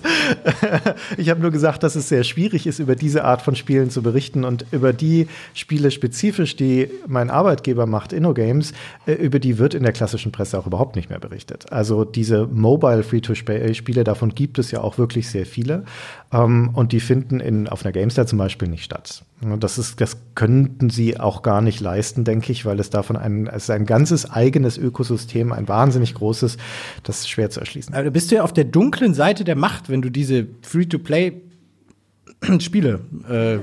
ich 1.17 1.29
habe 1.29 1.41
nur 1.41 1.51
gesagt, 1.51 1.83
dass 1.83 1.95
es 1.95 2.09
sehr 2.09 2.23
schwierig 2.23 2.67
ist, 2.67 2.79
über 2.79 2.95
diese 2.95 3.23
Art 3.23 3.41
von 3.41 3.55
Spielen 3.55 3.89
zu 3.89 4.01
berichten 4.01 4.43
und 4.43 4.65
über 4.71 4.93
die 4.93 5.27
Spiele 5.53 5.91
spezifisch, 5.91 6.55
die 6.55 6.89
mein 7.07 7.29
Arbeitgeber 7.29 7.85
macht, 7.85 8.13
InnoGames, 8.13 8.73
äh, 9.05 9.13
über 9.13 9.39
die 9.39 9.57
wird 9.57 9.73
in 9.73 9.83
der 9.83 9.93
klassischen 9.93 10.31
Presse 10.31 10.57
auch 10.57 10.67
überhaupt 10.67 10.95
nicht 10.95 11.09
mehr 11.09 11.19
berichtet. 11.19 11.71
Also 11.71 12.05
diese 12.05 12.47
Mobile 12.47 13.03
Free-to-Spiele, 13.03 14.03
davon 14.03 14.35
gibt 14.35 14.59
es 14.59 14.71
ja 14.71 14.81
auch 14.81 14.97
wirklich 14.97 15.29
sehr 15.29 15.45
viele 15.45 15.85
ähm, 16.31 16.71
und 16.73 16.91
die 16.91 16.99
finden 16.99 17.39
in, 17.39 17.67
auf 17.67 17.85
einer 17.85 17.91
GameStar 17.91 18.25
zum 18.25 18.37
Beispiel 18.37 18.67
nicht 18.67 18.83
statt. 18.83 19.23
Das, 19.59 19.77
ist, 19.77 20.01
das 20.01 20.17
könnten 20.35 20.89
sie 20.89 21.19
auch 21.19 21.41
gar 21.41 21.61
nicht 21.61 21.79
leisten, 21.79 22.23
denke 22.23 22.51
ich, 22.51 22.65
weil 22.65 22.79
es 22.79 22.89
davon 22.89 23.15
ein, 23.15 23.47
es 23.47 23.63
ist 23.63 23.69
ein 23.69 23.85
ganzes 23.85 24.29
eigenes 24.29 24.77
Ökosystem, 24.77 25.51
ein 25.51 25.67
wahnsinnig 25.67 26.13
großes, 26.13 26.57
das 27.03 27.19
ist 27.19 27.29
schwer 27.29 27.49
zu 27.49 27.59
erschließen. 27.59 27.93
Aber 27.93 28.05
da 28.05 28.09
bist 28.09 28.31
du 28.31 28.35
ja 28.35 28.43
auf 28.43 28.53
der 28.53 28.65
dunklen 28.65 29.13
Seite 29.13 29.43
der 29.43 29.55
Macht, 29.55 29.89
wenn 29.89 30.01
du 30.01 30.09
diese 30.09 30.47
Free-to-Play-Spiele. 30.61 32.99
Äh, 33.29 33.59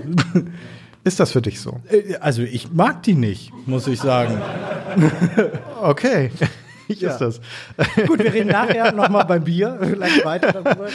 ist 1.02 1.20
das 1.20 1.32
für 1.32 1.42
dich 1.42 1.60
so? 1.60 1.80
Äh, 1.88 2.16
also 2.16 2.42
ich 2.42 2.72
mag 2.72 3.02
die 3.02 3.14
nicht, 3.14 3.52
muss 3.66 3.86
ich 3.86 4.00
sagen. 4.00 4.40
okay. 5.82 6.30
Ich 6.90 7.00
ja. 7.00 7.10
ist 7.10 7.18
das. 7.18 7.40
Gut, 8.06 8.18
wir 8.18 8.32
reden 8.32 8.48
nachher 8.48 8.92
nochmal 8.92 9.24
beim 9.24 9.44
Bier 9.44 9.78
vielleicht 9.80 10.24
weiter 10.24 10.52
darüber. 10.52 10.88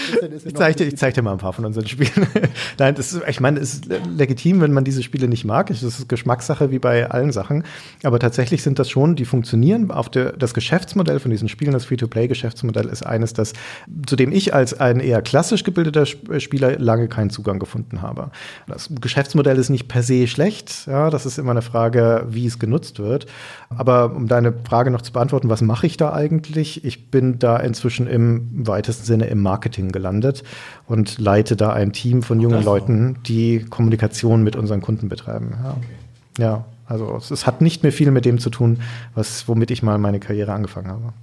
Ich 0.46 0.54
zeige 0.54 0.86
dir, 0.86 0.96
zeig 0.96 1.14
dir 1.14 1.22
mal 1.22 1.32
ein 1.32 1.38
paar 1.38 1.54
von 1.54 1.64
unseren 1.64 1.88
Spielen. 1.88 2.28
Nein, 2.78 2.96
das 2.96 3.14
ist, 3.14 3.24
ich 3.28 3.39
meine, 3.39 3.60
es 3.60 3.76
ist 3.76 3.86
legitim, 4.10 4.60
wenn 4.60 4.74
man 4.74 4.84
diese 4.84 5.04
Spiele 5.04 5.30
nicht 5.30 5.46
mag. 5.46 5.68
Das 5.68 5.84
ist 5.84 6.10
Geschmackssache 6.10 6.70
wie 6.70 6.80
bei 6.80 7.10
allen 7.10 7.32
Sachen. 7.32 7.64
Aber 8.04 8.20
tatsächlich 8.20 8.62
sind 8.62 8.78
das 8.78 8.89
schon, 8.89 9.16
die 9.16 9.24
funktionieren. 9.24 9.89
Auf 9.89 10.10
der, 10.10 10.34
das 10.34 10.54
Geschäftsmodell 10.54 11.20
von 11.20 11.32
diesen 11.32 11.48
Spielen, 11.48 11.72
das 11.72 11.86
Free-to-Play-Geschäftsmodell, 11.86 12.88
ist 12.88 13.06
eines, 13.06 13.34
das, 13.34 13.54
zu 14.06 14.18
dem 14.18 14.34
ich 14.34 14.54
als 14.54 14.78
ein 14.80 15.00
eher 15.00 15.22
klassisch 15.22 15.64
gebildeter 15.64 16.06
Spieler 16.06 16.78
lange 16.78 17.08
keinen 17.08 17.30
Zugang 17.30 17.60
gefunden 17.60 18.02
habe. 18.02 18.32
Das 18.68 18.89
Geschäftsmodell 19.00 19.58
ist 19.58 19.70
nicht 19.70 19.88
per 19.88 20.04
se 20.04 20.28
schlecht. 20.28 20.88
Ja, 20.88 21.10
das 21.10 21.26
ist 21.26 21.38
immer 21.38 21.52
eine 21.52 21.62
Frage, 21.62 22.26
wie 22.30 22.46
es 22.46 22.60
genutzt 22.60 23.00
wird. 23.00 23.28
Aber 23.70 24.14
um 24.16 24.28
deine 24.28 24.54
Frage 24.68 24.91
noch 24.91 25.02
zu 25.02 25.14
beantworten, 25.14 25.50
was 25.50 25.62
mache 25.62 25.85
ich 25.86 25.98
da 25.98 26.14
eigentlich? 26.14 26.84
Ich 26.84 27.10
bin 27.12 27.40
da 27.40 27.58
inzwischen 27.58 28.08
im 28.08 28.68
weitesten 28.68 29.06
Sinne 29.06 29.26
im 29.28 29.42
Marketing 29.42 29.92
gelandet 29.92 30.44
und 30.88 31.18
leite 31.18 31.56
da 31.56 31.72
ein 31.74 31.94
Team 31.94 32.24
von 32.24 32.40
jungen 32.40 32.64
Leuten, 32.64 33.18
die 33.26 33.66
Kommunikation 33.70 34.44
mit 34.44 34.56
unseren 34.56 34.82
Kunden 34.82 35.10
betreiben. 35.10 35.56
Ja, 35.64 35.72
okay. 35.72 36.44
ja 36.44 36.66
also 36.88 37.16
es, 37.18 37.32
es, 37.32 37.48
hat 37.48 37.62
nicht 37.62 37.84
mehr 37.84 37.92
viel 37.92 38.12
mit 38.12 38.26
dem 38.26 38.40
zu 38.40 38.50
tun, 38.50 38.80
was, 39.14 39.48
womit 39.48 39.72
ich 39.72 39.84
mal 39.84 39.98
meine 39.98 40.20
Karriere 40.20 40.54
angefangen 40.54 40.88
habe. 40.88 41.14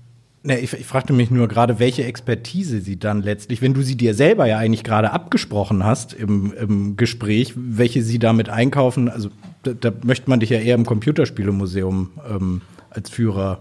Ne, 0.45 0.59
ich, 0.59 0.73
ich 0.73 0.87
fragte 0.87 1.13
mich 1.13 1.31
nur 1.31 1.47
gerade, 1.47 1.79
welche 1.79 2.05
Expertise 2.05 2.81
sie 2.81 2.99
dann 2.99 3.23
letztlich, 3.23 3.63
wenn 3.63 3.75
du 3.75 3.83
sie 3.83 3.97
dir 3.97 4.15
selber 4.15 4.47
ja 4.47 4.59
eigentlich 4.59 4.83
gerade 4.83 5.13
abgesprochen 5.13 5.85
hast 5.85 6.15
im, 6.15 6.53
im 6.55 6.97
Gespräch, 6.97 7.55
welche 7.57 8.03
sie 8.03 8.19
damit 8.19 8.49
einkaufen, 8.49 9.09
also 9.09 9.29
da, 9.63 9.73
da 9.73 9.93
möchte 10.03 10.29
man 10.29 10.41
dich 10.41 10.51
ja 10.51 10.59
eher 10.59 10.75
im 10.75 10.85
Computerspielemuseum 10.85 12.11
ähm, 12.29 12.61
als 12.91 13.09
Führer 13.09 13.61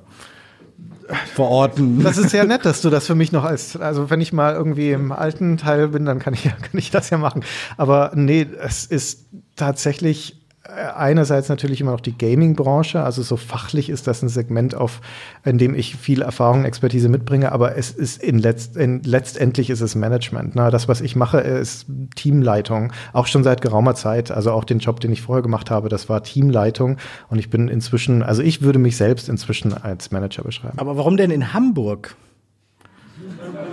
verorten. 1.33 2.01
Das 2.03 2.17
ist 2.17 2.29
sehr 2.29 2.45
nett, 2.45 2.65
dass 2.65 2.81
du 2.81 2.89
das 2.89 3.07
für 3.07 3.15
mich 3.15 3.31
noch 3.31 3.43
als, 3.43 3.75
also 3.75 4.09
wenn 4.09 4.21
ich 4.21 4.33
mal 4.33 4.53
irgendwie 4.53 4.91
im 4.91 5.11
alten 5.11 5.57
Teil 5.57 5.89
bin, 5.89 6.05
dann 6.05 6.19
kann 6.19 6.33
ich, 6.33 6.43
kann 6.43 6.59
ich 6.73 6.91
das 6.91 7.09
ja 7.09 7.17
machen. 7.17 7.43
Aber 7.77 8.11
nee, 8.15 8.47
es 8.59 8.85
ist 8.85 9.25
tatsächlich 9.55 10.40
einerseits 10.69 11.49
natürlich 11.49 11.81
immer 11.81 11.91
noch 11.91 12.01
die 12.01 12.15
Gaming-Branche, 12.15 13.01
also 13.01 13.23
so 13.23 13.35
fachlich 13.35 13.89
ist 13.89 14.05
das 14.07 14.21
ein 14.21 14.29
Segment, 14.29 14.75
auf, 14.75 15.01
in 15.43 15.57
dem 15.57 15.73
ich 15.73 15.95
viel 15.95 16.21
Erfahrung, 16.21 16.65
Expertise 16.65 17.09
mitbringe, 17.09 17.51
aber 17.51 17.77
es 17.77 17.89
ist 17.89 18.21
in, 18.21 18.37
letzt, 18.37 18.77
in 18.77 19.01
letztendlich 19.01 19.71
ist 19.71 19.81
es 19.81 19.95
Management. 19.95 20.55
Ne? 20.55 20.69
Das, 20.69 20.87
was 20.87 21.01
ich 21.01 21.15
mache, 21.15 21.39
ist 21.39 21.87
Teamleitung, 22.15 22.93
auch 23.11 23.25
schon 23.25 23.43
seit 23.43 23.61
geraumer 23.61 23.95
Zeit. 23.95 24.29
Also 24.29 24.51
auch 24.51 24.63
den 24.63 24.79
Job, 24.79 24.99
den 24.99 25.11
ich 25.11 25.23
vorher 25.23 25.41
gemacht 25.41 25.71
habe, 25.71 25.89
das 25.89 26.09
war 26.09 26.21
Teamleitung 26.21 26.97
und 27.29 27.39
ich 27.39 27.49
bin 27.49 27.67
inzwischen, 27.67 28.21
also 28.21 28.43
ich 28.43 28.61
würde 28.61 28.77
mich 28.77 28.97
selbst 28.97 29.29
inzwischen 29.29 29.73
als 29.73 30.11
Manager 30.11 30.43
beschreiben. 30.43 30.77
Aber 30.77 30.95
warum 30.95 31.17
denn 31.17 31.31
in 31.31 31.53
Hamburg? 31.53 32.15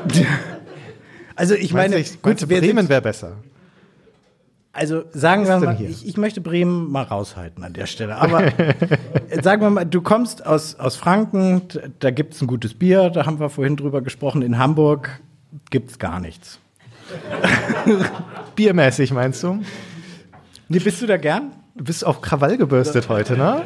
also 1.36 1.54
ich 1.54 1.74
meine, 1.74 1.98
ich, 1.98 2.22
gut, 2.22 2.46
Bremen 2.48 2.88
wäre 2.88 3.02
besser. 3.02 3.32
Also 4.78 5.02
sagen 5.12 5.44
wir 5.46 5.58
mal, 5.58 5.76
ich, 5.80 6.06
ich 6.06 6.16
möchte 6.16 6.40
Bremen 6.40 6.90
mal 6.92 7.02
raushalten 7.02 7.64
an 7.64 7.72
der 7.72 7.86
Stelle. 7.86 8.16
Aber 8.16 8.52
sagen 9.42 9.62
wir 9.62 9.70
mal, 9.70 9.84
du 9.84 10.00
kommst 10.00 10.46
aus, 10.46 10.76
aus 10.76 10.94
Franken, 10.94 11.62
da 11.98 12.12
gibt's 12.12 12.40
ein 12.40 12.46
gutes 12.46 12.74
Bier, 12.74 13.10
da 13.10 13.26
haben 13.26 13.40
wir 13.40 13.50
vorhin 13.50 13.76
drüber 13.76 14.02
gesprochen. 14.02 14.40
In 14.42 14.56
Hamburg 14.56 15.20
gibt's 15.70 15.98
gar 15.98 16.20
nichts. 16.20 16.60
Biermäßig 18.54 19.12
meinst 19.12 19.42
du? 19.42 19.60
Nee, 20.68 20.78
bist 20.78 21.02
du 21.02 21.06
da 21.06 21.16
gern? 21.16 21.50
Du 21.74 21.82
bist 21.82 22.06
auf 22.06 22.20
Krawall 22.20 22.56
gebürstet 22.56 23.08
heute, 23.08 23.36
ne? 23.36 23.62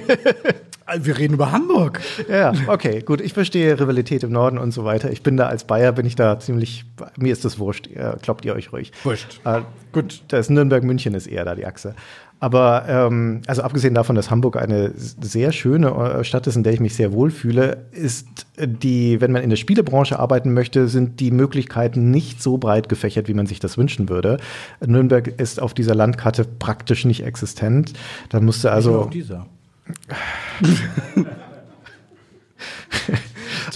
Wir 1.00 1.18
reden 1.18 1.34
über 1.34 1.52
Hamburg. 1.52 2.00
Ja, 2.28 2.52
okay, 2.66 3.00
gut. 3.02 3.20
Ich 3.20 3.32
verstehe 3.32 3.78
Rivalität 3.78 4.22
im 4.22 4.32
Norden 4.32 4.58
und 4.58 4.72
so 4.72 4.84
weiter. 4.84 5.10
Ich 5.10 5.22
bin 5.22 5.36
da 5.36 5.46
als 5.46 5.64
Bayer, 5.64 5.92
bin 5.92 6.06
ich 6.06 6.16
da 6.16 6.38
ziemlich, 6.38 6.84
mir 7.16 7.32
ist 7.32 7.44
das 7.44 7.58
wurscht. 7.58 7.88
Kloppt 8.22 8.44
ihr 8.44 8.54
euch 8.54 8.72
ruhig. 8.72 8.92
Wurscht. 9.04 9.40
Äh, 9.44 9.62
gut, 9.92 10.22
das 10.28 10.50
Nürnberg-München 10.50 11.14
ist 11.14 11.26
eher 11.26 11.44
da 11.44 11.54
die 11.54 11.66
Achse. 11.66 11.94
Aber 12.42 12.86
ähm, 12.88 13.42
also 13.46 13.62
abgesehen 13.62 13.94
davon, 13.94 14.16
dass 14.16 14.28
Hamburg 14.28 14.56
eine 14.56 14.90
sehr 14.96 15.52
schöne 15.52 15.90
äh, 15.90 16.24
Stadt 16.24 16.48
ist, 16.48 16.56
in 16.56 16.64
der 16.64 16.72
ich 16.72 16.80
mich 16.80 16.96
sehr 16.96 17.12
wohlfühle, 17.12 17.86
ist 17.92 18.26
die, 18.58 19.20
wenn 19.20 19.30
man 19.30 19.42
in 19.42 19.50
der 19.50 19.56
Spielebranche 19.56 20.18
arbeiten 20.18 20.52
möchte, 20.52 20.88
sind 20.88 21.20
die 21.20 21.30
Möglichkeiten 21.30 22.10
nicht 22.10 22.42
so 22.42 22.58
breit 22.58 22.88
gefächert, 22.88 23.28
wie 23.28 23.34
man 23.34 23.46
sich 23.46 23.60
das 23.60 23.78
wünschen 23.78 24.08
würde. 24.08 24.38
Nürnberg 24.84 25.28
ist 25.28 25.62
auf 25.62 25.72
dieser 25.72 25.94
Landkarte 25.94 26.44
praktisch 26.44 27.04
nicht 27.04 27.24
existent. 27.24 27.92
Da 28.30 28.40
musste 28.40 28.66
Nur 28.66 28.74
also 28.74 29.00
auf 29.02 29.10
dieser. 29.10 29.46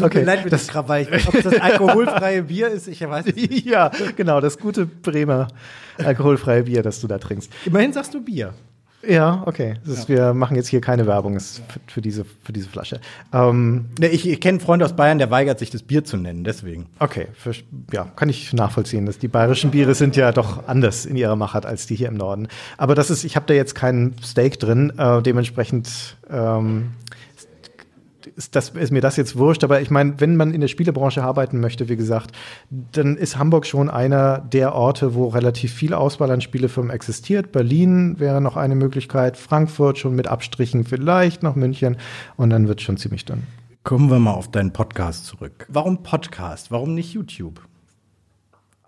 Okay, 0.01 0.25
Leid 0.25 0.45
mit 0.45 0.53
das 0.53 0.69
Krawall. 0.69 1.07
Ob 1.27 1.43
das 1.43 1.59
alkoholfreie 1.61 2.43
Bier 2.43 2.69
ist, 2.69 2.87
ich 2.89 3.01
weiß 3.01 3.27
nicht. 3.27 3.65
ja, 3.65 3.91
genau, 4.17 4.41
das 4.41 4.59
gute 4.59 4.87
Bremer 4.87 5.49
alkoholfreie 5.99 6.65
Bier, 6.65 6.83
das 6.83 7.01
du 7.01 7.07
da 7.07 7.19
trinkst. 7.19 7.51
Immerhin 7.65 7.93
sagst 7.93 8.13
du 8.15 8.23
Bier. 8.23 8.53
Ja, 9.03 9.43
okay. 9.47 9.77
Ist, 9.87 10.09
Wir 10.09 10.35
machen 10.35 10.57
jetzt 10.57 10.69
hier 10.69 10.81
keine 10.81 11.07
Werbung 11.07 11.39
für, 11.39 11.63
für, 11.87 12.03
diese, 12.03 12.25
für 12.25 12.53
diese 12.53 12.69
Flasche. 12.69 13.01
Ähm, 13.33 13.87
ich, 14.01 14.29
ich 14.29 14.41
kenne 14.41 14.59
einen 14.59 14.61
Freund 14.61 14.83
aus 14.83 14.95
Bayern, 14.95 15.19
der 15.19 15.31
weigert 15.31 15.59
sich, 15.59 15.71
das 15.71 15.83
Bier 15.83 16.05
zu 16.05 16.17
nennen, 16.17 16.45
deswegen. 16.45 16.87
okay, 16.99 17.29
für, 17.35 17.53
ja, 17.93 18.05
kann 18.17 18.29
ich 18.29 18.53
nachvollziehen. 18.53 19.07
Dass 19.07 19.19
die 19.19 19.29
bayerischen 19.29 19.71
Biere 19.71 19.95
sind 19.95 20.17
ja 20.17 20.33
doch 20.33 20.67
anders 20.67 21.07
in 21.07 21.17
ihrer 21.17 21.37
Machart 21.37 21.67
als 21.67 21.87
die 21.87 21.95
hier 21.95 22.09
im 22.09 22.17
Norden. 22.17 22.49
Aber 22.77 22.95
das 22.95 23.11
ist, 23.11 23.25
ich 23.25 23.37
habe 23.37 23.47
da 23.47 23.55
jetzt 23.55 23.75
keinen 23.75 24.17
Steak 24.23 24.59
drin, 24.59 24.93
äh, 24.99 25.23
dementsprechend 25.23 26.17
ähm, 26.31 26.93
ist, 28.35 28.57
das, 28.57 28.71
ist 28.71 28.93
mir 28.93 29.01
das 29.01 29.17
jetzt 29.17 29.37
wurscht. 29.37 29.65
Aber 29.65 29.81
ich 29.81 29.91
meine, 29.91 30.21
wenn 30.21 30.37
man 30.37 30.53
in 30.53 30.61
der 30.61 30.69
Spielebranche 30.69 31.23
arbeiten 31.23 31.61
möchte, 31.61 31.89
wie 31.89 31.97
gesagt, 31.97 32.33
dann 32.71 33.17
ist 33.17 33.39
Hamburg 33.39 33.67
schon 33.67 33.91
einer 33.91 34.39
der 34.39 34.75
Orte, 34.75 35.15
wo 35.15 35.29
relativ 35.29 35.73
viel 35.73 35.95
Auswahl 35.95 36.31
an 36.31 36.41
Spielefirmen 36.41 36.91
existiert. 36.91 37.53
Berlin 37.53 38.19
wäre 38.19 38.41
noch 38.41 38.57
eine 38.57 38.75
Möglichkeit, 38.75 39.37
Frankfurt 39.37 39.99
schon 39.99 40.15
mit 40.15 40.27
Abstrichen, 40.27 40.85
vielleicht 40.85 41.43
noch 41.43 41.57
München 41.57 41.97
und 42.37 42.51
dann 42.51 42.69
wird 42.69 42.83
schon 42.83 42.97
ziemlich 42.97 43.25
dünn. 43.25 43.45
Kommen 43.85 44.11
wir 44.11 44.19
mal 44.19 44.33
auf 44.33 44.51
deinen 44.51 44.73
Podcast 44.73 45.27
zurück. 45.27 45.67
Warum 45.69 46.03
Podcast? 46.03 46.73
Warum 46.73 46.95
nicht 46.95 47.13
YouTube? 47.13 47.61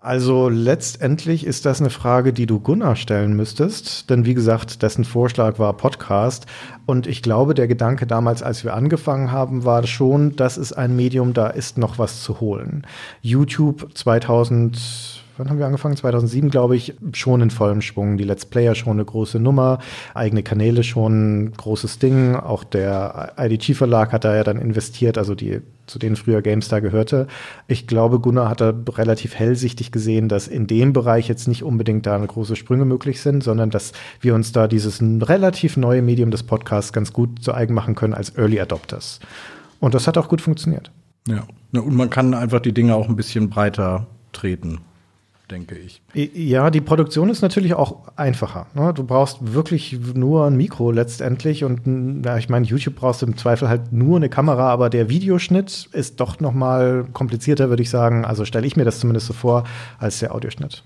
Also 0.01 0.47
letztendlich 0.47 1.45
ist 1.45 1.65
das 1.65 1.81
eine 1.81 1.89
Frage, 1.89 2.31
die 2.31 2.45
du 2.45 2.61
Gunnar 2.61 2.95
stellen 2.95 3.35
müsstest, 3.35 4.09
denn 4.09 4.25
wie 4.25 4.33
gesagt, 4.33 4.81
dessen 4.81 5.03
Vorschlag 5.03 5.59
war 5.59 5.75
Podcast 5.75 6.45
und 6.85 7.05
ich 7.05 7.21
glaube, 7.21 7.53
der 7.53 7.67
Gedanke 7.67 8.07
damals, 8.07 8.41
als 8.41 8.63
wir 8.63 8.75
angefangen 8.75 9.33
haben, 9.33 9.65
war 9.65 9.85
schon, 9.85 10.37
das 10.37 10.57
ist 10.57 10.71
ein 10.71 10.95
Medium, 10.95 11.33
da 11.33 11.47
ist 11.47 11.77
noch 11.77 11.99
was 11.99 12.23
zu 12.23 12.39
holen. 12.39 12.87
YouTube 13.21 13.89
2000 13.93 15.21
Wann 15.39 15.49
haben 15.49 15.57
wir 15.57 15.65
angefangen? 15.65 15.95
2007, 15.95 16.49
glaube 16.49 16.75
ich, 16.75 16.95
schon 17.13 17.39
in 17.39 17.49
vollem 17.49 17.79
Schwung. 17.79 18.17
Die 18.17 18.25
Let's 18.25 18.45
Player 18.45 18.75
schon 18.75 18.93
eine 18.93 19.05
große 19.05 19.39
Nummer, 19.39 19.79
eigene 20.13 20.43
Kanäle 20.43 20.83
schon 20.83 21.43
ein 21.45 21.51
großes 21.53 21.97
Ding. 21.97 22.35
Auch 22.35 22.65
der 22.65 23.35
IDG-Verlag 23.37 24.11
hat 24.11 24.25
da 24.25 24.35
ja 24.35 24.43
dann 24.43 24.57
investiert, 24.57 25.17
also 25.17 25.35
die 25.35 25.61
zu 25.87 25.97
denen 25.97 26.17
früher 26.17 26.41
GameStar 26.41 26.81
gehörte. 26.81 27.27
Ich 27.67 27.87
glaube, 27.87 28.19
Gunnar 28.19 28.49
hat 28.49 28.59
da 28.59 28.73
relativ 28.89 29.33
hellsichtig 29.33 29.93
gesehen, 29.93 30.27
dass 30.27 30.49
in 30.49 30.67
dem 30.67 30.91
Bereich 30.91 31.29
jetzt 31.29 31.47
nicht 31.47 31.63
unbedingt 31.63 32.05
da 32.05 32.17
große 32.17 32.57
Sprünge 32.57 32.83
möglich 32.83 33.21
sind, 33.21 33.41
sondern 33.41 33.69
dass 33.69 33.93
wir 34.19 34.35
uns 34.35 34.51
da 34.51 34.67
dieses 34.67 35.01
relativ 35.01 35.77
neue 35.77 36.01
Medium 36.01 36.31
des 36.31 36.43
Podcasts 36.43 36.91
ganz 36.91 37.13
gut 37.13 37.41
zu 37.41 37.53
eigen 37.53 37.73
machen 37.73 37.95
können 37.95 38.13
als 38.13 38.37
Early 38.37 38.59
Adopters. 38.59 39.21
Und 39.79 39.93
das 39.93 40.05
hat 40.05 40.17
auch 40.17 40.27
gut 40.27 40.41
funktioniert. 40.41 40.91
Ja. 41.29 41.47
Und 41.71 41.95
man 41.95 42.09
kann 42.09 42.33
einfach 42.33 42.59
die 42.59 42.73
Dinge 42.73 42.95
auch 42.95 43.07
ein 43.07 43.15
bisschen 43.15 43.49
breiter 43.49 44.07
treten, 44.33 44.79
denke 45.51 45.75
ich. 45.75 46.01
Ja, 46.13 46.69
die 46.69 46.81
Produktion 46.81 47.29
ist 47.29 47.41
natürlich 47.41 47.73
auch 47.73 48.09
einfacher. 48.15 48.67
Ne? 48.73 48.93
Du 48.93 49.03
brauchst 49.03 49.53
wirklich 49.53 49.97
nur 50.13 50.45
ein 50.45 50.55
Mikro 50.55 50.91
letztendlich 50.91 51.63
und 51.63 52.25
ja, 52.25 52.37
ich 52.37 52.49
meine, 52.49 52.65
YouTube 52.65 52.95
brauchst 52.95 53.21
du 53.21 53.25
im 53.25 53.37
Zweifel 53.37 53.69
halt 53.69 53.91
nur 53.91 54.17
eine 54.17 54.29
Kamera, 54.29 54.69
aber 54.69 54.89
der 54.89 55.09
Videoschnitt 55.09 55.89
ist 55.93 56.19
doch 56.19 56.39
noch 56.39 56.53
mal 56.53 57.05
komplizierter, 57.13 57.69
würde 57.69 57.83
ich 57.83 57.89
sagen. 57.89 58.25
Also 58.25 58.45
stelle 58.45 58.67
ich 58.67 58.75
mir 58.75 58.85
das 58.85 58.99
zumindest 58.99 59.27
so 59.27 59.33
vor, 59.33 59.63
als 59.97 60.19
der 60.19 60.33
Audioschnitt. 60.33 60.83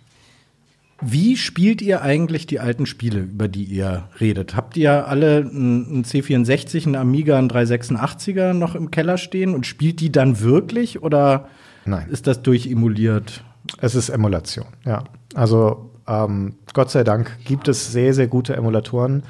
Wie 1.06 1.36
spielt 1.36 1.82
ihr 1.82 2.02
eigentlich 2.02 2.48
die 2.48 2.62
alten 2.62 2.86
Spiele, 2.86 3.22
über 3.22 3.50
die 3.50 3.66
ihr 3.66 4.08
redet? 4.22 4.56
Habt 4.56 4.78
ihr 4.78 5.08
alle 5.08 5.38
einen 5.40 6.06
C64, 6.06 6.86
einen 6.86 6.96
Amiga, 6.96 7.38
einen 7.38 7.50
386er 7.50 8.54
noch 8.54 8.76
im 8.76 8.90
Keller 8.90 9.18
stehen 9.18 9.54
und 9.54 9.66
spielt 9.66 10.00
die 10.00 10.14
dann 10.14 10.40
wirklich 10.40 11.04
oder 11.04 11.50
Nein. 11.86 12.08
ist 12.10 12.28
das 12.28 12.42
durchemuliert? 12.42 13.44
Es 13.80 13.96
ist 13.96 14.10
Emulation, 14.10 14.68
ja. 14.86 15.04
Also 15.36 15.92
ähm, 16.08 16.56
Gott 16.74 16.92
sei 16.92 17.04
Dank 17.04 17.38
gibt 17.46 17.68
es 17.68 17.92
sehr, 17.92 18.14
sehr 18.14 18.28
gute 18.28 18.56
Emulatoren. 18.56 19.24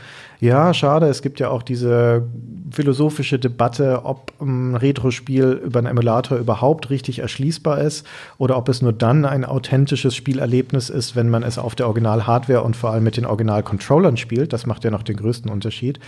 Ja, 0.44 0.74
schade, 0.74 1.06
es 1.06 1.22
gibt 1.22 1.40
ja 1.40 1.48
auch 1.48 1.64
diese 1.64 2.28
philosophische 2.70 3.40
Debatte, 3.40 4.02
ob 4.04 4.34
ein 4.42 4.76
Retro-Spiel 4.76 5.62
über 5.64 5.80
einen 5.80 5.88
Emulator 5.88 6.38
überhaupt 6.38 6.90
richtig 6.90 7.20
erschließbar 7.20 7.80
ist 7.80 8.06
oder 8.38 8.58
ob 8.58 8.68
es 8.68 8.82
nur 8.82 8.92
dann 8.92 9.24
ein 9.24 9.46
authentisches 9.46 10.18
Spielerlebnis 10.18 10.90
ist, 10.90 11.16
wenn 11.16 11.30
man 11.30 11.44
es 11.44 11.58
auf 11.58 11.76
der 11.76 11.88
Original-Hardware 11.88 12.62
und 12.62 12.76
vor 12.76 12.90
allem 12.90 13.06
mit 13.06 13.16
den 13.16 13.26
Original-Controllern 13.26 14.18
spielt. 14.18 14.52
Das 14.52 14.66
macht 14.66 14.84
ja 14.84 14.92
noch 14.92 15.04
den 15.04 15.16
größten 15.16 15.50
Unterschied. 15.50 16.02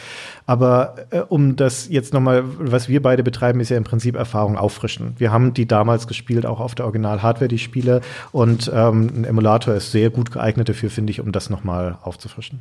Aber 0.45 0.95
äh, 1.11 1.21
um 1.21 1.55
das 1.55 1.87
jetzt 1.87 2.13
nochmal, 2.13 2.43
was 2.59 2.89
wir 2.89 3.01
beide 3.01 3.23
betreiben, 3.23 3.61
ist 3.61 3.69
ja 3.69 3.77
im 3.77 3.85
Prinzip 3.85 4.17
Erfahrung 4.17 4.57
auffrischen. 4.57 5.13
Wir 5.17 5.31
haben 5.31 5.53
die 5.53 5.65
damals 5.65 6.07
gespielt, 6.07 6.45
auch 6.45 6.59
auf 6.59 6.75
der 6.75 6.83
Original-Hardware, 6.87 7.47
die 7.47 7.57
Spiele. 7.57 8.01
Und 8.33 8.69
ähm, 8.75 9.09
ein 9.15 9.23
Emulator 9.23 9.75
ist 9.75 9.93
sehr 9.93 10.09
gut 10.09 10.29
geeignet 10.29 10.67
dafür, 10.67 10.89
finde 10.89 11.11
ich, 11.11 11.21
um 11.21 11.31
das 11.31 11.49
nochmal 11.49 11.99
aufzufrischen. 12.03 12.59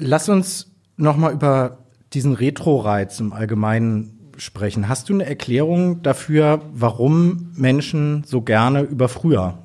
Lass 0.00 0.28
uns 0.28 0.70
noch 0.96 1.16
mal 1.16 1.32
über 1.32 1.78
diesen 2.12 2.34
Retro-Reiz 2.34 3.20
im 3.20 3.32
Allgemeinen 3.32 4.18
sprechen. 4.36 4.88
Hast 4.88 5.08
du 5.08 5.14
eine 5.14 5.26
Erklärung 5.26 6.02
dafür, 6.02 6.62
warum 6.72 7.52
Menschen 7.54 8.24
so 8.26 8.40
gerne 8.40 8.80
über 8.82 9.08
früher 9.08 9.58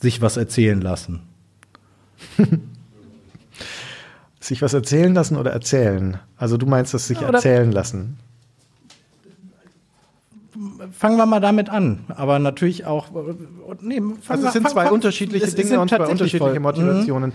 sich 0.00 0.20
was 0.22 0.36
erzählen 0.36 0.80
lassen? 0.80 1.20
Sich 4.40 4.62
was 4.62 4.74
erzählen 4.74 5.12
lassen 5.12 5.36
oder 5.36 5.50
erzählen? 5.50 6.18
Also 6.36 6.56
du 6.56 6.66
meinst 6.66 6.94
das 6.94 7.08
sich 7.08 7.18
Oder- 7.18 7.34
erzählen 7.34 7.72
lassen? 7.72 8.16
Fangen 10.92 11.16
wir 11.16 11.26
mal 11.26 11.40
damit 11.40 11.68
an. 11.70 12.00
Aber 12.08 12.38
natürlich 12.38 12.84
auch. 12.86 13.08
äh, 13.14 13.34
Nee, 13.80 14.00
Also 14.28 14.46
es 14.46 14.52
sind 14.52 14.62
fang- 14.62 14.72
zwei 14.72 14.84
fang- 14.84 14.94
unterschiedliche 14.94 15.46
Dinge 15.50 15.80
und 15.80 15.88
zwei 15.88 15.96
unterschiedliche 16.06 16.38
voll- 16.38 16.54
Mhm. 16.56 16.62
Motivationen. 16.62 17.32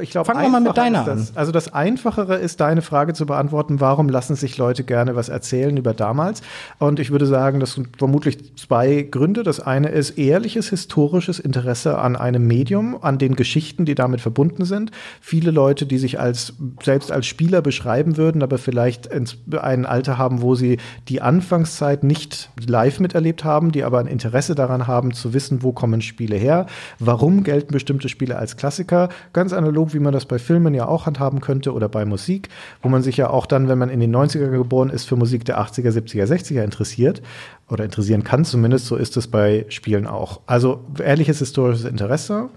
Ich 0.00 0.10
glaube, 0.10 0.26
Fangen 0.26 0.42
wir 0.42 0.48
mal 0.48 0.60
mit 0.60 0.76
deiner 0.76 1.04
das, 1.04 1.36
Also 1.36 1.52
das 1.52 1.72
Einfachere 1.72 2.36
ist, 2.36 2.60
deine 2.60 2.82
Frage 2.82 3.14
zu 3.14 3.26
beantworten, 3.26 3.80
warum 3.80 4.08
lassen 4.08 4.34
sich 4.34 4.58
Leute 4.58 4.82
gerne 4.84 5.14
was 5.16 5.28
erzählen 5.28 5.76
über 5.76 5.94
damals? 5.94 6.42
Und 6.78 6.98
ich 7.00 7.10
würde 7.10 7.26
sagen, 7.26 7.60
das 7.60 7.74
sind 7.74 7.96
vermutlich 7.96 8.56
zwei 8.56 9.02
Gründe. 9.08 9.42
Das 9.44 9.60
eine 9.60 9.88
ist 9.90 10.18
ehrliches 10.18 10.68
historisches 10.68 11.38
Interesse 11.38 11.98
an 11.98 12.16
einem 12.16 12.46
Medium, 12.46 12.98
an 13.00 13.18
den 13.18 13.36
Geschichten, 13.36 13.84
die 13.84 13.94
damit 13.94 14.20
verbunden 14.20 14.64
sind. 14.64 14.90
Viele 15.20 15.50
Leute, 15.50 15.86
die 15.86 15.98
sich 15.98 16.18
als 16.18 16.54
selbst 16.82 17.12
als 17.12 17.26
Spieler 17.26 17.62
beschreiben 17.62 18.16
würden, 18.16 18.42
aber 18.42 18.58
vielleicht 18.58 19.10
ein 19.10 19.86
Alter 19.86 20.18
haben, 20.18 20.42
wo 20.42 20.54
sie 20.54 20.78
die 21.08 21.20
Anfangszeit 21.22 22.02
nicht 22.04 22.50
live 22.66 22.87
miterlebt 23.00 23.44
haben, 23.44 23.72
die 23.72 23.84
aber 23.84 23.98
ein 23.98 24.06
Interesse 24.06 24.54
daran 24.54 24.86
haben, 24.86 25.12
zu 25.12 25.34
wissen, 25.34 25.62
wo 25.62 25.72
kommen 25.72 26.00
Spiele 26.00 26.36
her, 26.36 26.66
warum 26.98 27.44
gelten 27.44 27.72
bestimmte 27.72 28.08
Spiele 28.08 28.36
als 28.36 28.56
Klassiker, 28.56 29.08
ganz 29.32 29.52
analog, 29.52 29.94
wie 29.94 29.98
man 29.98 30.12
das 30.12 30.26
bei 30.26 30.38
Filmen 30.38 30.74
ja 30.74 30.86
auch 30.86 31.06
handhaben 31.06 31.40
könnte 31.40 31.72
oder 31.72 31.88
bei 31.88 32.04
Musik, 32.04 32.48
wo 32.82 32.88
man 32.88 33.02
sich 33.02 33.16
ja 33.16 33.30
auch 33.30 33.46
dann, 33.46 33.68
wenn 33.68 33.78
man 33.78 33.90
in 33.90 34.00
den 34.00 34.14
90er 34.14 34.48
geboren 34.50 34.90
ist, 34.90 35.04
für 35.04 35.16
Musik 35.16 35.44
der 35.44 35.60
80er, 35.60 35.90
70er, 35.90 36.24
60er 36.24 36.64
interessiert 36.64 37.22
oder 37.68 37.84
interessieren 37.84 38.24
kann 38.24 38.44
zumindest, 38.44 38.86
so 38.86 38.96
ist 38.96 39.16
es 39.16 39.28
bei 39.28 39.66
Spielen 39.68 40.06
auch. 40.06 40.40
Also 40.46 40.84
ehrliches 41.02 41.38
historisches 41.40 41.84
Interesse 41.84 42.48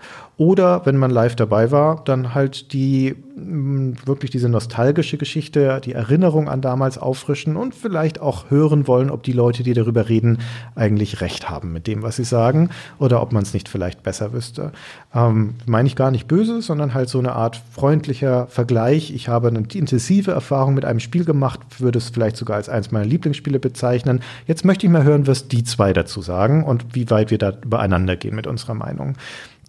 oder 0.41 0.87
wenn 0.87 0.97
man 0.97 1.11
live 1.11 1.35
dabei 1.35 1.69
war, 1.69 2.01
dann 2.05 2.33
halt 2.33 2.73
die 2.73 3.15
mh, 3.35 4.07
wirklich 4.07 4.31
diese 4.31 4.49
nostalgische 4.49 5.19
Geschichte, 5.19 5.79
die 5.85 5.93
Erinnerung 5.93 6.49
an 6.49 6.61
damals 6.61 6.97
auffrischen 6.97 7.55
und 7.55 7.75
vielleicht 7.75 8.19
auch 8.19 8.49
hören 8.49 8.87
wollen, 8.87 9.11
ob 9.11 9.21
die 9.21 9.33
Leute, 9.33 9.61
die 9.61 9.75
darüber 9.75 9.91
darüber 9.91 10.09
reden, 10.09 10.39
eigentlich 10.75 11.21
recht 11.21 11.49
haben 11.49 11.73
mit 11.73 11.87
dem, 11.87 12.01
was 12.01 12.15
sie 12.15 12.23
sagen 12.23 12.69
oder 12.97 13.21
ob 13.21 13.33
man 13.33 13.43
es 13.43 13.53
nicht 13.53 13.69
vielleicht 13.69 14.03
besser 14.03 14.33
wüsste. 14.33 14.71
Ähm, 15.13 15.55
meine 15.65 15.87
ich 15.87 15.95
gar 15.95 16.11
nicht 16.11 16.27
böse, 16.27 16.61
sondern 16.61 16.93
halt 16.93 17.09
so 17.09 17.19
eine 17.19 17.33
Art 17.33 17.61
freundlicher 17.71 18.47
Vergleich. 18.47 19.13
Ich 19.13 19.27
habe 19.27 19.49
eine 19.49 19.63
intensive 19.73 20.31
Erfahrung 20.31 20.73
mit 20.73 20.85
einem 20.85 20.99
Spiel 20.99 21.25
gemacht, 21.25 21.59
würde 21.79 21.99
es 21.99 22.09
vielleicht 22.09 22.37
sogar 22.37 22.57
als 22.57 22.69
eines 22.69 22.91
meiner 22.91 23.05
Lieblingsspiele 23.05 23.59
bezeichnen. 23.59 24.21
Jetzt 24.47 24.65
möchte 24.65 24.85
ich 24.85 24.91
mal 24.91 25.03
hören, 25.03 25.27
was 25.27 25.47
die 25.47 25.63
zwei 25.63 25.93
dazu 25.93 26.21
sagen 26.21 26.63
und 26.63 26.95
wie 26.95 27.09
weit 27.09 27.31
wir 27.31 27.37
da 27.37 27.53
übereinander 27.63 28.15
gehen 28.15 28.35
mit 28.35 28.47
unserer 28.47 28.73
Meinung. 28.73 29.15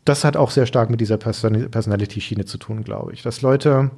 Das 0.05 0.25
hat 0.25 0.37
auch 0.37 0.51
sehr 0.51 0.67
stark 0.67 0.91
mit 0.91 1.01
dieser 1.01 1.17
Person 1.17 1.71
Personality-Schiene 1.71 2.45
zu 2.45 2.59
tun, 2.59 2.83
glaube 2.83 3.13
ich. 3.13 3.23
Dass 3.23 3.43
Leute 3.43 3.91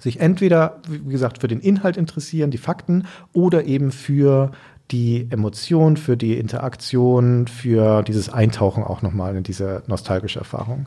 sich 0.00 0.20
entweder, 0.20 0.80
wie 0.88 1.12
gesagt, 1.12 1.40
für 1.40 1.48
den 1.48 1.60
Inhalt 1.60 1.96
interessieren, 1.96 2.50
die 2.50 2.58
Fakten, 2.58 3.06
oder 3.32 3.64
eben 3.64 3.90
für 3.90 4.52
die 4.90 5.26
Emotion, 5.30 5.96
für 5.96 6.16
die 6.16 6.38
Interaktion, 6.38 7.46
für 7.46 8.02
dieses 8.02 8.28
Eintauchen 8.28 8.84
auch 8.84 9.02
nochmal 9.02 9.36
in 9.36 9.42
diese 9.42 9.82
nostalgische 9.86 10.38
Erfahrung. 10.38 10.84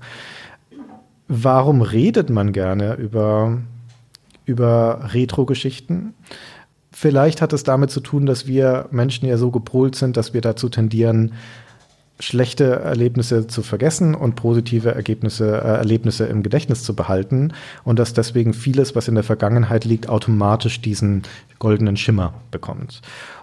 Warum 1.27 1.81
redet 1.81 2.29
man 2.29 2.51
gerne 2.51 2.95
über, 2.95 3.57
über 4.45 5.09
Retro-Geschichten? 5.13 6.13
Vielleicht 6.91 7.41
hat 7.41 7.53
es 7.53 7.63
damit 7.63 7.89
zu 7.89 8.01
tun, 8.01 8.25
dass 8.25 8.47
wir 8.47 8.87
Menschen 8.91 9.27
ja 9.27 9.37
so 9.37 9.51
gepolt 9.51 9.95
sind, 9.95 10.17
dass 10.17 10.33
wir 10.33 10.41
dazu 10.41 10.67
tendieren, 10.67 11.33
schlechte 12.21 12.65
Erlebnisse 12.65 13.47
zu 13.47 13.63
vergessen 13.63 14.15
und 14.15 14.35
positive 14.35 14.93
Ergebnisse, 14.93 15.51
äh, 15.51 15.77
Erlebnisse 15.77 16.25
im 16.25 16.43
Gedächtnis 16.43 16.83
zu 16.83 16.95
behalten 16.95 17.53
und 17.83 17.99
dass 17.99 18.13
deswegen 18.13 18.53
vieles, 18.53 18.95
was 18.95 19.07
in 19.07 19.15
der 19.15 19.23
Vergangenheit 19.23 19.85
liegt, 19.85 20.07
automatisch 20.07 20.81
diesen 20.81 21.23
goldenen 21.59 21.97
Schimmer 21.97 22.33
bekommt. 22.51 23.01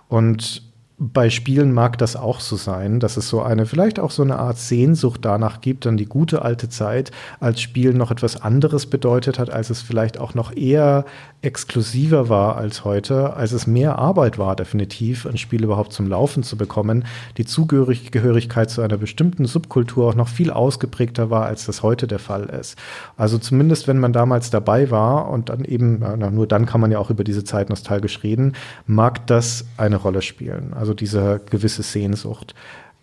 Und 0.08 0.62
bei 1.00 1.30
Spielen 1.30 1.72
mag 1.72 1.96
das 1.98 2.16
auch 2.16 2.40
so 2.40 2.56
sein, 2.56 2.98
dass 2.98 3.16
es 3.16 3.28
so 3.28 3.40
eine, 3.40 3.66
vielleicht 3.66 4.00
auch 4.00 4.10
so 4.10 4.24
eine 4.24 4.36
Art 4.36 4.58
Sehnsucht 4.58 5.20
danach 5.22 5.60
gibt, 5.60 5.86
an 5.86 5.96
die 5.96 6.06
gute 6.06 6.42
alte 6.42 6.68
Zeit, 6.68 7.12
als 7.38 7.60
Spiel 7.60 7.94
noch 7.94 8.10
etwas 8.10 8.42
anderes 8.42 8.86
bedeutet 8.86 9.38
hat, 9.38 9.48
als 9.48 9.70
es 9.70 9.80
vielleicht 9.80 10.18
auch 10.18 10.34
noch 10.34 10.54
eher 10.56 11.04
exklusiver 11.40 12.28
war 12.28 12.56
als 12.56 12.84
heute, 12.84 13.34
als 13.34 13.52
es 13.52 13.68
mehr 13.68 13.96
Arbeit 13.96 14.38
war, 14.38 14.56
definitiv, 14.56 15.24
ein 15.24 15.38
Spiel 15.38 15.62
überhaupt 15.62 15.92
zum 15.92 16.08
Laufen 16.08 16.42
zu 16.42 16.56
bekommen, 16.56 17.04
die 17.36 17.44
Zugehörigkeit 17.44 18.68
zu 18.68 18.82
einer 18.82 18.96
bestimmten 18.96 19.46
Subkultur 19.46 20.08
auch 20.08 20.14
noch 20.16 20.26
viel 20.26 20.50
ausgeprägter 20.50 21.30
war, 21.30 21.46
als 21.46 21.64
das 21.64 21.84
heute 21.84 22.08
der 22.08 22.18
Fall 22.18 22.46
ist. 22.46 22.76
Also 23.16 23.38
zumindest, 23.38 23.86
wenn 23.86 23.98
man 23.98 24.12
damals 24.12 24.50
dabei 24.50 24.90
war 24.90 25.30
und 25.30 25.48
dann 25.48 25.64
eben, 25.64 26.00
na, 26.00 26.30
nur 26.30 26.48
dann 26.48 26.66
kann 26.66 26.80
man 26.80 26.90
ja 26.90 26.98
auch 26.98 27.10
über 27.10 27.22
diese 27.22 27.44
Zeit 27.44 27.70
nostalgisch 27.70 28.24
reden, 28.24 28.54
mag 28.86 29.24
das 29.28 29.64
eine 29.76 29.96
Rolle 29.96 30.22
spielen. 30.22 30.74
Also 30.74 30.87
diese 30.94 31.40
gewisse 31.50 31.82
Sehnsucht. 31.82 32.54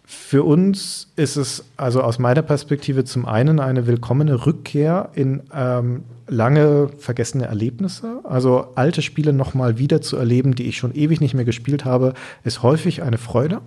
Für 0.07 0.44
uns 0.44 1.12
ist 1.16 1.36
es 1.36 1.66
also 1.78 2.02
aus 2.02 2.20
meiner 2.20 2.44
Perspektive 2.44 3.06
zum 3.06 3.26
einen 3.26 3.60
eine 3.60 3.88
willkommene 3.88 4.45
Rückkehr 4.45 5.10
in 5.16 5.41
ähm, 5.52 6.03
lange 6.28 6.90
vergessene 6.99 7.45
Erlebnisse. 7.45 8.20
Also 8.24 8.68
alte 8.76 9.02
Spiele 9.02 9.34
nochmal 9.34 9.80
wieder 9.80 10.02
zu 10.02 10.18
erleben, 10.18 10.53
die 10.53 10.68
ich 10.68 10.78
schon 10.78 10.94
ewig 10.94 11.22
nicht 11.22 11.34
mehr 11.34 11.45
gespielt 11.45 11.86
habe, 11.86 12.14
ist 12.44 12.62
häufig 12.62 13.02
eine 13.02 13.18
Freude. 13.18 13.62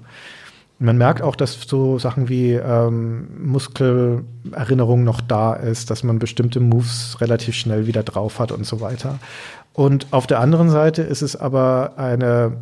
Man 0.80 0.96
merkt 0.96 1.22
auch, 1.22 1.34
dass 1.34 1.60
so 1.62 1.98
Sachen 1.98 2.28
wie 2.28 2.52
ähm, 2.52 3.26
Muskelerinnerung 3.44 5.02
noch 5.02 5.20
da 5.20 5.54
ist, 5.54 5.90
dass 5.90 6.04
man 6.04 6.20
bestimmte 6.20 6.60
Moves 6.60 7.20
relativ 7.20 7.56
schnell 7.56 7.88
wieder 7.88 8.04
drauf 8.04 8.38
hat 8.38 8.52
und 8.52 8.64
so 8.64 8.80
weiter. 8.80 9.18
Und 9.78 10.08
auf 10.10 10.26
der 10.26 10.40
anderen 10.40 10.70
Seite 10.70 11.02
ist 11.02 11.22
es 11.22 11.36
aber 11.36 11.92
eine, 11.98 12.56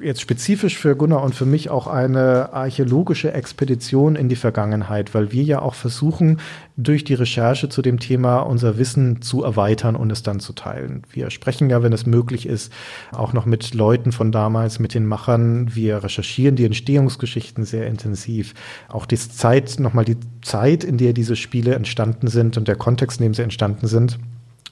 jetzt 0.00 0.20
spezifisch 0.20 0.78
für 0.78 0.94
Gunnar 0.94 1.24
und 1.24 1.34
für 1.34 1.46
mich 1.46 1.68
auch 1.68 1.88
eine 1.88 2.52
archäologische 2.52 3.32
Expedition 3.32 4.14
in 4.14 4.28
die 4.28 4.36
Vergangenheit, 4.36 5.14
weil 5.16 5.32
wir 5.32 5.42
ja 5.42 5.60
auch 5.60 5.74
versuchen, 5.74 6.38
durch 6.76 7.02
die 7.02 7.14
Recherche 7.14 7.68
zu 7.68 7.82
dem 7.82 7.98
Thema 7.98 8.38
unser 8.38 8.78
Wissen 8.78 9.20
zu 9.20 9.42
erweitern 9.42 9.96
und 9.96 10.12
es 10.12 10.22
dann 10.22 10.38
zu 10.38 10.52
teilen. 10.52 11.02
Wir 11.10 11.30
sprechen 11.30 11.70
ja, 11.70 11.82
wenn 11.82 11.92
es 11.92 12.06
möglich 12.06 12.46
ist, 12.46 12.72
auch 13.10 13.32
noch 13.32 13.46
mit 13.46 13.74
Leuten 13.74 14.12
von 14.12 14.30
damals, 14.30 14.78
mit 14.78 14.94
den 14.94 15.06
Machern. 15.06 15.74
Wir 15.74 16.04
recherchieren 16.04 16.54
die 16.54 16.66
Entstehungsgeschichten 16.66 17.64
sehr 17.64 17.88
intensiv. 17.88 18.54
Auch 18.88 19.06
die 19.06 19.18
Zeit, 19.18 19.80
nochmal 19.80 20.04
die 20.04 20.18
Zeit, 20.42 20.84
in 20.84 20.98
der 20.98 21.14
diese 21.14 21.34
Spiele 21.34 21.74
entstanden 21.74 22.28
sind 22.28 22.56
und 22.56 22.68
der 22.68 22.76
Kontext, 22.76 23.18
in 23.18 23.24
dem 23.24 23.34
sie 23.34 23.42
entstanden 23.42 23.88
sind. 23.88 24.20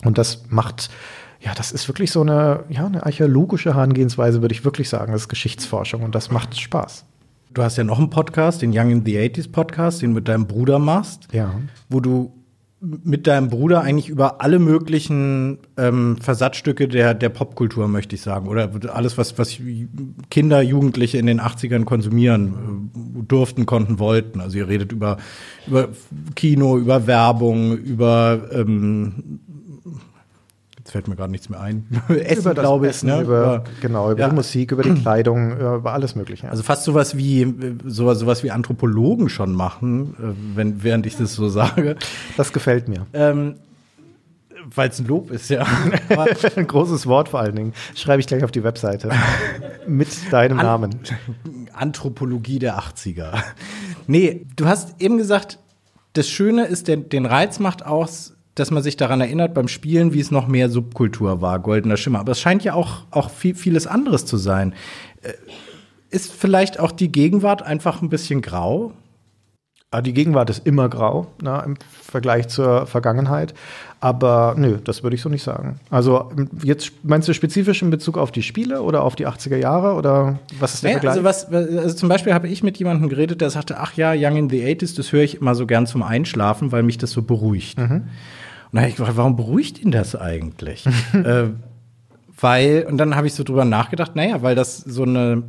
Und 0.05 0.19
das 0.19 0.45
macht 0.49 0.91
ja, 1.45 1.55
das 1.55 1.73
ist 1.73 1.89
wirklich 1.89 2.13
so 2.13 2.21
eine, 2.21 2.65
ja, 2.69 2.87
eine 2.87 3.05
archäologische 3.05 3.75
Herangehensweise, 3.75 4.43
würde 4.43 4.55
ich 4.55 4.65
wirklich 4.65 4.89
sagen. 4.89 5.13
Das 5.13 5.23
ist 5.23 5.29
Geschichtsforschung 5.29 6.03
und 6.03 6.15
das 6.15 6.31
macht 6.31 6.59
Spaß. 6.59 7.05
Du 7.53 7.63
hast 7.63 7.77
ja 7.77 7.85
noch 7.85 7.99
einen 7.99 8.11
Podcast, 8.11 8.63
den 8.63 8.71
Young 8.73 8.91
in 8.91 9.05
the 9.05 9.19
80s 9.19 9.51
Podcast, 9.51 10.03
den 10.03 10.11
du 10.11 10.15
mit 10.17 10.29
deinem 10.29 10.47
Bruder 10.47 10.79
machst, 10.79 11.29
ja. 11.33 11.53
wo 11.89 12.01
du 12.01 12.33
mit 12.81 13.29
deinem 13.29 13.49
Bruder 13.49 13.83
eigentlich 13.83 14.09
über 14.09 14.41
alle 14.41 14.59
möglichen 14.59 15.59
ähm, 15.77 16.17
Versatzstücke 16.21 16.89
der, 16.89 17.15
der 17.15 17.29
Popkultur, 17.29 17.87
möchte 17.87 18.17
ich 18.17 18.23
sagen, 18.23 18.49
oder 18.49 18.71
alles, 18.93 19.19
was, 19.19 19.39
was 19.39 19.57
Kinder, 20.31 20.63
Jugendliche 20.63 21.19
in 21.19 21.27
den 21.27 21.41
80ern 21.41 21.85
konsumieren 21.85 22.91
äh, 22.95 23.23
durften, 23.23 23.67
konnten, 23.67 23.99
wollten. 24.01 24.41
Also 24.41 24.59
ihr 24.59 24.69
redet 24.69 24.91
über, 24.91 25.19
über 25.69 25.91
Kino, 26.35 26.77
über 26.77 27.07
Werbung, 27.07 27.77
über 27.77 28.49
ähm, 28.53 29.41
fällt 30.93 31.09
mir 31.09 31.17
gerade 31.17 31.33
nichts 31.33 31.49
mehr 31.49 31.61
ein. 31.61 31.87
Essen, 32.09 32.55
glaube 32.55 32.89
ich. 32.89 33.03
Ne? 33.03 33.23
Über, 33.23 33.65
genau, 33.81 34.13
über 34.13 34.21
ja. 34.21 34.29
die 34.29 34.35
Musik, 34.35 34.73
über 34.73 34.83
die 34.83 34.95
Kleidung, 35.03 35.57
über 35.57 35.93
alles 35.93 36.15
Mögliche. 36.15 36.49
Also 36.49 36.63
fast 36.63 36.85
sowas 36.85 37.17
wie 37.17 37.53
sowas, 37.85 38.19
sowas 38.19 38.45
wie 38.45 38.51
Anthropologen 38.51 39.29
schon 39.29 39.53
machen, 39.53 40.15
äh, 40.19 40.57
wenn, 40.57 40.83
während 40.85 41.07
ich 41.07 41.17
das 41.17 41.35
so 41.35 41.49
sage. 41.49 41.97
Das 42.37 42.53
gefällt 42.53 42.89
mir. 42.89 43.07
Ähm, 43.15 43.57
weil 44.75 44.91
es 44.91 44.99
ein 45.01 45.07
Lob 45.07 45.31
ist, 45.31 45.51
ja. 45.51 45.67
ein 46.57 46.67
großes 46.67 47.07
Wort 47.07 47.31
vor 47.31 47.41
allen 47.41 47.57
Dingen. 47.57 47.73
Schreibe 47.95 48.21
ich 48.21 48.27
gleich 48.27 48.45
auf 48.45 48.53
die 48.53 48.63
Webseite. 48.63 49.11
Mit 49.87 50.09
deinem 50.31 50.59
An 50.61 50.67
Namen. 50.67 51.01
Anthropologie 51.73 52.59
der 52.59 52.79
80er. 52.79 53.33
Nee, 54.07 54.47
du 54.57 54.67
hast 54.67 55.01
eben 55.01 55.19
gesagt, 55.19 55.59
das 56.13 56.29
Schöne 56.29 56.67
ist, 56.67 56.89
den, 56.89 57.09
den 57.09 57.27
Reiz 57.27 57.59
macht 57.59 57.85
aus, 57.85 58.35
dass 58.55 58.71
man 58.71 58.83
sich 58.83 58.97
daran 58.97 59.21
erinnert 59.21 59.55
beim 59.55 59.69
Spielen, 59.69 60.13
wie 60.13 60.21
es 60.21 60.31
noch 60.31 60.47
mehr 60.47 60.69
Subkultur 60.69 61.41
war, 61.41 61.59
goldener 61.59 61.97
Schimmer. 61.97 62.21
Aber 62.21 62.33
es 62.33 62.41
scheint 62.41 62.65
ja 62.65 62.75
auch, 62.75 63.05
auch 63.11 63.31
viel, 63.31 63.55
vieles 63.55 63.87
anderes 63.87 64.27
zu 64.27 64.37
sein. 64.37 64.75
Äh, 65.23 65.33
ist 66.11 66.33
vielleicht 66.33 66.79
auch 66.79 66.93
die 66.93 67.11
Gegenwart 67.11 67.63
einfach 67.63 68.03
ein 68.03 68.11
bisschen 68.11 68.43
grau? 68.43 68.93
Ah, 69.91 70.01
die 70.01 70.15
Gegenwart 70.15 70.49
ist 70.49 70.67
immer 70.67 70.89
grau 70.89 71.27
na, 71.43 71.61
im 71.61 71.77
Vergleich 72.03 72.49
zur 72.49 72.87
Vergangenheit. 72.87 73.53
Aber 74.01 74.55
nö, 74.57 74.79
das 74.83 75.03
würde 75.03 75.17
ich 75.17 75.23
so 75.23 75.29
nicht 75.29 75.43
sagen. 75.43 75.81
Also 75.91 76.33
jetzt 76.63 76.93
meinst 77.03 77.29
du 77.29 77.35
spezifisch 77.35 77.83
in 77.83 77.91
Bezug 77.91 78.17
auf 78.17 78.33
die 78.33 78.43
Spiele 78.43 78.83
oder 78.83 79.05
auf 79.05 79.17
die 79.17 79.29
80er 79.29 79.57
Jahre 79.57 79.95
oder 79.95 80.39
was 80.59 80.75
ist 80.75 80.83
der 80.83 80.93
naja, 80.93 81.13
Vergleich? 81.13 81.27
Also, 81.27 81.53
was, 81.53 81.79
also 81.85 81.95
zum 81.95 82.09
Beispiel 82.09 82.33
habe 82.33 82.49
ich 82.49 82.63
mit 82.63 82.79
jemandem 82.79 83.11
geredet, 83.11 83.43
der 83.43 83.51
sagte, 83.51 83.79
ach 83.79 83.93
ja, 83.95 84.13
Young 84.17 84.37
in 84.37 84.51
the 84.51 84.63
80s, 84.63 84.97
das 84.97 85.13
höre 85.13 85.23
ich 85.23 85.41
immer 85.41 85.55
so 85.55 85.67
gern 85.67 85.87
zum 85.87 86.03
Einschlafen, 86.03 86.73
weil 86.73 86.83
mich 86.83 86.97
das 86.97 87.11
so 87.11 87.23
beruhigt. 87.23 87.79
Mhm. 87.79 88.09
Und 88.73 88.77
dann 88.77 88.85
habe 88.85 88.91
ich 88.91 88.97
gefragt, 88.97 89.19
warum 89.19 89.37
beruhigt 89.37 89.83
ihn 89.83 89.91
das 89.91 90.17
eigentlich? 90.17 90.87
äh, 91.13 91.49
weil, 92.41 92.87
und 92.89 92.97
dann 92.97 93.15
habe 93.15 93.27
ich 93.27 93.35
so 93.35 93.45
drüber 93.45 93.67
nachgedacht, 93.67 94.17
naja, 94.17 94.41
weil 94.41 94.55
das 94.55 94.79
so 94.79 95.03
eine, 95.03 95.43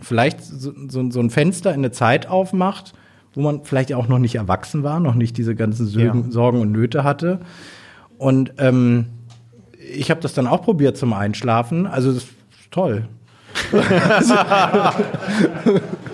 vielleicht 0.00 0.42
so, 0.42 0.72
so, 0.88 1.10
so 1.10 1.20
ein 1.20 1.28
Fenster 1.28 1.70
in 1.70 1.80
eine 1.80 1.90
Zeit 1.90 2.26
aufmacht, 2.26 2.94
wo 3.34 3.42
man 3.42 3.64
vielleicht 3.64 3.92
auch 3.92 4.08
noch 4.08 4.18
nicht 4.18 4.36
erwachsen 4.36 4.82
war, 4.84 5.00
noch 5.00 5.14
nicht 5.14 5.36
diese 5.36 5.54
ganzen 5.54 5.86
Sorgen, 5.86 6.24
ja. 6.24 6.30
Sorgen 6.30 6.62
und 6.62 6.72
Nöte 6.72 7.04
hatte. 7.04 7.40
Und 8.16 8.54
ähm, 8.56 9.06
ich 9.94 10.10
habe 10.10 10.22
das 10.22 10.32
dann 10.32 10.46
auch 10.46 10.62
probiert 10.62 10.96
zum 10.96 11.12
Einschlafen. 11.12 11.86
Also 11.86 12.14
das 12.14 12.22
ist 12.22 12.32
toll. 12.70 13.06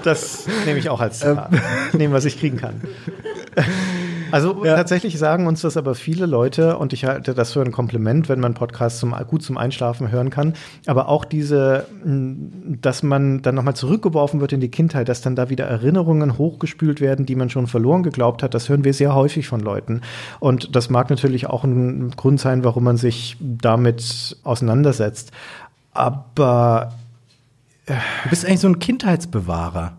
das 0.02 0.48
nehme 0.66 0.80
ich 0.80 0.88
auch 0.90 1.00
als 1.00 1.20
Zitat. 1.20 1.52
Nehmen, 1.92 2.12
was 2.12 2.24
ich 2.24 2.40
kriegen 2.40 2.56
kann. 2.56 2.80
Also 4.30 4.64
ja. 4.64 4.76
tatsächlich 4.76 5.18
sagen 5.18 5.46
uns 5.46 5.62
das 5.62 5.76
aber 5.76 5.94
viele 5.94 6.26
Leute 6.26 6.76
und 6.78 6.92
ich 6.92 7.04
halte 7.04 7.34
das 7.34 7.52
für 7.52 7.62
ein 7.62 7.72
Kompliment, 7.72 8.28
wenn 8.28 8.40
man 8.40 8.54
Podcasts 8.54 9.00
zum, 9.00 9.14
gut 9.26 9.42
zum 9.42 9.56
Einschlafen 9.56 10.10
hören 10.10 10.30
kann. 10.30 10.54
Aber 10.86 11.08
auch 11.08 11.24
diese, 11.24 11.86
dass 12.04 13.02
man 13.02 13.42
dann 13.42 13.54
nochmal 13.54 13.74
zurückgeworfen 13.74 14.40
wird 14.40 14.52
in 14.52 14.60
die 14.60 14.70
Kindheit, 14.70 15.08
dass 15.08 15.20
dann 15.20 15.36
da 15.36 15.50
wieder 15.50 15.66
Erinnerungen 15.66 16.38
hochgespült 16.38 17.00
werden, 17.00 17.26
die 17.26 17.36
man 17.36 17.50
schon 17.50 17.66
verloren 17.66 18.02
geglaubt 18.02 18.42
hat, 18.42 18.54
das 18.54 18.68
hören 18.68 18.84
wir 18.84 18.94
sehr 18.94 19.14
häufig 19.14 19.48
von 19.48 19.60
Leuten. 19.60 20.02
Und 20.40 20.74
das 20.76 20.90
mag 20.90 21.10
natürlich 21.10 21.46
auch 21.46 21.64
ein 21.64 22.10
Grund 22.16 22.40
sein, 22.40 22.64
warum 22.64 22.84
man 22.84 22.96
sich 22.96 23.36
damit 23.40 24.36
auseinandersetzt. 24.44 25.32
Aber 25.92 26.92
äh, 27.86 27.94
du 28.24 28.30
bist 28.30 28.46
eigentlich 28.46 28.60
so 28.60 28.68
ein 28.68 28.78
Kindheitsbewahrer. 28.78 29.97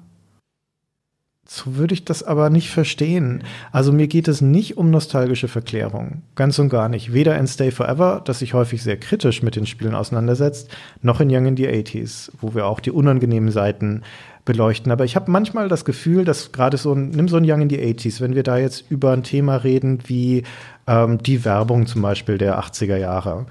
So 1.51 1.77
würde 1.77 1.95
ich 1.95 2.05
das 2.05 2.21
aber 2.21 2.51
nicht 2.51 2.69
verstehen. 2.69 3.43
Also 3.71 3.91
mir 3.91 4.07
geht 4.07 4.27
es 4.27 4.39
nicht 4.39 4.77
um 4.77 4.91
nostalgische 4.91 5.47
Verklärung. 5.47 6.21
Ganz 6.35 6.59
und 6.59 6.69
gar 6.69 6.89
nicht. 6.89 7.11
Weder 7.11 7.39
in 7.39 7.47
Stay 7.47 7.71
Forever, 7.71 8.21
das 8.23 8.37
sich 8.37 8.53
häufig 8.53 8.83
sehr 8.83 8.97
kritisch 8.97 9.41
mit 9.41 9.55
den 9.55 9.65
Spielen 9.65 9.95
auseinandersetzt, 9.95 10.69
noch 11.01 11.21
in 11.21 11.35
Young 11.35 11.47
in 11.47 11.57
the 11.57 11.67
80s, 11.67 12.29
wo 12.39 12.53
wir 12.53 12.67
auch 12.67 12.79
die 12.79 12.91
unangenehmen 12.91 13.49
Seiten 13.49 14.03
beleuchten. 14.45 14.91
Aber 14.91 15.05
ich 15.05 15.15
habe 15.15 15.31
manchmal 15.31 15.69
das 15.69 15.85
Gefühl, 15.85 16.23
dass 16.23 16.51
gerade 16.51 16.77
so 16.77 16.93
ein, 16.93 17.09
nimm 17.09 17.27
so 17.27 17.37
ein 17.37 17.49
Young 17.49 17.61
in 17.61 17.69
the 17.71 17.79
80s, 17.79 18.21
wenn 18.21 18.35
wir 18.35 18.43
da 18.43 18.59
jetzt 18.59 18.85
über 18.91 19.11
ein 19.11 19.23
Thema 19.23 19.55
reden 19.55 20.03
wie 20.05 20.43
ähm, 20.85 21.17
die 21.17 21.45
Werbung 21.45 21.87
zum 21.87 22.03
Beispiel 22.03 22.37
der 22.37 22.59
80er 22.59 22.97
Jahre 22.97 23.47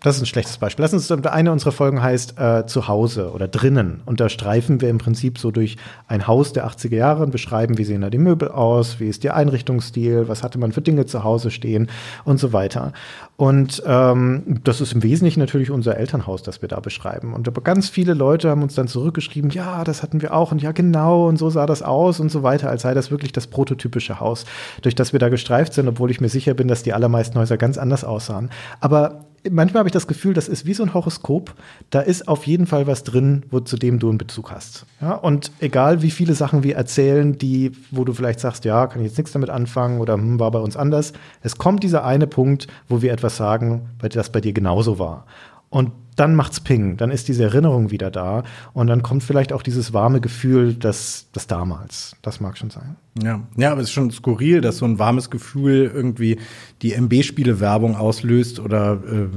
das 0.00 0.14
ist 0.16 0.22
ein 0.22 0.26
schlechtes 0.26 0.58
Beispiel. 0.58 0.84
Lass 0.84 0.92
uns, 0.92 1.10
eine 1.10 1.50
unserer 1.50 1.72
Folgen 1.72 2.00
heißt 2.00 2.38
äh, 2.38 2.66
Zuhause 2.66 3.32
oder 3.32 3.48
drinnen. 3.48 4.00
Und 4.06 4.20
da 4.20 4.28
streifen 4.28 4.80
wir 4.80 4.90
im 4.90 4.98
Prinzip 4.98 5.38
so 5.38 5.50
durch 5.50 5.76
ein 6.06 6.28
Haus 6.28 6.52
der 6.52 6.68
80er 6.68 6.94
Jahre 6.94 7.24
und 7.24 7.32
beschreiben, 7.32 7.78
wie 7.78 7.84
sehen 7.84 8.02
da 8.02 8.10
die 8.10 8.18
Möbel 8.18 8.48
aus, 8.48 9.00
wie 9.00 9.08
ist 9.08 9.24
der 9.24 9.34
Einrichtungsstil, 9.34 10.28
was 10.28 10.44
hatte 10.44 10.58
man 10.58 10.70
für 10.70 10.82
Dinge 10.82 11.06
zu 11.06 11.24
Hause 11.24 11.50
stehen 11.50 11.88
und 12.24 12.38
so 12.38 12.52
weiter. 12.52 12.92
Und 13.38 13.84
ähm, 13.86 14.58
das 14.64 14.80
ist 14.80 14.94
im 14.94 15.04
Wesentlichen 15.04 15.38
natürlich 15.38 15.70
unser 15.70 15.96
Elternhaus, 15.96 16.42
das 16.42 16.60
wir 16.60 16.68
da 16.68 16.80
beschreiben. 16.80 17.34
Und 17.34 17.46
aber 17.46 17.60
ganz 17.60 17.88
viele 17.88 18.12
Leute 18.12 18.50
haben 18.50 18.64
uns 18.64 18.74
dann 18.74 18.88
zurückgeschrieben, 18.88 19.50
ja, 19.50 19.84
das 19.84 20.02
hatten 20.02 20.20
wir 20.22 20.34
auch 20.34 20.50
und 20.50 20.60
ja, 20.60 20.72
genau, 20.72 21.28
und 21.28 21.36
so 21.36 21.48
sah 21.48 21.64
das 21.64 21.84
aus 21.84 22.18
und 22.18 22.32
so 22.32 22.42
weiter, 22.42 22.68
als 22.68 22.82
sei 22.82 22.94
das 22.94 23.12
wirklich 23.12 23.30
das 23.30 23.46
prototypische 23.46 24.18
Haus, 24.18 24.44
durch 24.82 24.96
das 24.96 25.12
wir 25.12 25.20
da 25.20 25.28
gestreift 25.28 25.72
sind, 25.72 25.86
obwohl 25.86 26.10
ich 26.10 26.20
mir 26.20 26.28
sicher 26.28 26.54
bin, 26.54 26.66
dass 26.66 26.82
die 26.82 26.92
allermeisten 26.92 27.38
Häuser 27.38 27.56
ganz 27.56 27.78
anders 27.78 28.02
aussahen. 28.02 28.50
Aber 28.80 29.20
manchmal 29.50 29.80
habe 29.80 29.88
ich 29.88 29.92
das 29.92 30.06
Gefühl, 30.06 30.34
das 30.34 30.48
ist 30.48 30.66
wie 30.66 30.74
so 30.74 30.82
ein 30.82 30.94
Horoskop. 30.94 31.54
Da 31.90 32.00
ist 32.00 32.28
auf 32.28 32.46
jeden 32.46 32.66
Fall 32.66 32.86
was 32.86 33.04
drin, 33.04 33.44
wo, 33.50 33.60
zu 33.60 33.76
dem 33.76 33.98
du 33.98 34.08
einen 34.08 34.18
Bezug 34.18 34.50
hast. 34.50 34.86
Ja, 35.00 35.14
und 35.14 35.52
egal 35.60 36.02
wie 36.02 36.10
viele 36.10 36.34
Sachen 36.34 36.62
wir 36.62 36.76
erzählen, 36.76 37.36
die, 37.38 37.72
wo 37.90 38.04
du 38.04 38.12
vielleicht 38.12 38.40
sagst, 38.40 38.64
ja, 38.64 38.86
kann 38.86 39.00
ich 39.02 39.08
jetzt 39.08 39.18
nichts 39.18 39.32
damit 39.32 39.50
anfangen 39.50 40.00
oder 40.00 40.14
hm, 40.14 40.40
war 40.40 40.50
bei 40.50 40.58
uns 40.58 40.76
anders. 40.76 41.12
Es 41.42 41.58
kommt 41.58 41.82
dieser 41.82 42.04
eine 42.04 42.26
Punkt, 42.26 42.66
wo 42.88 43.02
wir 43.02 43.12
etwas 43.12 43.27
sagen, 43.36 43.90
das 44.00 44.30
bei 44.30 44.40
dir 44.40 44.52
genauso 44.52 44.98
war. 44.98 45.26
Und 45.70 45.92
dann 46.16 46.34
macht's 46.34 46.60
Ping, 46.60 46.96
dann 46.96 47.10
ist 47.10 47.28
diese 47.28 47.44
Erinnerung 47.44 47.90
wieder 47.92 48.10
da 48.10 48.42
und 48.72 48.88
dann 48.88 49.02
kommt 49.02 49.22
vielleicht 49.22 49.52
auch 49.52 49.62
dieses 49.62 49.92
warme 49.92 50.20
Gefühl, 50.20 50.74
das, 50.74 51.26
das 51.32 51.46
damals. 51.46 52.16
Das 52.22 52.40
mag 52.40 52.58
schon 52.58 52.70
sein. 52.70 52.96
Ja, 53.22 53.40
ja, 53.56 53.70
aber 53.70 53.82
es 53.82 53.88
ist 53.88 53.92
schon 53.92 54.10
skurril, 54.10 54.60
dass 54.60 54.78
so 54.78 54.84
ein 54.84 54.98
warmes 54.98 55.30
Gefühl 55.30 55.90
irgendwie 55.94 56.38
die 56.82 56.94
MB-Spiele-Werbung 56.94 57.96
auslöst 57.96 58.58
oder 58.58 58.94
äh, 58.94 59.28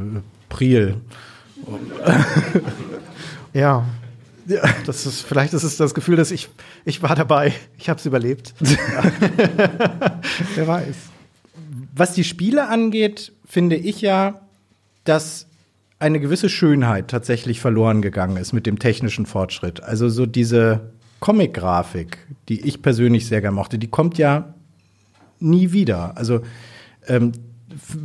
Priel. 0.50 0.98
ja. 3.54 3.86
Ja. 4.48 4.62
Das 4.88 5.06
ist, 5.06 5.22
vielleicht 5.22 5.54
ist 5.54 5.64
es 5.64 5.78
das 5.78 5.94
Gefühl, 5.94 6.16
dass 6.16 6.32
ich, 6.32 6.50
ich 6.84 7.04
war 7.04 7.16
dabei, 7.16 7.54
ich 7.78 7.90
habe 7.90 8.00
es 8.00 8.06
überlebt. 8.08 8.56
Wer 10.56 10.68
weiß. 10.68 11.11
Was 11.94 12.14
die 12.14 12.24
Spiele 12.24 12.68
angeht, 12.68 13.34
finde 13.46 13.76
ich 13.76 14.02
ja, 14.02 14.42
dass 15.04 15.48
eine 16.00 16.20
gewisse 16.20 16.50
Schönheit 16.50 17.10
tatsächlich 17.10 17.60
verloren 17.60 18.02
gegangen 18.02 18.38
ist 18.38 18.54
mit 18.54 18.66
dem 18.66 18.80
technischen 18.80 19.26
Fortschritt. 19.26 19.84
Also 19.84 20.10
so 20.10 20.26
diese 20.26 20.92
Comic-Grafik, 21.20 22.18
die 22.50 22.68
ich 22.68 22.82
persönlich 22.82 23.28
sehr 23.28 23.42
gerne 23.42 23.56
mochte, 23.56 23.78
die 23.78 23.88
kommt 23.88 24.18
ja 24.18 24.56
nie 25.40 25.72
wieder. 25.72 26.18
Also 26.18 26.42
ähm, 27.08 27.34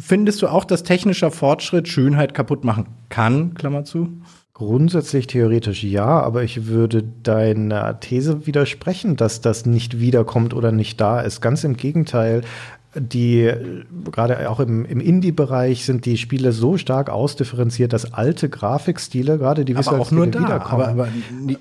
findest 0.01 0.43
du 0.43 0.49
auch, 0.49 0.65
dass 0.65 0.83
technischer 0.83 1.31
Fortschritt 1.31 1.89
Schönheit 1.89 2.35
kaputt 2.35 2.65
machen 2.65 2.87
kann, 3.09 3.55
Klammer 3.55 3.85
zu? 3.85 4.09
Grundsätzlich 4.53 5.27
theoretisch 5.27 5.85
ja, 5.85 6.07
aber 6.07 6.43
ich 6.43 6.67
würde 6.67 7.03
deiner 7.23 8.01
These 8.01 8.47
widersprechen, 8.47 9.17
dass 9.17 9.43
das 9.43 9.67
nicht 9.67 10.01
wiederkommt 10.01 10.55
oder 10.55 10.73
nicht 10.73 10.99
da 10.99 11.21
ist. 11.21 11.43
Ganz 11.43 11.63
im 11.65 11.77
Gegenteil, 11.77 12.43
die 12.97 13.53
gerade 14.11 14.51
auch 14.51 14.61
im, 14.61 14.85
im 14.85 15.01
Indie-Bereich 15.01 15.85
sind 15.85 16.07
die 16.07 16.17
Spiele 16.17 16.53
so 16.53 16.79
stark 16.79 17.11
ausdifferenziert, 17.11 17.93
dass 17.93 18.15
alte 18.15 18.49
Grafikstile, 18.49 19.39
gerade 19.39 19.65
die 19.65 19.77
aber 19.77 20.01
auch 20.01 20.11
nur 20.11 20.27
da, 20.27 20.41
wiederkommen. 20.41 20.83
Aber, 20.83 21.05
aber 21.05 21.09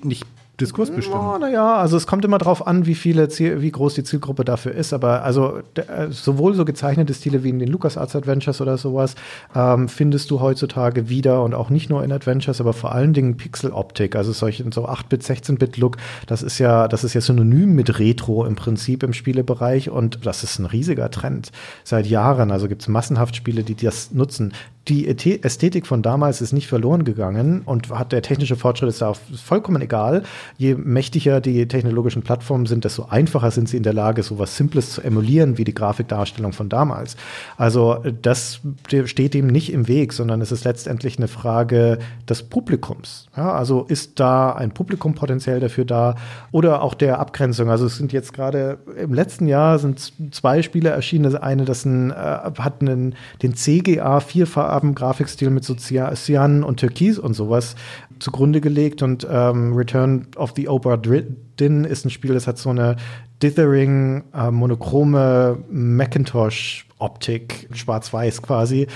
nicht 0.02 0.24
Diskurs 0.60 0.90
bestimmen. 0.90 1.20
Oh, 1.20 1.38
naja, 1.38 1.76
also 1.76 1.98
es 1.98 2.06
kommt 2.06 2.24
immer 2.24 2.38
darauf 2.38 2.66
an, 2.66 2.86
wie 2.86 2.94
viele 2.94 3.28
Ziel, 3.28 3.60
wie 3.60 3.70
groß 3.70 3.94
die 3.94 4.04
Zielgruppe 4.04 4.44
dafür 4.44 4.72
ist. 4.72 4.94
Aber 4.94 5.22
also 5.22 5.58
äh, 5.74 6.08
sowohl 6.10 6.54
so 6.54 6.64
gezeichnete 6.64 7.12
Stile 7.12 7.44
wie 7.44 7.50
in 7.50 7.58
den 7.58 7.68
LucasArts 7.68 8.16
Adventures 8.16 8.62
oder 8.62 8.78
sowas 8.78 9.16
ähm, 9.54 9.88
findest 9.88 10.30
du 10.30 10.40
heutzutage 10.40 11.10
wieder 11.10 11.42
und 11.42 11.54
auch 11.54 11.68
nicht 11.68 11.90
nur 11.90 12.02
in 12.02 12.10
Adventures, 12.10 12.60
aber 12.60 12.72
vor 12.72 12.92
allen 12.92 13.12
Dingen 13.12 13.36
Pixel-Optik, 13.36 14.16
also 14.16 14.32
solche 14.32 14.64
so 14.72 14.88
8-Bit, 14.88 15.22
16-Bit-Look. 15.22 15.98
Das 16.26 16.42
ist 16.42 16.58
ja, 16.58 16.88
das 16.88 17.04
ist 17.04 17.12
ja 17.12 17.20
synonym 17.20 17.74
mit 17.74 17.98
Retro 17.98 18.46
im 18.46 18.56
Prinzip 18.56 19.02
im 19.02 19.12
Spielebereich 19.12 19.90
und 19.90 20.24
das 20.24 20.42
ist 20.42 20.58
ein 20.58 20.64
riesiger 20.64 21.10
Trend 21.10 21.52
seit 21.84 22.06
Jahren. 22.06 22.50
Also 22.50 22.68
gibt 22.68 22.80
es 22.80 22.88
massenhaft 22.88 23.36
Spiele, 23.36 23.62
die 23.62 23.74
das 23.74 24.12
nutzen 24.12 24.54
die 24.88 25.08
Ästhetik 25.42 25.86
von 25.86 26.02
damals 26.02 26.40
ist 26.40 26.52
nicht 26.52 26.68
verloren 26.68 27.04
gegangen 27.04 27.62
und 27.64 27.90
hat 27.90 28.12
der 28.12 28.22
technische 28.22 28.54
Fortschritt 28.54 28.88
ist 28.88 29.02
da 29.02 29.14
vollkommen 29.14 29.82
egal. 29.82 30.22
Je 30.58 30.74
mächtiger 30.74 31.40
die 31.40 31.66
technologischen 31.66 32.22
Plattformen 32.22 32.66
sind, 32.66 32.84
desto 32.84 33.06
einfacher 33.06 33.50
sind 33.50 33.68
sie 33.68 33.76
in 33.76 33.82
der 33.82 33.92
Lage, 33.92 34.22
so 34.22 34.38
was 34.38 34.56
Simples 34.56 34.90
zu 34.90 35.02
emulieren 35.02 35.58
wie 35.58 35.64
die 35.64 35.74
Grafikdarstellung 35.74 36.52
von 36.52 36.68
damals. 36.68 37.16
Also 37.56 38.02
das 38.22 38.60
steht 39.04 39.34
dem 39.34 39.46
nicht 39.46 39.72
im 39.72 39.88
Weg, 39.88 40.12
sondern 40.12 40.40
es 40.40 40.52
ist 40.52 40.64
letztendlich 40.64 41.18
eine 41.18 41.28
Frage 41.28 41.98
des 42.28 42.42
Publikums. 42.42 43.28
Ja, 43.36 43.52
also 43.52 43.84
ist 43.84 44.20
da 44.20 44.52
ein 44.52 44.72
Publikum 44.72 45.14
potenziell 45.14 45.60
dafür 45.60 45.84
da 45.84 46.16
oder 46.52 46.82
auch 46.82 46.94
der 46.94 47.18
Abgrenzung. 47.18 47.70
Also 47.70 47.86
es 47.86 47.96
sind 47.96 48.12
jetzt 48.12 48.32
gerade 48.32 48.78
im 49.00 49.14
letzten 49.14 49.46
Jahr 49.46 49.78
sind 49.78 50.12
zwei 50.32 50.62
Spiele 50.62 50.90
erschienen. 50.90 51.24
Das 51.24 51.34
eine, 51.34 51.64
das 51.64 51.84
ein, 51.84 52.10
äh, 52.10 52.14
hat 52.14 52.80
einen, 52.80 53.14
den 53.42 53.54
CGA 53.54 54.20
vierfach 54.20 54.66
Farben-Grafikstil 54.66 55.50
mit 55.50 55.64
so 55.64 55.74
Cyan 55.74 56.64
und 56.64 56.80
Türkis 56.80 57.18
und 57.18 57.34
sowas 57.34 57.76
zugrunde 58.18 58.60
gelegt. 58.60 59.02
Und 59.02 59.26
ähm, 59.30 59.74
Return 59.74 60.26
of 60.36 60.52
the 60.56 60.68
Obra 60.68 60.96
Dinn 60.96 61.84
ist 61.84 62.04
ein 62.04 62.10
Spiel, 62.10 62.34
das 62.34 62.46
hat 62.46 62.58
so 62.58 62.70
eine 62.70 62.96
dithering, 63.42 64.24
äh, 64.34 64.50
monochrome 64.50 65.58
Macintosh-Optik, 65.70 67.68
schwarz-weiß 67.72 68.42
quasi. 68.42 68.86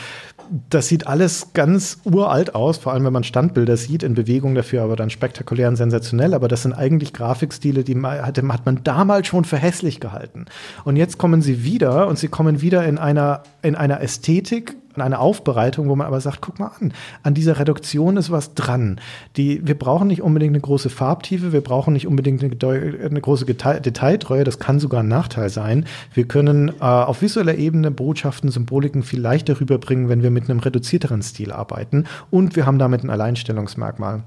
Das 0.69 0.89
sieht 0.89 1.07
alles 1.07 1.53
ganz 1.53 1.99
uralt 2.05 2.57
aus, 2.57 2.79
vor 2.79 2.93
allem 2.93 3.05
wenn 3.05 3.13
man 3.13 3.23
Standbilder 3.23 3.77
sieht, 3.77 4.03
in 4.03 4.15
Bewegung 4.15 4.57
dafür, 4.57 4.83
aber 4.83 4.97
dann 4.97 5.09
spektakulär 5.09 5.69
und 5.69 5.77
sensationell. 5.77 6.35
Aber 6.35 6.49
das 6.49 6.63
sind 6.63 6.73
eigentlich 6.73 7.13
Grafikstile, 7.13 7.85
die 7.85 7.97
hat, 7.97 8.43
man 8.65 8.83
damals 8.83 9.29
schon 9.29 9.45
für 9.45 9.59
hässlich 9.59 10.01
gehalten. 10.01 10.47
Und 10.85 10.97
jetzt 10.97 11.19
kommen 11.19 11.41
sie 11.41 11.63
wieder 11.63 12.09
und 12.09 12.19
sie 12.19 12.29
kommen 12.29 12.63
wieder 12.63 12.85
in 12.85 12.99
einer, 12.99 13.45
in 13.63 13.77
einer 13.77 14.01
Ästhetik 14.01 14.75
eine 14.97 15.19
Aufbereitung, 15.19 15.89
wo 15.89 15.97
man 15.97 16.07
aber 16.07 16.21
sagt, 16.21 16.41
guck 16.41 16.59
mal 16.59 16.71
an, 16.81 16.93
an 17.23 17.35
dieser 17.35 17.59
Reduktion 17.59 18.17
ist 18.17 18.31
was 18.31 18.55
dran. 18.55 19.01
Die, 19.37 19.67
wir 19.67 19.79
brauchen 19.79 20.09
nicht 20.09 20.23
unbedingt 20.23 20.53
eine 20.53 20.61
große 20.61 20.91
Farbtiefe, 20.91 21.53
wir 21.53 21.61
brauchen 21.61 21.93
nicht 21.93 22.07
unbedingt 22.07 22.43
eine, 22.43 22.99
eine 23.05 23.21
große 23.21 23.45
Detailtreue, 23.47 24.45
das 24.45 24.59
kann 24.59 24.81
sogar 24.81 25.03
ein 25.03 25.09
Nachteil 25.09 25.49
sein. 25.49 25.87
Wir 26.13 26.25
können 26.25 26.69
äh, 26.69 26.85
auf 26.85 27.23
visueller 27.23 27.55
Ebene 27.55 27.91
Botschaften, 27.91 28.51
Symboliken 28.51 29.03
viel 29.03 29.21
leichter 29.21 29.61
rüberbringen, 29.61 30.09
wenn 30.09 30.23
wir 30.23 30.31
mit 30.31 30.51
einem 30.51 30.61
reduzierteren 30.61 31.23
Stil 31.23 31.53
arbeiten 31.53 32.05
und 32.31 32.57
wir 32.57 32.67
haben 32.67 32.79
damit 32.79 33.05
ein 33.05 33.11
Alleinstellungsmerkmal. 33.11 34.23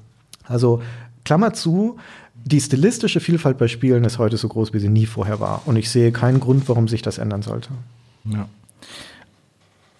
Also 0.46 0.82
Klammer 1.26 1.54
zu, 1.54 1.98
die 2.46 2.60
stilistische 2.60 3.20
Vielfalt 3.20 3.58
bei 3.58 3.68
Spielen 3.68 4.04
ist 4.04 4.18
heute 4.18 4.38
so 4.38 4.50
groß, 4.50 4.74
wie 4.74 4.80
sie 4.80 4.90
nie 4.90 5.06
vorher 5.06 5.40
war. 5.40 5.62
Und 5.66 5.78
ich 5.78 5.90
sehe 5.90 6.12
keinen 6.12 6.40
Grund, 6.40 6.68
warum 6.68 6.88
sich 6.88 7.02
das 7.02 7.18
ändern 7.18 7.42
sollte. 7.42 7.70
Ja. 8.26 8.48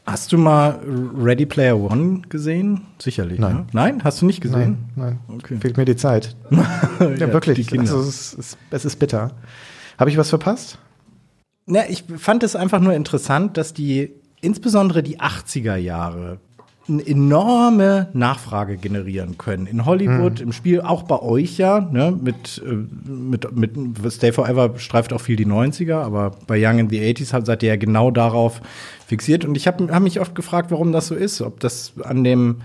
Hast 0.06 0.34
du 0.34 0.38
mal 0.38 0.82
Ready 1.18 1.46
Player 1.46 1.80
One 1.80 2.24
gesehen? 2.28 2.82
Sicherlich. 3.00 3.40
Nein. 3.40 3.56
Ne? 3.56 3.66
Nein? 3.72 4.04
Hast 4.04 4.22
du 4.22 4.26
nicht 4.26 4.42
gesehen? 4.42 4.90
Nein. 4.96 5.20
nein. 5.28 5.38
Okay. 5.38 5.58
Fehlt 5.58 5.78
mir 5.78 5.86
die 5.86 5.96
Zeit. 5.96 6.36
ja, 6.50 7.10
ja, 7.10 7.32
wirklich. 7.32 7.72
Also, 7.80 8.02
es, 8.02 8.34
ist, 8.34 8.58
es 8.70 8.86
ist 8.86 8.98
bitter. 8.98 9.32
Habe 9.98 10.10
ich 10.10 10.18
was 10.18 10.30
verpasst? 10.30 10.78
Na, 11.66 11.88
ich 11.90 12.04
fand 12.18 12.44
es 12.44 12.58
einfach 12.58 12.82
nur 12.82 12.94
interessant, 12.94 13.56
dass 13.56 13.74
die, 13.74 14.12
insbesondere 14.42 15.04
die 15.04 15.22
80er 15.22 15.78
Jahre, 15.78 16.40
eine 16.88 17.06
enorme 17.06 18.10
Nachfrage 18.14 18.78
generieren 18.78 19.38
können. 19.38 19.68
In 19.68 19.86
Hollywood, 19.86 20.40
mhm. 20.40 20.48
im 20.48 20.52
Spiel, 20.52 20.82
auch 20.82 21.04
bei 21.04 21.22
euch 21.22 21.58
ja, 21.58 21.80
ne, 21.80 22.12
mit, 22.12 22.62
äh, 22.66 22.74
mit, 23.10 23.56
mit 23.56 23.72
Stay 24.12 24.34
Forever 24.34 24.78
streift 24.78 25.14
auch 25.14 25.22
viel 25.22 25.38
die 25.38 25.46
90er, 25.46 25.96
aber 25.96 26.32
bei 26.46 26.58
Young 26.60 26.80
in 26.80 26.90
the 26.90 27.00
80s 27.00 27.46
seid 27.46 27.64
ihr 27.64 27.70
ja 27.70 27.76
genau 27.78 28.12
darauf 28.12 28.62
fixiert. 29.08 29.46
Und 29.46 29.56
ich 29.56 29.68
habe 29.68 29.94
hab 29.94 30.04
mich 30.04 30.20
oft 30.20 30.36
gefragt, 30.36 30.72
warum 30.72 30.92
das 30.92 31.08
so 31.08 31.16
ist. 31.16 31.42
Ob 31.42 31.60
das 31.62 31.94
an 32.04 32.24
dem, 32.24 32.62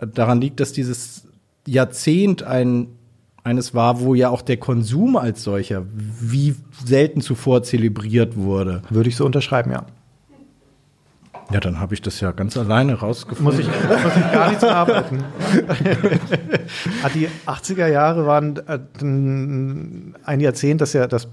daran 0.00 0.40
liegt, 0.40 0.58
dass 0.60 0.72
dieses 0.72 1.28
Jahrzehnt 1.66 2.42
ein 2.42 2.88
eines 3.44 3.74
war, 3.74 4.00
wo 4.00 4.14
ja 4.14 4.30
auch 4.30 4.40
der 4.40 4.56
Konsum 4.56 5.16
als 5.16 5.44
solcher 5.44 5.84
wie 5.92 6.56
selten 6.84 7.20
zuvor 7.20 7.62
zelebriert 7.62 8.36
wurde. 8.36 8.82
Würde 8.88 9.10
ich 9.10 9.16
so 9.16 9.26
unterschreiben, 9.26 9.70
ja. 9.70 9.84
Ja, 11.50 11.60
dann 11.60 11.78
habe 11.78 11.94
ich 11.94 12.02
das 12.02 12.20
ja 12.20 12.32
ganz 12.32 12.56
alleine 12.56 12.94
rausgefunden. 12.94 13.44
Muss 13.44 13.58
ich, 13.58 13.66
muss 13.66 14.16
ich 14.16 14.32
gar 14.32 14.48
nichts 14.48 14.64
arbeiten. 14.64 15.24
Ah, 17.02 17.10
die 17.14 17.28
80er 17.46 17.86
Jahre 17.86 18.26
waren 18.26 18.56
äh, 18.56 18.78
ein 20.24 20.40
Jahrzehnt, 20.40 20.80
das 20.80 20.94
ja 20.94 21.06
das 21.06 21.28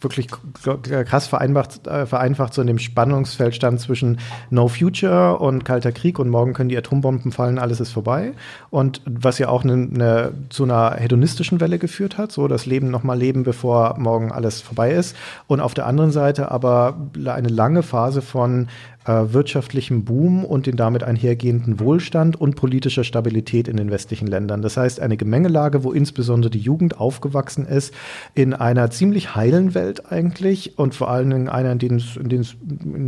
wirklich 0.00 0.28
krass 0.28 1.26
vereinfacht, 1.26 1.86
äh, 1.86 2.06
vereinfacht 2.06 2.52
so 2.52 2.60
in 2.60 2.66
dem 2.66 2.78
Spannungsfeld 2.78 3.54
stand 3.54 3.80
zwischen 3.80 4.18
No 4.50 4.68
Future 4.68 5.38
und 5.38 5.64
Kalter 5.64 5.92
Krieg 5.92 6.18
und 6.18 6.28
morgen 6.28 6.52
können 6.52 6.68
die 6.68 6.76
Atombomben 6.76 7.32
fallen, 7.32 7.58
alles 7.58 7.80
ist 7.80 7.92
vorbei. 7.92 8.32
Und 8.70 9.00
was 9.06 9.38
ja 9.38 9.48
auch 9.48 9.64
ne, 9.64 9.76
ne, 9.76 10.32
zu 10.50 10.64
einer 10.64 10.96
hedonistischen 10.96 11.60
Welle 11.60 11.78
geführt 11.78 12.18
hat, 12.18 12.32
so 12.32 12.48
das 12.48 12.66
Leben 12.66 12.90
nochmal 12.90 13.18
leben, 13.18 13.42
bevor 13.42 13.98
morgen 13.98 14.32
alles 14.32 14.60
vorbei 14.60 14.92
ist. 14.92 15.16
Und 15.46 15.60
auf 15.60 15.74
der 15.74 15.86
anderen 15.86 16.12
Seite 16.12 16.50
aber 16.50 16.96
eine 17.24 17.48
lange 17.48 17.82
Phase 17.82 18.22
von 18.22 18.68
äh, 19.06 19.32
wirtschaftlichem 19.32 20.04
Boom 20.04 20.44
und 20.44 20.66
den 20.66 20.76
damit 20.76 21.02
einhergehenden 21.02 21.80
Wohlstand 21.80 22.40
und 22.40 22.56
politischer 22.56 23.04
Stabilität 23.04 23.68
in 23.68 23.76
den 23.76 23.90
westlichen 23.90 24.26
Ländern. 24.26 24.62
Das 24.62 24.76
heißt, 24.76 25.00
eine 25.00 25.16
Gemengelage, 25.16 25.84
wo 25.84 25.92
insbesondere 25.92 26.50
die 26.50 26.58
Jugend 26.58 26.98
aufgewachsen 27.00 27.66
ist, 27.66 27.94
in 28.34 28.54
einer 28.54 28.90
ziemlich 28.90 29.34
heilen 29.34 29.74
Welt 29.74 30.10
eigentlich 30.10 30.78
und 30.78 30.94
vor 30.94 31.10
allen 31.10 31.30
Dingen 31.30 31.48
einer, 31.48 31.72
in 31.72 31.78
denen 31.78 31.98
es, 31.98 32.16
in 32.16 32.28
denen 32.28 32.42
es 32.42 32.56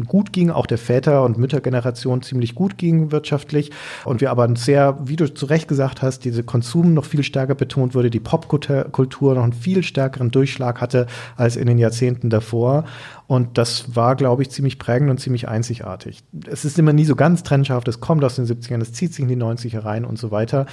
gut 0.07 0.33
ging, 0.33 0.51
auch 0.51 0.67
der 0.67 0.79
Väter- 0.79 1.25
und 1.25 1.39
Müttergeneration 1.39 2.23
ziemlich 2.23 2.55
gut 2.55 2.79
ging 2.79 3.11
wirtschaftlich 3.11 3.71
und 4.05 4.21
wir 4.21 4.31
aber 4.31 4.49
sehr, 4.57 4.99
wie 5.05 5.17
du 5.17 5.33
zu 5.33 5.47
Recht 5.47 5.69
gesagt 5.69 6.03
hast, 6.03 6.25
diese 6.25 6.43
Konsum 6.43 6.95
noch 6.95 7.05
viel 7.05 7.23
stärker 7.23 7.55
betont 7.55 7.95
wurde, 7.95 8.11
die 8.11 8.21
Popkultur 8.21 9.35
noch 9.35 9.43
einen 9.43 9.53
viel 9.53 9.83
stärkeren 9.83 10.31
Durchschlag 10.31 10.81
hatte 10.81 11.07
als 11.37 11.57
in 11.57 11.67
den 11.67 11.79
Jahrzehnten 11.79 12.31
davor 12.31 12.85
und 13.29 13.59
das 13.59 13.95
war, 13.95 14.17
glaube 14.17 14.41
ich, 14.41 14.49
ziemlich 14.49 14.79
prägend 14.79 15.11
und 15.11 15.21
ziemlich 15.21 15.49
einzigartig. 15.49 16.25
Es 16.51 16.65
ist 16.65 16.79
immer 16.79 16.95
nie 16.95 17.05
so 17.05 17.15
ganz 17.15 17.43
trennscharf, 17.43 17.87
es 17.87 18.01
kommt 18.01 18.25
aus 18.25 18.37
den 18.37 18.47
70ern, 18.47 18.81
es 18.81 18.95
zieht 18.95 19.13
sich 19.13 19.23
in 19.23 19.29
die 19.29 19.37
90er 19.37 19.85
rein 19.85 20.07
und 20.07 20.19
so 20.19 20.31
weiter. 20.31 20.65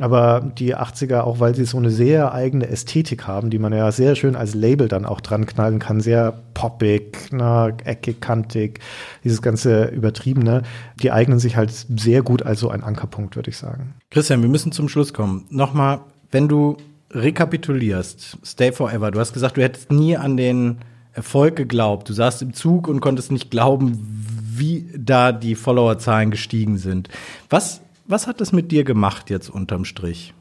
Aber 0.00 0.40
die 0.40 0.74
80er, 0.74 1.20
auch 1.20 1.38
weil 1.38 1.54
sie 1.54 1.66
so 1.66 1.76
eine 1.76 1.90
sehr 1.90 2.32
eigene 2.32 2.66
Ästhetik 2.66 3.26
haben, 3.26 3.50
die 3.50 3.58
man 3.58 3.74
ja 3.74 3.92
sehr 3.92 4.16
schön 4.16 4.36
als 4.36 4.54
Label 4.54 4.88
dann 4.88 5.04
auch 5.04 5.20
dran 5.20 5.44
knallen 5.44 5.80
kann, 5.80 6.00
sehr 6.00 6.32
poppig, 6.54 7.28
na, 7.30 7.68
eckig, 7.84 8.22
kantig, 8.22 8.80
dieses 9.22 9.42
ganze 9.42 9.84
Übertriebene, 9.88 10.62
die 11.02 11.12
eignen 11.12 11.38
sich 11.38 11.56
halt 11.56 11.70
sehr 11.70 12.22
gut 12.22 12.42
als 12.42 12.60
so 12.60 12.70
ein 12.70 12.82
Ankerpunkt, 12.82 13.36
würde 13.36 13.50
ich 13.50 13.58
sagen. 13.58 13.92
Christian, 14.10 14.40
wir 14.40 14.48
müssen 14.48 14.72
zum 14.72 14.88
Schluss 14.88 15.12
kommen. 15.12 15.44
Nochmal, 15.50 16.00
wenn 16.30 16.48
du 16.48 16.78
rekapitulierst, 17.10 18.38
Stay 18.46 18.72
Forever, 18.72 19.10
du 19.10 19.20
hast 19.20 19.34
gesagt, 19.34 19.58
du 19.58 19.62
hättest 19.62 19.92
nie 19.92 20.16
an 20.16 20.38
den 20.38 20.78
Erfolg 21.18 21.56
geglaubt. 21.56 22.08
Du 22.08 22.12
saßt 22.12 22.42
im 22.42 22.54
Zug 22.54 22.86
und 22.86 23.00
konntest 23.00 23.32
nicht 23.32 23.50
glauben, 23.50 24.24
wie 24.54 24.88
da 24.96 25.32
die 25.32 25.56
Followerzahlen 25.56 26.30
gestiegen 26.30 26.78
sind. 26.78 27.08
Was, 27.50 27.80
was 28.06 28.28
hat 28.28 28.40
das 28.40 28.52
mit 28.52 28.70
dir 28.70 28.84
gemacht 28.84 29.28
jetzt 29.28 29.50
unterm 29.50 29.84
Strich? 29.84 30.32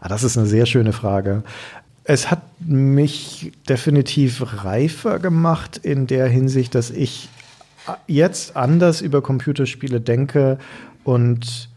ah, 0.00 0.08
das 0.08 0.24
ist 0.24 0.38
eine 0.38 0.46
sehr 0.46 0.64
schöne 0.64 0.94
Frage. 0.94 1.44
Es 2.04 2.30
hat 2.30 2.40
mich 2.58 3.52
definitiv 3.68 4.64
reifer 4.64 5.18
gemacht 5.18 5.76
in 5.76 6.06
der 6.06 6.26
Hinsicht, 6.26 6.74
dass 6.74 6.90
ich 6.90 7.28
jetzt 8.06 8.56
anders 8.56 9.02
über 9.02 9.20
Computerspiele 9.20 10.00
denke 10.00 10.58
und 11.04 11.68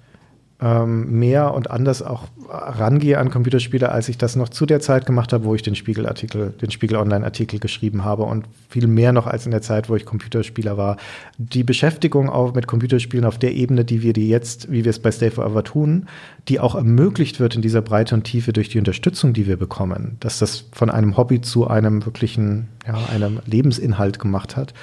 ähm, 0.61 1.19
mehr 1.19 1.53
und 1.53 1.69
anders 1.69 2.01
auch 2.01 2.29
rangehe 2.47 3.17
an 3.17 3.29
Computerspiele, 3.29 3.91
als 3.91 4.07
ich 4.07 4.17
das 4.17 4.37
noch 4.37 4.47
zu 4.47 4.65
der 4.65 4.79
Zeit 4.79 5.05
gemacht 5.05 5.33
habe, 5.33 5.43
wo 5.43 5.53
ich 5.53 5.63
den 5.63 5.75
Spiegelartikel, 5.75 6.53
den 6.61 6.71
Spiegel 6.71 6.97
Online-Artikel 6.97 7.59
geschrieben 7.59 8.05
habe 8.05 8.23
und 8.23 8.45
viel 8.69 8.87
mehr 8.87 9.11
noch 9.11 9.27
als 9.27 9.45
in 9.45 9.51
der 9.51 9.61
Zeit, 9.61 9.89
wo 9.89 9.95
ich 9.95 10.05
Computerspieler 10.05 10.77
war. 10.77 10.95
Die 11.37 11.63
Beschäftigung 11.63 12.29
auch 12.29 12.53
mit 12.53 12.67
Computerspielen 12.67 13.25
auf 13.25 13.37
der 13.37 13.53
Ebene, 13.53 13.83
die 13.83 14.01
wir 14.01 14.13
die 14.13 14.29
jetzt, 14.29 14.71
wie 14.71 14.85
wir 14.85 14.91
es 14.91 14.99
bei 14.99 15.11
Stay 15.11 15.29
Forever 15.29 15.63
tun, 15.63 16.07
die 16.47 16.61
auch 16.61 16.75
ermöglicht 16.75 17.39
wird 17.41 17.55
in 17.55 17.61
dieser 17.61 17.81
Breite 17.81 18.15
und 18.15 18.23
Tiefe 18.23 18.53
durch 18.53 18.69
die 18.69 18.79
Unterstützung, 18.79 19.33
die 19.33 19.47
wir 19.47 19.57
bekommen, 19.57 20.15
dass 20.21 20.39
das 20.39 20.65
von 20.71 20.89
einem 20.89 21.17
Hobby 21.17 21.41
zu 21.41 21.67
einem 21.67 22.05
wirklichen, 22.05 22.69
ja, 22.87 22.97
einem 23.13 23.39
Lebensinhalt 23.45 24.19
gemacht 24.19 24.55
hat, 24.55 24.73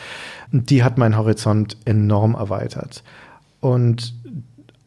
die 0.50 0.84
hat 0.84 0.98
meinen 0.98 1.16
Horizont 1.16 1.78
enorm 1.86 2.34
erweitert. 2.34 3.02
Und 3.60 4.14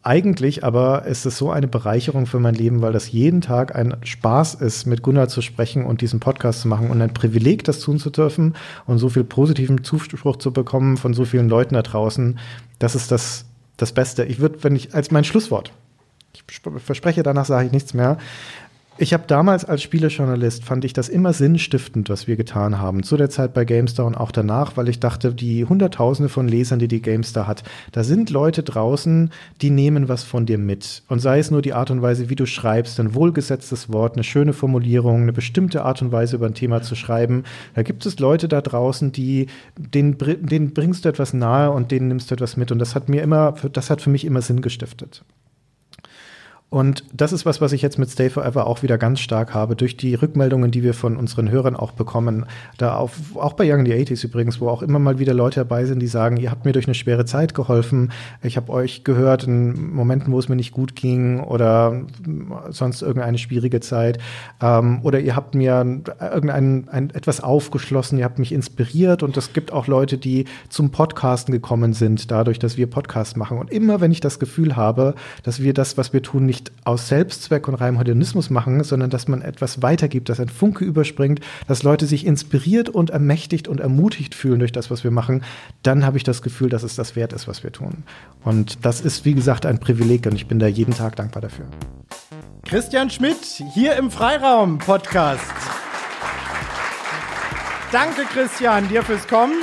eigentlich 0.06 0.64
aber 0.64 1.06
ist 1.06 1.26
es 1.26 1.38
so 1.38 1.49
eine 1.49 1.68
Bereicherung 1.68 2.27
für 2.27 2.40
mein 2.40 2.53
Leben, 2.53 2.82
weil 2.84 2.94
das 2.94 3.11
jeden 3.11 3.41
Tag 3.41 3.76
ein 3.76 3.98
Spaß 4.03 4.53
ist, 4.56 4.86
mit 4.86 5.02
Gunnar 5.02 5.30
zu 5.30 5.41
sprechen 5.41 5.84
und 5.84 6.02
diesen 6.02 6.19
Podcast 6.19 6.61
zu 6.61 6.68
machen 6.68 6.91
und 6.91 7.02
ein 7.02 7.14
Privileg, 7.14 7.64
das 7.64 7.80
tun 7.80 7.98
zu 7.98 8.11
dürfen 8.11 8.56
und 8.86 8.99
so 8.99 9.10
viel 9.10 9.23
positiven 9.23 9.84
Zuspruch 9.84 10.36
zu 10.36 10.53
bekommen 10.53 10.98
von 10.98 11.15
so 11.15 11.26
vielen 11.26 11.49
Leuten 11.49 11.73
da 11.73 11.82
draußen. 11.82 12.38
Das 12.77 12.94
ist 12.94 13.11
das, 13.11 13.45
das 13.77 13.94
Beste. 13.94 14.26
Ich 14.26 14.40
würde, 14.40 14.64
wenn 14.64 14.76
ich, 14.76 14.94
als 14.94 15.10
mein 15.10 15.23
Schlusswort, 15.23 15.72
ich 16.34 16.61
verspreche, 16.77 17.23
danach 17.23 17.45
sage 17.45 17.65
ich 17.65 17.72
nichts 17.72 17.95
mehr, 17.95 18.19
ich 18.97 19.13
habe 19.13 19.26
damals 19.27 19.65
als 19.65 19.81
Spielejournalist 19.81 20.63
fand 20.63 20.85
ich 20.85 20.93
das 20.93 21.09
immer 21.09 21.34
sinnstiftend, 21.34 22.09
was 22.09 22.27
wir 22.27 22.38
getan 22.38 22.80
haben. 22.80 23.03
Zu 23.03 23.17
der 23.17 23.30
Zeit 23.30 23.53
bei 23.53 23.65
GameStar 23.65 24.05
und 24.05 24.15
auch 24.15 24.31
danach, 24.31 24.77
weil 24.77 24.88
ich 24.88 25.01
dachte, 25.01 25.34
die 25.34 25.65
Hunderttausende 25.65 26.30
von 26.30 26.47
Lesern, 26.47 26.80
die 26.80 26.88
die 26.88 27.01
GameStar 27.01 27.45
hat, 27.45 27.63
da 27.91 28.05
sind 28.05 28.30
Leute 28.30 28.63
draußen, 28.63 29.31
die 29.61 29.69
nehmen 29.69 30.07
was 30.07 30.23
von 30.23 30.45
dir 30.45 30.57
mit. 30.57 31.03
Und 31.09 31.19
sei 31.19 31.39
es 31.39 31.51
nur 31.51 31.61
die 31.61 31.73
Art 31.73 31.91
und 31.91 32.01
Weise, 32.01 32.30
wie 32.30 32.35
du 32.35 32.45
schreibst, 32.45 32.99
ein 33.01 33.13
wohlgesetztes 33.13 33.91
Wort, 33.91 34.13
eine 34.13 34.23
schöne 34.23 34.53
Formulierung, 34.53 35.23
eine 35.23 35.34
bestimmte 35.34 35.84
Art 35.84 36.01
und 36.01 36.13
Weise 36.13 36.38
über 36.38 36.45
ein 36.45 36.53
Thema 36.53 36.81
zu 36.81 36.95
schreiben. 36.95 37.43
Da 37.73 37.84
gibt 37.84 38.05
es 38.05 38.19
Leute 38.19 38.47
da 38.47 38.61
draußen, 38.61 39.11
die, 39.11 39.47
denen, 39.77 40.17
denen 40.17 40.73
bringst 40.73 41.03
du 41.03 41.09
etwas 41.09 41.34
nahe 41.34 41.69
und 41.72 41.91
denen 41.91 42.07
nimmst 42.07 42.31
du 42.31 42.35
etwas 42.35 42.55
mit. 42.55 42.72
Und 42.72 42.80
das 42.80 42.95
hat 42.95 43.09
mir 43.09 43.23
immer, 43.23 43.55
das 43.73 43.89
hat 43.89 44.01
für 44.01 44.09
mich 44.09 44.23
immer 44.23 44.41
Sinn 44.41 44.61
gestiftet. 44.61 45.26
Und 46.72 47.06
das 47.14 47.32
ist 47.32 47.46
was, 47.46 47.62
was 47.62 47.72
ich 47.72 47.82
jetzt 47.82 48.00
mit 48.00 48.10
Stay 48.10 48.30
Forever 48.30 48.68
auch 48.68 48.84
wieder 48.84 48.98
ganz 48.98 49.22
stark 49.22 49.54
habe, 49.54 49.76
durch 49.76 49.96
die 49.96 50.16
Rückmeldungen, 50.16 50.72
die 50.72 50.84
wir 50.84 50.94
von 50.94 51.16
unseren 51.16 51.50
Hörern 51.50 51.76
auch 51.76 51.92
bekommen. 51.92 52.46
Da 52.78 52.96
auf, 52.96 53.18
auch 53.36 53.54
bei 53.54 53.72
Young 53.72 53.86
in 53.86 53.86
the 53.86 53.94
80s 53.94 54.26
übrigens, 54.26 54.60
wo 54.60 54.68
auch 54.68 54.82
immer 54.82 55.00
mal 55.00 55.20
wieder 55.20 55.34
Leute 55.34 55.62
dabei 55.62 55.86
sind, 55.86 56.00
die 56.00 56.08
sagen, 56.08 56.38
ihr 56.38 56.52
habt 56.52 56.66
mir 56.66 56.74
durch 56.74 56.88
eine 56.88 56.96
schwere 56.96 57.24
Zeit 57.24 57.54
geholfen. 57.54 58.12
Ich 58.44 58.58
habe 58.58 58.74
euch 58.74 59.04
gehört 59.04 59.46
in 59.46 59.94
Momenten, 59.94 60.34
wo 60.34 60.40
es 60.40 60.50
mir 60.50 60.58
nicht 60.58 60.74
gut 60.74 60.96
ging 60.96 61.40
oder 61.40 62.02
sonst 62.72 63.02
irgendeine 63.02 63.38
schwierige 63.38 63.80
Zeit. 63.80 64.18
Ähm, 64.62 65.00
oder 65.04 65.20
ihr 65.20 65.36
habt 65.36 65.56
mir 65.56 66.04
irgendein 66.20 66.90
ein, 66.90 67.10
etwas 67.12 67.42
aufgeschlossen, 67.42 68.18
ihr 68.18 68.26
habt 68.26 68.40
mich 68.40 68.52
inspiriert. 68.52 69.24
Und 69.24 69.38
es 69.38 69.54
gibt 69.54 69.72
auch 69.72 69.88
Leute, 69.88 70.18
die 70.18 70.46
zum 70.70 70.92
Podcasten 70.92 71.54
gekommen 71.54 71.94
sind, 71.94 72.32
dadurch, 72.32 72.60
dass 72.60 72.76
wir 72.76 72.88
Podcasts 72.88 73.36
machen. 73.36 73.60
Und 73.60 73.72
immer 73.72 74.02
wenn 74.02 74.12
ich 74.12 74.20
das 74.20 74.40
Gefühl 74.40 74.76
habe, 74.76 75.16
dass 75.44 75.62
wir 75.62 75.74
das, 75.74 75.98
was 75.98 76.12
wir 76.12 76.22
tun, 76.22 76.46
nicht 76.46 76.65
nicht 76.66 76.86
aus 76.86 77.08
Selbstzweck 77.08 77.68
und 77.68 77.76
reinem 77.76 77.98
Hedonismus 77.98 78.50
machen, 78.50 78.84
sondern 78.84 79.10
dass 79.10 79.28
man 79.28 79.42
etwas 79.42 79.82
weitergibt, 79.82 80.30
dass 80.30 80.40
ein 80.40 80.50
Funke 80.50 80.86
überspringt, 80.86 81.40
dass 81.68 81.84
Leute 81.84 82.06
sich 82.06 82.26
inspiriert 82.26 82.90
und 82.90 83.10
ermächtigt 83.10 83.68
und 83.68 83.80
ermutigt 83.80 84.36
fühlen 84.36 84.60
durch 84.60 84.72
das, 84.72 84.92
was 84.92 85.04
wir 85.04 85.12
machen, 85.12 85.44
dann 85.84 86.06
habe 86.06 86.18
ich 86.18 86.24
das 86.24 86.42
Gefühl, 86.42 86.70
dass 86.70 86.84
es 86.84 86.96
das 86.96 87.16
wert 87.16 87.34
ist, 87.34 87.48
was 87.48 87.64
wir 87.64 87.72
tun. 87.72 88.04
Und 88.44 88.86
das 88.86 89.02
ist, 89.02 89.26
wie 89.26 89.34
gesagt, 89.34 89.66
ein 89.66 89.80
Privileg 89.80 90.26
und 90.26 90.36
ich 90.36 90.48
bin 90.48 90.60
da 90.60 90.68
jeden 90.68 90.94
Tag 90.94 91.16
dankbar 91.16 91.42
dafür. 91.42 91.66
Christian 92.64 93.10
Schmidt 93.10 93.44
hier 93.74 93.96
im 93.96 94.10
Freiraum-Podcast. 94.10 95.44
Danke, 97.92 98.24
Christian, 98.34 98.88
dir 98.90 99.04
fürs 99.04 99.28
Kommen. 99.28 99.54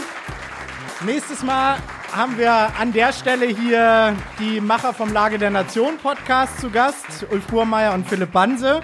Nächstes 1.04 1.42
Mal 1.42 1.78
haben 2.14 2.36
wir 2.36 2.52
an 2.78 2.92
der 2.92 3.12
Stelle 3.12 3.46
hier 3.46 4.14
die 4.38 4.60
Macher 4.60 4.92
vom 4.92 5.12
Lage 5.12 5.38
der 5.38 5.50
Nation 5.50 5.96
Podcast 5.96 6.60
zu 6.60 6.70
Gast, 6.70 7.26
Ulf 7.30 7.46
Burmeier 7.46 7.94
und 7.94 8.06
Philipp 8.06 8.32
Banse. 8.32 8.82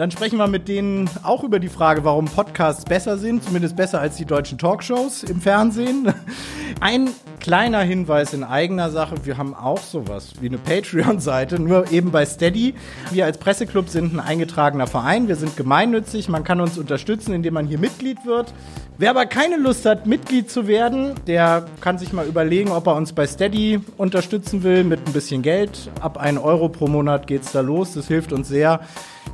Dann 0.00 0.10
sprechen 0.10 0.38
wir 0.38 0.46
mit 0.46 0.66
denen 0.66 1.10
auch 1.24 1.44
über 1.44 1.58
die 1.58 1.68
Frage, 1.68 2.04
warum 2.04 2.24
Podcasts 2.24 2.86
besser 2.86 3.18
sind, 3.18 3.44
zumindest 3.44 3.76
besser 3.76 4.00
als 4.00 4.16
die 4.16 4.24
deutschen 4.24 4.56
Talkshows 4.56 5.24
im 5.24 5.42
Fernsehen. 5.42 6.14
Ein 6.80 7.10
kleiner 7.38 7.80
Hinweis 7.80 8.32
in 8.32 8.42
eigener 8.42 8.88
Sache, 8.88 9.16
wir 9.24 9.36
haben 9.36 9.54
auch 9.54 9.80
sowas 9.80 10.32
wie 10.40 10.46
eine 10.46 10.56
Patreon-Seite, 10.56 11.60
nur 11.60 11.92
eben 11.92 12.12
bei 12.12 12.24
Steady. 12.24 12.72
Wir 13.10 13.26
als 13.26 13.36
Presseclub 13.36 13.90
sind 13.90 14.14
ein 14.14 14.20
eingetragener 14.20 14.86
Verein, 14.86 15.28
wir 15.28 15.36
sind 15.36 15.58
gemeinnützig, 15.58 16.30
man 16.30 16.44
kann 16.44 16.62
uns 16.62 16.78
unterstützen, 16.78 17.34
indem 17.34 17.54
man 17.54 17.66
hier 17.66 17.78
Mitglied 17.78 18.24
wird. 18.24 18.54
Wer 18.96 19.10
aber 19.10 19.26
keine 19.26 19.56
Lust 19.56 19.84
hat, 19.84 20.06
Mitglied 20.06 20.50
zu 20.50 20.66
werden, 20.66 21.14
der 21.26 21.66
kann 21.80 21.98
sich 21.98 22.12
mal 22.12 22.26
überlegen, 22.26 22.70
ob 22.70 22.86
er 22.86 22.94
uns 22.94 23.12
bei 23.12 23.26
Steady 23.26 23.80
unterstützen 23.98 24.62
will 24.62 24.84
mit 24.84 25.06
ein 25.06 25.12
bisschen 25.12 25.42
Geld. 25.42 25.90
Ab 26.00 26.18
1 26.18 26.38
Euro 26.40 26.70
pro 26.70 26.86
Monat 26.86 27.26
geht's 27.26 27.52
da 27.52 27.60
los, 27.60 27.94
das 27.94 28.08
hilft 28.08 28.32
uns 28.32 28.48
sehr 28.48 28.80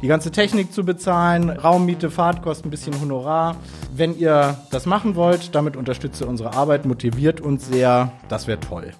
die 0.02 0.08
ganze 0.08 0.30
Technik 0.30 0.72
zu 0.72 0.84
bezahlen, 0.84 1.50
Raummiete, 1.50 2.10
Fahrtkosten, 2.10 2.68
ein 2.68 2.70
bisschen 2.70 3.00
Honorar. 3.00 3.56
Wenn 3.94 4.16
ihr 4.18 4.58
das 4.70 4.86
machen 4.86 5.14
wollt, 5.14 5.54
damit 5.54 5.76
unterstützt 5.76 6.20
ihr 6.20 6.28
unsere 6.28 6.54
Arbeit, 6.54 6.86
motiviert 6.86 7.40
uns 7.40 7.66
sehr, 7.66 8.12
das 8.28 8.46
wäre 8.46 8.60
toll. 8.60 8.92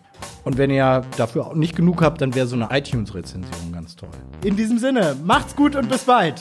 Und 0.44 0.58
wenn 0.58 0.70
ihr 0.70 1.02
dafür 1.16 1.46
auch 1.46 1.54
nicht 1.54 1.76
genug 1.76 2.02
habt, 2.02 2.20
dann 2.20 2.34
wäre 2.34 2.46
so 2.46 2.56
eine 2.56 2.68
iTunes-Rezension 2.70 3.72
ganz 3.72 3.96
toll. 3.96 4.10
In 4.44 4.56
diesem 4.56 4.78
Sinne, 4.78 5.16
macht's 5.24 5.56
gut 5.56 5.76
und 5.76 5.88
bis 5.88 6.04
bald. 6.04 6.40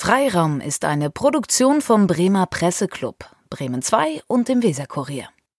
Freiraum 0.00 0.60
ist 0.60 0.84
eine 0.84 1.10
Produktion 1.10 1.80
vom 1.80 2.06
Bremer 2.06 2.46
Presseclub, 2.46 3.24
Bremen 3.50 3.82
2 3.82 4.22
und 4.28 4.46
dem 4.48 4.62
Weserkurier. 4.62 5.28